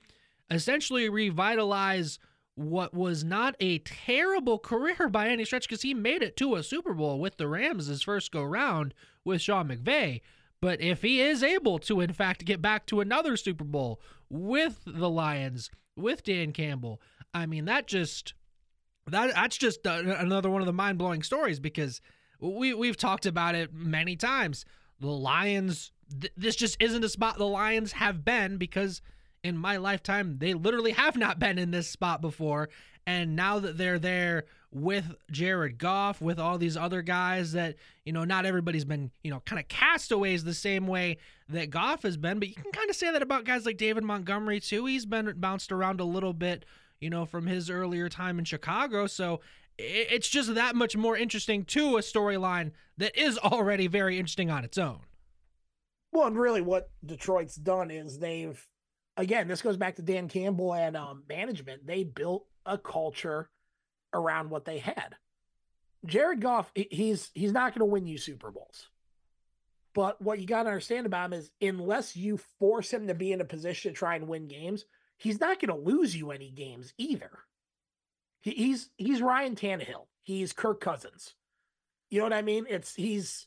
essentially 0.50 1.08
revitalize 1.08 2.18
what 2.54 2.92
was 2.92 3.24
not 3.24 3.56
a 3.60 3.78
terrible 3.78 4.58
career 4.58 5.08
by 5.08 5.28
any 5.28 5.44
stretch 5.44 5.68
because 5.68 5.82
he 5.82 5.94
made 5.94 6.22
it 6.22 6.36
to 6.36 6.56
a 6.56 6.62
Super 6.62 6.92
Bowl 6.92 7.18
with 7.18 7.36
the 7.36 7.48
Rams 7.48 7.86
his 7.86 8.02
first 8.02 8.32
go 8.32 8.42
round 8.42 8.92
with 9.24 9.40
Sean 9.40 9.68
McVay. 9.68 10.20
But 10.60 10.80
if 10.80 11.00
he 11.00 11.20
is 11.22 11.42
able 11.42 11.78
to, 11.80 12.00
in 12.00 12.12
fact, 12.12 12.44
get 12.44 12.60
back 12.60 12.84
to 12.86 13.00
another 13.00 13.36
Super 13.36 13.64
Bowl 13.64 14.00
with 14.28 14.80
the 14.86 15.08
Lions, 15.08 15.70
with 15.96 16.22
Dan 16.22 16.52
Campbell, 16.52 17.00
I 17.32 17.46
mean, 17.46 17.64
that 17.64 17.86
just 17.86 18.34
that 19.06 19.34
that's 19.34 19.56
just 19.56 19.86
another 19.86 20.50
one 20.50 20.60
of 20.60 20.66
the 20.66 20.72
mind 20.72 20.98
blowing 20.98 21.22
stories 21.22 21.60
because 21.60 22.02
we 22.40 22.74
we've 22.74 22.96
talked 22.96 23.24
about 23.24 23.54
it 23.54 23.72
many 23.72 24.16
times. 24.16 24.66
The 25.00 25.08
Lions, 25.08 25.92
th- 26.20 26.32
this 26.36 26.56
just 26.56 26.76
isn't 26.80 27.04
a 27.04 27.08
spot 27.08 27.38
the 27.38 27.46
Lions 27.46 27.92
have 27.92 28.22
been 28.22 28.58
because 28.58 29.00
in 29.42 29.56
my 29.56 29.76
lifetime 29.76 30.36
they 30.38 30.54
literally 30.54 30.92
have 30.92 31.16
not 31.16 31.38
been 31.38 31.58
in 31.58 31.70
this 31.70 31.88
spot 31.88 32.20
before, 32.20 32.68
and 33.06 33.34
now 33.34 33.58
that 33.58 33.78
they're 33.78 33.98
there 33.98 34.44
with 34.72 35.16
Jared 35.30 35.78
Goff, 35.78 36.20
with 36.20 36.38
all 36.38 36.56
these 36.56 36.76
other 36.76 37.02
guys 37.02 37.52
that, 37.52 37.74
you 38.04 38.12
know, 38.12 38.24
not 38.24 38.46
everybody's 38.46 38.84
been, 38.84 39.10
you 39.24 39.30
know, 39.30 39.40
kind 39.40 39.58
of 39.58 39.66
castaways 39.66 40.44
the 40.44 40.54
same 40.54 40.86
way 40.86 41.16
that 41.48 41.70
Goff 41.70 42.04
has 42.04 42.16
been, 42.16 42.38
but 42.38 42.48
you 42.48 42.54
can 42.54 42.70
kind 42.70 42.88
of 42.88 42.94
say 42.94 43.10
that 43.10 43.22
about 43.22 43.44
guys 43.44 43.66
like 43.66 43.78
David 43.78 44.04
Montgomery 44.04 44.60
too. 44.60 44.86
He's 44.86 45.06
been 45.06 45.32
bounced 45.38 45.72
around 45.72 45.98
a 45.98 46.04
little 46.04 46.32
bit, 46.32 46.64
you 47.00 47.10
know, 47.10 47.26
from 47.26 47.48
his 47.48 47.68
earlier 47.68 48.08
time 48.08 48.38
in 48.38 48.44
Chicago. 48.44 49.08
So 49.08 49.40
it's 49.76 50.28
just 50.28 50.54
that 50.54 50.76
much 50.76 50.96
more 50.96 51.16
interesting 51.16 51.64
to 51.64 51.96
a 51.96 52.00
storyline 52.00 52.70
that 52.98 53.20
is 53.20 53.38
already 53.38 53.88
very 53.88 54.18
interesting 54.18 54.50
on 54.50 54.62
its 54.62 54.78
own. 54.78 55.00
Well, 56.12 56.28
and 56.28 56.38
really 56.38 56.60
what 56.60 56.90
Detroit's 57.04 57.56
done 57.56 57.90
is 57.90 58.18
they've 58.20 58.64
again, 59.20 59.48
this 59.48 59.62
goes 59.62 59.76
back 59.76 59.96
to 59.96 60.02
Dan 60.02 60.28
Campbell 60.28 60.74
and 60.74 60.96
um, 60.96 61.22
management. 61.28 61.86
They 61.86 62.04
built 62.04 62.46
a 62.64 62.78
culture 62.78 63.50
around 64.12 64.50
what 64.50 64.64
they 64.64 64.78
had. 64.78 65.14
Jared 66.06 66.40
Goff, 66.40 66.72
he's 66.74 67.30
he's 67.34 67.52
not 67.52 67.74
going 67.74 67.80
to 67.80 67.92
win 67.92 68.06
you 68.06 68.16
Super 68.16 68.50
Bowls. 68.50 68.88
But 69.92 70.22
what 70.22 70.38
you 70.38 70.46
got 70.46 70.62
to 70.62 70.70
understand 70.70 71.04
about 71.04 71.26
him 71.26 71.32
is 71.34 71.50
unless 71.60 72.16
you 72.16 72.38
force 72.58 72.92
him 72.92 73.08
to 73.08 73.14
be 73.14 73.32
in 73.32 73.40
a 73.40 73.44
position 73.44 73.92
to 73.92 73.98
try 73.98 74.14
and 74.14 74.28
win 74.28 74.48
games, 74.48 74.84
he's 75.18 75.40
not 75.40 75.60
going 75.60 75.68
to 75.68 75.90
lose 75.90 76.16
you 76.16 76.30
any 76.30 76.50
games 76.50 76.94
either. 76.96 77.30
He, 78.40 78.52
he's 78.52 78.88
he's 78.96 79.20
Ryan 79.20 79.56
Tannehill. 79.56 80.06
He's 80.22 80.54
Kirk 80.54 80.80
Cousins. 80.80 81.34
You 82.08 82.18
know 82.18 82.24
what 82.24 82.32
I 82.32 82.42
mean? 82.42 82.64
It's 82.68 82.94
he's 82.94 83.46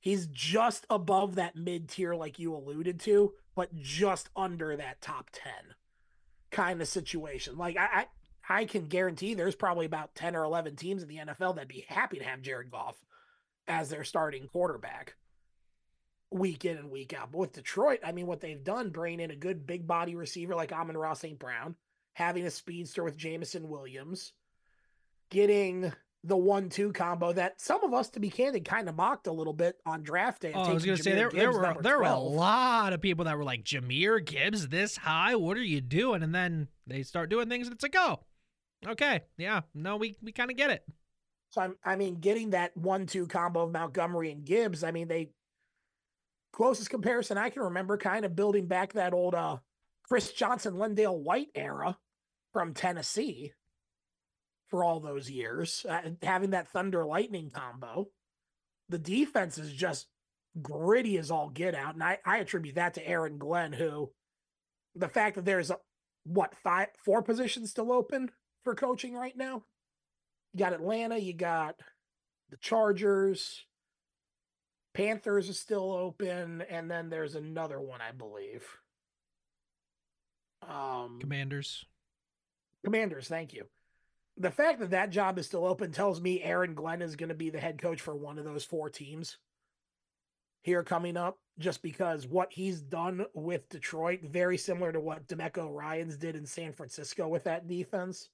he's 0.00 0.26
just 0.26 0.84
above 0.90 1.36
that 1.36 1.56
mid 1.56 1.88
tier 1.88 2.14
like 2.14 2.38
you 2.38 2.54
alluded 2.54 3.00
to, 3.00 3.32
but 3.54 3.74
just 3.74 4.30
under 4.36 4.76
that 4.76 5.00
top 5.00 5.30
10 5.32 5.52
kind 6.50 6.80
of 6.80 6.88
situation. 6.88 7.56
Like 7.56 7.76
I, 7.76 7.84
I 7.84 8.06
I 8.48 8.64
can 8.66 8.86
guarantee 8.86 9.34
there's 9.34 9.54
probably 9.54 9.86
about 9.86 10.14
10 10.14 10.36
or 10.36 10.44
11 10.44 10.76
teams 10.76 11.02
in 11.02 11.08
the 11.08 11.16
NFL 11.16 11.54
that'd 11.54 11.68
be 11.68 11.86
happy 11.88 12.18
to 12.18 12.24
have 12.24 12.42
Jared 12.42 12.70
Goff 12.70 12.96
as 13.66 13.88
their 13.88 14.04
starting 14.04 14.48
quarterback 14.48 15.16
week 16.30 16.64
in 16.64 16.76
and 16.76 16.90
week 16.90 17.14
out. 17.14 17.32
But 17.32 17.38
with 17.38 17.52
Detroit, 17.52 18.00
I 18.04 18.12
mean, 18.12 18.26
what 18.26 18.40
they've 18.40 18.62
done, 18.62 18.90
bringing 18.90 19.20
in 19.20 19.30
a 19.30 19.36
good 19.36 19.66
big 19.66 19.86
body 19.86 20.14
receiver 20.14 20.54
like 20.54 20.72
Amon-Ra 20.72 21.14
St. 21.14 21.38
Brown, 21.38 21.76
having 22.12 22.44
a 22.44 22.50
speedster 22.50 23.02
with 23.02 23.16
Jameson 23.16 23.68
Williams, 23.68 24.32
getting 25.30 25.92
the 26.24 26.36
one-two 26.36 26.92
combo 26.92 27.32
that 27.32 27.60
some 27.60 27.84
of 27.84 27.92
us, 27.92 28.08
to 28.10 28.20
be 28.20 28.30
candid, 28.30 28.64
kind 28.64 28.88
of 28.88 28.96
mocked 28.96 29.26
a 29.26 29.32
little 29.32 29.52
bit 29.52 29.76
on 29.86 30.02
draft 30.02 30.42
day. 30.42 30.52
Oh, 30.54 30.62
I 30.62 30.72
was 30.72 30.84
going 30.84 30.96
to 30.96 31.02
say 31.02 31.12
there, 31.12 31.30
there 31.30 31.52
were 31.52 31.76
there 31.80 31.98
were 31.98 32.04
a 32.04 32.18
lot 32.18 32.92
of 32.92 33.00
people 33.00 33.26
that 33.26 33.36
were 33.36 33.44
like 33.44 33.64
Jahmyr 33.64 34.24
Gibbs 34.24 34.68
this 34.68 34.96
high. 34.96 35.36
What 35.36 35.56
are 35.56 35.62
you 35.62 35.80
doing? 35.80 36.22
And 36.22 36.34
then 36.34 36.68
they 36.86 37.02
start 37.02 37.30
doing 37.30 37.48
things, 37.48 37.66
and 37.66 37.74
it's 37.74 37.82
like, 37.82 37.94
oh, 37.96 38.20
Okay, 38.86 39.22
yeah, 39.38 39.62
no, 39.74 39.96
we 39.96 40.16
we 40.22 40.32
kind 40.32 40.50
of 40.50 40.56
get 40.56 40.70
it. 40.70 40.84
So 41.50 41.60
I'm, 41.62 41.76
I 41.84 41.96
mean, 41.96 42.16
getting 42.16 42.50
that 42.50 42.76
one-two 42.76 43.26
combo 43.28 43.62
of 43.62 43.72
Montgomery 43.72 44.30
and 44.30 44.44
Gibbs. 44.44 44.82
I 44.82 44.90
mean, 44.90 45.08
they 45.08 45.30
closest 46.52 46.90
comparison 46.90 47.38
I 47.38 47.50
can 47.50 47.62
remember, 47.62 47.96
kind 47.96 48.24
of 48.24 48.36
building 48.36 48.66
back 48.66 48.94
that 48.94 49.14
old 49.14 49.34
uh, 49.34 49.58
Chris 50.02 50.32
Johnson, 50.32 50.74
LenDale 50.74 51.18
White 51.18 51.50
era 51.54 51.96
from 52.52 52.74
Tennessee 52.74 53.52
for 54.68 54.84
all 54.84 55.00
those 55.00 55.30
years, 55.30 55.84
uh, 55.88 56.10
having 56.22 56.50
that 56.50 56.68
Thunder 56.68 57.04
Lightning 57.04 57.50
combo. 57.50 58.08
The 58.88 58.98
defense 58.98 59.58
is 59.58 59.72
just 59.72 60.08
gritty 60.60 61.18
as 61.18 61.30
all 61.30 61.50
get 61.50 61.74
out, 61.74 61.94
and 61.94 62.02
I, 62.02 62.18
I 62.24 62.38
attribute 62.38 62.76
that 62.76 62.94
to 62.94 63.06
Aaron 63.06 63.38
Glenn, 63.38 63.72
who 63.72 64.10
the 64.94 65.08
fact 65.08 65.36
that 65.36 65.44
there's 65.44 65.70
a, 65.70 65.78
what 66.24 66.54
five, 66.62 66.88
four 67.04 67.22
positions 67.22 67.70
still 67.70 67.92
open 67.92 68.30
for 68.62 68.74
coaching 68.74 69.14
right 69.14 69.36
now. 69.36 69.62
You 70.52 70.58
got 70.58 70.72
Atlanta, 70.72 71.18
you 71.18 71.34
got 71.34 71.76
the 72.50 72.56
Chargers, 72.58 73.64
Panthers 74.94 75.48
is 75.48 75.58
still 75.58 75.92
open, 75.92 76.62
and 76.70 76.90
then 76.90 77.10
there's 77.10 77.34
another 77.34 77.80
one, 77.80 78.00
I 78.00 78.12
believe. 78.12 78.64
Um, 80.62 81.18
Commanders. 81.20 81.84
Commanders, 82.84 83.26
thank 83.26 83.52
you. 83.52 83.64
The 84.36 84.50
fact 84.50 84.80
that 84.80 84.90
that 84.90 85.10
job 85.10 85.38
is 85.38 85.46
still 85.46 85.64
open 85.64 85.92
tells 85.92 86.20
me 86.20 86.42
Aaron 86.42 86.74
Glenn 86.74 87.02
is 87.02 87.16
going 87.16 87.28
to 87.28 87.34
be 87.34 87.50
the 87.50 87.60
head 87.60 87.80
coach 87.80 88.00
for 88.00 88.16
one 88.16 88.38
of 88.38 88.44
those 88.44 88.64
four 88.64 88.90
teams 88.90 89.38
here 90.62 90.82
coming 90.82 91.16
up, 91.16 91.38
just 91.58 91.82
because 91.82 92.26
what 92.26 92.52
he's 92.52 92.80
done 92.80 93.26
with 93.34 93.68
Detroit, 93.68 94.20
very 94.22 94.56
similar 94.56 94.92
to 94.92 94.98
what 94.98 95.28
DeMeco 95.28 95.72
Ryans 95.72 96.16
did 96.16 96.36
in 96.36 96.46
San 96.46 96.72
Francisco 96.72 97.28
with 97.28 97.44
that 97.44 97.68
defense. 97.68 98.30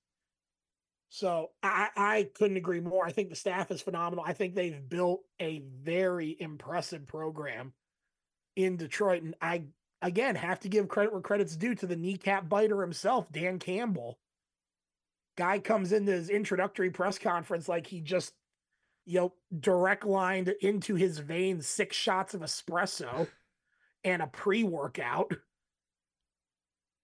So 1.10 1.50
I, 1.60 1.88
I 1.96 2.28
couldn't 2.34 2.56
agree 2.56 2.80
more. 2.80 3.04
I 3.04 3.10
think 3.10 3.30
the 3.30 3.36
staff 3.36 3.72
is 3.72 3.82
phenomenal. 3.82 4.24
I 4.26 4.32
think 4.32 4.54
they've 4.54 4.88
built 4.88 5.22
a 5.40 5.64
very 5.82 6.36
impressive 6.38 7.06
program 7.08 7.72
in 8.54 8.76
Detroit. 8.76 9.22
And 9.22 9.34
I 9.42 9.64
again 10.00 10.36
have 10.36 10.60
to 10.60 10.68
give 10.68 10.88
credit 10.88 11.12
where 11.12 11.20
credit's 11.20 11.56
due 11.56 11.74
to 11.74 11.86
the 11.86 11.96
kneecap 11.96 12.48
biter 12.48 12.80
himself, 12.80 13.30
Dan 13.32 13.58
Campbell. 13.58 14.18
Guy 15.40 15.58
comes 15.58 15.92
into 15.92 16.12
his 16.12 16.28
introductory 16.28 16.90
press 16.90 17.18
conference 17.18 17.66
like 17.66 17.86
he 17.86 18.02
just, 18.02 18.34
you 19.06 19.20
know, 19.20 19.32
direct 19.58 20.04
lined 20.04 20.48
into 20.60 20.96
his 20.96 21.18
veins 21.18 21.66
six 21.66 21.96
shots 21.96 22.34
of 22.34 22.42
espresso 22.42 23.26
and 24.04 24.20
a 24.20 24.26
pre 24.26 24.64
workout. 24.64 25.32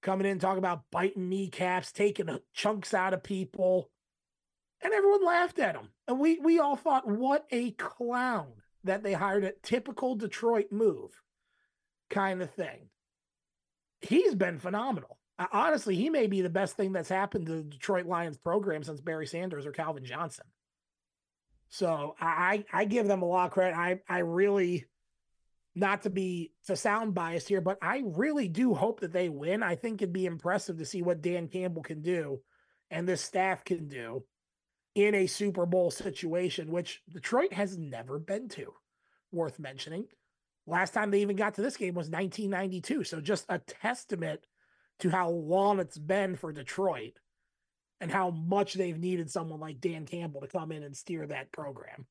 Coming 0.03 0.27
in, 0.27 0.39
talking 0.39 0.59
about 0.59 0.83
biting 0.93 1.31
kneecaps, 1.31 1.93
taking 1.93 2.29
chunks 2.53 2.93
out 2.93 3.15
of 3.15 3.23
people. 3.23 3.89
And 4.83 4.93
everyone 4.93 5.25
laughed 5.25 5.59
at 5.59 5.75
him. 5.75 5.89
And 6.07 6.21
we, 6.21 6.39
we 6.39 6.59
all 6.59 6.77
thought, 6.77 7.09
what 7.09 7.47
a 7.51 7.71
clown 7.71 8.49
that 8.85 9.03
they 9.03 9.15
hired 9.15 9.45
a 9.45 9.53
typical 9.63 10.15
Detroit 10.15 10.71
move 10.71 11.23
kind 12.11 12.43
of 12.43 12.51
thing. 12.51 12.91
He's 14.03 14.35
been 14.35 14.59
phenomenal. 14.59 15.17
Honestly, 15.53 15.97
he 15.97 16.09
may 16.09 16.27
be 16.27 16.41
the 16.41 16.49
best 16.49 16.77
thing 16.77 16.93
that's 16.93 17.09
happened 17.09 17.47
to 17.47 17.57
the 17.57 17.63
Detroit 17.63 18.07
Lions 18.07 18.39
program 18.39 18.83
since 18.83 19.01
Barry 19.01 19.27
Sanders 19.27 19.67
or 19.67 19.73
Calvin 19.73 20.05
Johnson. 20.05 20.47
So 21.69 22.15
I 22.21 22.65
I 22.73 22.85
give 22.85 23.07
them 23.07 23.23
a 23.23 23.27
lot 23.27 23.47
of 23.47 23.53
credit. 23.53 23.77
I 23.77 24.01
I 24.09 24.21
really 24.21 24.87
not 25.75 26.03
to 26.03 26.11
be 26.11 26.53
to 26.67 26.77
sound 26.77 27.15
biased 27.15 27.49
here, 27.49 27.61
but 27.61 27.77
I 27.83 28.03
really 28.07 28.49
do 28.49 28.73
hope 28.73 29.01
that 29.01 29.13
they 29.13 29.29
win. 29.29 29.63
I 29.63 29.75
think 29.75 30.01
it'd 30.01 30.13
be 30.13 30.27
impressive 30.27 30.79
to 30.79 30.87
see 30.87 31.03
what 31.03 31.21
Dan 31.21 31.49
Campbell 31.49 31.83
can 31.83 32.01
do 32.01 32.41
and 32.91 33.07
this 33.07 33.21
staff 33.21 33.65
can 33.65 33.89
do 33.89 34.25
in 34.95 35.15
a 35.15 35.27
Super 35.27 35.67
Bowl 35.67 35.91
situation, 35.91 36.71
which 36.71 37.03
Detroit 37.11 37.53
has 37.53 37.77
never 37.77 38.19
been 38.19 38.49
to. 38.51 38.73
Worth 39.33 39.59
mentioning. 39.59 40.07
Last 40.67 40.95
time 40.95 41.11
they 41.11 41.21
even 41.21 41.37
got 41.37 41.55
to 41.55 41.63
this 41.63 41.77
game 41.77 41.95
was 41.95 42.09
1992. 42.09 43.05
So 43.05 43.21
just 43.21 43.45
a 43.49 43.59
testament 43.59 44.41
to 45.01 45.11
how 45.11 45.31
long 45.31 45.81
it's 45.81 45.99
been 45.99 46.37
for 46.37 46.53
Detroit 46.53 47.19
and 48.01 48.11
how 48.11 48.31
much 48.31 48.75
they've 48.75 48.99
needed 48.99 49.31
someone 49.31 49.61
like 49.61 49.81
Dan 49.81 50.07
Campbell 50.07 50.41
to 50.41 50.47
come 50.47 50.73
in 50.73 50.83
and 50.83 50.97
steer 50.97 51.27
that 51.27 51.53
program. 51.53 52.07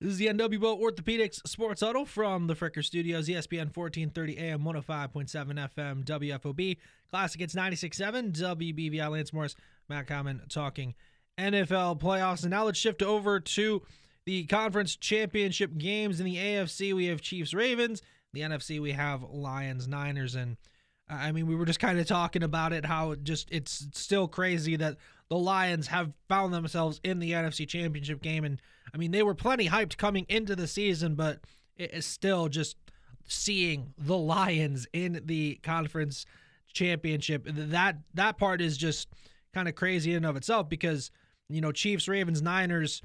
This 0.00 0.12
is 0.12 0.18
the 0.18 0.26
NWO 0.26 0.80
Orthopedics 0.80 1.46
Sports 1.46 1.80
Huddle 1.80 2.04
from 2.04 2.46
the 2.46 2.54
Fricker 2.54 2.84
Studios, 2.84 3.28
ESPN 3.28 3.74
1430 3.74 4.38
AM, 4.38 4.62
105.7 4.62 5.30
FM, 5.30 6.04
WFOB. 6.04 6.76
Classic, 7.10 7.40
it's 7.40 7.54
96.7, 7.54 8.32
WBVI 8.32 9.10
Lance 9.10 9.32
Morris, 9.32 9.54
Matt 9.88 10.06
Common 10.06 10.42
talking 10.48 10.94
NFL 11.38 12.00
playoffs. 12.00 12.42
And 12.42 12.50
now 12.50 12.64
let's 12.64 12.78
shift 12.78 13.02
over 13.02 13.40
to 13.40 13.82
the 14.26 14.44
conference 14.44 14.96
championship 14.96 15.76
games 15.76 16.18
in 16.18 16.26
the 16.26 16.36
AFC, 16.36 16.94
we 16.94 17.06
have 17.06 17.20
Chiefs 17.20 17.54
Ravens. 17.54 18.02
The 18.32 18.40
NFC, 18.40 18.80
we 18.80 18.92
have 18.92 19.22
Lions 19.22 19.86
Niners. 19.86 20.34
And 20.34 20.56
I 21.08 21.32
mean, 21.32 21.46
we 21.46 21.54
were 21.54 21.66
just 21.66 21.80
kind 21.80 21.98
of 21.98 22.06
talking 22.06 22.42
about 22.42 22.72
it, 22.72 22.84
how 22.84 23.12
it 23.12 23.24
just 23.24 23.48
it's 23.50 23.88
still 23.92 24.26
crazy 24.26 24.76
that 24.76 24.96
the 25.28 25.38
Lions 25.38 25.88
have 25.88 26.12
found 26.28 26.54
themselves 26.54 27.00
in 27.04 27.18
the 27.18 27.32
NFC 27.32 27.68
championship 27.68 28.22
game. 28.22 28.44
And 28.44 28.60
I 28.92 28.96
mean, 28.96 29.10
they 29.10 29.22
were 29.22 29.34
plenty 29.34 29.68
hyped 29.68 29.96
coming 29.96 30.24
into 30.28 30.56
the 30.56 30.66
season, 30.66 31.14
but 31.14 31.40
it 31.76 31.92
is 31.92 32.06
still 32.06 32.48
just 32.48 32.76
seeing 33.26 33.92
the 33.98 34.16
Lions 34.16 34.86
in 34.92 35.20
the 35.24 35.60
conference 35.62 36.24
championship. 36.72 37.44
That 37.46 37.98
that 38.14 38.38
part 38.38 38.60
is 38.60 38.76
just 38.76 39.08
kind 39.52 39.68
of 39.68 39.74
crazy 39.74 40.12
in 40.12 40.18
and 40.18 40.26
of 40.26 40.36
itself 40.36 40.68
because, 40.68 41.10
you 41.48 41.60
know, 41.60 41.72
Chiefs, 41.72 42.08
Ravens, 42.08 42.40
Niners 42.40 43.02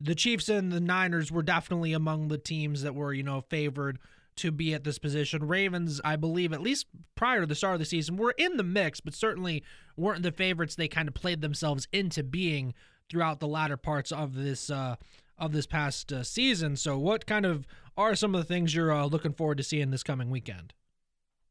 the 0.00 0.14
Chiefs 0.14 0.48
and 0.48 0.70
the 0.70 0.80
Niners 0.80 1.32
were 1.32 1.42
definitely 1.42 1.92
among 1.92 2.28
the 2.28 2.38
teams 2.38 2.82
that 2.82 2.94
were, 2.94 3.12
you 3.12 3.22
know, 3.22 3.40
favored 3.40 3.98
to 4.38 4.50
be 4.50 4.74
at 4.74 4.84
this 4.84 4.98
position. 4.98 5.46
Ravens, 5.46 6.00
I 6.04 6.16
believe, 6.16 6.52
at 6.52 6.62
least 6.62 6.86
prior 7.14 7.40
to 7.40 7.46
the 7.46 7.54
start 7.54 7.74
of 7.74 7.80
the 7.80 7.84
season, 7.84 8.16
were 8.16 8.34
in 8.36 8.56
the 8.56 8.62
mix, 8.62 9.00
but 9.00 9.14
certainly 9.14 9.62
weren't 9.96 10.22
the 10.22 10.32
favorites 10.32 10.74
they 10.74 10.88
kind 10.88 11.08
of 11.08 11.14
played 11.14 11.40
themselves 11.40 11.86
into 11.92 12.22
being 12.22 12.74
throughout 13.08 13.40
the 13.40 13.48
latter 13.48 13.76
parts 13.76 14.12
of 14.12 14.34
this 14.34 14.70
uh, 14.70 14.96
of 15.38 15.52
this 15.52 15.66
past 15.66 16.12
uh, 16.12 16.22
season. 16.22 16.76
So, 16.76 16.98
what 16.98 17.26
kind 17.26 17.46
of 17.46 17.66
are 17.96 18.14
some 18.14 18.34
of 18.34 18.40
the 18.40 18.46
things 18.46 18.74
you're 18.74 18.92
uh, 18.92 19.06
looking 19.06 19.32
forward 19.32 19.58
to 19.58 19.64
seeing 19.64 19.90
this 19.90 20.02
coming 20.02 20.30
weekend? 20.30 20.74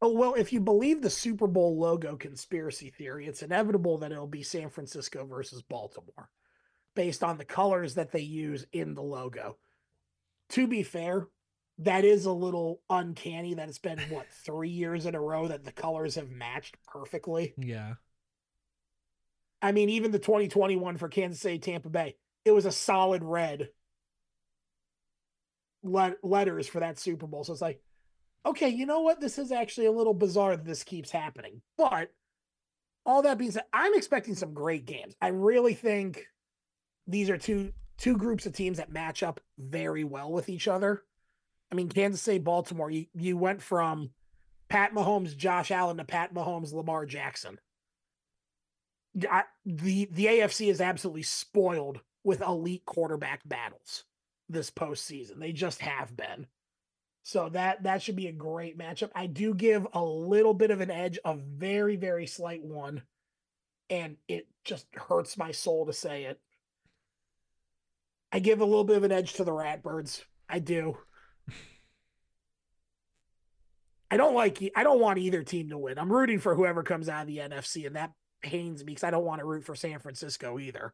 Oh, 0.02 0.14
well, 0.14 0.36
if 0.36 0.54
you 0.54 0.60
believe 0.60 1.02
the 1.02 1.10
Super 1.10 1.48
Bowl 1.48 1.78
logo 1.78 2.16
conspiracy 2.16 2.92
theory, 2.92 3.26
it's 3.26 3.42
inevitable 3.42 3.98
that 4.00 4.12
it'll 4.12 4.28
be 4.28 4.44
San 4.44 4.70
Francisco 4.70 5.26
versus 5.26 5.64
Baltimore 5.64 6.30
based 6.96 7.24
on 7.24 7.38
the 7.38 7.46
colors 7.46 7.96
that 7.96 8.12
they 8.12 8.22
use 8.22 8.66
in 8.74 8.94
the 8.94 9.02
logo. 9.02 9.58
To 10.50 10.68
be 10.68 10.84
fair, 10.84 11.28
that 11.80 12.06
is 12.06 12.26
a 12.26 12.32
little 12.32 12.82
uncanny 12.90 13.54
that 13.54 13.70
it's 13.70 13.80
been 13.80 14.00
what 14.10 14.26
three 14.44 14.70
years 14.70 15.06
in 15.06 15.16
a 15.16 15.22
row 15.22 15.48
that 15.48 15.64
the 15.64 15.72
colors 15.72 16.16
have 16.16 16.30
matched 16.30 16.76
perfectly. 16.88 17.54
Yeah. 17.58 17.94
I 19.62 19.72
mean, 19.72 19.90
even 19.90 20.12
the 20.12 20.20
2021 20.20 20.98
for 20.98 21.08
Kansas 21.08 21.42
City, 21.42 21.60
Tampa 21.60 21.90
Bay, 21.90 22.16
it 22.46 22.52
was 22.52 22.66
a 22.66 22.72
solid 22.72 23.24
red 23.24 23.70
let- 25.84 26.24
letters 26.24 26.68
for 26.68 26.80
that 26.80 27.00
Super 27.00 27.28
Bowl. 27.28 27.44
So 27.44 27.54
it's 27.54 27.62
like, 27.62 27.82
okay, 28.46 28.70
you 28.70 28.86
know 28.86 29.02
what? 29.02 29.20
This 29.20 29.38
is 29.38 29.52
actually 29.52 29.88
a 29.88 29.92
little 29.92 30.14
bizarre 30.14 30.56
that 30.56 30.66
this 30.66 30.84
keeps 30.84 31.12
happening. 31.12 31.62
But 31.78 32.12
all 33.06 33.22
that 33.24 33.38
being 33.38 33.52
said, 33.52 33.64
I'm 33.74 33.94
expecting 33.96 34.36
some 34.36 34.54
great 34.54 34.86
games. 34.86 35.16
I 35.22 35.30
really 35.30 35.74
think 35.74 36.26
these 37.08 37.30
are 37.30 37.38
two 37.38 37.72
two 37.98 38.16
groups 38.16 38.46
of 38.46 38.54
teams 38.54 38.78
that 38.78 38.92
match 38.92 39.24
up 39.24 39.40
very 39.58 40.04
well 40.04 40.32
with 40.32 40.50
each 40.50 40.68
other. 40.68 41.04
I 41.72 41.76
mean, 41.76 41.90
Kansas 41.90 42.22
City, 42.22 42.40
Baltimore, 42.40 42.90
you, 42.90 43.08
you 43.14 43.38
went 43.38 43.62
from 43.62 44.12
Pat 44.70 44.94
Mahomes, 44.94 45.36
Josh 45.36 45.72
Allen 45.72 45.98
to 45.98 46.04
Pat 46.04 46.34
Mahomes, 46.34 46.74
Lamar 46.74 47.06
Jackson. 47.06 47.60
I, 49.30 49.44
the 49.66 50.08
the 50.12 50.26
AFC 50.26 50.70
is 50.70 50.80
absolutely 50.80 51.24
spoiled 51.24 52.02
with 52.24 52.42
elite 52.42 52.86
quarterback 52.86 53.42
battles 53.48 54.04
this 54.50 54.70
postseason. 54.70 55.40
They 55.40 55.54
just 55.54 55.82
have 55.82 56.16
been. 56.16 56.48
So 57.24 57.50
that 57.50 57.84
that 57.84 58.02
should 58.02 58.16
be 58.16 58.28
a 58.28 58.34
great 58.34 58.78
matchup. 58.78 59.10
I 59.16 59.26
do 59.26 59.54
give 59.54 59.88
a 59.94 60.04
little 60.04 60.54
bit 60.54 60.72
of 60.72 60.82
an 60.82 60.92
edge, 60.92 61.20
a 61.26 61.36
very 61.36 61.96
very 61.96 62.28
slight 62.28 62.64
one, 62.64 63.02
and 63.90 64.18
it 64.28 64.48
just 64.64 64.86
hurts 64.94 65.38
my 65.38 65.52
soul 65.52 65.86
to 65.88 65.94
say 65.94 66.26
it. 66.26 66.40
I 68.32 68.40
give 68.40 68.62
a 68.62 68.66
little 68.66 68.84
bit 68.84 68.98
of 68.98 69.04
an 69.04 69.12
edge 69.12 69.34
to 69.34 69.44
the 69.44 69.52
Ratbirds. 69.52 70.24
I 70.50 70.60
do. 70.60 70.98
I 74.10 74.18
don't 74.18 74.36
like 74.36 74.72
I 74.76 74.84
don't 74.84 75.02
want 75.02 75.20
either 75.20 75.44
team 75.44 75.70
to 75.70 75.78
win. 75.78 76.00
I'm 76.00 76.12
rooting 76.12 76.40
for 76.40 76.56
whoever 76.56 76.84
comes 76.84 77.10
out 77.10 77.22
of 77.24 77.28
the 77.28 77.38
NFC, 77.38 77.86
and 77.86 77.96
that 77.96 78.14
pains 78.42 78.84
me 78.84 78.94
because 78.94 79.04
I 79.04 79.12
don't 79.12 79.26
want 79.26 79.40
to 79.40 79.46
root 79.46 79.66
for 79.66 79.76
San 79.76 80.00
Francisco 80.00 80.60
either. 80.60 80.94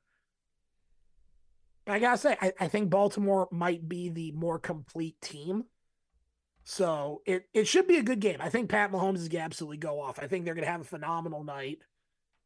But 1.85 1.94
I 1.94 1.99
gotta 1.99 2.18
say, 2.18 2.38
I, 2.41 2.53
I 2.60 2.68
think 2.69 2.90
Baltimore 2.90 3.48
might 3.52 3.88
be 3.88 4.10
the 4.10 4.31
more 4.31 4.57
complete 4.60 5.19
team. 5.22 5.65
So 6.64 7.22
it, 7.26 7.45
it 7.53 7.68
should 7.68 7.88
be 7.88 7.98
a 7.98 8.03
good 8.03 8.22
game. 8.22 8.38
I 8.40 8.49
think 8.49 8.69
Pat 8.69 8.91
Mahomes 8.91 9.18
is 9.18 9.27
gonna 9.27 9.44
absolutely 9.44 9.77
go 9.77 9.99
off. 9.99 10.18
I 10.19 10.27
think 10.27 10.45
they're 10.45 10.56
gonna 10.56 10.68
have 10.68 10.81
a 10.81 10.85
phenomenal 10.85 11.44
night. 11.44 11.80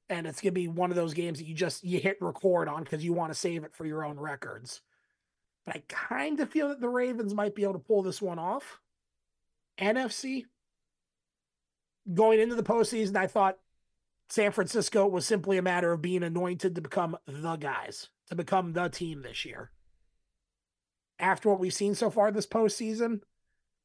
and 0.09 0.25
it's 0.27 0.41
gonna 0.41 0.53
be 0.53 0.67
one 0.67 0.89
of 0.91 0.95
those 0.95 1.13
games 1.13 1.39
that 1.39 1.47
you 1.47 1.53
just 1.55 1.83
you 1.83 1.99
hit 1.99 2.17
record 2.21 2.67
on 2.67 2.83
because 2.83 3.03
you 3.03 3.13
want 3.13 3.31
to 3.33 3.39
save 3.39 3.63
it 3.63 3.75
for 3.75 3.85
your 3.85 4.03
own 4.05 4.19
records. 4.19 4.81
But 5.65 5.75
I 5.77 5.83
kind 5.87 6.39
of 6.39 6.49
feel 6.49 6.69
that 6.69 6.81
the 6.81 6.89
Ravens 6.89 7.33
might 7.33 7.55
be 7.55 7.63
able 7.63 7.73
to 7.73 7.79
pull 7.79 8.01
this 8.03 8.21
one 8.21 8.39
off. 8.39 8.79
NFC 9.79 10.45
going 12.13 12.39
into 12.39 12.55
the 12.55 12.63
postseason, 12.63 13.15
I 13.15 13.27
thought 13.27 13.57
San 14.29 14.51
Francisco 14.51 15.07
was 15.07 15.25
simply 15.25 15.57
a 15.57 15.61
matter 15.61 15.91
of 15.91 16.01
being 16.01 16.23
anointed 16.23 16.75
to 16.75 16.81
become 16.81 17.17
the 17.25 17.55
guys, 17.55 18.09
to 18.29 18.35
become 18.35 18.73
the 18.73 18.89
team 18.89 19.21
this 19.21 19.45
year. 19.45 19.71
After 21.19 21.49
what 21.49 21.59
we've 21.59 21.73
seen 21.73 21.95
so 21.95 22.09
far 22.09 22.31
this 22.31 22.45
postseason, 22.45 23.21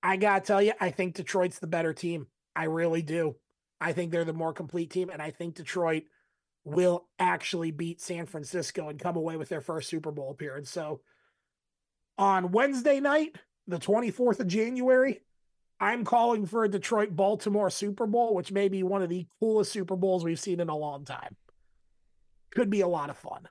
I 0.03 0.16
gotta 0.16 0.44
tell 0.44 0.61
you, 0.61 0.73
I 0.81 0.90
think 0.90 1.15
Detroit's 1.15 1.59
the 1.59 1.66
better 1.66 1.93
team. 1.94 2.27
I 2.55 2.65
really 2.65 3.03
do. 3.03 3.36
I 3.81 3.93
think 3.93 4.11
they're 4.12 4.24
the 4.24 4.32
more 4.32 4.53
complete 4.53 4.90
team, 4.90 5.11
and 5.11 5.23
I 5.23 5.31
think 5.31 5.55
Detroit 5.55 6.05
will 6.65 7.09
actually 7.19 7.70
beat 7.70 8.01
San 8.01 8.27
Francisco 8.27 8.89
and 8.89 8.99
come 8.99 9.16
away 9.16 9.36
with 9.36 9.49
their 9.49 9.61
first 9.61 9.89
Super 9.89 10.12
Bowl 10.12 10.31
appearance. 10.31 10.70
So 10.70 11.01
on 12.19 12.53
Wednesday 12.53 13.01
night, 13.01 13.36
the 13.66 13.78
24th 13.78 14.40
of 14.40 14.47
January, 14.47 15.20
I'm 15.82 16.04
calling 16.04 16.46
for 16.46 16.62
a 16.62 16.68
Detroit 16.68 17.16
Baltimore 17.16 17.68
Super 17.68 18.06
Bowl, 18.06 18.36
which 18.36 18.52
may 18.52 18.68
be 18.68 18.84
one 18.84 19.02
of 19.02 19.09
the 19.09 19.26
coolest 19.40 19.72
Super 19.72 19.96
Bowls 19.96 20.22
we've 20.22 20.38
seen 20.38 20.60
in 20.60 20.68
a 20.68 20.76
long 20.76 21.04
time. 21.04 21.34
Could 22.54 22.70
be 22.70 22.82
a 22.82 22.86
lot 22.86 23.10
of 23.10 23.18
fun. 23.18 23.48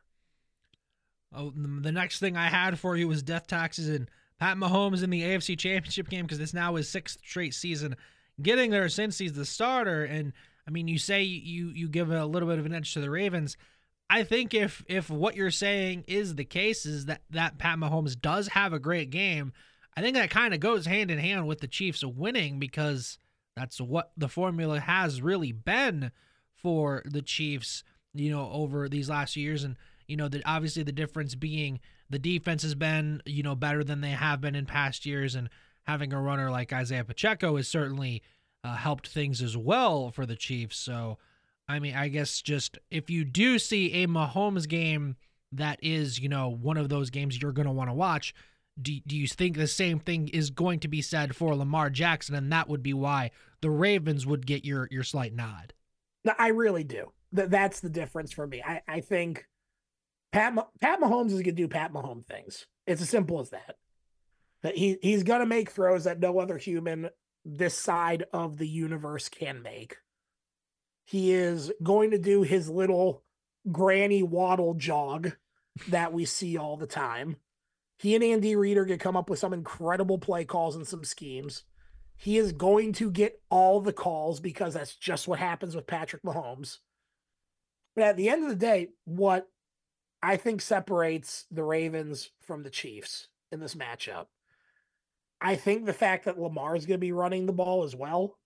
Oh, 1.35 1.51
the 1.51 1.91
next 1.91 2.19
thing 2.19 2.37
I 2.37 2.47
had 2.47 2.79
for 2.79 2.95
you 2.95 3.09
was 3.09 3.21
death 3.21 3.47
taxes 3.47 3.89
and 3.89 4.09
Pat 4.39 4.55
Mahomes 4.55 5.03
in 5.03 5.09
the 5.09 5.23
AFC 5.23 5.59
Championship 5.59 6.07
game 6.07 6.23
because 6.25 6.39
this 6.39 6.53
now 6.53 6.77
is 6.77 6.87
sixth 6.87 7.19
straight 7.25 7.53
season 7.53 7.97
getting 8.41 8.71
there 8.71 8.87
since 8.87 9.17
he's 9.17 9.33
the 9.33 9.45
starter. 9.45 10.05
And 10.05 10.31
I 10.65 10.71
mean, 10.71 10.87
you 10.87 10.99
say 10.99 11.23
you 11.23 11.67
you 11.67 11.89
give 11.89 12.11
a 12.11 12.25
little 12.25 12.47
bit 12.47 12.59
of 12.59 12.65
an 12.65 12.73
edge 12.73 12.93
to 12.93 13.01
the 13.01 13.09
Ravens. 13.09 13.57
I 14.09 14.23
think 14.23 14.53
if 14.53 14.85
if 14.87 15.09
what 15.09 15.35
you're 15.35 15.51
saying 15.51 16.05
is 16.07 16.35
the 16.35 16.45
case, 16.45 16.85
is 16.85 17.07
that 17.07 17.23
that 17.29 17.57
Pat 17.57 17.77
Mahomes 17.77 18.19
does 18.19 18.47
have 18.49 18.71
a 18.71 18.79
great 18.79 19.09
game, 19.09 19.51
I 19.95 20.01
think 20.01 20.15
that 20.15 20.29
kind 20.29 20.53
of 20.53 20.59
goes 20.59 20.85
hand 20.85 21.11
in 21.11 21.19
hand 21.19 21.47
with 21.47 21.59
the 21.59 21.67
Chiefs 21.67 22.03
winning 22.03 22.59
because 22.59 23.17
that's 23.55 23.81
what 23.81 24.11
the 24.15 24.29
formula 24.29 24.79
has 24.79 25.21
really 25.21 25.51
been 25.51 26.11
for 26.55 27.01
the 27.05 27.21
Chiefs, 27.21 27.83
you 28.13 28.31
know, 28.31 28.49
over 28.51 28.87
these 28.87 29.09
last 29.09 29.35
years. 29.35 29.63
And, 29.63 29.75
you 30.07 30.15
know, 30.15 30.27
the, 30.27 30.41
obviously 30.45 30.83
the 30.83 30.91
difference 30.91 31.35
being 31.35 31.79
the 32.09 32.19
defense 32.19 32.63
has 32.63 32.75
been, 32.75 33.21
you 33.25 33.43
know, 33.43 33.55
better 33.55 33.83
than 33.83 34.01
they 34.01 34.11
have 34.11 34.41
been 34.41 34.55
in 34.55 34.65
past 34.65 35.05
years. 35.05 35.35
And 35.35 35.49
having 35.83 36.13
a 36.13 36.21
runner 36.21 36.49
like 36.49 36.71
Isaiah 36.71 37.03
Pacheco 37.03 37.57
has 37.57 37.67
certainly 37.67 38.21
uh, 38.63 38.75
helped 38.75 39.07
things 39.07 39.41
as 39.41 39.57
well 39.57 40.11
for 40.11 40.25
the 40.25 40.35
Chiefs. 40.35 40.77
So, 40.77 41.17
I 41.67 41.79
mean, 41.79 41.95
I 41.95 42.07
guess 42.07 42.41
just 42.41 42.77
if 42.89 43.09
you 43.09 43.25
do 43.25 43.59
see 43.59 44.03
a 44.03 44.07
Mahomes 44.07 44.67
game 44.67 45.15
that 45.51 45.79
is, 45.81 46.19
you 46.19 46.29
know, 46.29 46.49
one 46.49 46.77
of 46.77 46.89
those 46.89 47.09
games 47.09 47.41
you're 47.41 47.51
going 47.51 47.65
to 47.65 47.73
want 47.73 47.89
to 47.89 47.93
watch, 47.93 48.33
do, 48.79 48.99
do 49.05 49.17
you 49.17 49.27
think 49.27 49.57
the 49.57 49.67
same 49.67 49.99
thing 49.99 50.27
is 50.29 50.49
going 50.49 50.79
to 50.79 50.87
be 50.87 51.01
said 51.01 51.35
for 51.35 51.55
Lamar 51.55 51.89
Jackson, 51.89 52.35
and 52.35 52.51
that 52.51 52.69
would 52.69 52.83
be 52.83 52.93
why 52.93 53.31
the 53.61 53.69
Ravens 53.69 54.25
would 54.25 54.45
get 54.45 54.65
your 54.65 54.87
your 54.91 55.03
slight 55.03 55.33
nod? 55.33 55.73
I 56.37 56.49
really 56.49 56.83
do. 56.83 57.11
That 57.33 57.49
that's 57.49 57.79
the 57.79 57.89
difference 57.89 58.31
for 58.31 58.45
me. 58.45 58.61
I 58.65 58.81
I 58.87 59.01
think 59.01 59.47
Pat 60.31 60.55
Pat 60.79 60.99
Mahomes 60.99 61.27
is 61.27 61.33
going 61.33 61.43
to 61.43 61.51
do 61.51 61.67
Pat 61.67 61.93
Mahomes 61.93 62.25
things. 62.25 62.67
It's 62.87 63.01
as 63.01 63.09
simple 63.09 63.39
as 63.39 63.49
that. 63.49 63.77
That 64.63 64.75
he 64.75 64.97
he's 65.01 65.23
going 65.23 65.39
to 65.39 65.45
make 65.45 65.71
throws 65.71 66.05
that 66.05 66.19
no 66.19 66.39
other 66.39 66.57
human 66.57 67.09
this 67.43 67.75
side 67.75 68.25
of 68.33 68.57
the 68.57 68.67
universe 68.67 69.29
can 69.29 69.61
make. 69.61 69.97
He 71.05 71.33
is 71.33 71.71
going 71.81 72.11
to 72.11 72.19
do 72.19 72.43
his 72.43 72.69
little 72.69 73.23
granny 73.71 74.23
waddle 74.23 74.75
jog 74.75 75.33
that 75.89 76.13
we 76.13 76.25
see 76.25 76.57
all 76.57 76.77
the 76.77 76.87
time. 76.87 77.37
He 78.01 78.15
and 78.15 78.23
Andy 78.23 78.55
Reid 78.55 78.77
are 78.77 78.85
going 78.85 78.97
to 78.97 79.03
come 79.03 79.15
up 79.15 79.29
with 79.29 79.37
some 79.37 79.53
incredible 79.53 80.17
play 80.17 80.43
calls 80.43 80.75
and 80.75 80.87
some 80.87 81.03
schemes. 81.03 81.65
He 82.17 82.39
is 82.39 82.51
going 82.51 82.93
to 82.93 83.11
get 83.11 83.39
all 83.51 83.79
the 83.79 83.93
calls 83.93 84.39
because 84.39 84.73
that's 84.73 84.95
just 84.95 85.27
what 85.27 85.37
happens 85.37 85.75
with 85.75 85.85
Patrick 85.85 86.23
Mahomes. 86.23 86.79
But 87.95 88.05
at 88.05 88.17
the 88.17 88.27
end 88.27 88.41
of 88.41 88.49
the 88.49 88.55
day, 88.55 88.87
what 89.05 89.47
I 90.23 90.35
think 90.35 90.61
separates 90.61 91.45
the 91.51 91.63
Ravens 91.63 92.31
from 92.41 92.63
the 92.63 92.71
Chiefs 92.71 93.27
in 93.51 93.59
this 93.59 93.75
matchup, 93.75 94.25
I 95.39 95.53
think 95.53 95.85
the 95.85 95.93
fact 95.93 96.25
that 96.25 96.39
Lamar 96.39 96.75
is 96.75 96.87
going 96.87 96.99
to 96.99 97.05
be 97.05 97.11
running 97.11 97.45
the 97.45 97.53
ball 97.53 97.83
as 97.83 97.95
well, 97.95 98.39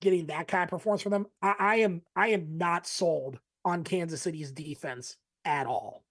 getting 0.00 0.28
that 0.28 0.48
kind 0.48 0.64
of 0.64 0.70
performance 0.70 1.02
from 1.02 1.12
them, 1.12 1.26
I, 1.42 1.54
I 1.58 1.76
am 1.76 2.00
I 2.16 2.28
am 2.28 2.56
not 2.56 2.86
sold 2.86 3.40
on 3.62 3.84
Kansas 3.84 4.22
City's 4.22 4.52
defense 4.52 5.18
at 5.44 5.66
all. 5.66 6.02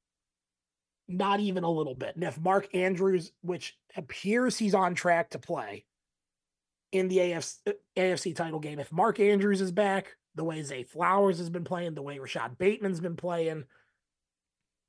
Not 1.07 1.39
even 1.39 1.63
a 1.63 1.71
little 1.71 1.95
bit. 1.95 2.15
And 2.15 2.23
if 2.23 2.39
Mark 2.39 2.73
Andrews, 2.75 3.31
which 3.41 3.77
appears 3.95 4.57
he's 4.57 4.75
on 4.75 4.93
track 4.93 5.31
to 5.31 5.39
play 5.39 5.85
in 6.91 7.07
the 7.07 7.17
AFC, 7.17 7.55
uh, 7.67 7.71
AFC 7.95 8.35
title 8.35 8.59
game, 8.59 8.79
if 8.79 8.91
Mark 8.91 9.19
Andrews 9.19 9.61
is 9.61 9.71
back, 9.71 10.15
the 10.35 10.43
way 10.43 10.61
Zay 10.61 10.83
Flowers 10.83 11.39
has 11.39 11.49
been 11.49 11.63
playing, 11.63 11.95
the 11.95 12.01
way 12.01 12.19
Rashod 12.19 12.57
Bateman's 12.57 12.99
been 12.99 13.15
playing, 13.15 13.63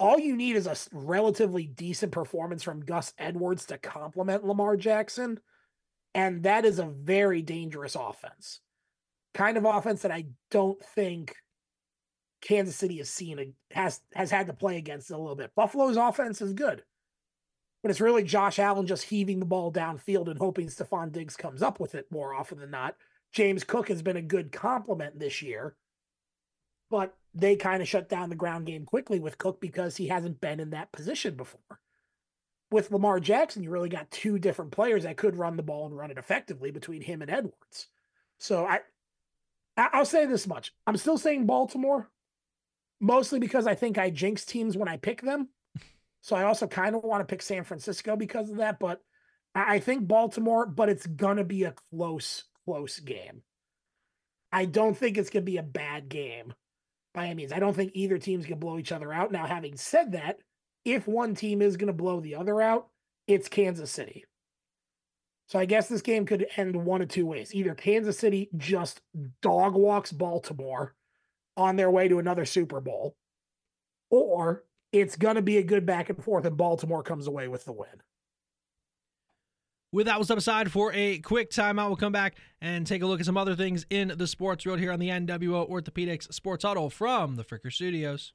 all 0.00 0.18
you 0.18 0.36
need 0.36 0.56
is 0.56 0.66
a 0.66 0.76
relatively 0.92 1.66
decent 1.66 2.12
performance 2.12 2.62
from 2.62 2.84
Gus 2.84 3.12
Edwards 3.18 3.66
to 3.66 3.78
complement 3.78 4.44
Lamar 4.44 4.76
Jackson. 4.76 5.40
And 6.14 6.44
that 6.44 6.64
is 6.64 6.78
a 6.78 6.86
very 6.86 7.42
dangerous 7.42 7.94
offense. 7.94 8.60
Kind 9.34 9.56
of 9.56 9.64
offense 9.64 10.02
that 10.02 10.10
I 10.10 10.26
don't 10.50 10.82
think 10.94 11.34
Kansas 12.40 12.76
City 12.76 12.98
has 12.98 13.10
seen 13.10 13.54
has 13.72 14.00
has 14.14 14.30
had 14.30 14.46
to 14.46 14.52
play 14.52 14.76
against 14.76 15.10
it 15.10 15.14
a 15.14 15.18
little 15.18 15.36
bit. 15.36 15.54
Buffalo's 15.54 15.96
offense 15.96 16.40
is 16.40 16.52
good, 16.52 16.82
but 17.82 17.90
it's 17.90 18.00
really 18.00 18.22
Josh 18.22 18.58
Allen 18.58 18.86
just 18.86 19.04
heaving 19.04 19.38
the 19.40 19.46
ball 19.46 19.72
downfield 19.72 20.28
and 20.28 20.38
hoping 20.38 20.68
Stefon 20.68 21.12
Diggs 21.12 21.36
comes 21.36 21.62
up 21.62 21.80
with 21.80 21.94
it 21.94 22.10
more 22.10 22.34
often 22.34 22.58
than 22.58 22.70
not. 22.70 22.96
James 23.32 23.64
Cook 23.64 23.88
has 23.88 24.02
been 24.02 24.16
a 24.16 24.22
good 24.22 24.52
complement 24.52 25.18
this 25.18 25.42
year, 25.42 25.76
but 26.90 27.14
they 27.34 27.56
kind 27.56 27.82
of 27.82 27.88
shut 27.88 28.08
down 28.08 28.30
the 28.30 28.36
ground 28.36 28.66
game 28.66 28.84
quickly 28.84 29.20
with 29.20 29.38
Cook 29.38 29.60
because 29.60 29.96
he 29.96 30.08
hasn't 30.08 30.40
been 30.40 30.60
in 30.60 30.70
that 30.70 30.92
position 30.92 31.34
before. 31.34 31.80
With 32.70 32.90
Lamar 32.90 33.20
Jackson, 33.20 33.62
you 33.62 33.70
really 33.70 33.88
got 33.88 34.10
two 34.10 34.38
different 34.38 34.72
players 34.72 35.04
that 35.04 35.16
could 35.16 35.36
run 35.36 35.56
the 35.56 35.62
ball 35.62 35.86
and 35.86 35.96
run 35.96 36.10
it 36.10 36.18
effectively 36.18 36.70
between 36.70 37.00
him 37.00 37.22
and 37.22 37.30
Edwards. 37.30 37.88
So 38.38 38.66
I 38.66 38.80
I'll 39.76 40.04
say 40.04 40.26
this 40.26 40.46
much. 40.46 40.74
I'm 40.86 40.96
still 40.96 41.18
saying 41.18 41.46
Baltimore, 41.46 42.10
mostly 43.00 43.38
because 43.38 43.66
I 43.66 43.74
think 43.74 43.98
I 43.98 44.10
jinx 44.10 44.44
teams 44.44 44.76
when 44.76 44.88
I 44.88 44.96
pick 44.96 45.20
them. 45.22 45.48
So 46.20 46.36
I 46.36 46.44
also 46.44 46.66
kind 46.66 46.94
of 46.94 47.04
want 47.04 47.20
to 47.20 47.30
pick 47.30 47.42
San 47.42 47.64
Francisco 47.64 48.16
because 48.16 48.50
of 48.50 48.56
that. 48.56 48.78
But 48.78 49.00
I 49.54 49.78
think 49.78 50.06
Baltimore, 50.06 50.66
but 50.66 50.88
it's 50.88 51.06
gonna 51.06 51.44
be 51.44 51.64
a 51.64 51.74
close, 51.92 52.44
close 52.64 52.98
game. 53.00 53.42
I 54.52 54.64
don't 54.64 54.96
think 54.96 55.18
it's 55.18 55.30
gonna 55.30 55.44
be 55.44 55.58
a 55.58 55.62
bad 55.62 56.08
game 56.08 56.54
by 57.14 57.26
any 57.26 57.34
means. 57.34 57.52
I 57.52 57.58
don't 57.58 57.74
think 57.74 57.92
either 57.94 58.18
team's 58.18 58.46
gonna 58.46 58.56
blow 58.56 58.78
each 58.78 58.92
other 58.92 59.12
out. 59.12 59.32
Now, 59.32 59.46
having 59.46 59.76
said 59.76 60.12
that, 60.12 60.38
if 60.84 61.06
one 61.06 61.34
team 61.34 61.62
is 61.62 61.76
gonna 61.76 61.92
blow 61.92 62.20
the 62.20 62.34
other 62.34 62.60
out, 62.60 62.88
it's 63.26 63.48
Kansas 63.48 63.90
City. 63.90 64.24
So 65.48 65.58
I 65.58 65.64
guess 65.64 65.88
this 65.88 66.02
game 66.02 66.26
could 66.26 66.46
end 66.56 66.76
one 66.76 67.00
of 67.00 67.08
two 67.08 67.26
ways. 67.26 67.54
Either 67.54 67.74
Kansas 67.74 68.18
City 68.18 68.50
just 68.56 69.00
dog 69.40 69.74
walks 69.74 70.12
Baltimore 70.12 70.94
on 71.58 71.76
their 71.76 71.90
way 71.90 72.08
to 72.08 72.18
another 72.18 72.46
Super 72.46 72.80
Bowl, 72.80 73.16
or 74.10 74.64
it's 74.92 75.16
going 75.16 75.34
to 75.34 75.42
be 75.42 75.58
a 75.58 75.62
good 75.62 75.84
back 75.84 76.08
and 76.08 76.22
forth, 76.22 76.46
and 76.46 76.56
Baltimore 76.56 77.02
comes 77.02 77.26
away 77.26 77.48
with 77.48 77.64
the 77.64 77.72
win. 77.72 77.88
With 79.90 80.06
that, 80.06 80.16
we'll 80.16 80.24
step 80.24 80.38
aside 80.38 80.70
for 80.70 80.92
a 80.92 81.18
quick 81.18 81.50
timeout. 81.50 81.88
We'll 81.88 81.96
come 81.96 82.12
back 82.12 82.36
and 82.60 82.86
take 82.86 83.02
a 83.02 83.06
look 83.06 83.20
at 83.20 83.26
some 83.26 83.38
other 83.38 83.56
things 83.56 83.86
in 83.90 84.12
the 84.16 84.26
sports 84.26 84.64
world 84.64 84.78
here 84.78 84.92
on 84.92 85.00
the 85.00 85.08
NWO 85.08 85.68
Orthopedics 85.68 86.32
Sports 86.32 86.64
Huddle 86.64 86.90
from 86.90 87.36
the 87.36 87.44
Fricker 87.44 87.72
Studios. 87.72 88.34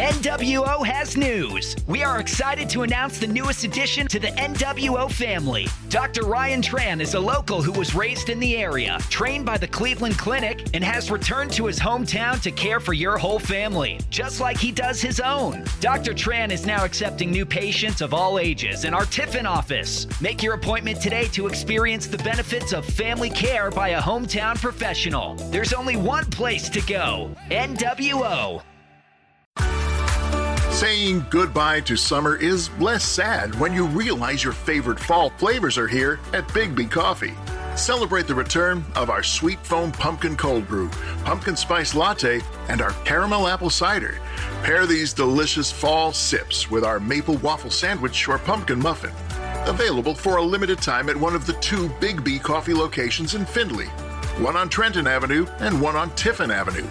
NWO 0.00 0.86
has 0.86 1.14
news. 1.14 1.76
We 1.86 2.02
are 2.02 2.20
excited 2.20 2.70
to 2.70 2.82
announce 2.82 3.18
the 3.18 3.26
newest 3.26 3.64
addition 3.64 4.06
to 4.08 4.18
the 4.18 4.28
NWO 4.28 5.12
family. 5.12 5.66
Dr. 5.90 6.24
Ryan 6.24 6.62
Tran 6.62 7.02
is 7.02 7.12
a 7.12 7.20
local 7.20 7.60
who 7.60 7.72
was 7.72 7.94
raised 7.94 8.30
in 8.30 8.40
the 8.40 8.56
area, 8.56 8.98
trained 9.10 9.44
by 9.44 9.58
the 9.58 9.66
Cleveland 9.66 10.16
Clinic, 10.16 10.68
and 10.72 10.82
has 10.82 11.10
returned 11.10 11.52
to 11.52 11.66
his 11.66 11.78
hometown 11.78 12.40
to 12.40 12.50
care 12.50 12.80
for 12.80 12.94
your 12.94 13.18
whole 13.18 13.38
family, 13.38 14.00
just 14.08 14.40
like 14.40 14.56
he 14.56 14.72
does 14.72 15.02
his 15.02 15.20
own. 15.20 15.64
Dr. 15.80 16.14
Tran 16.14 16.50
is 16.50 16.64
now 16.64 16.84
accepting 16.84 17.30
new 17.30 17.44
patients 17.44 18.00
of 18.00 18.14
all 18.14 18.38
ages 18.38 18.86
in 18.86 18.94
our 18.94 19.04
Tiffin 19.04 19.44
office. 19.44 20.06
Make 20.20 20.42
your 20.42 20.54
appointment 20.54 21.02
today 21.02 21.26
to 21.28 21.46
experience 21.46 22.06
the 22.06 22.18
benefits 22.18 22.72
of 22.72 22.86
family 22.86 23.28
care 23.28 23.70
by 23.70 23.90
a 23.90 24.00
hometown 24.00 24.58
professional. 24.58 25.34
There's 25.50 25.74
only 25.74 25.96
one 25.96 26.24
place 26.24 26.70
to 26.70 26.80
go 26.80 27.36
NWO. 27.50 28.62
Saying 30.80 31.26
goodbye 31.28 31.80
to 31.80 31.94
summer 31.94 32.36
is 32.36 32.70
less 32.78 33.04
sad 33.04 33.54
when 33.56 33.74
you 33.74 33.84
realize 33.84 34.42
your 34.42 34.54
favorite 34.54 34.98
fall 34.98 35.28
flavors 35.36 35.76
are 35.76 35.86
here 35.86 36.18
at 36.32 36.54
Big 36.54 36.74
B 36.74 36.86
Coffee. 36.86 37.34
Celebrate 37.76 38.26
the 38.26 38.34
return 38.34 38.82
of 38.96 39.10
our 39.10 39.22
sweet 39.22 39.58
foam 39.58 39.92
pumpkin 39.92 40.38
cold 40.38 40.66
brew, 40.66 40.88
pumpkin 41.22 41.54
spice 41.54 41.94
latte, 41.94 42.40
and 42.70 42.80
our 42.80 42.92
caramel 43.04 43.46
apple 43.46 43.68
cider. 43.68 44.22
Pair 44.62 44.86
these 44.86 45.12
delicious 45.12 45.70
fall 45.70 46.14
sips 46.14 46.70
with 46.70 46.82
our 46.82 46.98
maple 46.98 47.36
waffle 47.36 47.70
sandwich 47.70 48.26
or 48.26 48.38
pumpkin 48.38 48.78
muffin. 48.78 49.12
Available 49.66 50.14
for 50.14 50.38
a 50.38 50.42
limited 50.42 50.78
time 50.78 51.10
at 51.10 51.16
one 51.16 51.34
of 51.34 51.44
the 51.44 51.52
two 51.60 51.90
Big 52.00 52.24
B 52.24 52.38
coffee 52.38 52.72
locations 52.72 53.34
in 53.34 53.44
Findlay 53.44 53.90
one 54.40 54.56
on 54.56 54.70
Trenton 54.70 55.06
Avenue 55.06 55.46
and 55.58 55.78
one 55.78 55.96
on 55.96 56.10
Tiffin 56.12 56.50
Avenue. 56.50 56.86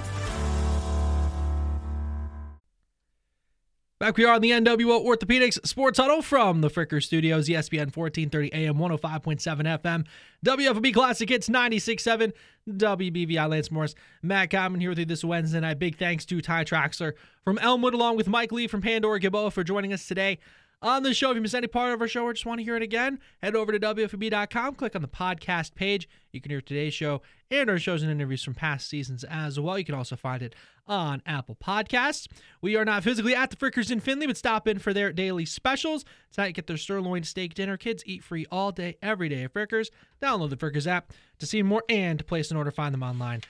Back 4.00 4.16
we 4.16 4.24
are 4.24 4.34
on 4.34 4.40
the 4.40 4.52
NWO 4.52 5.06
Orthopedics 5.06 5.68
Sports 5.68 6.00
Huddle 6.00 6.22
from 6.22 6.62
the 6.62 6.70
Fricker 6.70 7.04
Studios, 7.04 7.50
ESPN 7.50 7.94
1430 7.94 8.54
AM, 8.54 8.76
105.7 8.76 9.82
FM, 9.82 10.06
WFOB 10.46 10.94
Classic 10.94 11.28
Hits 11.28 11.50
96.7, 11.50 12.32
WBVI 12.70 13.50
Lance 13.50 13.70
Morris, 13.70 13.96
Matt 14.22 14.52
Common 14.52 14.80
here 14.80 14.90
with 14.90 15.00
you 15.00 15.04
this 15.04 15.26
Wednesday 15.26 15.60
night. 15.60 15.80
Big 15.80 15.98
thanks 15.98 16.24
to 16.28 16.40
Ty 16.40 16.64
Traxler 16.64 17.12
from 17.44 17.58
Elmwood, 17.58 17.94
along 17.94 18.16
with 18.16 18.30
Mike 18.30 18.54
Lee 18.54 18.68
from 18.68 18.82
Pandora 18.82 19.20
Gilboa 19.20 19.52
for 19.52 19.66
joining 19.66 19.92
us 19.92 20.08
today 20.08 20.40
on 20.82 21.04
the 21.04 21.14
show. 21.14 21.32
If 21.32 21.36
you 21.36 21.42
missed 21.42 21.56
any 21.56 21.68
part 21.68 21.94
of 21.94 22.02
our 22.02 22.08
show 22.08 22.24
or 22.24 22.34
just 22.34 22.46
want 22.46 22.60
to 22.60 22.64
hear 22.64 22.76
it 22.76 22.84
again, 22.84 23.20
head 23.42 23.56
over 23.56 23.72
to 23.72 23.80
WFOB.com, 23.80 24.76
click 24.76 24.96
on 24.96 25.02
the 25.02 25.08
podcast 25.08 25.76
page. 25.76 26.08
You 26.32 26.42
can 26.42 26.52
hear 26.52 26.62
today's 26.62 26.94
show 26.94 27.22
and 27.52 27.70
our 27.70 27.80
shows 27.80 28.02
and 28.04 28.12
interviews 28.12 28.44
from 28.44 28.54
past 28.54 28.88
seasons 28.88 29.24
as 29.24 29.60
well. 29.60 29.78
You 29.78 29.86
can 29.86 29.96
also 29.96 30.16
find 30.16 30.42
it 30.42 30.56
on 30.88 31.22
Apple 31.26 31.56
Podcasts. 31.56 32.28
We 32.62 32.76
are 32.76 32.86
not 32.86 33.04
physically 33.04 33.36
at 33.36 33.50
the 33.50 33.56
Frickers 33.56 33.92
in 33.92 34.00
Findlay, 34.00 34.28
but 34.28 34.38
stop 34.38 34.68
in 34.68 34.80
for 34.80 34.94
their 34.94 35.12
daily 35.12 35.46
specials. 35.46 36.06
Tonight, 36.32 36.56
get 36.56 36.68
their 36.68 36.78
sirloin 36.78 37.24
steak 37.24 37.54
dinner. 37.54 37.78
Kids 37.78 38.04
eat 38.06 38.24
free 38.24 38.46
all 38.52 38.72
day, 38.72 38.98
every 39.02 39.30
day 39.30 39.44
at 39.44 39.54
Frickers. 39.54 39.90
Download 40.22 40.50
the 40.50 40.58
Frickers 40.58 40.88
app 40.88 41.12
to 41.40 41.46
see 41.46 41.62
more 41.62 41.84
and 41.90 42.20
to 42.20 42.26
place 42.26 42.52
an 42.52 42.58
order. 42.58 42.72
Find 42.72 42.94
them 42.94 43.04
online 43.04 43.42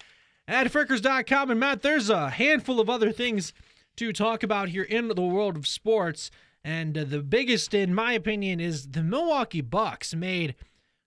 at 0.48 0.68
Frickers.com. 0.68 1.52
And 1.52 1.60
Matt, 1.60 1.82
there's 1.82 2.10
a 2.10 2.32
handful 2.32 2.80
of 2.80 2.90
other 2.90 3.12
things 3.12 3.54
to 3.98 4.12
talk 4.12 4.44
about 4.44 4.70
here 4.70 4.84
in 4.84 5.08
the 5.08 5.22
world 5.22 5.56
of 5.56 5.68
sports. 5.68 6.32
And 6.64 6.98
uh, 6.98 7.04
the 7.06 7.22
biggest, 7.22 7.74
in 7.74 7.94
my 7.94 8.14
opinion, 8.14 8.60
is 8.60 8.90
the 8.90 9.04
Milwaukee 9.04 9.62
Bucks 9.62 10.14
made 10.14 10.56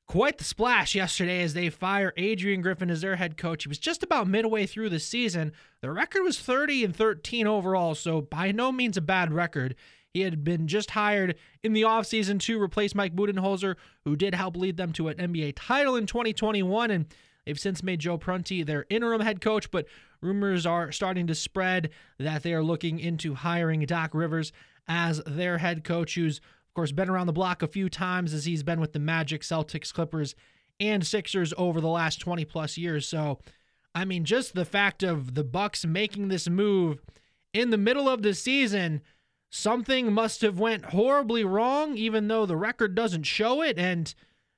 quite 0.09 0.39
the 0.39 0.45
splash 0.45 0.95
yesterday 0.95 1.43
as 1.43 1.55
they 1.55 1.71
fire 1.71 2.13
Adrian 2.17 2.61
Griffin 2.61 2.91
as 2.91 3.01
their 3.01 3.17
head 3.17 3.37
coach. 3.37 3.65
He 3.65 3.69
was 3.69 3.79
just 3.79 4.03
about 4.03 4.27
midway 4.27 4.67
through 4.67 4.91
the 4.91 5.01
season. 5.01 5.53
The 5.81 5.91
record 5.91 6.23
was 6.23 6.39
30 6.39 6.85
and 6.85 6.97
13 6.97 7.47
overall, 7.47 7.95
so 7.95 8.21
by 8.21 8.53
no 8.53 8.73
means 8.73 8.97
a 8.97 9.01
bad 9.01 9.33
record. 9.33 9.75
He 10.13 10.21
had 10.21 10.45
been 10.45 10.69
just 10.69 10.91
hired 10.91 11.37
in 11.63 11.73
the 11.73 11.83
offseason 11.83 12.39
to 12.41 12.61
replace 12.61 12.95
Mike 12.95 13.17
Budenholzer, 13.17 13.77
who 14.05 14.15
did 14.15 14.35
help 14.35 14.57
lead 14.57 14.77
them 14.77 14.93
to 14.95 15.09
an 15.09 15.17
NBA 15.17 15.55
title 15.57 15.97
in 15.97 16.07
2021. 16.07 16.91
And 16.91 17.07
they've 17.47 17.59
since 17.59 17.83
made 17.83 18.01
Joe 18.01 18.19
Prunty 18.19 18.63
their 18.63 18.85
interim 18.91 19.23
head 19.23 19.41
coach, 19.41 19.71
but 19.71 19.87
rumors 20.21 20.67
are 20.67 20.93
starting 20.93 21.27
to 21.29 21.35
spread 21.35 21.89
that 22.19 22.43
they 22.43 22.53
are 22.53 22.63
looking 22.63 22.99
into 22.99 23.35
hiring 23.35 23.81
Doc 23.87 24.11
Rivers 24.13 24.53
as 24.89 25.23
their 25.27 25.59
head 25.59 25.85
coach, 25.85 26.15
who's, 26.15 26.39
of 26.39 26.75
course, 26.75 26.93
been 26.93 27.09
around 27.09 27.27
the 27.27 27.33
block 27.33 27.63
a 27.63 27.69
few 27.69 27.89
times 27.89 28.35
as 28.35 28.45
he's 28.45 28.63
been 28.63 28.81
with 28.81 28.93
the 28.93 28.99
Magic, 28.99 29.43
Celtics, 29.43 29.93
Clippers, 29.93 30.35
and 30.81 31.07
Sixers 31.07 31.55
over 31.57 31.81
the 31.81 31.89
last 31.89 32.19
20 32.21 32.45
plus 32.45 32.77
years. 32.77 33.07
So, 33.07 33.39
I 33.95 34.05
mean, 34.05 34.25
just 34.25 34.55
the 34.55 34.65
fact 34.65 35.03
of 35.03 35.35
the 35.35 35.45
Bucks 35.45 35.85
making 35.85 36.29
this 36.29 36.49
move 36.49 37.01
in 37.53 37.71
the 37.71 37.79
middle 37.79 38.09
of 38.09 38.23
the 38.23 38.35
season, 38.35 39.03
something 39.51 40.13
must 40.13 40.41
have 40.41 40.59
went 40.59 40.87
horribly 40.87 41.45
wrong, 41.45 41.97
even 41.97 42.29
though 42.29 42.47
the 42.47 42.57
record 42.57 42.95
doesn't 42.95 43.25
show 43.25 43.63
it. 43.63 43.79
And 43.79 44.15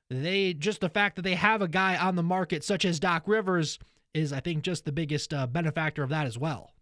they 0.09 0.55
just 0.55 0.81
the 0.81 0.89
fact 0.89 1.17
that 1.17 1.23
they 1.23 1.35
have 1.35 1.63
a 1.63 1.69
guy 1.69 1.97
on 1.97 2.17
the 2.17 2.23
market 2.23 2.63
such 2.63 2.85
as 2.85 3.01
Doc 3.01 3.25
Rivers 3.27 3.79
is, 4.13 4.33
I 4.33 4.41
think, 4.41 4.63
just 4.63 4.85
the 4.85 4.93
biggest 4.93 5.35
uh, 5.35 5.47
benefactor 5.47 6.03
of 6.03 6.11
that 6.11 6.27
as 6.27 6.39
well. 6.39 6.74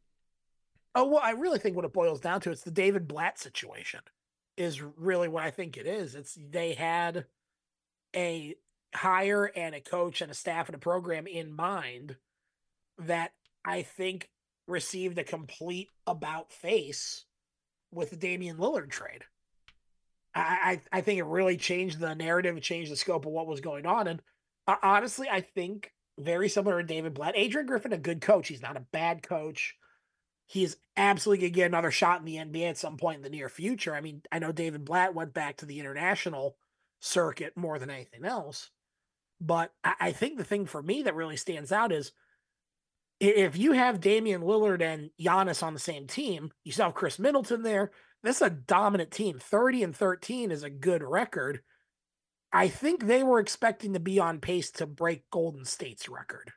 Oh 0.94 1.06
well, 1.06 1.20
I 1.22 1.30
really 1.30 1.58
think 1.58 1.76
what 1.76 1.84
it 1.84 1.92
boils 1.92 2.20
down 2.20 2.40
to 2.42 2.50
it's 2.50 2.62
the 2.62 2.70
David 2.70 3.08
Blatt 3.08 3.38
situation 3.38 4.00
is 4.56 4.82
really 4.82 5.28
what 5.28 5.42
I 5.42 5.50
think 5.50 5.76
it 5.76 5.86
is. 5.86 6.14
It's 6.14 6.36
they 6.50 6.74
had 6.74 7.24
a 8.14 8.54
hire 8.94 9.50
and 9.56 9.74
a 9.74 9.80
coach 9.80 10.20
and 10.20 10.30
a 10.30 10.34
staff 10.34 10.68
and 10.68 10.74
a 10.74 10.78
program 10.78 11.26
in 11.26 11.54
mind 11.54 12.16
that 12.98 13.32
I 13.64 13.82
think 13.82 14.28
received 14.68 15.18
a 15.18 15.24
complete 15.24 15.88
about 16.06 16.52
face 16.52 17.24
with 17.90 18.10
the 18.10 18.16
Damian 18.16 18.58
Lillard 18.58 18.90
trade. 18.90 19.24
I, 20.34 20.80
I, 20.92 20.98
I 20.98 21.00
think 21.00 21.18
it 21.18 21.24
really 21.24 21.56
changed 21.56 21.98
the 21.98 22.14
narrative, 22.14 22.60
changed 22.60 22.92
the 22.92 22.96
scope 22.96 23.26
of 23.26 23.32
what 23.32 23.46
was 23.46 23.60
going 23.60 23.86
on. 23.86 24.08
And 24.08 24.22
uh, 24.66 24.76
honestly, 24.82 25.28
I 25.30 25.40
think 25.40 25.92
very 26.18 26.48
similar 26.48 26.80
to 26.80 26.86
David 26.86 27.14
Blatt. 27.14 27.34
Adrian 27.36 27.66
Griffin, 27.66 27.92
a 27.92 27.98
good 27.98 28.20
coach. 28.20 28.48
He's 28.48 28.62
not 28.62 28.76
a 28.76 28.86
bad 28.92 29.22
coach 29.22 29.74
he 30.46 30.64
is 30.64 30.76
absolutely 30.96 31.42
going 31.42 31.52
to 31.52 31.56
get 31.56 31.66
another 31.66 31.90
shot 31.90 32.20
in 32.20 32.26
the 32.26 32.36
NBA 32.36 32.70
at 32.70 32.78
some 32.78 32.96
point 32.96 33.16
in 33.16 33.22
the 33.22 33.30
near 33.30 33.48
future. 33.48 33.94
I 33.94 34.00
mean, 34.00 34.22
I 34.30 34.38
know 34.38 34.52
David 34.52 34.84
Blatt 34.84 35.14
went 35.14 35.32
back 35.32 35.58
to 35.58 35.66
the 35.66 35.80
international 35.80 36.56
circuit 37.00 37.56
more 37.56 37.78
than 37.78 37.90
anything 37.90 38.24
else. 38.24 38.70
But 39.40 39.72
I, 39.82 39.94
I 40.00 40.12
think 40.12 40.38
the 40.38 40.44
thing 40.44 40.66
for 40.66 40.82
me 40.82 41.02
that 41.02 41.14
really 41.14 41.36
stands 41.36 41.72
out 41.72 41.92
is 41.92 42.12
if 43.20 43.56
you 43.56 43.72
have 43.72 44.00
Damian 44.00 44.42
Lillard 44.42 44.82
and 44.82 45.10
Giannis 45.20 45.62
on 45.62 45.74
the 45.74 45.80
same 45.80 46.06
team, 46.06 46.50
you 46.64 46.72
still 46.72 46.86
have 46.86 46.94
Khris 46.94 47.18
Middleton 47.18 47.62
there. 47.62 47.92
This 48.22 48.36
is 48.36 48.42
a 48.42 48.50
dominant 48.50 49.10
team. 49.10 49.38
30 49.38 49.82
and 49.84 49.96
13 49.96 50.50
is 50.50 50.62
a 50.62 50.70
good 50.70 51.02
record. 51.02 51.60
I 52.52 52.68
think 52.68 53.06
they 53.06 53.22
were 53.22 53.40
expecting 53.40 53.94
to 53.94 54.00
be 54.00 54.18
on 54.18 54.40
pace 54.40 54.70
to 54.72 54.86
break 54.86 55.30
Golden 55.30 55.64
State's 55.64 56.08
record 56.08 56.52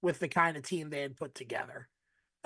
with 0.00 0.20
the 0.20 0.28
kind 0.28 0.56
of 0.56 0.62
team 0.62 0.90
they 0.90 1.02
had 1.02 1.16
put 1.16 1.34
together. 1.34 1.88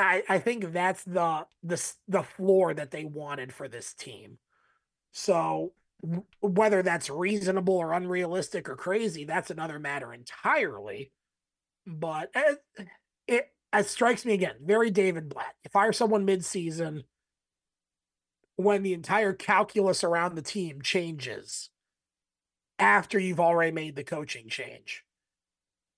I, 0.03 0.23
I 0.29 0.39
think 0.39 0.73
that's 0.73 1.05
the 1.05 1.47
the 1.62 1.93
the 2.09 2.23
floor 2.23 2.74
that 2.74 2.91
they 2.91 3.05
wanted 3.05 3.53
for 3.53 3.69
this 3.69 3.95
team. 3.95 4.39
So 5.12 5.73
whether 6.41 6.83
that's 6.83 7.09
reasonable 7.09 7.77
or 7.77 7.93
unrealistic 7.93 8.69
or 8.69 8.77
crazy, 8.77 9.24
that's 9.24 9.51
another 9.51 9.79
matter 9.79 10.12
entirely. 10.12 11.12
But 11.87 12.31
it, 12.35 12.59
it, 13.29 13.49
it 13.73 13.87
strikes 13.87 14.24
me 14.24 14.35
again, 14.35 14.57
very 14.65 14.91
David 14.91 15.29
Blatt. 15.29 15.55
You 15.65 15.70
fire 15.73 15.93
someone 15.93 16.24
mid-season 16.24 17.05
when 18.57 18.83
the 18.83 18.95
entire 18.95 19.33
calculus 19.33 20.03
around 20.03 20.35
the 20.35 20.43
team 20.43 20.83
changes 20.83 21.70
after 22.79 23.19
you've 23.19 23.41
already 23.41 23.73
made 23.73 23.95
the 23.95 24.05
coaching 24.05 24.49
change. 24.49 25.05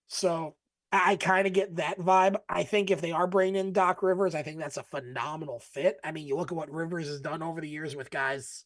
So 0.06 0.56
I 0.94 1.16
kind 1.16 1.46
of 1.46 1.52
get 1.52 1.76
that 1.76 1.98
vibe. 1.98 2.36
I 2.48 2.62
think 2.62 2.90
if 2.90 3.00
they 3.00 3.10
are 3.10 3.26
bringing 3.26 3.56
in 3.56 3.72
Doc 3.72 4.02
Rivers, 4.02 4.34
I 4.34 4.42
think 4.42 4.58
that's 4.58 4.76
a 4.76 4.84
phenomenal 4.84 5.58
fit. 5.58 5.98
I 6.04 6.12
mean, 6.12 6.26
you 6.26 6.36
look 6.36 6.52
at 6.52 6.56
what 6.56 6.70
Rivers 6.70 7.08
has 7.08 7.20
done 7.20 7.42
over 7.42 7.60
the 7.60 7.68
years 7.68 7.96
with 7.96 8.10
guys 8.10 8.64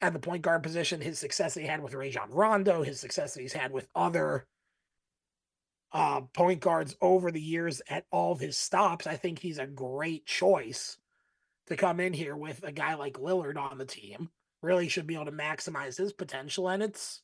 at 0.00 0.14
the 0.14 0.18
point 0.18 0.42
guard 0.42 0.62
position, 0.62 1.00
his 1.02 1.18
success 1.18 1.54
that 1.54 1.60
he 1.60 1.66
had 1.66 1.82
with 1.82 1.94
Rajon 1.94 2.30
Rondo, 2.30 2.82
his 2.82 2.98
success 2.98 3.34
that 3.34 3.42
he's 3.42 3.52
had 3.52 3.72
with 3.72 3.88
other 3.94 4.46
uh, 5.92 6.22
point 6.32 6.60
guards 6.60 6.96
over 7.02 7.30
the 7.30 7.40
years 7.40 7.82
at 7.88 8.06
all 8.10 8.32
of 8.32 8.40
his 8.40 8.56
stops. 8.56 9.06
I 9.06 9.16
think 9.16 9.38
he's 9.38 9.58
a 9.58 9.66
great 9.66 10.24
choice 10.24 10.96
to 11.66 11.76
come 11.76 12.00
in 12.00 12.12
here 12.12 12.36
with 12.36 12.62
a 12.62 12.72
guy 12.72 12.94
like 12.94 13.14
Lillard 13.14 13.58
on 13.58 13.78
the 13.78 13.84
team. 13.84 14.30
Really 14.62 14.88
should 14.88 15.06
be 15.06 15.14
able 15.14 15.26
to 15.26 15.32
maximize 15.32 15.98
his 15.98 16.12
potential. 16.12 16.68
And 16.68 16.82
it's 16.82 17.22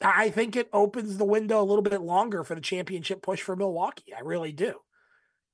I 0.00 0.30
think 0.30 0.56
it 0.56 0.68
opens 0.72 1.16
the 1.16 1.24
window 1.24 1.60
a 1.60 1.64
little 1.64 1.82
bit 1.82 2.00
longer 2.00 2.44
for 2.44 2.54
the 2.54 2.60
championship 2.60 3.22
push 3.22 3.40
for 3.40 3.56
Milwaukee. 3.56 4.12
I 4.16 4.20
really 4.20 4.52
do. 4.52 4.80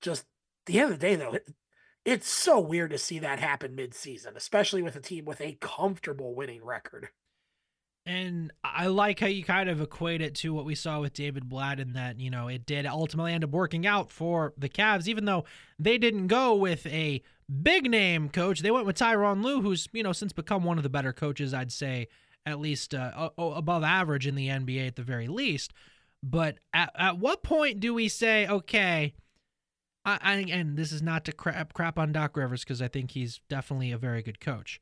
Just 0.01 0.25
the 0.67 0.81
end 0.81 0.93
of 0.93 0.99
the 0.99 1.07
day, 1.07 1.15
though, 1.15 1.35
it, 1.35 1.49
it's 2.05 2.29
so 2.29 2.59
weird 2.59 2.91
to 2.91 2.99
see 2.99 3.19
that 3.19 3.39
happen 3.39 3.75
mid-season, 3.75 4.35
especially 4.37 4.83
with 4.83 4.97
a 4.97 5.01
team 5.01 5.25
with 5.25 5.41
a 5.41 5.59
comfortable 5.61 6.35
winning 6.35 6.65
record. 6.65 7.09
And 8.07 8.51
I 8.65 8.87
like 8.87 9.21
how 9.21 9.27
you 9.27 9.45
kind 9.45 9.69
of 9.69 9.83
equate 9.83 10.23
it 10.23 10.35
to 10.37 10.55
what 10.55 10.65
we 10.65 10.75
saw 10.75 11.01
with 11.01 11.13
David 11.13 11.49
Blatt 11.49 11.79
in 11.79 11.93
that, 11.93 12.19
you 12.19 12.31
know, 12.31 12.49
it 12.49 12.65
did 12.65 12.87
ultimately 12.87 13.35
end 13.35 13.45
up 13.45 13.51
working 13.51 13.87
out 13.87 14.11
for 14.11 14.55
the 14.57 14.71
Cavs, 14.71 15.07
even 15.07 15.27
though 15.27 15.45
they 15.79 15.99
didn't 15.99 16.29
go 16.29 16.55
with 16.55 16.87
a 16.87 17.23
big 17.63 17.91
name 17.91 18.31
coach. 18.31 18.61
They 18.61 18.71
went 18.71 18.87
with 18.87 18.97
Tyronn 18.97 19.45
Lue, 19.45 19.61
who's, 19.61 19.87
you 19.93 20.03
know, 20.03 20.13
since 20.13 20.33
become 20.33 20.65
one 20.65 20.79
of 20.79 20.83
the 20.83 20.89
better 20.89 21.13
coaches, 21.13 21.53
I'd 21.53 21.71
say, 21.71 22.09
at 22.47 22.61
least 22.61 22.95
uh, 22.95 23.31
above 23.37 23.83
average 23.83 24.27
in 24.27 24.35
the 24.35 24.49
NBA 24.49 24.87
at 24.87 24.97
the 24.97 25.03
very 25.03 25.29
least. 25.29 25.73
But 26.23 26.59
at, 26.73 26.91
at 26.97 27.19
what 27.19 27.43
point 27.43 27.81
do 27.81 27.95
we 27.95 28.09
say, 28.09 28.47
okay, 28.47 29.15
I, 30.05 30.19
I, 30.23 30.35
and 30.51 30.77
this 30.77 30.93
is 30.93 31.03
not 31.03 31.25
to 31.27 31.33
crap, 31.33 31.73
crap 31.73 31.99
on 31.99 32.13
Doc 32.13 32.37
Rivers 32.37 32.65
because 32.65 32.83
I 32.83 32.89
think 32.89 33.13
he's 33.13 33.41
definitely 33.49 33.93
a 33.93 33.99
very 33.99 34.23
good 34.23 34.41
coach, 34.41 34.81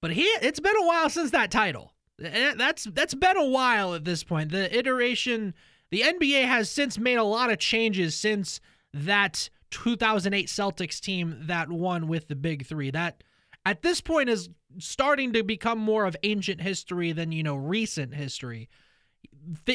but 0.00 0.12
he 0.12 0.22
it's 0.22 0.60
been 0.60 0.76
a 0.76 0.86
while 0.86 1.10
since 1.10 1.30
that 1.32 1.50
title. 1.50 1.92
Eh, 2.22 2.54
that's 2.56 2.84
that's 2.84 3.14
been 3.14 3.36
a 3.36 3.48
while 3.48 3.94
at 3.94 4.04
this 4.04 4.22
point. 4.22 4.52
The 4.52 4.76
iteration, 4.76 5.54
the 5.90 6.02
NBA 6.02 6.44
has 6.44 6.70
since 6.70 6.98
made 6.98 7.16
a 7.16 7.24
lot 7.24 7.50
of 7.50 7.58
changes 7.58 8.16
since 8.16 8.60
that 8.92 9.50
2008 9.70 10.46
Celtics 10.46 11.00
team 11.00 11.36
that 11.42 11.68
won 11.68 12.06
with 12.06 12.28
the 12.28 12.36
Big 12.36 12.66
Three. 12.66 12.90
That 12.90 13.24
at 13.64 13.82
this 13.82 14.00
point 14.00 14.28
is 14.28 14.48
starting 14.78 15.32
to 15.32 15.42
become 15.42 15.78
more 15.78 16.04
of 16.04 16.16
ancient 16.22 16.60
history 16.60 17.12
than, 17.12 17.32
you 17.32 17.42
know, 17.42 17.56
recent 17.56 18.14
history. 18.14 18.68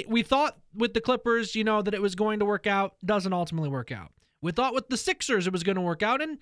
we 0.08 0.24
thought 0.24 0.58
with 0.74 0.94
the 0.94 1.02
Clippers, 1.02 1.56
you 1.56 1.64
know, 1.64 1.82
that 1.82 1.94
it 1.94 2.02
was 2.02 2.16
going 2.16 2.40
to 2.40 2.46
work 2.46 2.68
out. 2.68 2.96
Doesn't 3.04 3.34
ultimately 3.34 3.70
work 3.70 3.92
out. 3.92 4.12
We 4.42 4.52
thought 4.52 4.74
with 4.74 4.90
the 4.90 4.98
Sixers 4.98 5.48
it 5.48 5.54
was 5.54 5.64
going 5.64 5.76
to 5.76 5.82
work 5.82 6.04
out, 6.04 6.22
and 6.22 6.38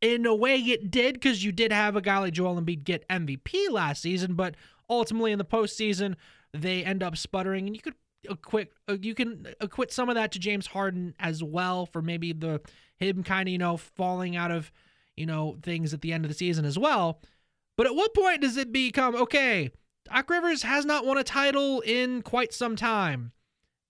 in 0.00 0.26
a 0.26 0.34
way 0.34 0.56
it 0.56 0.90
did 0.90 1.14
because 1.14 1.44
you 1.44 1.52
did 1.52 1.72
have 1.72 1.96
a 1.96 2.00
guy 2.00 2.18
like 2.18 2.32
Joel 2.32 2.60
Embiid 2.60 2.84
get 2.84 3.08
MVP 3.08 3.70
last 3.70 4.02
season, 4.02 4.34
but 4.34 4.54
ultimately 4.88 5.32
in 5.32 5.38
the 5.38 5.44
postseason 5.44 6.14
they 6.52 6.84
end 6.84 7.02
up 7.02 7.16
sputtering, 7.16 7.66
and 7.66 7.76
you 7.76 7.82
could 7.82 7.94
acquit 8.28 8.72
uh, 8.88 8.96
you 9.00 9.14
can 9.14 9.46
acquit 9.60 9.92
some 9.92 10.08
of 10.08 10.14
that 10.14 10.32
to 10.32 10.38
James 10.38 10.68
Harden 10.68 11.14
as 11.18 11.42
well 11.42 11.86
for 11.86 12.00
maybe 12.00 12.32
the 12.32 12.60
him 12.96 13.22
kind 13.22 13.48
of 13.48 13.52
you 13.52 13.58
know 13.58 13.76
falling 13.76 14.36
out 14.36 14.50
of 14.50 14.70
you 15.16 15.26
know 15.26 15.58
things 15.62 15.94
at 15.94 16.00
the 16.00 16.12
end 16.12 16.24
of 16.24 16.30
the 16.30 16.36
season 16.36 16.64
as 16.64 16.78
well. 16.78 17.20
But 17.76 17.86
at 17.86 17.94
what 17.94 18.14
point 18.14 18.42
does 18.42 18.56
it 18.56 18.72
become 18.72 19.14
okay? 19.16 19.70
Doc 20.12 20.28
Rivers 20.28 20.62
has 20.62 20.84
not 20.84 21.06
won 21.06 21.18
a 21.18 21.24
title 21.24 21.80
in 21.80 22.22
quite 22.22 22.52
some 22.52 22.76
time. 22.76 23.32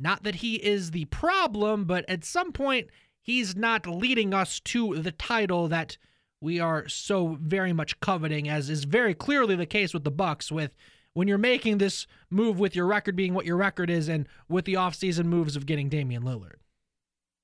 Not 0.00 0.22
that 0.22 0.36
he 0.36 0.56
is 0.56 0.90
the 0.90 1.04
problem, 1.06 1.84
but 1.84 2.08
at 2.08 2.24
some 2.24 2.52
point 2.52 2.88
he's 3.20 3.56
not 3.56 3.86
leading 3.86 4.32
us 4.34 4.60
to 4.60 4.96
the 4.96 5.12
title 5.12 5.68
that 5.68 5.96
we 6.40 6.60
are 6.60 6.88
so 6.88 7.38
very 7.40 7.72
much 7.72 7.98
coveting 8.00 8.48
as 8.48 8.68
is 8.68 8.84
very 8.84 9.14
clearly 9.14 9.56
the 9.56 9.66
case 9.66 9.94
with 9.94 10.04
the 10.04 10.10
Bucks 10.10 10.52
with 10.52 10.74
when 11.14 11.26
you're 11.26 11.38
making 11.38 11.78
this 11.78 12.06
move 12.28 12.58
with 12.58 12.76
your 12.76 12.86
record 12.86 13.16
being 13.16 13.34
what 13.34 13.46
your 13.46 13.56
record 13.56 13.88
is 13.88 14.08
and 14.08 14.28
with 14.48 14.64
the 14.66 14.74
offseason 14.74 15.24
moves 15.24 15.56
of 15.56 15.64
getting 15.64 15.88
Damian 15.88 16.22
Lillard? 16.22 16.56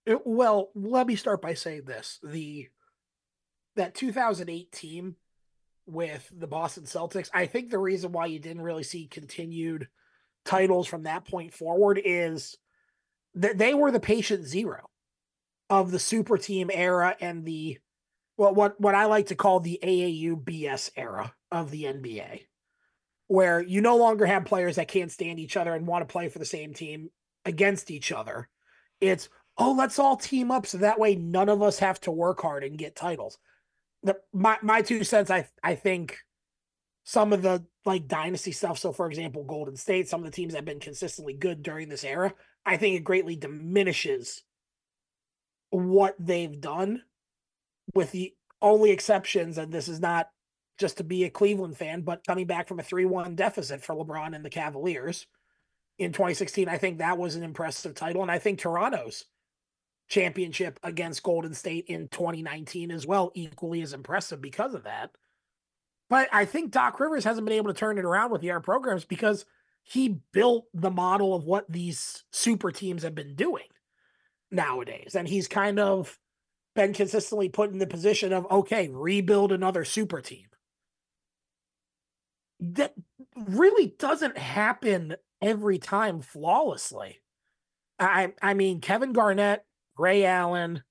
It, 0.05 0.27
well, 0.27 0.70
let 0.74 1.07
me 1.07 1.16
start 1.16 1.40
by 1.40 1.55
saying 1.55 1.85
this. 1.85 2.19
The 2.23 2.69
that 3.76 3.94
2008 3.94 4.72
team 4.72 5.16
with 5.86 6.30
the 6.36 6.47
Boston 6.47 6.84
Celtics, 6.84 7.30
I 7.32 7.47
think 7.47 7.70
the 7.70 7.78
reason 7.78 8.12
why 8.12 8.26
you 8.26 8.38
didn't 8.38 8.62
really 8.62 8.82
see 8.82 9.06
continued 9.06 9.88
titles 10.44 10.86
from 10.86 11.05
that 11.05 11.26
point 11.26 11.52
forward 11.52 12.01
is 12.02 12.56
that 13.34 13.59
they 13.59 13.74
were 13.74 13.90
the 13.90 14.01
patient 14.01 14.47
zero 14.47 14.88
of 15.68 15.90
the 15.90 15.98
super 15.98 16.36
team 16.36 16.70
era 16.72 17.16
and 17.20 17.44
the 17.44 17.78
well 18.36 18.55
what 18.55 18.80
what 18.80 18.94
I 18.94 19.05
like 19.05 19.26
to 19.26 19.36
call 19.36 19.60
the 19.60 19.78
AAU 19.82 20.42
BS 20.42 20.90
era 20.97 21.32
of 21.52 21.70
the 21.70 21.84
NBA 21.84 22.40
where 23.30 23.62
you 23.62 23.80
no 23.80 23.97
longer 23.97 24.26
have 24.26 24.44
players 24.44 24.74
that 24.74 24.88
can't 24.88 25.12
stand 25.12 25.38
each 25.38 25.56
other 25.56 25.72
and 25.72 25.86
want 25.86 26.02
to 26.02 26.12
play 26.12 26.28
for 26.28 26.40
the 26.40 26.44
same 26.44 26.74
team 26.74 27.10
against 27.44 27.88
each 27.88 28.10
other. 28.10 28.48
It's, 29.01 29.28
oh, 29.56 29.70
let's 29.70 30.01
all 30.01 30.16
team 30.16 30.51
up 30.51 30.66
so 30.66 30.78
that 30.78 30.98
way 30.98 31.14
none 31.14 31.48
of 31.48 31.62
us 31.62 31.78
have 31.78 32.01
to 32.01 32.10
work 32.10 32.40
hard 32.42 32.64
and 32.64 32.76
get 32.76 32.97
titles. 32.97 33.38
The, 34.02 34.16
my 34.32 34.59
my 34.62 34.82
two 34.82 35.05
cents, 35.05 35.31
I 35.31 35.48
I 35.62 35.74
think 35.74 36.18
some 37.05 37.32
of 37.32 37.43
the 37.43 37.64
like 37.85 38.09
dynasty 38.09 38.52
stuff. 38.52 38.78
So, 38.78 38.93
for 38.93 39.06
example, 39.09 39.44
Golden 39.44 39.77
State, 39.77 40.09
some 40.09 40.20
of 40.20 40.27
the 40.27 40.35
teams 40.35 40.52
that 40.52 40.59
have 40.59 40.64
been 40.64 40.81
consistently 40.81 41.32
good 41.32 41.62
during 41.62 41.89
this 41.89 42.05
era, 42.05 42.32
I 42.64 42.77
think 42.77 42.97
it 42.97 43.05
greatly 43.05 43.36
diminishes 43.36 44.43
what 45.70 46.14
they've 46.18 46.60
done, 46.60 47.02
with 47.94 48.12
the 48.12 48.35
only 48.62 48.90
exceptions, 48.90 49.59
and 49.59 49.72
this 49.72 49.89
is 49.89 50.01
not 50.01 50.28
just 50.78 50.97
to 50.97 51.05
be 51.05 51.24
a 51.24 51.31
Cleveland 51.31 51.77
fan, 51.77 52.02
but 52.02 52.27
coming 52.27 52.47
back 52.47 52.66
from 52.68 52.81
a 52.81 52.82
3 52.82 53.05
1 53.05 53.35
deficit 53.35 53.82
for 53.82 53.94
LeBron 53.94 54.35
and 54.35 54.44
the 54.44 54.51
Cavaliers 54.51 55.27
in 55.98 56.12
2016, 56.12 56.68
I 56.68 56.78
think 56.78 56.98
that 56.98 57.18
was 57.18 57.36
an 57.36 57.43
impressive 57.43 57.94
title. 57.94 58.22
And 58.22 58.31
I 58.31 58.39
think 58.39 58.59
Toronto's 58.59 59.27
championship 60.11 60.78
against 60.82 61.23
Golden 61.23 61.55
State 61.55 61.87
in 61.87 62.09
2019 62.09 62.91
as 62.91 63.07
well, 63.07 63.32
equally 63.35 63.81
as 63.81 63.95
impressive 63.95 64.43
because 64.43 64.74
of 64.74 64.85
that. 64.85 65.12
But 66.11 66.28
I 66.32 66.45
think 66.45 66.73
Doc 66.73 67.01
Rivers 67.01 67.24
hasn't 67.24 67.47
been 67.47 67.57
able 67.57 67.73
to 67.73 67.78
turn 67.78 67.97
it 67.97 68.05
around 68.05 68.31
with 68.31 68.43
the 68.43 68.51
air 68.51 68.61
programs 68.61 69.05
because 69.07 69.47
he 69.82 70.20
built 70.32 70.66
the 70.74 70.91
model 70.91 71.35
of 71.35 71.45
what 71.45 71.70
these 71.70 72.24
super 72.32 72.70
teams 72.70 73.05
have 73.05 73.15
been 73.15 73.35
doing 73.35 73.69
nowadays. 74.51 75.15
And 75.15 75.27
he's 75.27 75.49
kind 75.49 75.78
of 75.78 76.19
been 76.74 76.93
consistently 76.93 77.49
put 77.49 77.70
in 77.70 77.78
the 77.78 77.87
position 77.87 78.32
of, 78.32 78.51
okay, 78.51 78.89
rebuild 78.89 79.53
another 79.53 79.85
super 79.85 80.20
team 80.20 80.47
that 82.61 82.95
really 83.35 83.95
doesn't 83.99 84.37
happen 84.37 85.16
every 85.41 85.78
time 85.78 86.20
flawlessly. 86.20 87.20
I 87.99 88.32
I 88.43 88.55
mean 88.55 88.81
Kevin 88.81 89.12
Garnett, 89.12 89.65
Ray 90.01 90.24
Allen, 90.24 90.82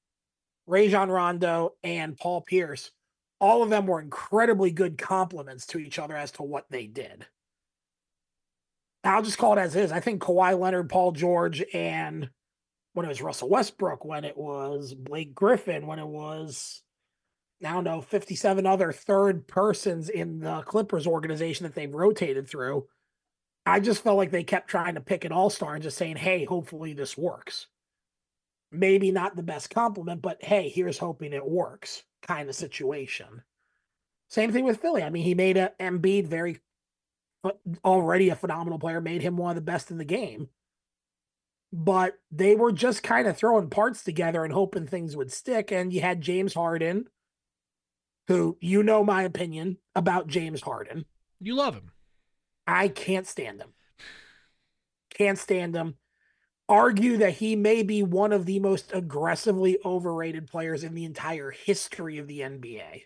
Rajon 0.67 1.09
Rondo, 1.09 1.73
and 1.83 2.15
Paul 2.15 2.41
Pierce, 2.41 2.91
all 3.39 3.63
of 3.63 3.69
them 3.69 3.87
were 3.87 3.99
incredibly 3.99 4.69
good 4.71 4.97
compliments 4.97 5.65
to 5.67 5.79
each 5.79 5.97
other 5.97 6.15
as 6.15 6.31
to 6.33 6.43
what 6.43 6.65
they 6.69 6.85
did. 6.85 7.25
I'll 9.03 9.23
just 9.23 9.37
call 9.37 9.57
it 9.57 9.61
as 9.61 9.75
is. 9.75 9.91
I 9.91 9.99
think 9.99 10.21
Kawhi 10.21 10.59
Leonard, 10.59 10.89
Paul 10.89 11.13
George, 11.13 11.63
and 11.73 12.29
when 12.93 13.05
it 13.05 13.09
was 13.09 13.21
Russell 13.21 13.49
Westbrook, 13.49 14.05
when 14.05 14.25
it 14.25 14.37
was 14.37 14.93
Blake 14.93 15.33
Griffin, 15.33 15.87
when 15.87 15.99
it 15.99 16.07
was 16.07 16.83
I 17.65 17.73
don't 17.73 17.83
know, 17.83 18.01
57 18.01 18.65
other 18.65 18.93
third 18.93 19.45
persons 19.47 20.07
in 20.07 20.39
the 20.39 20.61
Clippers 20.61 21.05
organization 21.05 21.65
that 21.65 21.75
they've 21.75 21.93
rotated 21.93 22.47
through. 22.47 22.87
I 23.65 23.81
just 23.81 24.01
felt 24.01 24.17
like 24.17 24.31
they 24.31 24.43
kept 24.43 24.69
trying 24.69 24.95
to 24.95 25.01
pick 25.01 25.25
an 25.25 25.33
all 25.33 25.49
star 25.49 25.73
and 25.73 25.83
just 25.83 25.97
saying, 25.97 26.15
hey, 26.15 26.45
hopefully 26.45 26.93
this 26.93 27.17
works. 27.17 27.67
Maybe 28.71 29.11
not 29.11 29.35
the 29.35 29.43
best 29.43 29.69
compliment, 29.69 30.21
but 30.21 30.43
hey, 30.43 30.69
here's 30.69 30.97
hoping 30.97 31.33
it 31.33 31.45
works 31.45 32.03
kind 32.21 32.49
of 32.49 32.55
situation. 32.55 33.43
Same 34.29 34.51
thing 34.51 34.63
with 34.63 34.79
Philly. 34.79 35.01
I 35.01 35.09
mean, 35.09 35.23
he 35.23 35.33
made 35.33 35.57
a 35.57 35.71
Embiid 35.79 36.27
very 36.27 36.59
already 37.83 38.29
a 38.29 38.35
phenomenal 38.35 38.79
player, 38.79 39.01
made 39.01 39.21
him 39.21 39.37
one 39.37 39.51
of 39.51 39.55
the 39.55 39.61
best 39.61 39.91
in 39.91 39.97
the 39.97 40.05
game. 40.05 40.49
But 41.71 42.19
they 42.31 42.55
were 42.55 42.71
just 42.71 43.03
kind 43.03 43.27
of 43.27 43.37
throwing 43.37 43.69
parts 43.69 44.03
together 44.03 44.43
and 44.43 44.53
hoping 44.53 44.87
things 44.87 45.15
would 45.15 45.31
stick. 45.31 45.71
And 45.71 45.93
you 45.93 46.01
had 46.01 46.21
James 46.21 46.53
Harden, 46.53 47.07
who 48.27 48.57
you 48.59 48.83
know 48.83 49.03
my 49.03 49.23
opinion 49.23 49.77
about 49.95 50.27
James 50.27 50.61
Harden. 50.61 51.05
You 51.39 51.55
love 51.55 51.75
him. 51.75 51.91
I 52.67 52.87
can't 52.87 53.27
stand 53.27 53.61
him. 53.61 53.73
Can't 55.13 55.37
stand 55.37 55.75
him. 55.75 55.95
Argue 56.69 57.17
that 57.17 57.33
he 57.33 57.55
may 57.55 57.83
be 57.83 58.03
one 58.03 58.31
of 58.31 58.45
the 58.45 58.59
most 58.59 58.91
aggressively 58.93 59.77
overrated 59.83 60.47
players 60.47 60.83
in 60.83 60.93
the 60.93 61.03
entire 61.03 61.49
history 61.49 62.19
of 62.19 62.27
the 62.27 62.41
NBA. 62.41 63.01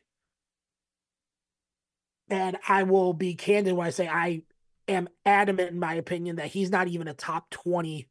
And 2.30 2.57
I 2.68 2.84
will 2.84 3.14
be 3.14 3.35
candid 3.35 3.73
when 3.73 3.88
I 3.88 3.91
say 3.91 4.07
I 4.07 4.44
am 4.88 5.07
adamant 5.26 5.72
in 5.72 5.80
my 5.80 5.94
opinion 5.94 6.35
that 6.35 6.48
he's 6.48 6.69
not 6.69 6.90
even 6.90 7.07
a 7.07 7.14
top 7.14 7.49
20 7.52 8.07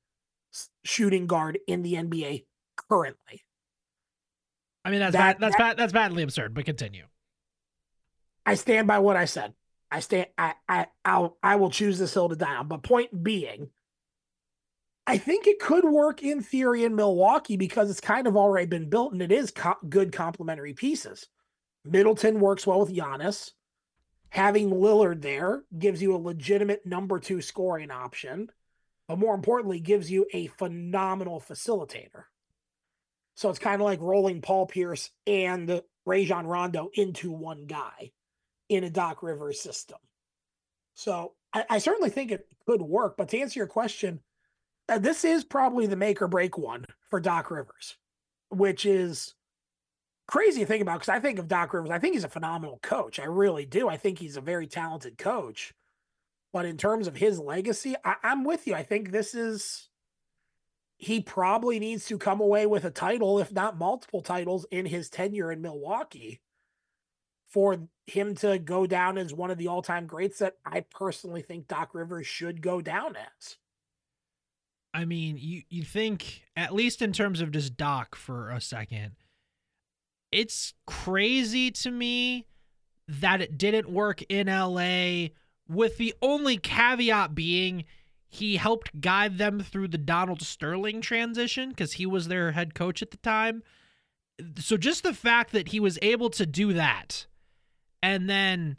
shooting 0.84 1.26
guard 1.26 1.58
in 1.66 1.82
the 1.82 1.94
NBA 1.94 2.46
currently. 2.88 3.42
I 4.84 4.90
mean 4.90 5.00
that's 5.00 5.12
that, 5.12 5.38
bad, 5.38 5.40
that's 5.40 5.56
that, 5.56 5.58
bad, 5.58 5.76
that's 5.76 5.92
badly 5.92 6.22
absurd, 6.22 6.54
but 6.54 6.64
continue. 6.64 7.04
I 8.44 8.54
stand 8.54 8.88
by 8.88 8.98
what 8.98 9.16
I 9.16 9.26
said. 9.26 9.54
I 9.90 10.00
stand 10.00 10.28
I 10.38 10.54
I 10.68 10.86
I'll 11.04 11.36
I 11.42 11.56
will 11.56 11.70
choose 11.70 11.98
this 11.98 12.14
hill 12.14 12.28
to 12.28 12.36
die 12.36 12.56
on. 12.56 12.68
But 12.68 12.82
point 12.82 13.22
being, 13.22 13.70
I 15.06 15.18
think 15.18 15.46
it 15.46 15.58
could 15.58 15.84
work 15.84 16.22
in 16.22 16.42
theory 16.42 16.84
in 16.84 16.94
Milwaukee 16.94 17.56
because 17.56 17.90
it's 17.90 18.00
kind 18.00 18.26
of 18.26 18.36
already 18.36 18.66
been 18.66 18.88
built 18.88 19.12
and 19.12 19.22
it 19.22 19.32
is 19.32 19.50
co- 19.50 19.74
good 19.88 20.12
complementary 20.12 20.74
pieces. 20.74 21.26
Middleton 21.84 22.38
works 22.38 22.66
well 22.66 22.80
with 22.80 22.94
Giannis. 22.94 23.50
Having 24.30 24.70
Lillard 24.70 25.20
there 25.20 25.62
gives 25.76 26.00
you 26.00 26.14
a 26.14 26.16
legitimate 26.16 26.86
number 26.86 27.18
two 27.18 27.42
scoring 27.42 27.90
option, 27.90 28.48
but 29.08 29.18
more 29.18 29.34
importantly, 29.34 29.80
gives 29.80 30.10
you 30.10 30.26
a 30.32 30.46
phenomenal 30.46 31.40
facilitator. 31.40 32.24
So 33.34 33.50
it's 33.50 33.58
kind 33.58 33.80
of 33.80 33.84
like 33.84 34.00
rolling 34.00 34.40
Paul 34.40 34.66
Pierce 34.66 35.10
and 35.26 35.82
Rajon 36.06 36.46
Rondo 36.46 36.90
into 36.94 37.32
one 37.32 37.66
guy 37.66 38.12
in 38.68 38.84
a 38.84 38.90
Doc 38.90 39.22
Rivers 39.22 39.60
system. 39.60 39.98
So 40.94 41.32
I, 41.52 41.64
I 41.68 41.78
certainly 41.78 42.10
think 42.10 42.30
it 42.30 42.46
could 42.66 42.80
work. 42.80 43.16
But 43.16 43.28
to 43.30 43.40
answer 43.40 43.58
your 43.60 43.66
question, 43.66 44.20
uh, 44.88 44.98
this 44.98 45.24
is 45.24 45.44
probably 45.44 45.86
the 45.86 45.96
make 45.96 46.20
or 46.20 46.28
break 46.28 46.58
one 46.58 46.84
for 47.10 47.20
Doc 47.20 47.50
Rivers, 47.50 47.96
which 48.50 48.84
is 48.84 49.34
crazy 50.26 50.60
to 50.60 50.66
think 50.66 50.82
about 50.82 50.94
because 50.94 51.08
I 51.08 51.20
think 51.20 51.38
of 51.38 51.48
Doc 51.48 51.72
Rivers, 51.72 51.90
I 51.90 51.98
think 51.98 52.14
he's 52.14 52.24
a 52.24 52.28
phenomenal 52.28 52.78
coach. 52.82 53.18
I 53.18 53.24
really 53.24 53.66
do. 53.66 53.88
I 53.88 53.96
think 53.96 54.18
he's 54.18 54.36
a 54.36 54.40
very 54.40 54.66
talented 54.66 55.18
coach. 55.18 55.74
But 56.52 56.66
in 56.66 56.76
terms 56.76 57.06
of 57.06 57.16
his 57.16 57.38
legacy, 57.38 57.94
I, 58.04 58.16
I'm 58.22 58.44
with 58.44 58.66
you. 58.66 58.74
I 58.74 58.82
think 58.82 59.10
this 59.10 59.34
is 59.34 59.88
he 60.98 61.20
probably 61.20 61.80
needs 61.80 62.06
to 62.06 62.16
come 62.18 62.40
away 62.40 62.64
with 62.64 62.84
a 62.84 62.90
title, 62.90 63.40
if 63.40 63.50
not 63.50 63.78
multiple 63.78 64.22
titles, 64.22 64.66
in 64.70 64.86
his 64.86 65.08
tenure 65.08 65.50
in 65.50 65.60
Milwaukee 65.60 66.40
for 67.48 67.88
him 68.06 68.34
to 68.36 68.58
go 68.58 68.86
down 68.86 69.18
as 69.18 69.34
one 69.34 69.50
of 69.50 69.58
the 69.58 69.68
all 69.68 69.82
time 69.82 70.06
greats 70.06 70.38
that 70.38 70.54
I 70.64 70.80
personally 70.80 71.42
think 71.42 71.68
Doc 71.68 71.90
Rivers 71.92 72.26
should 72.26 72.62
go 72.62 72.80
down 72.80 73.16
as. 73.16 73.56
I 74.94 75.04
mean, 75.04 75.36
you, 75.38 75.62
you 75.70 75.82
think, 75.82 76.42
at 76.56 76.74
least 76.74 77.00
in 77.00 77.12
terms 77.12 77.40
of 77.40 77.50
just 77.50 77.76
Doc 77.76 78.14
for 78.14 78.50
a 78.50 78.60
second, 78.60 79.12
it's 80.30 80.74
crazy 80.86 81.70
to 81.70 81.90
me 81.90 82.46
that 83.08 83.40
it 83.40 83.58
didn't 83.58 83.90
work 83.90 84.22
in 84.28 84.46
LA, 84.46 85.28
with 85.68 85.96
the 85.96 86.14
only 86.22 86.56
caveat 86.56 87.34
being 87.34 87.84
he 88.28 88.56
helped 88.56 88.98
guide 89.00 89.36
them 89.36 89.60
through 89.60 89.88
the 89.88 89.98
Donald 89.98 90.40
Sterling 90.40 91.02
transition 91.02 91.68
because 91.68 91.92
he 91.92 92.06
was 92.06 92.28
their 92.28 92.52
head 92.52 92.74
coach 92.74 93.02
at 93.02 93.10
the 93.10 93.18
time. 93.18 93.62
So 94.58 94.78
just 94.78 95.02
the 95.02 95.12
fact 95.12 95.52
that 95.52 95.68
he 95.68 95.80
was 95.80 95.98
able 96.00 96.30
to 96.30 96.46
do 96.46 96.72
that 96.72 97.26
and 98.02 98.30
then 98.30 98.78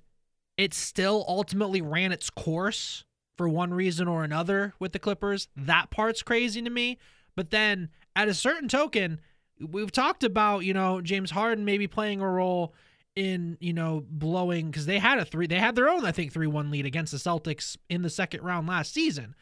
it 0.58 0.74
still 0.74 1.24
ultimately 1.28 1.82
ran 1.82 2.12
its 2.12 2.32
course 2.32 3.06
for 3.38 3.50
one 3.50 3.74
reason 3.74 4.08
or 4.08 4.24
another 4.24 4.74
with 4.80 4.92
the 4.92 5.00
Clippers, 5.00 5.48
that 5.56 5.90
part's 5.90 6.22
crazy 6.22 6.62
to 6.62 6.70
me. 6.70 6.98
But 7.36 7.50
then 7.50 7.90
at 8.16 8.28
a 8.28 8.34
certain 8.34 8.68
token, 8.68 9.20
we've 9.60 9.92
talked 9.92 10.24
about, 10.24 10.60
you 10.60 10.74
know, 10.74 11.02
James 11.02 11.32
Harden 11.32 11.66
maybe 11.66 11.88
playing 11.88 12.22
a 12.22 12.30
role 12.30 12.74
in 13.16 13.58
you 13.60 13.74
know 13.74 14.04
blowing 14.10 14.68
because 14.72 14.88
they 14.88 14.98
had 14.98 15.20
a 15.20 15.26
three 15.26 15.46
they 15.46 15.60
had 15.60 15.76
their 15.76 15.88
own 15.88 16.04
i 16.04 16.12
think 16.12 16.34
3-1 16.34 16.72
lead 16.72 16.84
against 16.86 17.12
the 17.12 17.18
celtics 17.20 17.78
in 17.88 18.02
the 18.02 18.10
second 18.10 18.42
round 18.42 18.68
last 18.68 18.94
season. 18.94 19.36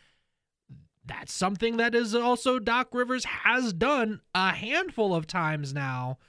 That's 1.06 1.34
something 1.34 1.78
that 1.78 1.96
is 1.96 2.14
also 2.14 2.60
doc 2.60 2.90
rivers 2.94 3.26
has 3.26 3.74
done 3.74 4.22
a 4.36 4.52
handful 4.52 5.16
of 5.16 5.26
times 5.26 5.74
now 5.74 6.20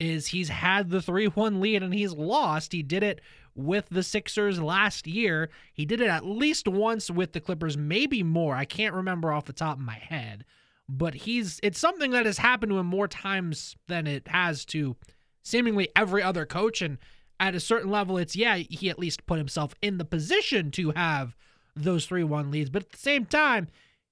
is 0.00 0.28
he's 0.28 0.48
had 0.48 0.90
the 0.90 0.98
3-1 0.98 1.60
lead 1.60 1.82
and 1.82 1.94
he's 1.94 2.12
lost. 2.12 2.72
He 2.72 2.82
did 2.82 3.02
it 3.02 3.20
with 3.54 3.86
the 3.90 4.02
sixers 4.02 4.60
last 4.60 5.06
year 5.06 5.50
he 5.72 5.84
did 5.84 6.00
it 6.00 6.08
at 6.08 6.24
least 6.24 6.66
once 6.66 7.10
with 7.10 7.32
the 7.32 7.40
clippers 7.40 7.76
maybe 7.76 8.22
more 8.22 8.54
i 8.54 8.64
can't 8.64 8.94
remember 8.94 9.32
off 9.32 9.44
the 9.44 9.52
top 9.52 9.76
of 9.76 9.84
my 9.84 9.94
head 9.94 10.44
but 10.88 11.14
he's 11.14 11.58
it's 11.62 11.78
something 11.78 12.10
that 12.10 12.26
has 12.26 12.38
happened 12.38 12.70
to 12.70 12.78
him 12.78 12.86
more 12.86 13.08
times 13.08 13.76
than 13.88 14.06
it 14.06 14.28
has 14.28 14.64
to 14.66 14.96
seemingly 15.42 15.88
every 15.96 16.22
other 16.22 16.44
coach. 16.44 16.82
And 16.82 16.98
at 17.40 17.54
a 17.54 17.60
certain 17.60 17.90
level, 17.90 18.18
it's 18.18 18.36
yeah, 18.36 18.56
he 18.56 18.90
at 18.90 18.98
least 18.98 19.26
put 19.26 19.38
himself 19.38 19.74
in 19.80 19.98
the 19.98 20.04
position 20.04 20.70
to 20.72 20.90
have 20.92 21.34
those 21.74 22.06
three 22.06 22.24
one 22.24 22.50
leads. 22.50 22.70
But 22.70 22.82
at 22.82 22.92
the 22.92 22.98
same 22.98 23.24
time, 23.24 23.68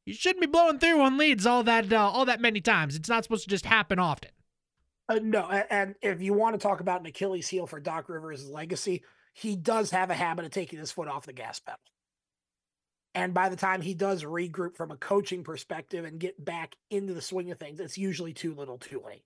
you 0.07 0.15
shouldn't 0.15 0.41
be 0.41 0.47
blowing 0.47 0.79
three 0.79 0.95
one 0.95 1.19
leads 1.19 1.47
all 1.47 1.62
that 1.65 1.93
uh, 1.93 1.99
all 1.99 2.25
that 2.25 2.41
many 2.41 2.61
times. 2.61 2.97
It's 2.97 3.09
not 3.09 3.25
supposed 3.25 3.45
to 3.45 3.51
just 3.51 3.67
happen 3.67 3.99
often. 3.99 4.31
Uh, 5.09 5.19
no, 5.23 5.51
and 5.51 5.97
if 6.03 6.23
you 6.23 6.33
want 6.33 6.55
to 6.55 6.59
talk 6.59 6.81
about 6.81 7.01
an 7.01 7.07
Achilles 7.07 7.49
heel 7.49 7.67
for 7.67 7.81
Doc 7.81 8.09
Rivers' 8.09 8.49
legacy, 8.49 9.03
he 9.41 9.57
does 9.57 9.91
have 9.91 10.11
a 10.11 10.15
habit 10.15 10.45
of 10.45 10.51
taking 10.51 10.79
his 10.79 10.93
foot 10.93 11.09
off 11.09 11.25
the 11.25 11.33
gas 11.33 11.59
pedal. 11.61 11.81
And 13.15 13.33
by 13.33 13.49
the 13.49 13.57
time 13.57 13.81
he 13.81 13.95
does 13.95 14.23
regroup 14.23 14.77
from 14.77 14.91
a 14.91 14.99
coaching 14.99 15.45
perspective 15.45 16.05
and 16.05 16.21
get 16.21 16.45
back 16.45 16.77
into 16.91 17.15
the 17.15 17.23
swing 17.23 17.51
of 17.51 17.59
things, 17.59 17.81
it's 17.81 17.97
usually 17.97 18.35
too 18.35 18.55
little, 18.55 18.77
too 18.77 19.03
late. 19.05 19.25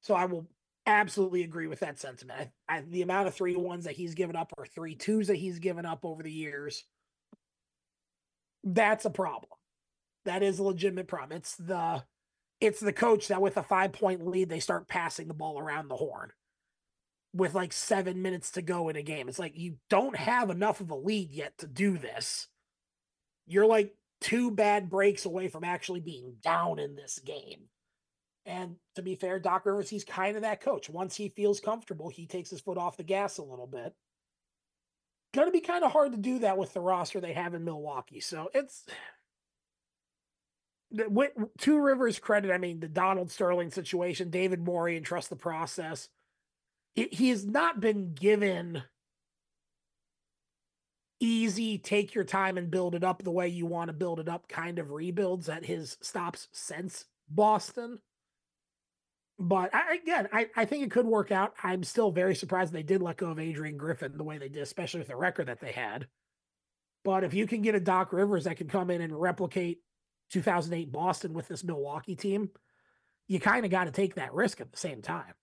So 0.00 0.14
I 0.14 0.26
will 0.26 0.46
absolutely 0.86 1.42
agree 1.42 1.66
with 1.66 1.80
that 1.80 1.98
sentiment. 1.98 2.50
I, 2.68 2.76
I, 2.76 2.80
the 2.82 3.02
amount 3.02 3.26
of 3.26 3.34
three 3.34 3.56
ones 3.56 3.86
that 3.86 3.96
he's 3.96 4.14
given 4.14 4.36
up 4.36 4.52
or 4.56 4.64
three 4.64 4.94
twos 4.94 5.26
that 5.26 5.36
he's 5.36 5.58
given 5.58 5.84
up 5.84 6.04
over 6.04 6.22
the 6.22 6.32
years, 6.32 6.84
that's 8.62 9.06
a 9.06 9.10
problem. 9.10 9.50
That 10.24 10.44
is 10.44 10.60
a 10.60 10.62
legitimate 10.62 11.08
problem. 11.08 11.36
It's 11.36 11.56
the 11.56 12.04
it's 12.60 12.80
the 12.80 12.92
coach 12.92 13.28
that 13.28 13.42
with 13.42 13.56
a 13.56 13.62
five 13.64 13.92
point 13.92 14.24
lead 14.24 14.48
they 14.48 14.60
start 14.60 14.86
passing 14.86 15.26
the 15.26 15.34
ball 15.34 15.58
around 15.58 15.88
the 15.88 15.96
horn 15.96 16.30
with 17.36 17.54
like 17.54 17.72
seven 17.72 18.22
minutes 18.22 18.52
to 18.52 18.62
go 18.62 18.88
in 18.88 18.96
a 18.96 19.02
game. 19.02 19.28
It's 19.28 19.38
like 19.38 19.56
you 19.56 19.76
don't 19.90 20.16
have 20.16 20.50
enough 20.50 20.80
of 20.80 20.90
a 20.90 20.96
lead 20.96 21.32
yet 21.32 21.58
to 21.58 21.66
do 21.66 21.98
this. 21.98 22.48
You're 23.46 23.66
like 23.66 23.94
two 24.20 24.50
bad 24.50 24.88
breaks 24.88 25.24
away 25.24 25.48
from 25.48 25.62
actually 25.62 26.00
being 26.00 26.36
down 26.42 26.78
in 26.78 26.96
this 26.96 27.18
game. 27.18 27.68
And 28.46 28.76
to 28.94 29.02
be 29.02 29.16
fair, 29.16 29.38
Doc 29.38 29.66
Rivers, 29.66 29.90
he's 29.90 30.04
kind 30.04 30.36
of 30.36 30.42
that 30.42 30.60
coach. 30.60 30.88
Once 30.88 31.16
he 31.16 31.28
feels 31.28 31.60
comfortable, 31.60 32.08
he 32.08 32.26
takes 32.26 32.50
his 32.50 32.60
foot 32.60 32.78
off 32.78 32.96
the 32.96 33.02
gas 33.02 33.38
a 33.38 33.42
little 33.42 33.66
bit. 33.66 33.92
Going 35.34 35.48
to 35.48 35.52
be 35.52 35.60
kind 35.60 35.84
of 35.84 35.92
hard 35.92 36.12
to 36.12 36.18
do 36.18 36.38
that 36.38 36.56
with 36.56 36.72
the 36.72 36.80
roster 36.80 37.20
they 37.20 37.32
have 37.32 37.54
in 37.54 37.64
Milwaukee. 37.64 38.20
So 38.20 38.48
it's 38.54 38.84
to 41.58 41.80
Rivers' 41.80 42.18
credit. 42.18 42.52
I 42.52 42.58
mean, 42.58 42.80
the 42.80 42.88
Donald 42.88 43.30
Sterling 43.30 43.70
situation, 43.70 44.30
David 44.30 44.60
Morey, 44.60 44.96
and 44.96 45.04
trust 45.04 45.28
the 45.28 45.36
process. 45.36 46.08
He 46.96 47.28
has 47.28 47.44
not 47.44 47.78
been 47.78 48.14
given 48.14 48.82
easy, 51.20 51.78
take 51.78 52.14
your 52.14 52.24
time 52.24 52.56
and 52.56 52.70
build 52.70 52.94
it 52.94 53.04
up 53.04 53.22
the 53.22 53.30
way 53.30 53.48
you 53.48 53.66
want 53.66 53.88
to 53.88 53.92
build 53.92 54.18
it 54.18 54.28
up 54.28 54.48
kind 54.48 54.78
of 54.78 54.90
rebuilds 54.90 55.48
at 55.48 55.64
his 55.64 55.98
stops 56.00 56.48
since 56.52 57.04
Boston. 57.28 57.98
But 59.38 59.74
I, 59.74 59.96
again, 59.96 60.28
I, 60.32 60.48
I 60.56 60.64
think 60.64 60.84
it 60.84 60.90
could 60.90 61.06
work 61.06 61.30
out. 61.30 61.52
I'm 61.62 61.84
still 61.84 62.10
very 62.10 62.34
surprised 62.34 62.72
they 62.72 62.82
did 62.82 63.02
let 63.02 63.18
go 63.18 63.30
of 63.30 63.38
Adrian 63.38 63.76
Griffin 63.76 64.16
the 64.16 64.24
way 64.24 64.38
they 64.38 64.48
did, 64.48 64.62
especially 64.62 65.00
with 65.00 65.08
the 65.08 65.16
record 65.16 65.48
that 65.48 65.60
they 65.60 65.72
had. 65.72 66.06
But 67.04 67.24
if 67.24 67.34
you 67.34 67.46
can 67.46 67.60
get 67.60 67.74
a 67.74 67.80
Doc 67.80 68.12
Rivers 68.12 68.44
that 68.44 68.56
can 68.56 68.68
come 68.68 68.90
in 68.90 69.02
and 69.02 69.18
replicate 69.18 69.80
2008 70.30 70.90
Boston 70.90 71.34
with 71.34 71.46
this 71.46 71.62
Milwaukee 71.62 72.16
team, 72.16 72.50
you 73.28 73.38
kind 73.38 73.64
of 73.66 73.70
got 73.70 73.84
to 73.84 73.90
take 73.90 74.14
that 74.14 74.32
risk 74.32 74.60
at 74.60 74.72
the 74.72 74.78
same 74.78 75.02
time. 75.02 75.34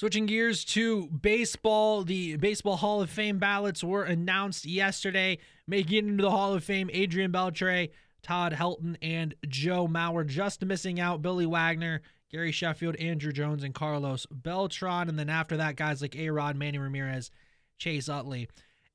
Switching 0.00 0.24
gears 0.24 0.64
to 0.64 1.08
baseball, 1.08 2.04
the 2.04 2.36
Baseball 2.36 2.76
Hall 2.76 3.02
of 3.02 3.10
Fame 3.10 3.38
ballots 3.38 3.84
were 3.84 4.04
announced 4.04 4.64
yesterday. 4.64 5.36
Making 5.66 5.94
it 5.94 6.08
into 6.08 6.22
the 6.22 6.30
Hall 6.30 6.54
of 6.54 6.64
Fame, 6.64 6.88
Adrian 6.90 7.30
Beltre, 7.30 7.90
Todd 8.22 8.54
Helton, 8.54 8.96
and 9.02 9.34
Joe 9.46 9.86
Mauer. 9.86 10.26
Just 10.26 10.64
missing 10.64 11.00
out 11.00 11.20
Billy 11.20 11.44
Wagner, 11.44 12.00
Gary 12.32 12.50
Sheffield, 12.50 12.96
Andruw 12.96 13.30
Jones, 13.30 13.62
and 13.62 13.74
Carlos 13.74 14.24
Beltran. 14.30 15.10
And 15.10 15.18
then 15.18 15.28
after 15.28 15.58
that, 15.58 15.76
guys 15.76 16.00
like 16.00 16.16
A 16.16 16.30
Rod, 16.30 16.56
Manny 16.56 16.78
Ramirez, 16.78 17.30
Chase 17.76 18.08
Utley. 18.08 18.48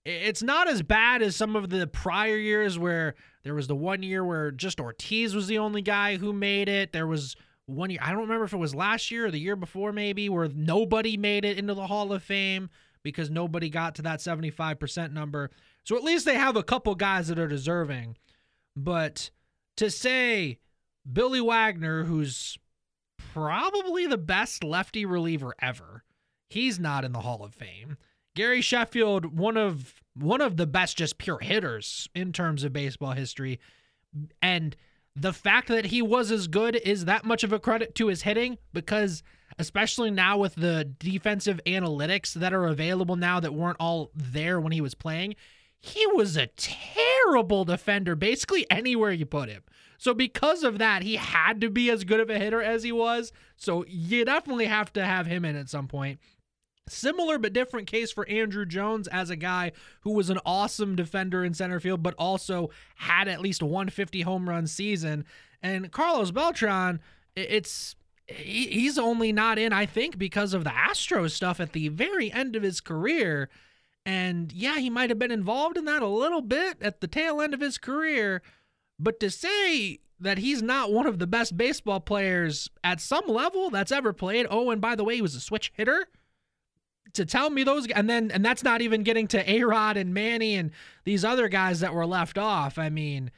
It's 0.05 0.41
not 0.41 0.67
as 0.67 0.81
bad 0.81 1.21
as 1.21 1.35
some 1.35 1.55
of 1.55 1.69
the 1.69 1.85
prior 1.85 2.35
years 2.35 2.79
where 2.79 3.13
there 3.43 3.53
was 3.53 3.67
the 3.67 3.75
one 3.75 4.01
year 4.01 4.25
where 4.25 4.49
just 4.49 4.79
Ortiz 4.79 5.35
was 5.35 5.45
the 5.45 5.59
only 5.59 5.83
guy 5.83 6.17
who 6.17 6.33
made 6.33 6.67
it. 6.67 6.93
There 6.93 7.05
was 7.05 7.35
one 7.65 7.89
year, 7.89 7.99
I 8.01 8.11
don't 8.11 8.21
remember 8.21 8.45
if 8.45 8.53
it 8.53 8.57
was 8.57 8.75
last 8.75 9.11
year 9.11 9.25
or 9.27 9.31
the 9.31 9.39
year 9.39 9.55
before, 9.55 9.91
maybe, 9.91 10.29
where 10.29 10.47
nobody 10.47 11.17
made 11.17 11.45
it 11.45 11.57
into 11.57 11.73
the 11.73 11.87
Hall 11.87 12.13
of 12.13 12.23
Fame 12.23 12.69
because 13.03 13.29
nobody 13.29 13.69
got 13.69 13.95
to 13.95 14.01
that 14.03 14.19
75% 14.19 15.11
number. 15.11 15.51
So 15.83 15.95
at 15.95 16.03
least 16.03 16.25
they 16.25 16.35
have 16.35 16.55
a 16.55 16.63
couple 16.63 16.95
guys 16.95 17.27
that 17.27 17.39
are 17.39 17.47
deserving. 17.47 18.17
But 18.75 19.29
to 19.77 19.89
say 19.89 20.59
Billy 21.11 21.41
Wagner, 21.41 22.03
who's 22.03 22.57
probably 23.17 24.07
the 24.07 24.17
best 24.17 24.63
lefty 24.63 25.05
reliever 25.05 25.53
ever, 25.61 26.03
he's 26.49 26.79
not 26.79 27.05
in 27.05 27.11
the 27.13 27.21
Hall 27.21 27.43
of 27.43 27.53
Fame. 27.53 27.97
Gary 28.35 28.61
Sheffield, 28.61 29.37
one 29.37 29.55
of 29.55 30.01
one 30.13 30.41
of 30.41 30.57
the 30.57 30.67
best 30.67 30.97
just 30.97 31.17
pure 31.17 31.39
hitters 31.39 32.09
in 32.15 32.31
terms 32.31 32.63
of 32.63 32.73
baseball 32.73 33.11
history. 33.11 33.59
And 34.41 34.75
the 35.15 35.33
fact 35.33 35.69
that 35.69 35.85
he 35.85 36.01
was 36.01 36.31
as 36.31 36.47
good 36.47 36.75
is 36.75 37.05
that 37.05 37.25
much 37.25 37.43
of 37.43 37.53
a 37.53 37.59
credit 37.59 37.95
to 37.95 38.07
his 38.07 38.23
hitting 38.23 38.57
because 38.73 39.23
especially 39.57 40.11
now 40.11 40.37
with 40.37 40.55
the 40.55 40.83
defensive 40.99 41.61
analytics 41.65 42.33
that 42.33 42.53
are 42.53 42.65
available 42.65 43.15
now 43.15 43.39
that 43.39 43.53
weren't 43.53 43.77
all 43.79 44.11
there 44.13 44.59
when 44.59 44.73
he 44.73 44.81
was 44.81 44.93
playing, 44.93 45.35
he 45.79 46.05
was 46.07 46.35
a 46.35 46.47
terrible 46.47 47.63
defender 47.63 48.15
basically 48.15 48.65
anywhere 48.69 49.11
you 49.11 49.25
put 49.25 49.49
him. 49.49 49.63
So 49.97 50.13
because 50.13 50.63
of 50.63 50.77
that, 50.79 51.03
he 51.03 51.15
had 51.15 51.61
to 51.61 51.69
be 51.69 51.89
as 51.89 52.03
good 52.03 52.19
of 52.19 52.29
a 52.29 52.37
hitter 52.37 52.61
as 52.61 52.83
he 52.83 52.91
was. 52.91 53.31
So 53.55 53.85
you 53.87 54.25
definitely 54.25 54.65
have 54.65 54.91
to 54.93 55.05
have 55.05 55.25
him 55.25 55.45
in 55.45 55.55
at 55.55 55.69
some 55.69 55.87
point. 55.87 56.19
Similar 56.87 57.39
but 57.39 57.53
different 57.53 57.87
case 57.87 58.11
for 58.11 58.25
Andruw 58.25 58.67
Jones 58.67 59.07
as 59.07 59.29
a 59.31 59.35
guy 59.35 59.71
who 60.01 60.11
was 60.11 60.29
an 60.29 60.39
awesome 60.45 60.95
defender 60.95 61.43
in 61.43 61.53
center 61.53 61.79
field, 61.79 62.03
but 62.03 62.13
also 62.17 62.69
had 62.95 63.27
at 63.27 63.41
least 63.41 63.63
150 63.63 64.21
home 64.21 64.47
run 64.47 64.67
season. 64.67 65.25
And 65.63 65.91
Carlos 65.91 66.29
Beltran, 66.29 66.99
it's 67.35 67.95
he's 68.27 68.97
only 68.97 69.31
not 69.31 69.57
in, 69.57 69.73
I 69.73 69.85
think, 69.85 70.17
because 70.17 70.53
of 70.53 70.63
the 70.63 70.69
Astros 70.69 71.31
stuff 71.31 71.59
at 71.59 71.73
the 71.73 71.89
very 71.89 72.31
end 72.31 72.55
of 72.55 72.63
his 72.63 72.81
career. 72.81 73.49
And 74.05 74.51
yeah, 74.51 74.77
he 74.77 74.89
might 74.89 75.09
have 75.09 75.19
been 75.19 75.31
involved 75.31 75.77
in 75.77 75.85
that 75.85 76.03
a 76.03 76.07
little 76.07 76.41
bit 76.41 76.77
at 76.81 77.01
the 77.01 77.07
tail 77.07 77.41
end 77.41 77.53
of 77.53 77.61
his 77.61 77.77
career. 77.77 78.41
But 78.99 79.19
to 79.19 79.31
say 79.31 79.99
that 80.19 80.37
he's 80.37 80.61
not 80.61 80.91
one 80.91 81.07
of 81.07 81.19
the 81.19 81.27
best 81.27 81.57
baseball 81.57 81.99
players 81.99 82.69
at 82.83 83.01
some 83.01 83.27
level 83.27 83.69
that's 83.69 83.91
ever 83.91 84.13
played, 84.13 84.45
oh, 84.49 84.69
and 84.69 84.79
by 84.79 84.95
the 84.95 85.03
way, 85.03 85.15
he 85.15 85.21
was 85.21 85.35
a 85.35 85.39
switch 85.39 85.73
hitter. 85.75 86.07
To 87.15 87.25
tell 87.25 87.49
me 87.49 87.63
those, 87.63 87.87
and 87.87 88.09
then, 88.09 88.31
and 88.31 88.43
that's 88.43 88.63
not 88.63 88.81
even 88.81 89.03
getting 89.03 89.27
to 89.29 89.49
A 89.49 89.63
Rod 89.63 89.97
and 89.97 90.13
Manny 90.13 90.55
and 90.55 90.71
these 91.03 91.25
other 91.25 91.47
guys 91.47 91.79
that 91.79 91.93
were 91.93 92.05
left 92.05 92.37
off. 92.37 92.77
I 92.77 92.89
mean, 92.89 93.31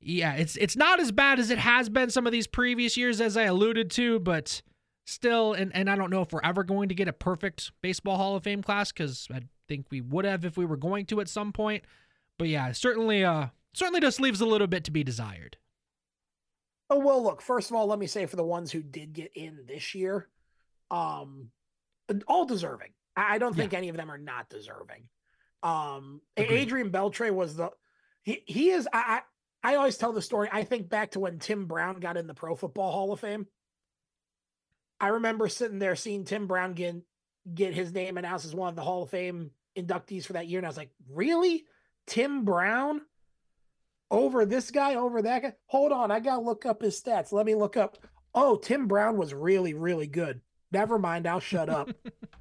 yeah, 0.00 0.34
it's 0.34 0.56
it's 0.56 0.76
not 0.76 1.00
as 1.00 1.12
bad 1.12 1.38
as 1.38 1.50
it 1.50 1.58
has 1.58 1.88
been 1.88 2.10
some 2.10 2.26
of 2.26 2.32
these 2.32 2.46
previous 2.46 2.96
years, 2.96 3.20
as 3.20 3.36
I 3.36 3.44
alluded 3.44 3.90
to, 3.92 4.18
but 4.18 4.62
still, 5.06 5.52
and, 5.52 5.74
and 5.74 5.90
I 5.90 5.96
don't 5.96 6.10
know 6.10 6.22
if 6.22 6.32
we're 6.32 6.40
ever 6.42 6.64
going 6.64 6.88
to 6.88 6.94
get 6.94 7.08
a 7.08 7.12
perfect 7.12 7.72
baseball 7.82 8.16
Hall 8.16 8.36
of 8.36 8.44
Fame 8.44 8.62
class 8.62 8.92
because 8.92 9.28
I 9.32 9.40
think 9.68 9.86
we 9.90 10.00
would 10.00 10.24
have 10.24 10.44
if 10.44 10.56
we 10.56 10.64
were 10.64 10.76
going 10.76 11.06
to 11.06 11.20
at 11.20 11.28
some 11.28 11.52
point. 11.52 11.84
But 12.38 12.48
yeah, 12.48 12.72
certainly 12.72 13.24
uh 13.24 13.48
certainly 13.72 14.00
just 14.00 14.20
leaves 14.20 14.40
a 14.40 14.46
little 14.46 14.66
bit 14.66 14.84
to 14.84 14.90
be 14.90 15.04
desired. 15.04 15.58
Oh 16.88 16.98
well, 16.98 17.22
look. 17.22 17.40
First 17.40 17.70
of 17.70 17.76
all, 17.76 17.86
let 17.86 17.98
me 17.98 18.06
say 18.06 18.26
for 18.26 18.36
the 18.36 18.44
ones 18.44 18.72
who 18.72 18.82
did 18.82 19.12
get 19.12 19.30
in 19.34 19.60
this 19.68 19.94
year, 19.94 20.28
um, 20.90 21.50
all 22.26 22.44
deserving. 22.44 22.90
I 23.16 23.38
don't 23.38 23.54
think 23.54 23.72
yeah. 23.72 23.78
any 23.78 23.88
of 23.88 23.96
them 23.96 24.10
are 24.10 24.18
not 24.18 24.48
deserving. 24.48 25.08
Um, 25.62 26.20
Agreed. 26.36 26.56
Adrian 26.56 26.90
Beltre 26.90 27.32
was 27.32 27.56
the 27.56 27.70
He 28.22 28.42
he 28.46 28.70
is. 28.70 28.88
I 28.92 29.20
I, 29.62 29.72
I 29.72 29.76
always 29.76 29.96
tell 29.96 30.12
the 30.12 30.22
story. 30.22 30.48
I 30.50 30.64
think 30.64 30.88
back 30.88 31.12
to 31.12 31.20
when 31.20 31.38
Tim 31.38 31.66
Brown 31.66 32.00
got 32.00 32.16
in 32.16 32.26
the 32.26 32.34
Pro 32.34 32.54
Football 32.54 32.92
Hall 32.92 33.12
of 33.12 33.20
Fame. 33.20 33.46
I 35.00 35.08
remember 35.08 35.48
sitting 35.48 35.78
there 35.78 35.96
seeing 35.96 36.24
Tim 36.24 36.46
Brown 36.46 36.74
get 36.74 36.96
get 37.52 37.74
his 37.74 37.92
name 37.92 38.18
announced 38.18 38.44
as 38.44 38.54
one 38.54 38.68
of 38.68 38.76
the 38.76 38.82
Hall 38.82 39.02
of 39.02 39.10
Fame 39.10 39.50
inductees 39.76 40.24
for 40.24 40.34
that 40.34 40.46
year, 40.46 40.58
and 40.58 40.66
I 40.66 40.68
was 40.68 40.76
like, 40.76 40.90
really, 41.08 41.64
Tim 42.06 42.44
Brown 42.44 43.02
over 44.10 44.44
this 44.44 44.70
guy, 44.70 44.96
over 44.96 45.22
that 45.22 45.42
guy? 45.42 45.52
Hold 45.66 45.92
on, 45.92 46.10
I 46.10 46.20
gotta 46.20 46.42
look 46.42 46.66
up 46.66 46.82
his 46.82 47.00
stats. 47.00 47.32
Let 47.32 47.46
me 47.46 47.54
look 47.54 47.76
up. 47.76 47.98
Oh, 48.34 48.56
Tim 48.56 48.86
Brown 48.86 49.16
was 49.16 49.34
really, 49.34 49.74
really 49.74 50.06
good. 50.06 50.40
Never 50.72 50.98
mind, 50.98 51.26
I'll 51.26 51.40
shut 51.40 51.68
up. 51.68 51.90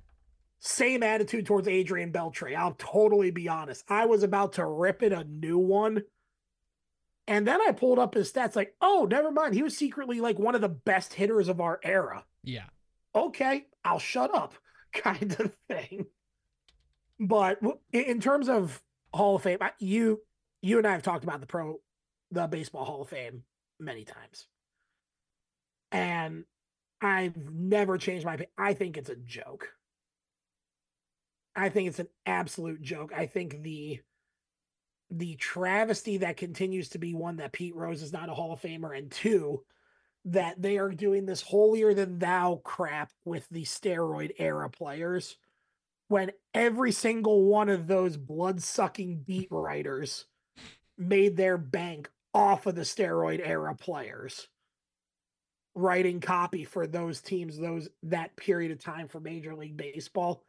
Same 0.60 1.04
attitude 1.04 1.46
towards 1.46 1.68
Adrian 1.68 2.12
Beltre. 2.12 2.56
I'll 2.56 2.76
totally 2.78 3.32
be 3.32 3.48
honest. 3.48 3.84
I 3.88 4.06
was 4.06 4.24
about 4.24 4.54
to 4.54 4.66
rip 4.66 5.02
it 5.04 5.14
a 5.14 5.24
new 5.24 5.58
one. 5.58 6.04
And 7.28 7.48
then 7.48 7.62
I 7.62 7.72
pulled 7.72 8.00
up 8.00 8.16
his 8.16 8.32
stats, 8.32 8.56
like, 8.56 8.76
oh, 8.82 9.08
never 9.10 9.32
mind. 9.32 9.54
He 9.54 9.64
was 9.64 9.78
secretly 9.78 10.20
like 10.20 10.38
one 10.38 10.56
of 10.56 10.62
the 10.62 10.70
best 10.70 11.14
hitters 11.14 11.48
of 11.48 11.62
our 11.62 11.80
era. 11.84 12.26
Yeah. 12.44 12.66
Okay, 13.16 13.68
I'll 13.86 14.00
shut 14.00 14.34
up, 14.34 14.54
kind 14.94 15.36
of 15.40 15.56
thing. 15.70 16.08
But 17.20 17.60
in 17.92 18.20
terms 18.20 18.50
of 18.50 18.82
Hall 19.14 19.36
of 19.36 19.44
Fame, 19.44 19.60
you 19.80 20.22
you 20.62 20.78
and 20.78 20.88
I 20.88 20.92
have 20.92 21.04
talked 21.04 21.24
about 21.24 21.40
the 21.40 21.48
pro 21.48 21.80
the 22.32 22.48
baseball 22.48 22.86
Hall 22.86 23.02
of 23.02 23.10
Fame 23.10 23.44
many 23.80 24.06
times. 24.06 24.48
And 25.92 26.46
I've 27.02 27.38
never 27.52 27.98
changed 27.98 28.26
my 28.26 28.34
opinion. 28.34 28.52
I 28.58 28.74
think 28.74 28.98
it's 28.98 29.10
a 29.10 29.16
joke. 29.16 29.70
I 31.56 31.70
think 31.70 31.90
it's 31.90 32.00
an 32.00 32.10
absolute 32.26 32.82
joke. 32.82 33.12
I 33.16 33.26
think 33.26 33.64
the 33.64 34.00
the 35.12 35.36
travesty 35.36 36.18
that 36.18 36.38
continues 36.38 36.90
to 36.90 37.00
be 37.00 37.16
one 37.16 37.38
that 37.38 37.52
Pete 37.52 37.76
Rose 37.76 38.04
is 38.04 38.14
not 38.14 38.30
a 38.30 38.34
Hall 38.34 38.54
of 38.54 38.62
Famer, 38.62 38.96
and 38.96 39.10
two, 39.10 39.64
that 40.26 40.62
they 40.62 40.78
are 40.78 40.92
doing 40.92 41.26
this 41.26 41.42
holier 41.42 41.94
than 41.94 42.20
thou 42.20 42.62
crap 42.64 43.12
with 43.26 43.48
the 43.50 43.64
steroid 43.64 44.32
era 44.38 44.70
players 44.70 45.38
when 46.10 46.32
every 46.54 46.92
single 46.92 47.46
one 47.46 47.70
of 47.70 47.88
those 47.88 48.18
blood 48.18 48.62
sucking 48.62 49.24
beat 49.26 49.48
writers 49.52 50.26
made 50.98 51.38
their 51.38 51.58
bank 51.58 52.10
off 52.34 52.66
of 52.66 52.76
the 52.76 52.82
steroid 52.82 53.42
era 53.44 53.76
players 53.76 54.48
writing 55.76 56.20
copy 56.20 56.66
for 56.66 56.88
those 56.88 57.22
teams 57.22 57.58
those 57.58 57.90
that 58.04 58.36
period 58.36 58.72
of 58.72 58.80
time 58.80 59.08
for 59.08 59.20
major 59.20 59.56
league 59.56 59.78
baseball 59.78 60.44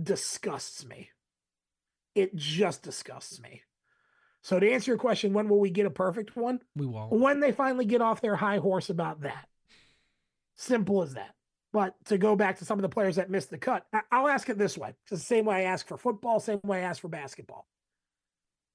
disgusts 0.00 0.84
me. 0.84 1.10
It 2.14 2.34
just 2.34 2.82
disgusts 2.82 3.40
me. 3.40 3.62
So 4.42 4.60
to 4.60 4.70
answer 4.70 4.92
your 4.92 4.98
question 4.98 5.32
when 5.32 5.48
will 5.48 5.60
we 5.60 5.70
get 5.70 5.86
a 5.86 5.90
perfect 5.90 6.36
one? 6.36 6.60
We 6.74 6.86
won't. 6.86 7.12
When 7.12 7.40
they 7.40 7.52
finally 7.52 7.84
get 7.84 8.00
off 8.00 8.20
their 8.20 8.36
high 8.36 8.58
horse 8.58 8.90
about 8.90 9.22
that. 9.22 9.48
Simple 10.56 11.02
as 11.02 11.14
that. 11.14 11.34
But 11.72 11.94
to 12.06 12.16
go 12.16 12.36
back 12.36 12.58
to 12.58 12.64
some 12.64 12.78
of 12.78 12.82
the 12.82 12.88
players 12.88 13.16
that 13.16 13.28
missed 13.28 13.50
the 13.50 13.58
cut 13.58 13.84
i'll 14.10 14.28
ask 14.28 14.48
it 14.48 14.56
this 14.56 14.78
way 14.78 14.94
it's 15.02 15.10
the 15.10 15.18
same 15.18 15.44
way 15.44 15.56
i 15.56 15.62
ask 15.62 15.86
for 15.86 15.98
football 15.98 16.40
same 16.40 16.60
way 16.64 16.78
i 16.78 16.82
ask 16.82 17.02
for 17.02 17.08
basketball. 17.08 17.66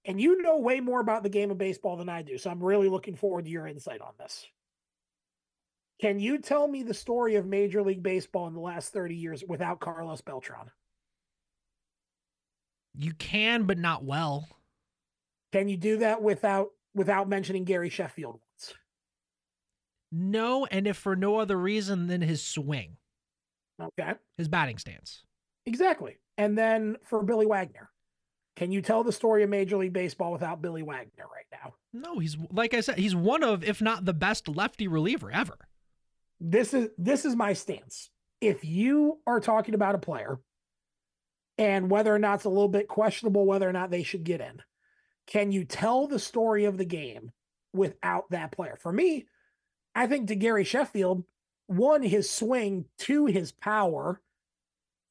And 0.05 0.19
you 0.19 0.41
know 0.41 0.57
way 0.57 0.79
more 0.79 0.99
about 0.99 1.23
the 1.23 1.29
game 1.29 1.51
of 1.51 1.57
baseball 1.57 1.97
than 1.97 2.09
i 2.09 2.21
do 2.21 2.37
so 2.37 2.51
i'm 2.51 2.63
really 2.63 2.89
looking 2.89 3.15
forward 3.15 3.45
to 3.45 3.51
your 3.51 3.65
insight 3.65 4.01
on 4.01 4.13
this 4.19 4.45
can 6.01 6.19
you 6.19 6.39
tell 6.39 6.67
me 6.67 6.81
the 6.81 6.95
story 6.95 7.35
of 7.35 7.45
Major 7.45 7.83
League 7.83 8.01
Baseball 8.01 8.47
in 8.47 8.55
the 8.55 8.59
last 8.59 8.91
30 8.91 9.15
years 9.15 9.43
without 9.47 9.79
Carlos 9.79 10.19
Beltran? 10.21 10.71
You 12.97 13.13
can, 13.13 13.63
but 13.63 13.77
not 13.77 14.03
well. 14.03 14.49
Can 15.53 15.69
you 15.69 15.77
do 15.77 15.97
that 15.97 16.21
without 16.21 16.69
without 16.95 17.29
mentioning 17.29 17.65
Gary 17.65 17.89
Sheffield 17.89 18.33
once? 18.33 18.73
No, 20.11 20.65
and 20.65 20.87
if 20.87 20.97
for 20.97 21.15
no 21.15 21.37
other 21.37 21.55
reason 21.55 22.07
than 22.07 22.21
his 22.21 22.43
swing. 22.43 22.97
Okay. 23.81 24.13
His 24.37 24.49
batting 24.49 24.79
stance. 24.79 25.23
Exactly. 25.65 26.17
And 26.37 26.57
then 26.57 26.97
for 27.03 27.23
Billy 27.23 27.45
Wagner. 27.45 27.89
Can 28.57 28.71
you 28.71 28.81
tell 28.81 29.03
the 29.03 29.13
story 29.13 29.43
of 29.43 29.49
Major 29.49 29.77
League 29.77 29.93
Baseball 29.93 30.31
without 30.33 30.61
Billy 30.61 30.83
Wagner 30.83 31.25
right 31.31 31.45
now? 31.51 31.73
No, 31.93 32.19
he's 32.19 32.37
like 32.51 32.73
I 32.73 32.81
said, 32.81 32.97
he's 32.97 33.15
one 33.15 33.43
of, 33.43 33.63
if 33.63 33.81
not 33.81 34.03
the 34.05 34.13
best 34.13 34.47
lefty 34.47 34.87
reliever 34.87 35.31
ever 35.31 35.57
this 36.41 36.73
is 36.73 36.89
this 36.97 37.23
is 37.23 37.35
my 37.35 37.53
stance. 37.53 38.09
If 38.41 38.65
you 38.65 39.19
are 39.27 39.39
talking 39.39 39.75
about 39.75 39.95
a 39.95 39.99
player 39.99 40.39
and 41.59 41.91
whether 41.91 42.13
or 42.13 42.17
not 42.17 42.35
it's 42.35 42.45
a 42.45 42.49
little 42.49 42.67
bit 42.67 42.87
questionable 42.87 43.45
whether 43.45 43.69
or 43.69 43.73
not 43.73 43.91
they 43.91 44.01
should 44.01 44.23
get 44.23 44.41
in, 44.41 44.61
can 45.27 45.51
you 45.51 45.63
tell 45.63 46.07
the 46.07 46.17
story 46.17 46.65
of 46.65 46.77
the 46.77 46.85
game 46.85 47.31
without 47.73 48.31
that 48.31 48.51
player? 48.51 48.75
For 48.81 48.91
me, 48.91 49.27
I 49.93 50.07
think 50.07 50.27
to 50.27 50.35
Gary 50.35 50.63
Sheffield, 50.63 51.23
one, 51.67 52.01
his 52.01 52.29
swing, 52.29 52.85
two, 52.97 53.27
his 53.27 53.51
power, 53.51 54.19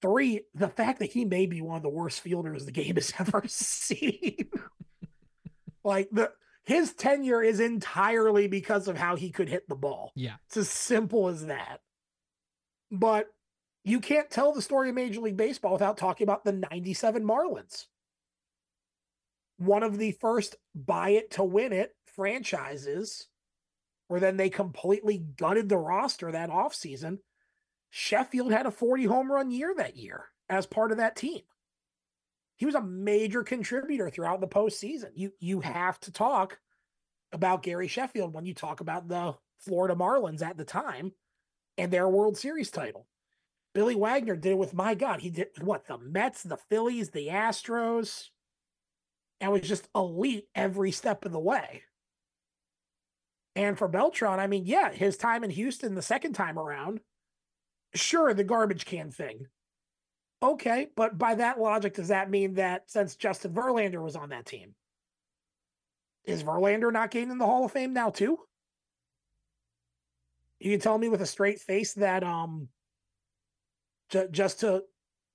three, 0.02 0.42
the 0.54 0.68
fact 0.68 0.98
that 0.98 1.12
he 1.12 1.24
may 1.24 1.46
be 1.46 1.60
one 1.60 1.76
of 1.76 1.82
the 1.82 1.88
worst 1.88 2.20
fielders 2.20 2.64
the 2.64 2.72
game 2.72 2.96
has 2.96 3.12
ever 3.20 3.44
seen. 3.46 4.48
like 5.84 6.08
the 6.10 6.32
his 6.64 6.92
tenure 6.92 7.42
is 7.42 7.60
entirely 7.60 8.46
because 8.46 8.88
of 8.88 8.96
how 8.96 9.16
he 9.16 9.30
could 9.30 9.48
hit 9.48 9.68
the 9.68 9.74
ball. 9.74 10.12
Yeah. 10.14 10.34
It's 10.46 10.56
as 10.56 10.70
simple 10.70 11.28
as 11.28 11.46
that. 11.46 11.80
But 12.90 13.26
you 13.84 14.00
can't 14.00 14.30
tell 14.30 14.52
the 14.52 14.62
story 14.62 14.88
of 14.88 14.94
Major 14.94 15.20
League 15.20 15.36
Baseball 15.36 15.72
without 15.72 15.96
talking 15.96 16.24
about 16.24 16.44
the 16.44 16.52
97 16.52 17.24
Marlins. 17.24 17.86
One 19.56 19.82
of 19.82 19.98
the 19.98 20.12
first 20.12 20.56
buy 20.74 21.10
it 21.10 21.32
to 21.32 21.44
win 21.44 21.72
it 21.72 21.94
franchises, 22.14 23.28
where 24.08 24.20
then 24.20 24.36
they 24.36 24.50
completely 24.50 25.18
gutted 25.18 25.68
the 25.68 25.78
roster 25.78 26.32
that 26.32 26.50
offseason. 26.50 27.18
Sheffield 27.90 28.52
had 28.52 28.66
a 28.66 28.70
40 28.70 29.04
home 29.04 29.30
run 29.30 29.50
year 29.50 29.74
that 29.76 29.96
year 29.96 30.26
as 30.48 30.66
part 30.66 30.92
of 30.92 30.98
that 30.98 31.16
team 31.16 31.40
he 32.60 32.66
was 32.66 32.74
a 32.74 32.82
major 32.82 33.42
contributor 33.42 34.10
throughout 34.10 34.42
the 34.42 34.46
postseason. 34.46 35.12
You 35.14 35.32
you 35.40 35.60
have 35.60 35.98
to 36.00 36.12
talk 36.12 36.58
about 37.32 37.62
Gary 37.62 37.88
Sheffield 37.88 38.34
when 38.34 38.44
you 38.44 38.52
talk 38.52 38.80
about 38.80 39.08
the 39.08 39.34
Florida 39.60 39.94
Marlins 39.94 40.42
at 40.42 40.58
the 40.58 40.64
time 40.66 41.12
and 41.78 41.90
their 41.90 42.06
World 42.06 42.36
Series 42.36 42.70
title. 42.70 43.06
Billy 43.72 43.94
Wagner 43.94 44.36
did 44.36 44.52
it 44.52 44.58
with 44.58 44.74
my 44.74 44.94
God. 44.94 45.22
He 45.22 45.30
did 45.30 45.48
what 45.62 45.86
the 45.86 45.96
Mets, 45.96 46.42
the 46.42 46.58
Phillies, 46.58 47.08
the 47.08 47.28
Astros, 47.28 48.26
and 49.40 49.50
was 49.52 49.62
just 49.62 49.88
elite 49.94 50.44
every 50.54 50.90
step 50.90 51.24
of 51.24 51.32
the 51.32 51.40
way. 51.40 51.84
And 53.56 53.78
for 53.78 53.88
Beltran, 53.88 54.38
I 54.38 54.48
mean, 54.48 54.66
yeah, 54.66 54.92
his 54.92 55.16
time 55.16 55.44
in 55.44 55.50
Houston 55.50 55.94
the 55.94 56.02
second 56.02 56.34
time 56.34 56.58
around, 56.58 57.00
sure, 57.94 58.34
the 58.34 58.44
garbage 58.44 58.84
can 58.84 59.10
thing 59.10 59.46
Okay, 60.42 60.88
but 60.96 61.18
by 61.18 61.34
that 61.34 61.60
logic, 61.60 61.94
does 61.94 62.08
that 62.08 62.30
mean 62.30 62.54
that 62.54 62.90
since 62.90 63.14
Justin 63.14 63.52
Verlander 63.52 64.02
was 64.02 64.16
on 64.16 64.30
that 64.30 64.46
team, 64.46 64.74
is 66.24 66.42
Verlander 66.42 66.92
not 66.92 67.10
getting 67.10 67.30
in 67.30 67.38
the 67.38 67.44
Hall 67.46 67.64
of 67.66 67.72
Fame 67.72 67.92
now 67.92 68.08
too? 68.10 68.38
You 70.58 70.70
can 70.72 70.80
tell 70.80 70.96
me 70.98 71.08
with 71.08 71.20
a 71.22 71.26
straight 71.26 71.60
face 71.60 71.94
that 71.94 72.22
um, 72.22 72.68
j- 74.10 74.28
just 74.30 74.60
to 74.60 74.84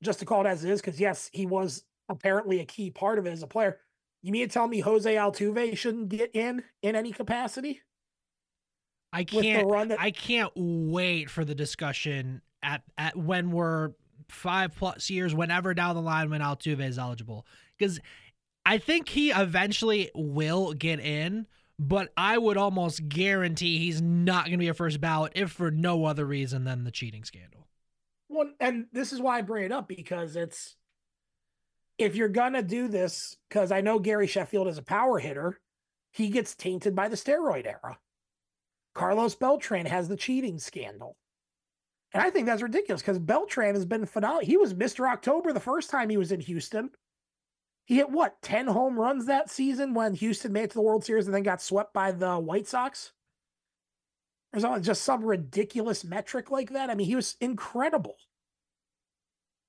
just 0.03 0.19
to 0.19 0.25
call 0.25 0.45
it 0.45 0.49
as 0.49 0.63
it 0.63 0.71
is, 0.71 0.81
because 0.81 0.99
yes, 0.99 1.29
he 1.33 1.45
was 1.45 1.83
apparently 2.09 2.59
a 2.59 2.65
key 2.65 2.91
part 2.91 3.17
of 3.19 3.25
it 3.25 3.31
as 3.31 3.43
a 3.43 3.47
player. 3.47 3.79
You 4.21 4.31
mean 4.31 4.47
to 4.47 4.53
tell 4.53 4.67
me 4.67 4.79
Jose 4.79 5.13
Altuve 5.13 5.77
shouldn't 5.77 6.09
get 6.09 6.31
in 6.35 6.63
in 6.81 6.95
any 6.95 7.11
capacity? 7.11 7.81
I 9.13 9.23
can't. 9.23 9.69
That- 9.89 9.99
I 9.99 10.09
can't 10.11 10.51
wait 10.55 11.29
for 11.29 11.45
the 11.45 11.55
discussion 11.55 12.41
at 12.63 12.81
at 12.97 13.15
when 13.15 13.51
we're 13.51 13.91
five 14.29 14.75
plus 14.75 15.09
years, 15.09 15.33
whenever 15.33 15.73
down 15.73 15.95
the 15.95 16.01
line 16.01 16.29
when 16.29 16.41
Altuve 16.41 16.81
is 16.81 16.97
eligible. 16.99 17.45
Because 17.77 17.99
I 18.65 18.77
think 18.77 19.09
he 19.09 19.31
eventually 19.31 20.11
will 20.15 20.73
get 20.73 20.99
in, 20.99 21.47
but 21.77 22.11
I 22.17 22.37
would 22.37 22.57
almost 22.57 23.07
guarantee 23.07 23.79
he's 23.79 24.01
not 24.01 24.45
going 24.45 24.53
to 24.53 24.57
be 24.57 24.69
a 24.69 24.73
first 24.73 25.01
ballot 25.01 25.33
if 25.35 25.51
for 25.51 25.71
no 25.71 26.05
other 26.05 26.25
reason 26.25 26.63
than 26.63 26.83
the 26.83 26.91
cheating 26.91 27.23
scandal. 27.23 27.67
Well, 28.29 28.51
and 28.59 28.87
this 28.91 29.13
is 29.13 29.21
why 29.21 29.37
I 29.37 29.41
bring 29.41 29.65
it 29.65 29.71
up 29.71 29.87
because 29.87 30.35
it's 30.35 30.75
if 31.97 32.15
you're 32.15 32.27
gonna 32.27 32.61
do 32.61 32.87
this, 32.87 33.37
because 33.47 33.71
I 33.71 33.81
know 33.81 33.99
Gary 33.99 34.27
Sheffield 34.27 34.67
is 34.67 34.77
a 34.77 34.83
power 34.83 35.19
hitter, 35.19 35.59
he 36.11 36.29
gets 36.29 36.55
tainted 36.55 36.95
by 36.95 37.07
the 37.07 37.15
steroid 37.15 37.65
era. 37.65 37.97
Carlos 38.93 39.35
Beltran 39.35 39.85
has 39.85 40.07
the 40.07 40.17
cheating 40.17 40.57
scandal. 40.57 41.17
And 42.15 42.23
I 42.23 42.29
think 42.29 42.45
that's 42.45 42.61
ridiculous 42.61 43.01
because 43.01 43.19
Beltran 43.19 43.75
has 43.75 43.85
been 43.85 44.05
phenomenal. 44.05 44.45
He 44.45 44.55
was 44.55 44.73
Mr. 44.73 45.05
October 45.05 45.51
the 45.51 45.59
first 45.59 45.89
time 45.89 46.09
he 46.09 46.15
was 46.15 46.31
in 46.31 46.39
Houston. 46.39 46.91
He 47.83 47.97
hit 47.97 48.09
what, 48.09 48.41
10 48.41 48.67
home 48.67 48.97
runs 48.97 49.25
that 49.25 49.49
season 49.49 49.93
when 49.93 50.13
Houston 50.13 50.53
made 50.53 50.63
it 50.63 50.69
to 50.69 50.75
the 50.75 50.81
World 50.81 51.03
Series 51.03 51.25
and 51.25 51.35
then 51.35 51.43
got 51.43 51.61
swept 51.61 51.93
by 51.93 52.13
the 52.13 52.39
White 52.39 52.67
Sox? 52.67 53.11
There's 54.53 54.85
just 54.85 55.03
some 55.03 55.25
ridiculous 55.25 56.05
metric 56.05 56.49
like 56.51 56.69
that. 56.71 56.89
I 56.89 56.95
mean, 56.95 57.05
he 57.05 57.17
was 57.17 57.35
incredible. 57.41 58.15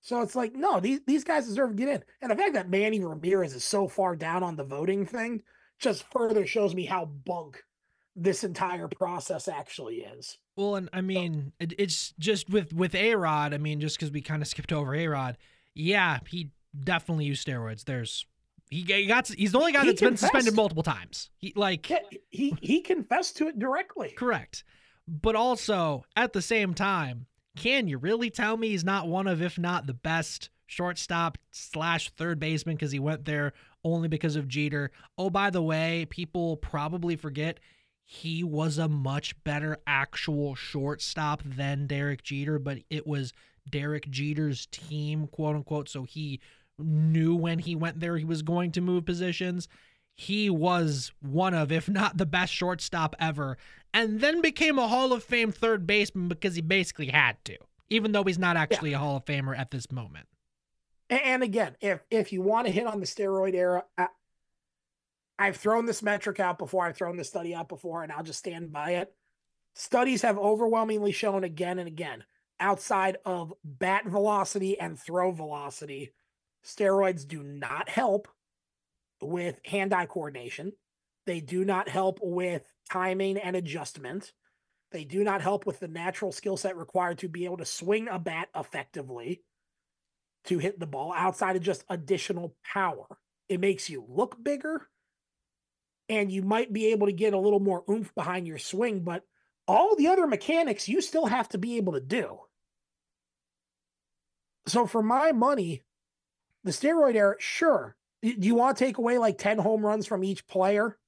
So 0.00 0.22
it's 0.22 0.36
like, 0.36 0.54
no, 0.54 0.78
these, 0.78 1.00
these 1.04 1.24
guys 1.24 1.48
deserve 1.48 1.70
to 1.70 1.74
get 1.74 1.88
in. 1.88 2.04
And 2.22 2.30
the 2.30 2.36
fact 2.36 2.54
that 2.54 2.70
Manny 2.70 3.02
Ramirez 3.02 3.56
is 3.56 3.64
so 3.64 3.88
far 3.88 4.14
down 4.14 4.44
on 4.44 4.54
the 4.54 4.62
voting 4.62 5.04
thing 5.04 5.42
just 5.80 6.04
further 6.12 6.46
shows 6.46 6.76
me 6.76 6.84
how 6.84 7.06
bunk 7.06 7.64
this 8.16 8.42
entire 8.44 8.88
process 8.88 9.46
actually 9.46 9.96
is. 9.96 10.38
Well, 10.56 10.76
and 10.76 10.88
I 10.92 11.02
mean, 11.02 11.52
it, 11.60 11.74
it's 11.78 12.14
just 12.18 12.48
with 12.50 12.72
with 12.72 12.94
A 12.94 13.14
Rod. 13.14 13.52
I 13.54 13.58
mean, 13.58 13.80
just 13.80 13.96
because 13.98 14.10
we 14.10 14.22
kind 14.22 14.42
of 14.42 14.48
skipped 14.48 14.72
over 14.72 14.94
A 14.94 15.06
Rod, 15.06 15.36
yeah, 15.74 16.18
he 16.26 16.50
definitely 16.82 17.26
used 17.26 17.46
steroids. 17.46 17.84
There's 17.84 18.24
he, 18.70 18.80
he 18.82 19.06
got 19.06 19.28
he's 19.28 19.52
the 19.52 19.58
only 19.58 19.72
guy 19.72 19.82
He 19.82 19.88
that's 19.88 20.00
been 20.00 20.16
suspended 20.16 20.54
multiple 20.54 20.82
times. 20.82 21.30
He 21.36 21.52
like 21.54 21.90
Yeah, 21.90 21.98
he 22.30 22.56
he 22.62 22.80
confessed 22.80 23.36
to 23.36 23.48
it 23.48 23.58
directly. 23.58 24.10
correct, 24.16 24.64
but 25.06 25.36
also 25.36 26.04
at 26.16 26.32
the 26.32 26.42
same 26.42 26.72
time, 26.74 27.26
can 27.56 27.86
you 27.86 27.98
really 27.98 28.30
tell 28.30 28.56
me 28.56 28.68
he's 28.70 28.84
not 28.84 29.08
one 29.08 29.26
of, 29.26 29.42
if 29.42 29.58
not 29.58 29.86
the 29.86 29.94
best 29.94 30.50
shortstop 30.66 31.38
slash 31.52 32.10
third 32.10 32.40
baseman 32.40 32.76
because 32.76 32.90
he 32.92 32.98
went 32.98 33.24
there 33.24 33.52
only 33.84 34.08
because 34.08 34.36
of 34.36 34.48
Jeter? 34.48 34.90
Oh, 35.16 35.30
by 35.30 35.50
the 35.50 35.62
way, 35.62 36.06
people 36.10 36.56
probably 36.56 37.14
forget 37.14 37.60
he 38.08 38.44
was 38.44 38.78
a 38.78 38.88
much 38.88 39.34
better 39.42 39.78
actual 39.84 40.54
shortstop 40.54 41.42
than 41.44 41.88
Derek 41.88 42.22
Jeter, 42.22 42.60
but 42.60 42.78
it 42.88 43.04
was 43.04 43.32
Derek 43.68 44.08
Jeter's 44.08 44.66
team, 44.66 45.26
quote 45.26 45.56
unquote. 45.56 45.88
So 45.88 46.04
he 46.04 46.40
knew 46.78 47.34
when 47.34 47.58
he 47.58 47.74
went 47.74 47.98
there 47.98 48.16
he 48.16 48.24
was 48.24 48.42
going 48.42 48.70
to 48.72 48.80
move 48.80 49.04
positions. 49.04 49.66
He 50.14 50.48
was 50.48 51.10
one 51.20 51.52
of, 51.52 51.72
if 51.72 51.88
not 51.88 52.16
the 52.16 52.24
best 52.24 52.52
shortstop 52.52 53.16
ever, 53.18 53.58
and 53.92 54.20
then 54.20 54.40
became 54.40 54.78
a 54.78 54.86
Hall 54.86 55.12
of 55.12 55.24
Fame 55.24 55.50
third 55.50 55.84
baseman 55.84 56.28
because 56.28 56.54
he 56.54 56.62
basically 56.62 57.08
had 57.08 57.44
to, 57.46 57.58
even 57.90 58.12
though 58.12 58.22
he's 58.22 58.38
not 58.38 58.56
actually 58.56 58.92
a 58.92 58.98
Hall 58.98 59.16
of 59.16 59.24
Famer 59.24 59.58
at 59.58 59.72
this 59.72 59.90
moment. 59.90 60.28
And 61.10 61.42
again, 61.42 61.76
if 61.80 62.00
if 62.10 62.32
you 62.32 62.40
want 62.40 62.66
to 62.66 62.72
hit 62.72 62.86
on 62.86 63.00
the 63.00 63.06
steroid 63.06 63.54
era, 63.54 63.84
I've 65.38 65.56
thrown 65.56 65.86
this 65.86 66.02
metric 66.02 66.40
out 66.40 66.58
before. 66.58 66.86
I've 66.86 66.96
thrown 66.96 67.16
this 67.16 67.28
study 67.28 67.54
out 67.54 67.68
before, 67.68 68.02
and 68.02 68.12
I'll 68.12 68.22
just 68.22 68.38
stand 68.38 68.72
by 68.72 68.92
it. 68.92 69.12
Studies 69.74 70.22
have 70.22 70.38
overwhelmingly 70.38 71.12
shown 71.12 71.44
again 71.44 71.78
and 71.78 71.86
again, 71.86 72.24
outside 72.58 73.18
of 73.26 73.52
bat 73.62 74.06
velocity 74.06 74.80
and 74.80 74.98
throw 74.98 75.30
velocity, 75.32 76.14
steroids 76.64 77.28
do 77.28 77.42
not 77.42 77.88
help 77.88 78.28
with 79.20 79.60
hand-eye 79.66 80.06
coordination. 80.06 80.72
They 81.26 81.40
do 81.40 81.64
not 81.64 81.88
help 81.88 82.18
with 82.22 82.62
timing 82.90 83.36
and 83.36 83.56
adjustment. 83.56 84.32
They 84.92 85.04
do 85.04 85.24
not 85.24 85.42
help 85.42 85.66
with 85.66 85.80
the 85.80 85.88
natural 85.88 86.32
skill 86.32 86.56
set 86.56 86.76
required 86.76 87.18
to 87.18 87.28
be 87.28 87.44
able 87.44 87.58
to 87.58 87.64
swing 87.64 88.08
a 88.08 88.18
bat 88.18 88.48
effectively 88.54 89.42
to 90.44 90.58
hit 90.58 90.78
the 90.78 90.86
ball 90.86 91.12
outside 91.14 91.56
of 91.56 91.62
just 91.62 91.84
additional 91.90 92.54
power. 92.64 93.06
It 93.48 93.60
makes 93.60 93.90
you 93.90 94.04
look 94.08 94.42
bigger 94.42 94.88
and 96.08 96.30
you 96.30 96.42
might 96.42 96.72
be 96.72 96.86
able 96.86 97.06
to 97.06 97.12
get 97.12 97.34
a 97.34 97.38
little 97.38 97.60
more 97.60 97.84
oomph 97.90 98.14
behind 98.14 98.46
your 98.46 98.58
swing, 98.58 99.00
but 99.00 99.22
all 99.66 99.96
the 99.96 100.08
other 100.08 100.26
mechanics 100.26 100.88
you 100.88 101.00
still 101.00 101.26
have 101.26 101.48
to 101.50 101.58
be 101.58 101.76
able 101.76 101.94
to 101.94 102.00
do. 102.00 102.38
So 104.66 104.86
for 104.86 105.02
my 105.02 105.32
money, 105.32 105.82
the 106.64 106.72
steroid 106.72 107.14
era, 107.14 107.36
sure. 107.38 107.96
Do 108.22 108.34
you 108.38 108.54
want 108.54 108.76
to 108.76 108.84
take 108.84 108.98
away 108.98 109.18
like 109.18 109.38
10 109.38 109.58
home 109.58 109.84
runs 109.84 110.06
from 110.06 110.24
each 110.24 110.46
player 110.46 110.98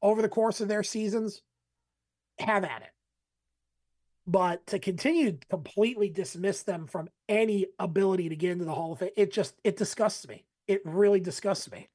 over 0.00 0.22
the 0.22 0.28
course 0.28 0.60
of 0.60 0.68
their 0.68 0.82
seasons? 0.82 1.42
Have 2.38 2.64
at 2.64 2.82
it. 2.82 2.90
But 4.26 4.66
to 4.68 4.78
continue 4.78 5.32
to 5.32 5.46
completely 5.48 6.08
dismiss 6.08 6.62
them 6.62 6.86
from 6.86 7.08
any 7.28 7.66
ability 7.78 8.30
to 8.30 8.36
get 8.36 8.52
into 8.52 8.64
the 8.64 8.74
Hall 8.74 8.92
of 8.92 8.98
Fame, 8.98 9.10
it 9.16 9.32
just 9.32 9.54
it 9.62 9.76
disgusts 9.76 10.26
me. 10.26 10.44
It 10.66 10.80
really 10.84 11.20
disgusts 11.20 11.70
me. 11.70 11.88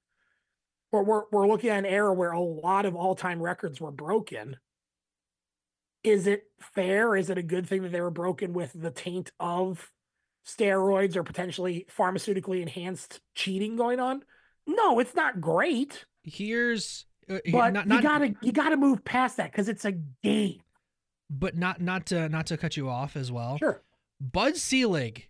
We're 0.92 1.04
we're, 1.04 1.24
we're 1.32 1.48
looking 1.48 1.70
at 1.70 1.80
an 1.80 1.86
era 1.86 2.14
where 2.14 2.32
a 2.32 2.40
lot 2.40 2.86
of 2.86 2.96
all-time 2.96 3.42
records 3.42 3.80
were 3.80 3.92
broken. 3.92 4.58
Is 6.04 6.28
it 6.28 6.46
fair? 6.60 7.16
Is 7.16 7.30
it 7.30 7.38
a 7.38 7.44
good 7.44 7.68
thing 7.68 7.84
that 7.84 7.92
they 7.92 8.02
were 8.02 8.10
broken 8.12 8.54
with 8.54 8.72
the 8.74 8.92
taint 8.92 9.32
of 9.40 9.92
steroids 10.48 11.16
or 11.16 11.24
potentially 11.24 11.86
pharmaceutically 11.96 12.62
enhanced 12.62 13.22
cheating 13.36 13.76
going 13.76 14.00
on? 14.00 14.24
No, 14.66 15.00
it's 15.00 15.16
not 15.16 15.40
great. 15.40 16.06
Here's 16.24 17.06
uh, 17.30 17.38
But 17.52 17.74
not, 17.74 17.88
you 17.88 18.02
gotta 18.02 18.34
you 18.42 18.52
gotta 18.52 18.78
move 18.78 19.04
past 19.06 19.38
that 19.38 19.52
because 19.52 19.70
it's 19.70 19.86
a 19.86 19.94
game. 20.24 20.62
but 21.30 21.56
not 21.56 21.80
not 21.82 22.08
to 22.08 22.28
not 22.30 22.48
to 22.48 22.58
cut 22.58 22.76
you 22.76 22.90
off 22.90 23.16
as 23.16 23.32
well. 23.32 23.58
Sure. 23.58 23.82
Bud 24.20 24.58
Selig 24.58 25.30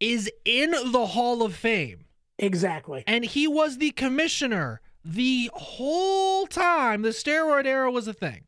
is 0.00 0.30
in 0.44 0.72
the 0.92 1.06
Hall 1.06 1.42
of 1.42 1.54
Fame. 1.54 2.06
Exactly. 2.42 3.04
And 3.06 3.24
he 3.24 3.46
was 3.48 3.78
the 3.78 3.92
commissioner 3.92 4.80
the 5.04 5.50
whole 5.54 6.46
time 6.46 7.02
the 7.02 7.08
steroid 7.10 7.64
era 7.66 7.90
was 7.90 8.06
a 8.08 8.12
thing. 8.12 8.42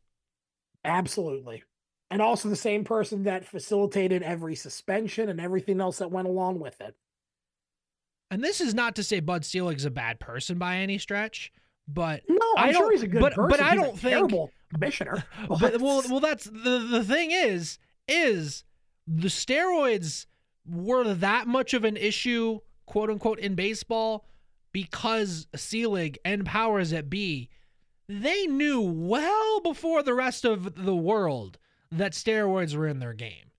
Absolutely. 0.84 1.62
And 2.10 2.20
also 2.20 2.48
the 2.48 2.56
same 2.56 2.84
person 2.84 3.22
that 3.24 3.46
facilitated 3.46 4.22
every 4.22 4.54
suspension 4.54 5.28
and 5.28 5.40
everything 5.40 5.80
else 5.80 5.98
that 5.98 6.10
went 6.10 6.28
along 6.28 6.60
with 6.60 6.80
it. 6.80 6.94
And 8.30 8.42
this 8.42 8.60
is 8.60 8.74
not 8.74 8.94
to 8.96 9.02
say 9.02 9.20
Bud 9.20 9.44
Selig's 9.44 9.84
a 9.84 9.90
bad 9.90 10.20
person 10.20 10.58
by 10.58 10.76
any 10.76 10.98
stretch, 10.98 11.52
but 11.88 12.22
No, 12.28 12.38
I'm 12.56 12.68
I 12.70 12.72
sure 12.72 12.82
don't- 12.82 12.90
he's 12.92 13.02
a 13.02 13.08
good 13.08 13.20
but, 13.20 13.32
person. 13.34 13.50
But 13.50 13.60
I 13.60 13.70
He's 13.72 13.80
don't 13.80 13.98
think 13.98 14.12
terrible 14.14 14.50
commissioner. 14.72 15.24
but 15.48 15.80
well, 15.80 16.02
well, 16.10 16.20
that's 16.20 16.44
the 16.44 16.86
the 16.90 17.04
thing 17.04 17.30
is 17.30 17.78
is 18.08 18.64
the 19.06 19.28
steroids 19.28 20.26
were 20.68 21.14
that 21.14 21.46
much 21.46 21.74
of 21.74 21.84
an 21.84 21.96
issue, 21.96 22.58
quote 22.86 23.10
unquote, 23.10 23.38
in 23.38 23.54
baseball 23.54 24.26
because 24.72 25.46
Selig 25.54 26.18
and 26.24 26.44
powers 26.44 26.90
that 26.90 27.08
be, 27.08 27.48
they 28.08 28.46
knew 28.46 28.80
well 28.80 29.60
before 29.60 30.02
the 30.02 30.14
rest 30.14 30.44
of 30.44 30.84
the 30.84 30.96
world 30.96 31.58
that 31.90 32.12
steroids 32.12 32.74
were 32.74 32.88
in 32.88 32.98
their 32.98 33.14
game, 33.14 33.52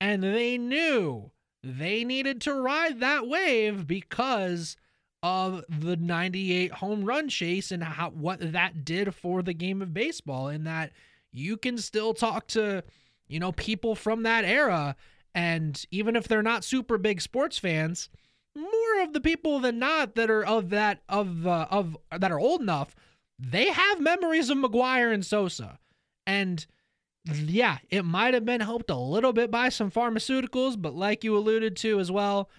and 0.00 0.22
they 0.22 0.56
knew 0.56 1.32
they 1.62 2.04
needed 2.04 2.40
to 2.42 2.54
ride 2.54 3.00
that 3.00 3.26
wave 3.26 3.86
because 3.86 4.76
of 5.22 5.64
the 5.68 5.96
98 5.96 6.72
home 6.72 7.04
run 7.04 7.28
chase 7.28 7.70
and 7.70 7.82
how 7.84 8.10
what 8.10 8.52
that 8.52 8.84
did 8.84 9.14
for 9.14 9.42
the 9.42 9.52
game 9.52 9.82
of 9.82 9.92
baseball 9.92 10.48
in 10.48 10.64
that 10.64 10.92
you 11.30 11.56
can 11.56 11.76
still 11.76 12.14
talk 12.14 12.46
to 12.46 12.82
you 13.28 13.38
know 13.38 13.52
people 13.52 13.94
from 13.94 14.22
that 14.22 14.44
era. 14.44 14.96
And 15.34 15.84
even 15.90 16.16
if 16.16 16.26
they're 16.26 16.42
not 16.42 16.64
super 16.64 16.98
big 16.98 17.20
sports 17.20 17.58
fans 17.58 18.08
more 18.56 19.02
of 19.02 19.12
the 19.12 19.20
people 19.20 19.60
than 19.60 19.78
not 19.78 20.14
that 20.14 20.30
are 20.30 20.44
of 20.44 20.70
that 20.70 21.02
of 21.08 21.46
uh, 21.46 21.66
of 21.70 21.96
that 22.16 22.32
are 22.32 22.40
old 22.40 22.60
enough 22.60 22.94
they 23.38 23.70
have 23.70 24.00
memories 24.00 24.50
of 24.50 24.58
McGwire 24.58 25.12
and 25.12 25.24
Sosa 25.24 25.78
and 26.26 26.66
yeah 27.32 27.78
it 27.90 28.04
might 28.04 28.34
have 28.34 28.44
been 28.44 28.60
helped 28.60 28.90
a 28.90 28.96
little 28.96 29.32
bit 29.32 29.50
by 29.50 29.68
some 29.68 29.90
pharmaceuticals 29.90 30.80
but 30.80 30.94
like 30.94 31.22
you 31.22 31.36
alluded 31.36 31.76
to 31.76 32.00
as 32.00 32.10
well 32.10 32.50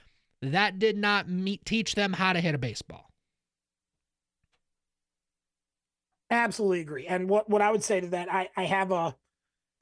that 0.41 0.80
did 0.80 0.97
not 0.97 1.30
meet, 1.30 1.65
teach 1.65 1.95
them 1.95 2.13
how 2.13 2.34
to 2.34 2.41
hit 2.41 2.55
a 2.55 2.57
baseball. 2.57 3.11
Absolutely 6.30 6.80
agree. 6.80 7.05
And 7.07 7.30
what, 7.30 7.49
what 7.49 7.61
I 7.61 7.72
would 7.72 7.84
say 7.84 7.99
to 7.99 8.07
that, 8.07 8.31
I, 8.31 8.49
I 8.55 8.63
have 8.63 8.91
a 8.91 9.15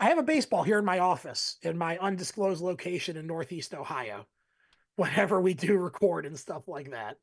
I 0.02 0.07
have 0.07 0.18
a 0.18 0.23
baseball 0.23 0.64
here 0.64 0.80
in 0.80 0.86
my 0.86 0.99
office 0.99 1.57
in 1.61 1.77
my 1.77 1.98
undisclosed 1.98 2.61
location 2.61 3.18
in 3.18 3.27
Northeast 3.27 3.73
Ohio. 3.73 4.26
Whenever 4.99 5.39
we 5.39 5.53
do 5.53 5.77
record 5.77 6.26
and 6.26 6.38
stuff 6.38 6.67
like 6.67 6.91
that. 6.91 7.17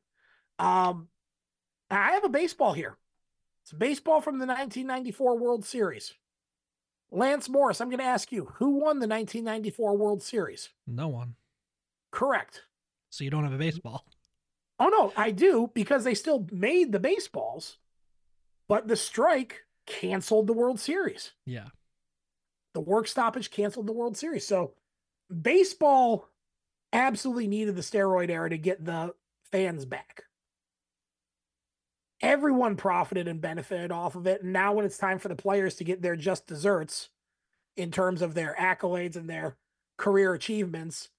Um 0.59 1.07
I 1.89 2.11
have 2.13 2.23
a 2.23 2.29
baseball 2.29 2.73
here. 2.73 2.97
It's 3.61 3.71
a 3.71 3.75
baseball 3.75 4.21
from 4.21 4.39
the 4.39 4.45
1994 4.45 5.37
World 5.37 5.65
Series. 5.65 6.13
Lance 7.11 7.47
Morris, 7.47 7.79
I'm 7.79 7.89
going 7.89 7.99
to 7.99 8.05
ask 8.05 8.31
you, 8.31 8.51
who 8.55 8.71
won 8.71 8.99
the 8.99 9.07
1994 9.07 9.97
World 9.97 10.21
Series? 10.21 10.69
No 10.85 11.07
one. 11.07 11.35
Correct. 12.11 12.63
So 13.09 13.23
you 13.23 13.29
don't 13.29 13.43
have 13.43 13.53
a 13.53 13.57
baseball. 13.57 14.05
Oh 14.79 14.89
no, 14.89 15.13
I 15.15 15.31
do 15.31 15.71
because 15.73 16.03
they 16.03 16.13
still 16.13 16.45
made 16.51 16.91
the 16.91 16.99
baseballs, 16.99 17.77
but 18.67 18.87
the 18.87 18.95
strike 18.95 19.63
canceled 19.85 20.47
the 20.47 20.53
World 20.53 20.79
Series. 20.79 21.31
Yeah. 21.45 21.69
The 22.73 22.81
work 22.81 23.07
stoppage 23.07 23.49
canceled 23.49 23.87
the 23.87 23.93
World 23.93 24.17
Series. 24.17 24.45
So 24.45 24.73
baseball 25.41 26.29
absolutely 26.93 27.47
needed 27.47 27.75
the 27.75 27.81
steroid 27.81 28.29
era 28.29 28.49
to 28.49 28.57
get 28.57 28.83
the 28.83 29.13
fans 29.51 29.85
back. 29.85 30.23
Everyone 32.21 32.75
profited 32.75 33.27
and 33.27 33.41
benefited 33.41 33.91
off 33.91 34.15
of 34.15 34.25
it. 34.25 34.41
And 34.41 34.51
now 34.51 34.73
when 34.73 34.85
it's 34.85 34.97
time 34.97 35.19
for 35.19 35.27
the 35.27 35.35
players 35.35 35.75
to 35.75 35.83
get 35.83 36.01
their 36.01 36.15
just 36.15 36.47
desserts 36.47 37.09
in 37.75 37.91
terms 37.91 38.21
of 38.21 38.33
their 38.33 38.55
accolades 38.59 39.15
and 39.15 39.29
their 39.29 39.57
career 39.97 40.33
achievements, 40.33 41.09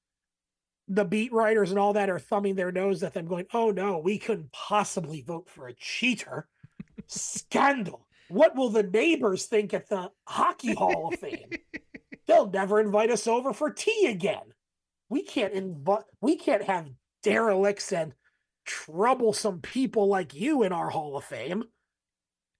the 0.88 1.04
beat 1.04 1.32
writers 1.32 1.70
and 1.70 1.78
all 1.78 1.92
that 1.92 2.10
are 2.10 2.18
thumbing 2.18 2.56
their 2.56 2.72
nose 2.72 3.02
at 3.02 3.12
them, 3.14 3.26
going, 3.26 3.46
"Oh 3.52 3.70
no, 3.70 3.98
we 3.98 4.18
couldn't 4.18 4.52
possibly 4.52 5.20
vote 5.20 5.48
for 5.48 5.68
a 5.68 5.74
cheater." 5.74 6.48
Scandal. 7.06 8.06
What 8.28 8.56
will 8.56 8.70
the 8.70 8.82
neighbors 8.82 9.46
think 9.46 9.72
at 9.72 9.88
the 9.88 10.10
Hockey 10.26 10.74
Hall 10.74 11.12
of 11.12 11.20
Fame? 11.20 11.50
They'll 12.26 12.50
never 12.50 12.80
invite 12.80 13.10
us 13.10 13.26
over 13.26 13.52
for 13.52 13.70
tea 13.70 14.06
again. 14.06 14.52
We 15.08 15.22
can't 15.22 15.52
invite. 15.52 16.04
We 16.20 16.36
can't 16.36 16.64
have 16.64 16.88
derelicts 17.22 17.92
and 17.92 18.14
troublesome 18.64 19.60
people 19.60 20.08
like 20.08 20.34
you 20.34 20.62
in 20.62 20.72
our 20.72 20.90
Hall 20.90 21.16
of 21.16 21.24
Fame. 21.24 21.64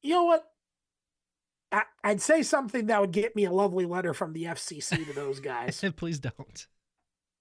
you 0.03 0.15
know 0.15 0.25
what? 0.25 0.45
I, 1.71 1.83
I'd 2.03 2.23
say 2.23 2.43
something 2.43 2.87
that 2.87 3.01
would 3.01 3.13
get 3.13 3.37
me 3.37 3.45
a 3.45 3.53
lovely 3.53 3.85
letter 3.85 4.15
from 4.15 4.33
the 4.33 4.45
FCC 4.45 5.07
to 5.07 5.13
those 5.13 5.39
guys. 5.41 5.85
Please 5.97 6.19
don't. 6.19 6.67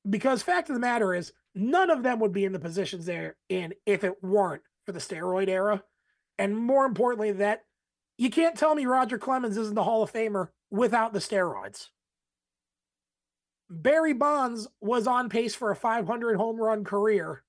Because 0.10 0.42
fact 0.42 0.70
of 0.70 0.74
the 0.74 0.82
matter 0.82 1.14
is, 1.14 1.32
none 1.56 1.90
of 1.90 2.04
them 2.04 2.20
would 2.20 2.34
be 2.34 2.44
in 2.44 2.52
the 2.52 2.60
positions 2.60 3.06
they're 3.06 3.38
in 3.50 3.74
if 3.86 4.04
it 4.04 4.22
weren't 4.22 4.64
for 4.86 4.92
the 4.92 5.00
steroid 5.00 5.48
era. 5.48 5.84
And 6.38 6.58
more 6.58 6.86
importantly, 6.86 7.32
that 7.34 7.64
you 8.18 8.30
can't 8.30 8.58
tell 8.58 8.76
me 8.76 8.86
Roger 8.86 9.18
Clemens 9.18 9.58
isn't 9.58 9.76
the 9.76 9.84
Hall 9.84 10.04
of 10.04 10.12
Famer 10.12 10.50
without 10.70 11.14
the 11.14 11.20
steroids. 11.20 11.88
Barry 13.70 14.14
Bonds 14.14 14.68
was 14.82 15.08
on 15.08 15.30
pace 15.30 15.56
for 15.56 15.72
a 15.72 15.76
500 15.76 16.38
home 16.38 16.58
run 16.58 16.84
career 16.84 17.44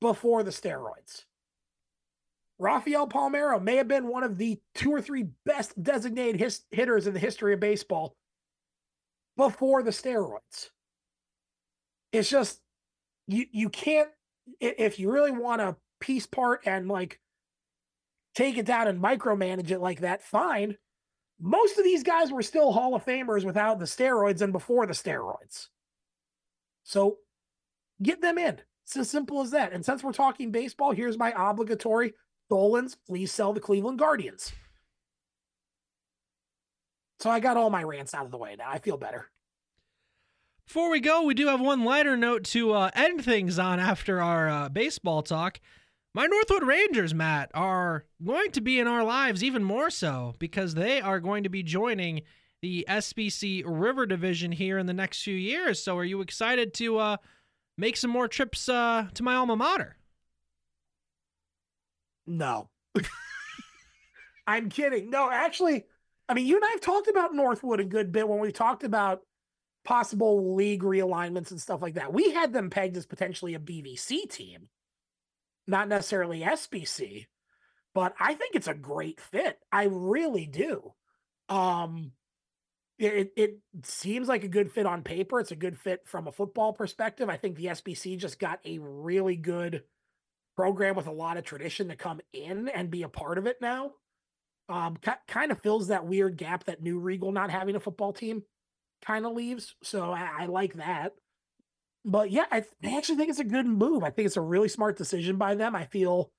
before 0.00 0.42
the 0.42 0.50
steroids. 0.50 1.24
Rafael 2.58 3.08
Palmeiro 3.08 3.60
may 3.60 3.76
have 3.76 3.88
been 3.88 4.08
one 4.08 4.22
of 4.22 4.38
the 4.38 4.60
two 4.74 4.92
or 4.92 5.00
three 5.00 5.28
best 5.44 5.80
designated 5.80 6.40
his- 6.40 6.64
hitters 6.70 7.06
in 7.06 7.14
the 7.14 7.20
history 7.20 7.52
of 7.54 7.60
baseball 7.60 8.16
before 9.36 9.82
the 9.82 9.90
steroids. 9.90 10.70
It's 12.12 12.30
just 12.30 12.60
you 13.26 13.46
you 13.50 13.68
can't 13.70 14.08
if 14.60 14.98
you 14.98 15.10
really 15.10 15.32
want 15.32 15.60
to 15.60 15.76
piece 16.00 16.26
part 16.26 16.60
and 16.66 16.88
like 16.88 17.18
take 18.34 18.56
it 18.58 18.66
down 18.66 18.86
and 18.86 19.02
micromanage 19.02 19.70
it 19.70 19.80
like 19.80 20.00
that, 20.00 20.22
fine. 20.22 20.76
Most 21.40 21.78
of 21.78 21.84
these 21.84 22.02
guys 22.02 22.30
were 22.30 22.42
still 22.42 22.72
Hall 22.72 22.94
of 22.94 23.04
Famers 23.04 23.44
without 23.44 23.78
the 23.78 23.84
steroids 23.84 24.40
and 24.40 24.52
before 24.52 24.86
the 24.86 24.92
steroids. 24.92 25.68
So 26.84 27.18
get 28.02 28.20
them 28.20 28.38
in. 28.38 28.60
It's 28.84 28.96
as 28.96 29.10
simple 29.10 29.40
as 29.40 29.50
that. 29.50 29.72
And 29.72 29.84
since 29.84 30.02
we're 30.02 30.12
talking 30.12 30.50
baseball, 30.50 30.92
here's 30.92 31.18
my 31.18 31.32
obligatory 31.36 32.14
Dolans, 32.50 32.96
please 33.06 33.32
sell 33.32 33.52
the 33.52 33.60
Cleveland 33.60 33.98
Guardians. 33.98 34.52
So 37.20 37.30
I 37.30 37.40
got 37.40 37.56
all 37.56 37.70
my 37.70 37.82
rants 37.82 38.12
out 38.14 38.26
of 38.26 38.30
the 38.30 38.36
way 38.36 38.54
now. 38.56 38.68
I 38.68 38.78
feel 38.78 38.98
better. 38.98 39.30
Before 40.66 40.90
we 40.90 41.00
go, 41.00 41.22
we 41.22 41.34
do 41.34 41.46
have 41.48 41.60
one 41.60 41.84
lighter 41.84 42.16
note 42.16 42.44
to 42.44 42.72
uh, 42.72 42.90
end 42.94 43.24
things 43.24 43.58
on 43.58 43.80
after 43.80 44.20
our 44.20 44.48
uh, 44.48 44.68
baseball 44.68 45.22
talk. 45.22 45.60
My 46.16 46.26
Northwood 46.26 46.62
Rangers, 46.62 47.12
Matt, 47.12 47.50
are 47.54 48.04
going 48.24 48.52
to 48.52 48.60
be 48.60 48.78
in 48.78 48.86
our 48.86 49.02
lives 49.02 49.42
even 49.42 49.64
more 49.64 49.90
so 49.90 50.34
because 50.38 50.74
they 50.74 51.00
are 51.00 51.18
going 51.18 51.42
to 51.42 51.48
be 51.48 51.64
joining 51.64 52.22
the 52.62 52.86
SBC 52.88 53.64
River 53.66 54.06
Division 54.06 54.52
here 54.52 54.78
in 54.78 54.86
the 54.86 54.92
next 54.92 55.22
few 55.22 55.34
years. 55.34 55.82
So, 55.82 55.98
are 55.98 56.04
you 56.04 56.20
excited 56.20 56.72
to 56.74 56.98
uh, 56.98 57.16
make 57.76 57.96
some 57.96 58.12
more 58.12 58.28
trips 58.28 58.68
uh, 58.68 59.08
to 59.14 59.22
my 59.24 59.34
alma 59.34 59.56
mater? 59.56 59.96
No. 62.28 62.68
I'm 64.46 64.68
kidding. 64.68 65.10
No, 65.10 65.28
actually, 65.30 65.84
I 66.28 66.34
mean, 66.34 66.46
you 66.46 66.54
and 66.54 66.64
I 66.64 66.70
have 66.70 66.80
talked 66.80 67.08
about 67.08 67.34
Northwood 67.34 67.80
a 67.80 67.84
good 67.84 68.12
bit 68.12 68.28
when 68.28 68.38
we 68.38 68.52
talked 68.52 68.84
about 68.84 69.22
possible 69.84 70.54
league 70.54 70.82
realignments 70.82 71.50
and 71.50 71.60
stuff 71.60 71.82
like 71.82 71.94
that. 71.94 72.12
We 72.12 72.30
had 72.30 72.52
them 72.52 72.70
pegged 72.70 72.96
as 72.96 73.04
potentially 73.04 73.54
a 73.54 73.58
BVC 73.58 74.30
team, 74.30 74.68
not 75.66 75.88
necessarily 75.88 76.40
SBC, 76.40 77.26
but 77.94 78.14
I 78.18 78.34
think 78.34 78.54
it's 78.54 78.68
a 78.68 78.74
great 78.74 79.20
fit. 79.20 79.58
I 79.72 79.84
really 79.84 80.46
do. 80.46 80.92
Um, 81.48 82.12
it 82.98 83.32
it 83.36 83.58
seems 83.82 84.28
like 84.28 84.44
a 84.44 84.48
good 84.48 84.70
fit 84.70 84.86
on 84.86 85.02
paper. 85.02 85.40
It's 85.40 85.50
a 85.50 85.56
good 85.56 85.78
fit 85.78 86.06
from 86.06 86.28
a 86.28 86.32
football 86.32 86.72
perspective. 86.72 87.28
I 87.28 87.36
think 87.36 87.56
the 87.56 87.66
SBC 87.66 88.18
just 88.18 88.38
got 88.38 88.60
a 88.64 88.78
really 88.78 89.36
good 89.36 89.82
program 90.56 90.94
with 90.94 91.08
a 91.08 91.12
lot 91.12 91.36
of 91.36 91.44
tradition 91.44 91.88
to 91.88 91.96
come 91.96 92.20
in 92.32 92.68
and 92.68 92.90
be 92.90 93.02
a 93.02 93.08
part 93.08 93.38
of 93.38 93.46
it 93.46 93.56
now. 93.60 93.92
Um, 94.68 94.96
kind 95.26 95.52
of 95.52 95.60
fills 95.60 95.88
that 95.88 96.06
weird 96.06 96.36
gap 96.38 96.64
that 96.64 96.82
New 96.82 96.98
Riegel 96.98 97.32
not 97.32 97.50
having 97.50 97.76
a 97.76 97.80
football 97.80 98.12
team 98.14 98.44
kind 99.04 99.26
of 99.26 99.34
leaves. 99.34 99.74
So 99.82 100.10
I, 100.10 100.30
I, 100.40 100.46
like 100.46 100.74
that. 100.74 101.12
But 102.04 102.30
yeah, 102.30 102.44
I, 102.50 102.64
I 102.82 102.96
actually 102.96 103.16
think 103.16 103.30
it's 103.30 103.38
a 103.38 103.44
good 103.44 103.66
move. 103.66 104.04
I 104.04 104.10
think 104.10 104.26
it's 104.26 104.36
a 104.36 104.42
really 104.42 104.68
smart 104.68 104.98
decision 104.98 105.36
by 105.36 105.54
them. 105.54 105.74
I 105.74 105.84
feel 105.84 106.30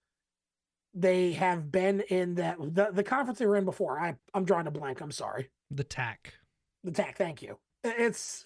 they 0.93 1.33
have 1.33 1.71
been 1.71 2.01
in 2.01 2.35
that 2.35 2.57
the, 2.59 2.89
the 2.91 3.03
conference 3.03 3.39
they 3.39 3.45
were 3.45 3.57
in 3.57 3.65
before. 3.65 3.99
I 3.99 4.15
I'm 4.33 4.45
drawing 4.45 4.67
a 4.67 4.71
blank. 4.71 5.01
I'm 5.01 5.11
sorry. 5.11 5.49
The 5.71 5.83
TAC. 5.83 6.33
The 6.83 6.91
TAC. 6.91 7.17
Thank 7.17 7.41
you. 7.41 7.57
It's 7.83 8.45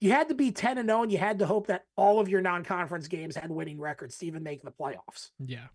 you 0.00 0.10
had 0.10 0.28
to 0.28 0.34
be 0.34 0.50
10 0.50 0.78
and 0.78 0.88
0 0.88 1.02
and 1.02 1.12
you 1.12 1.18
had 1.18 1.38
to 1.40 1.46
hope 1.46 1.68
that 1.68 1.84
all 1.96 2.18
of 2.18 2.28
your 2.28 2.40
non-conference 2.40 3.06
games 3.06 3.36
had 3.36 3.50
winning 3.50 3.78
records 3.78 4.18
to 4.18 4.26
even 4.26 4.42
make 4.42 4.62
the 4.62 4.72
playoffs. 4.72 5.30
Yeah. 5.38 5.66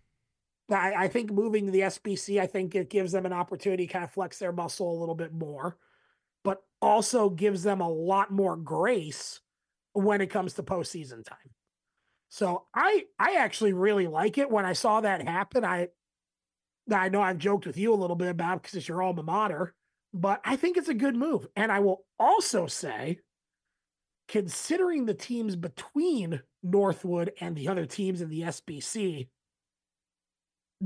I, 0.70 1.04
I 1.04 1.08
think 1.08 1.30
moving 1.32 1.64
to 1.66 1.72
the 1.72 1.80
SBC, 1.80 2.38
I 2.38 2.46
think 2.46 2.74
it 2.74 2.90
gives 2.90 3.12
them 3.12 3.24
an 3.24 3.32
opportunity 3.32 3.86
to 3.86 3.92
kind 3.92 4.04
of 4.04 4.12
flex 4.12 4.38
their 4.38 4.52
muscle 4.52 4.90
a 4.90 5.00
little 5.00 5.14
bit 5.14 5.32
more, 5.32 5.78
but 6.44 6.62
also 6.82 7.30
gives 7.30 7.62
them 7.62 7.80
a 7.80 7.88
lot 7.88 8.30
more 8.30 8.54
grace 8.54 9.40
when 9.92 10.20
it 10.20 10.28
comes 10.30 10.54
to 10.54 10.62
postseason 10.62 11.24
time. 11.24 11.38
So 12.28 12.66
I 12.74 13.04
I 13.18 13.36
actually 13.38 13.72
really 13.72 14.06
like 14.06 14.38
it. 14.38 14.50
When 14.50 14.66
I 14.66 14.74
saw 14.74 15.00
that 15.00 15.26
happen, 15.26 15.64
I 15.64 15.88
I 16.92 17.08
know 17.08 17.22
I've 17.22 17.38
joked 17.38 17.66
with 17.66 17.76
you 17.76 17.92
a 17.92 17.96
little 17.96 18.16
bit 18.16 18.28
about 18.28 18.62
because 18.62 18.74
it's 18.74 18.88
your 18.88 19.02
alma 19.02 19.22
mater, 19.22 19.74
but 20.12 20.40
I 20.44 20.56
think 20.56 20.76
it's 20.76 20.88
a 20.88 20.94
good 20.94 21.16
move. 21.16 21.46
And 21.56 21.72
I 21.72 21.80
will 21.80 22.04
also 22.18 22.66
say 22.66 23.18
considering 24.28 25.06
the 25.06 25.14
teams 25.14 25.56
between 25.56 26.42
Northwood 26.62 27.32
and 27.40 27.56
the 27.56 27.68
other 27.68 27.86
teams 27.86 28.20
in 28.20 28.28
the 28.28 28.42
SBC, 28.42 29.28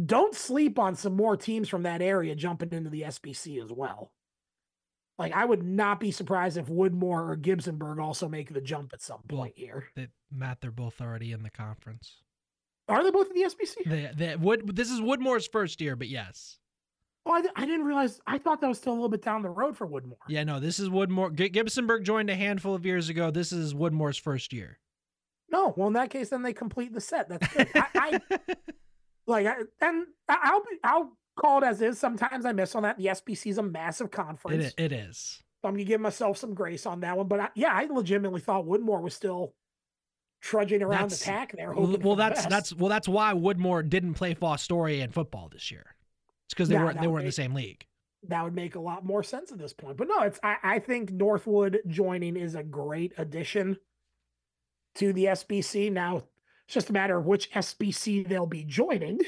don't 0.06 0.34
sleep 0.34 0.78
on 0.78 0.94
some 0.94 1.14
more 1.14 1.36
teams 1.36 1.68
from 1.68 1.82
that 1.82 2.00
area 2.00 2.34
jumping 2.34 2.70
into 2.72 2.88
the 2.88 3.02
SBC 3.02 3.62
as 3.62 3.70
well. 3.70 4.12
Like 5.22 5.32
I 5.32 5.44
would 5.44 5.62
not 5.62 6.00
be 6.00 6.10
surprised 6.10 6.56
if 6.56 6.66
Woodmore 6.66 7.30
or 7.30 7.36
Gibsonburg 7.36 8.02
also 8.02 8.28
make 8.28 8.52
the 8.52 8.60
jump 8.60 8.92
at 8.92 9.00
some 9.00 9.22
point 9.28 9.54
here. 9.56 9.84
That, 9.94 10.10
Matt, 10.30 10.60
they're 10.60 10.70
both 10.70 11.00
already 11.00 11.32
in 11.32 11.42
the 11.42 11.50
conference. 11.50 12.16
Are 12.88 13.04
they 13.04 13.10
both 13.10 13.28
in 13.30 13.34
the 13.34 13.48
SBC? 13.48 13.84
They, 13.86 14.10
they, 14.14 14.36
Wood, 14.36 14.74
this 14.74 14.90
is 14.90 15.00
Woodmore's 15.00 15.46
first 15.46 15.80
year, 15.80 15.94
but 15.94 16.08
yes. 16.08 16.58
Oh, 17.24 17.32
I, 17.32 17.42
I, 17.54 17.66
didn't 17.66 17.86
realize. 17.86 18.20
I 18.26 18.38
thought 18.38 18.60
that 18.60 18.66
was 18.66 18.78
still 18.78 18.92
a 18.92 18.94
little 18.94 19.08
bit 19.08 19.22
down 19.22 19.42
the 19.42 19.50
road 19.50 19.76
for 19.76 19.86
Woodmore. 19.86 20.16
Yeah, 20.28 20.42
no, 20.42 20.58
this 20.58 20.80
is 20.80 20.88
Woodmore. 20.88 21.32
G- 21.32 21.50
Gibsonburg 21.50 22.02
joined 22.02 22.28
a 22.30 22.34
handful 22.34 22.74
of 22.74 22.84
years 22.84 23.08
ago. 23.08 23.30
This 23.30 23.52
is 23.52 23.74
Woodmore's 23.74 24.18
first 24.18 24.52
year. 24.52 24.80
No, 25.48 25.72
well, 25.76 25.86
in 25.86 25.92
that 25.92 26.10
case, 26.10 26.30
then 26.30 26.42
they 26.42 26.52
complete 26.52 26.92
the 26.92 27.00
set. 27.00 27.28
That's 27.28 27.46
good. 27.54 27.68
I, 27.76 27.86
I 27.94 28.38
like, 29.28 29.46
I, 29.46 29.54
and 29.80 30.06
I'll 30.28 30.60
be, 30.64 30.78
I'll 30.82 31.16
call 31.36 31.62
it 31.62 31.66
as 31.66 31.82
is. 31.82 31.98
Sometimes 31.98 32.44
I 32.44 32.52
miss 32.52 32.74
on 32.74 32.82
that. 32.82 32.98
The 32.98 33.06
SBC 33.06 33.50
is 33.50 33.58
a 33.58 33.62
massive 33.62 34.10
conference. 34.10 34.74
It, 34.76 34.92
it 34.92 34.92
is. 34.92 35.42
So 35.62 35.68
I'm 35.68 35.74
gonna 35.74 35.84
give 35.84 36.00
myself 36.00 36.38
some 36.38 36.54
grace 36.54 36.86
on 36.86 37.00
that 37.00 37.16
one. 37.16 37.28
But 37.28 37.40
I, 37.40 37.48
yeah, 37.54 37.72
I 37.72 37.84
legitimately 37.84 38.40
thought 38.40 38.66
Woodmore 38.66 39.00
was 39.00 39.14
still 39.14 39.54
trudging 40.40 40.82
around 40.82 41.10
that's, 41.10 41.20
the 41.20 41.24
pack 41.24 41.52
there. 41.56 41.72
well, 41.72 42.16
that's 42.16 42.42
the 42.42 42.48
that's 42.50 42.74
well, 42.74 42.88
that's 42.88 43.08
why 43.08 43.32
Woodmore 43.32 43.88
didn't 43.88 44.14
play 44.14 44.34
Fostoria 44.34 45.02
in 45.02 45.10
football 45.10 45.48
this 45.50 45.70
year. 45.70 45.86
It's 46.46 46.54
because 46.54 46.68
they 46.68 46.74
yeah, 46.74 46.84
weren't 46.84 47.00
they 47.00 47.06
weren't 47.06 47.22
in 47.22 47.26
the 47.26 47.32
same 47.32 47.54
league. 47.54 47.86
That 48.28 48.44
would 48.44 48.54
make 48.54 48.74
a 48.74 48.80
lot 48.80 49.04
more 49.04 49.22
sense 49.22 49.50
at 49.50 49.58
this 49.58 49.72
point. 49.72 49.96
But 49.96 50.08
no, 50.08 50.22
it's 50.22 50.38
I, 50.42 50.56
I 50.62 50.78
think 50.80 51.10
Northwood 51.10 51.80
joining 51.86 52.36
is 52.36 52.54
a 52.54 52.62
great 52.62 53.12
addition 53.16 53.78
to 54.96 55.12
the 55.12 55.26
SBC. 55.26 55.92
Now 55.92 56.24
it's 56.66 56.74
just 56.74 56.90
a 56.90 56.92
matter 56.92 57.16
of 57.16 57.26
which 57.26 57.50
SBC 57.52 58.28
they'll 58.28 58.46
be 58.46 58.64
joining. 58.64 59.20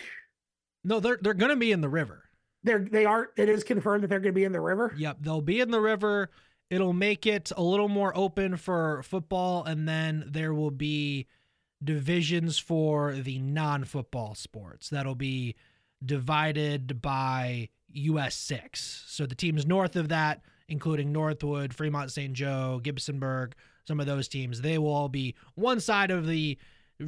No, 0.84 1.00
they're 1.00 1.18
they're 1.20 1.34
gonna 1.34 1.56
be 1.56 1.72
in 1.72 1.80
the 1.80 1.88
river. 1.88 2.24
They're 2.62 2.78
they 2.78 3.04
are 3.04 3.30
it 3.36 3.48
is 3.48 3.64
confirmed 3.64 4.04
that 4.04 4.08
they're 4.08 4.20
gonna 4.20 4.32
be 4.32 4.44
in 4.44 4.52
the 4.52 4.60
river. 4.60 4.94
Yep, 4.96 5.18
they'll 5.20 5.40
be 5.40 5.60
in 5.60 5.70
the 5.70 5.80
river. 5.80 6.30
It'll 6.70 6.92
make 6.92 7.26
it 7.26 7.52
a 7.56 7.62
little 7.62 7.88
more 7.88 8.16
open 8.16 8.56
for 8.56 9.02
football, 9.02 9.64
and 9.64 9.88
then 9.88 10.24
there 10.26 10.54
will 10.54 10.70
be 10.70 11.26
divisions 11.82 12.58
for 12.58 13.12
the 13.12 13.38
non-football 13.38 14.34
sports. 14.34 14.88
That'll 14.88 15.14
be 15.14 15.54
divided 16.04 17.00
by 17.02 17.68
US 17.92 18.34
6. 18.36 19.04
So 19.06 19.26
the 19.26 19.34
teams 19.34 19.66
north 19.66 19.96
of 19.96 20.08
that, 20.08 20.40
including 20.68 21.12
Northwood, 21.12 21.74
Fremont 21.74 22.10
St. 22.10 22.32
Joe, 22.32 22.80
Gibsonburg, 22.82 23.52
some 23.86 24.00
of 24.00 24.06
those 24.06 24.28
teams, 24.28 24.62
they 24.62 24.78
will 24.78 24.92
all 24.92 25.08
be 25.08 25.34
one 25.54 25.80
side 25.80 26.10
of 26.10 26.26
the 26.26 26.58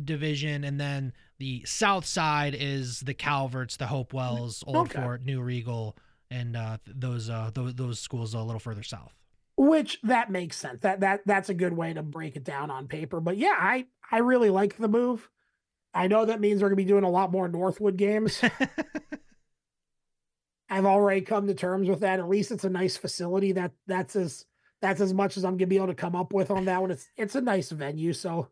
division. 0.04 0.64
And 0.64 0.78
then 0.78 1.12
the 1.38 1.62
south 1.64 2.06
side 2.06 2.56
is 2.58 3.00
the 3.00 3.14
Calverts, 3.14 3.76
the 3.76 3.86
Hopewells, 3.86 4.64
Old 4.66 4.88
okay. 4.88 5.00
Fort, 5.00 5.24
New 5.24 5.42
Riegel, 5.42 5.96
and 6.30 6.56
uh, 6.56 6.78
those, 6.86 7.30
uh, 7.30 7.50
those 7.52 7.74
those 7.74 8.00
schools 8.00 8.34
a 8.34 8.40
little 8.40 8.60
further 8.60 8.82
south. 8.82 9.12
Which 9.56 10.00
that 10.02 10.30
makes 10.30 10.56
sense. 10.56 10.80
That 10.82 11.00
that 11.00 11.22
that's 11.26 11.48
a 11.48 11.54
good 11.54 11.72
way 11.72 11.94
to 11.94 12.02
break 12.02 12.36
it 12.36 12.44
down 12.44 12.70
on 12.70 12.88
paper. 12.88 13.20
But 13.20 13.38
yeah, 13.38 13.56
I 13.58 13.86
I 14.10 14.18
really 14.18 14.50
like 14.50 14.76
the 14.76 14.88
move. 14.88 15.30
I 15.94 16.08
know 16.08 16.26
that 16.26 16.40
means 16.40 16.60
we're 16.60 16.68
going 16.68 16.78
to 16.78 16.84
be 16.84 16.88
doing 16.88 17.04
a 17.04 17.10
lot 17.10 17.32
more 17.32 17.48
Northwood 17.48 17.96
games. 17.96 18.42
I've 20.68 20.84
already 20.84 21.22
come 21.22 21.46
to 21.46 21.54
terms 21.54 21.88
with 21.88 22.00
that. 22.00 22.18
At 22.18 22.28
least 22.28 22.50
it's 22.50 22.64
a 22.64 22.70
nice 22.70 22.98
facility. 22.98 23.52
That 23.52 23.72
that's 23.86 24.14
as 24.14 24.44
that's 24.82 25.00
as 25.00 25.14
much 25.14 25.36
as 25.36 25.44
I'm 25.44 25.52
going 25.52 25.60
to 25.60 25.66
be 25.66 25.76
able 25.76 25.86
to 25.86 25.94
come 25.94 26.14
up 26.14 26.34
with 26.34 26.50
on 26.50 26.66
that 26.66 26.82
one. 26.82 26.90
It's 26.90 27.08
it's 27.16 27.34
a 27.34 27.40
nice 27.40 27.70
venue, 27.70 28.12
so 28.12 28.48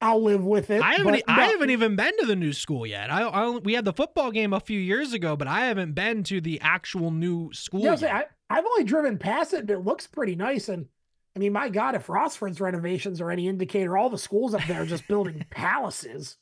I'll 0.00 0.22
live 0.22 0.44
with 0.44 0.70
it. 0.70 0.82
I 0.82 0.94
haven't. 0.94 1.22
I 1.26 1.46
haven't 1.46 1.70
even 1.70 1.96
been 1.96 2.12
to 2.18 2.26
the 2.26 2.36
new 2.36 2.52
school 2.52 2.86
yet. 2.86 3.10
I, 3.10 3.22
I 3.22 3.50
we 3.50 3.74
had 3.74 3.84
the 3.84 3.92
football 3.92 4.30
game 4.30 4.52
a 4.52 4.60
few 4.60 4.78
years 4.78 5.12
ago, 5.12 5.36
but 5.36 5.48
I 5.48 5.66
haven't 5.66 5.92
been 5.92 6.24
to 6.24 6.40
the 6.40 6.60
actual 6.60 7.10
new 7.10 7.52
school. 7.52 7.82
Yeah, 7.82 7.96
I, 8.02 8.24
I've 8.50 8.66
only 8.66 8.84
driven 8.84 9.18
past 9.18 9.54
it, 9.54 9.66
but 9.66 9.74
it 9.74 9.84
looks 9.84 10.06
pretty 10.06 10.34
nice. 10.34 10.68
And 10.68 10.86
I 11.34 11.38
mean, 11.38 11.52
my 11.52 11.68
God, 11.68 11.94
if 11.94 12.06
Rossford's 12.06 12.60
renovations 12.60 13.20
are 13.20 13.30
any 13.30 13.48
indicator, 13.48 13.96
all 13.96 14.10
the 14.10 14.18
schools 14.18 14.54
up 14.54 14.62
there 14.68 14.82
are 14.82 14.86
just 14.86 15.08
building 15.08 15.44
palaces 15.50 16.36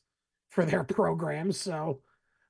for 0.51 0.65
their 0.65 0.85
programs. 0.85 1.59
So, 1.59 2.01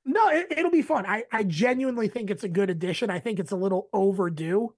no, 0.05 0.29
it, 0.29 0.47
it'll 0.51 0.71
be 0.71 0.81
fun. 0.81 1.05
I, 1.05 1.23
I 1.31 1.43
genuinely 1.43 2.07
think 2.07 2.29
it's 2.29 2.43
a 2.43 2.49
good 2.49 2.69
addition. 2.69 3.09
I 3.09 3.19
think 3.19 3.39
it's 3.39 3.51
a 3.51 3.57
little 3.57 3.87
overdue 3.93 4.73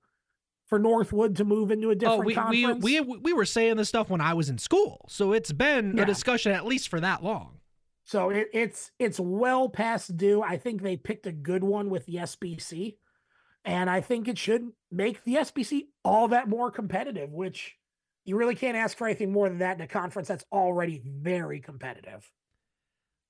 for 0.66 0.80
Northwood 0.80 1.36
to 1.38 1.46
move 1.46 1.72
into 1.72 1.90
a 1.90 1.92
Oh, 1.92 1.96
different 1.96 2.20
we, 2.26 2.26
we 2.26 2.34
conference. 2.64 2.84
we 2.84 3.00
we 3.02 3.34
were 3.34 3.46
saying 3.46 3.78
this 3.78 3.90
stuff 3.90 4.10
when 4.10 4.22
I 4.22 4.34
was 4.34 4.50
in 4.50 4.58
school, 4.58 5.06
so 5.10 5.32
it's 5.34 5.52
been 5.52 5.96
Yeah. 5.98 6.04
a 6.04 6.06
discussion 6.06 6.52
at 6.52 6.66
least 6.66 6.90
for 6.90 7.00
that 7.00 7.24
long. 7.24 7.60
So 8.04 8.30
it, 8.30 8.48
it's 8.54 8.92
it's 9.00 9.20
well 9.20 9.70
past 9.70 10.16
due. 10.18 10.42
I 10.42 10.58
think 10.58 10.82
they 10.82 10.98
picked 10.98 11.26
a 11.28 11.32
good 11.32 11.64
one 11.64 11.90
with 11.90 12.06
the 12.06 12.16
SBC, 12.16 12.98
and 13.64 13.90
I 13.90 14.02
think 14.02 14.28
it 14.28 14.38
should 14.38 14.70
make 14.92 15.24
the 15.24 15.36
SBC 15.36 15.88
all 16.04 16.28
that 16.30 16.48
more 16.50 16.72
competitive. 16.72 17.32
Which 17.32 17.76
you 18.24 18.36
really 18.38 18.56
can't 18.56 18.78
ask 18.78 18.98
for 18.98 19.06
anything 19.08 19.32
more 19.32 19.48
than 19.50 19.60
that 19.60 19.76
in 19.78 19.82
a 19.82 19.88
conference 19.88 20.28
that's 20.28 20.46
already 20.52 21.00
very 21.06 21.60
competitive. 21.62 22.32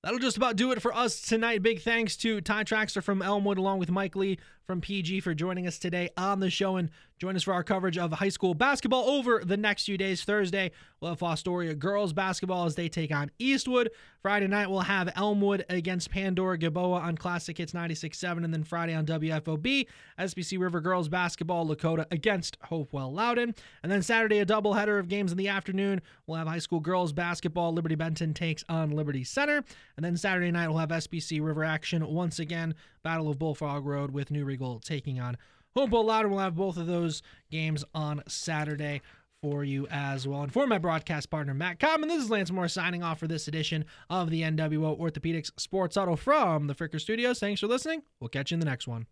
That'll 0.02 0.18
just 0.20 0.36
about 0.36 0.56
do 0.56 0.70
it 0.72 0.80
for 0.80 0.94
us 0.94 1.20
tonight. 1.20 1.62
Big 1.62 1.80
thanks 1.82 2.16
to 2.18 2.40
Ty 2.40 2.64
Traxler 2.64 3.02
from 3.02 3.22
Elmwood, 3.22 3.58
along 3.58 3.78
with 3.78 3.90
Mike 3.90 4.14
Lee 4.14 4.38
from 4.66 4.80
PG 4.80 5.20
for 5.20 5.32
joining 5.32 5.66
us 5.68 5.78
today 5.78 6.10
on 6.16 6.40
the 6.40 6.50
show 6.50 6.74
and 6.74 6.90
join 7.18 7.36
us 7.36 7.44
for 7.44 7.54
our 7.54 7.62
coverage 7.62 7.96
of 7.96 8.12
high 8.12 8.28
school 8.28 8.52
basketball 8.52 9.08
over 9.08 9.40
the 9.44 9.56
next 9.56 9.84
few 9.84 9.96
days. 9.96 10.24
Thursday, 10.24 10.72
we'll 11.00 11.12
have 11.12 11.20
Fostoria 11.20 11.78
girls 11.78 12.12
basketball 12.12 12.64
as 12.66 12.74
they 12.74 12.88
take 12.88 13.14
on 13.14 13.30
Eastwood. 13.38 13.90
Friday 14.20 14.48
night, 14.48 14.68
we'll 14.68 14.80
have 14.80 15.12
Elmwood 15.14 15.64
against 15.68 16.10
Pandora 16.10 16.58
Gilboa 16.58 16.98
on 16.98 17.16
Classic 17.16 17.56
Hits 17.56 17.72
96.7. 17.72 18.44
And 18.44 18.52
then 18.52 18.64
Friday 18.64 18.92
on 18.92 19.06
WFOB, 19.06 19.86
SBC 20.18 20.58
River 20.58 20.80
girls 20.80 21.08
basketball, 21.08 21.64
Lakota 21.66 22.04
against 22.10 22.58
Hopewell 22.64 23.12
Loudon. 23.12 23.54
And 23.84 23.92
then 23.92 24.02
Saturday, 24.02 24.40
a 24.40 24.46
doubleheader 24.46 24.98
of 24.98 25.08
games 25.08 25.30
in 25.30 25.38
the 25.38 25.48
afternoon. 25.48 26.02
We'll 26.26 26.38
have 26.38 26.48
high 26.48 26.58
school 26.58 26.80
girls 26.80 27.12
basketball. 27.12 27.72
Liberty 27.72 27.94
Benton 27.94 28.34
takes 28.34 28.64
on 28.68 28.90
Liberty 28.90 29.22
Center. 29.22 29.64
And 29.96 30.04
then 30.04 30.16
Saturday 30.16 30.50
night, 30.50 30.68
we'll 30.68 30.78
have 30.78 30.88
SBC 30.88 31.40
River 31.40 31.62
action 31.62 32.04
once 32.06 32.40
again. 32.40 32.74
Battle 33.06 33.28
of 33.28 33.38
Bullfrog 33.38 33.86
Road 33.86 34.10
with 34.10 34.32
New 34.32 34.44
Riegel 34.44 34.80
taking 34.80 35.20
on 35.20 35.36
Hopewell 35.76 36.06
Loudon. 36.06 36.32
We'll 36.32 36.40
have 36.40 36.56
both 36.56 36.76
of 36.76 36.88
those 36.88 37.22
games 37.52 37.84
on 37.94 38.20
Saturday 38.26 39.00
for 39.40 39.62
you 39.62 39.86
as 39.92 40.26
well. 40.26 40.42
And 40.42 40.52
for 40.52 40.66
my 40.66 40.78
broadcast 40.78 41.30
partner, 41.30 41.54
Matt 41.54 41.78
Common, 41.78 42.08
this 42.08 42.20
is 42.20 42.30
Lance 42.30 42.50
Moore 42.50 42.66
signing 42.66 43.04
off 43.04 43.20
for 43.20 43.28
this 43.28 43.46
edition 43.46 43.84
of 44.10 44.28
the 44.28 44.42
NWO 44.42 44.98
Orthopedics 44.98 45.52
Sports 45.56 45.94
Huddle 45.94 46.16
from 46.16 46.66
the 46.66 46.74
Fricker 46.74 47.00
Studios. 47.00 47.38
Thanks 47.38 47.60
for 47.60 47.68
listening. 47.68 48.02
We'll 48.18 48.26
catch 48.26 48.50
you 48.50 48.56
in 48.56 48.58
the 48.58 48.66
next 48.66 48.88
one. 48.88 49.06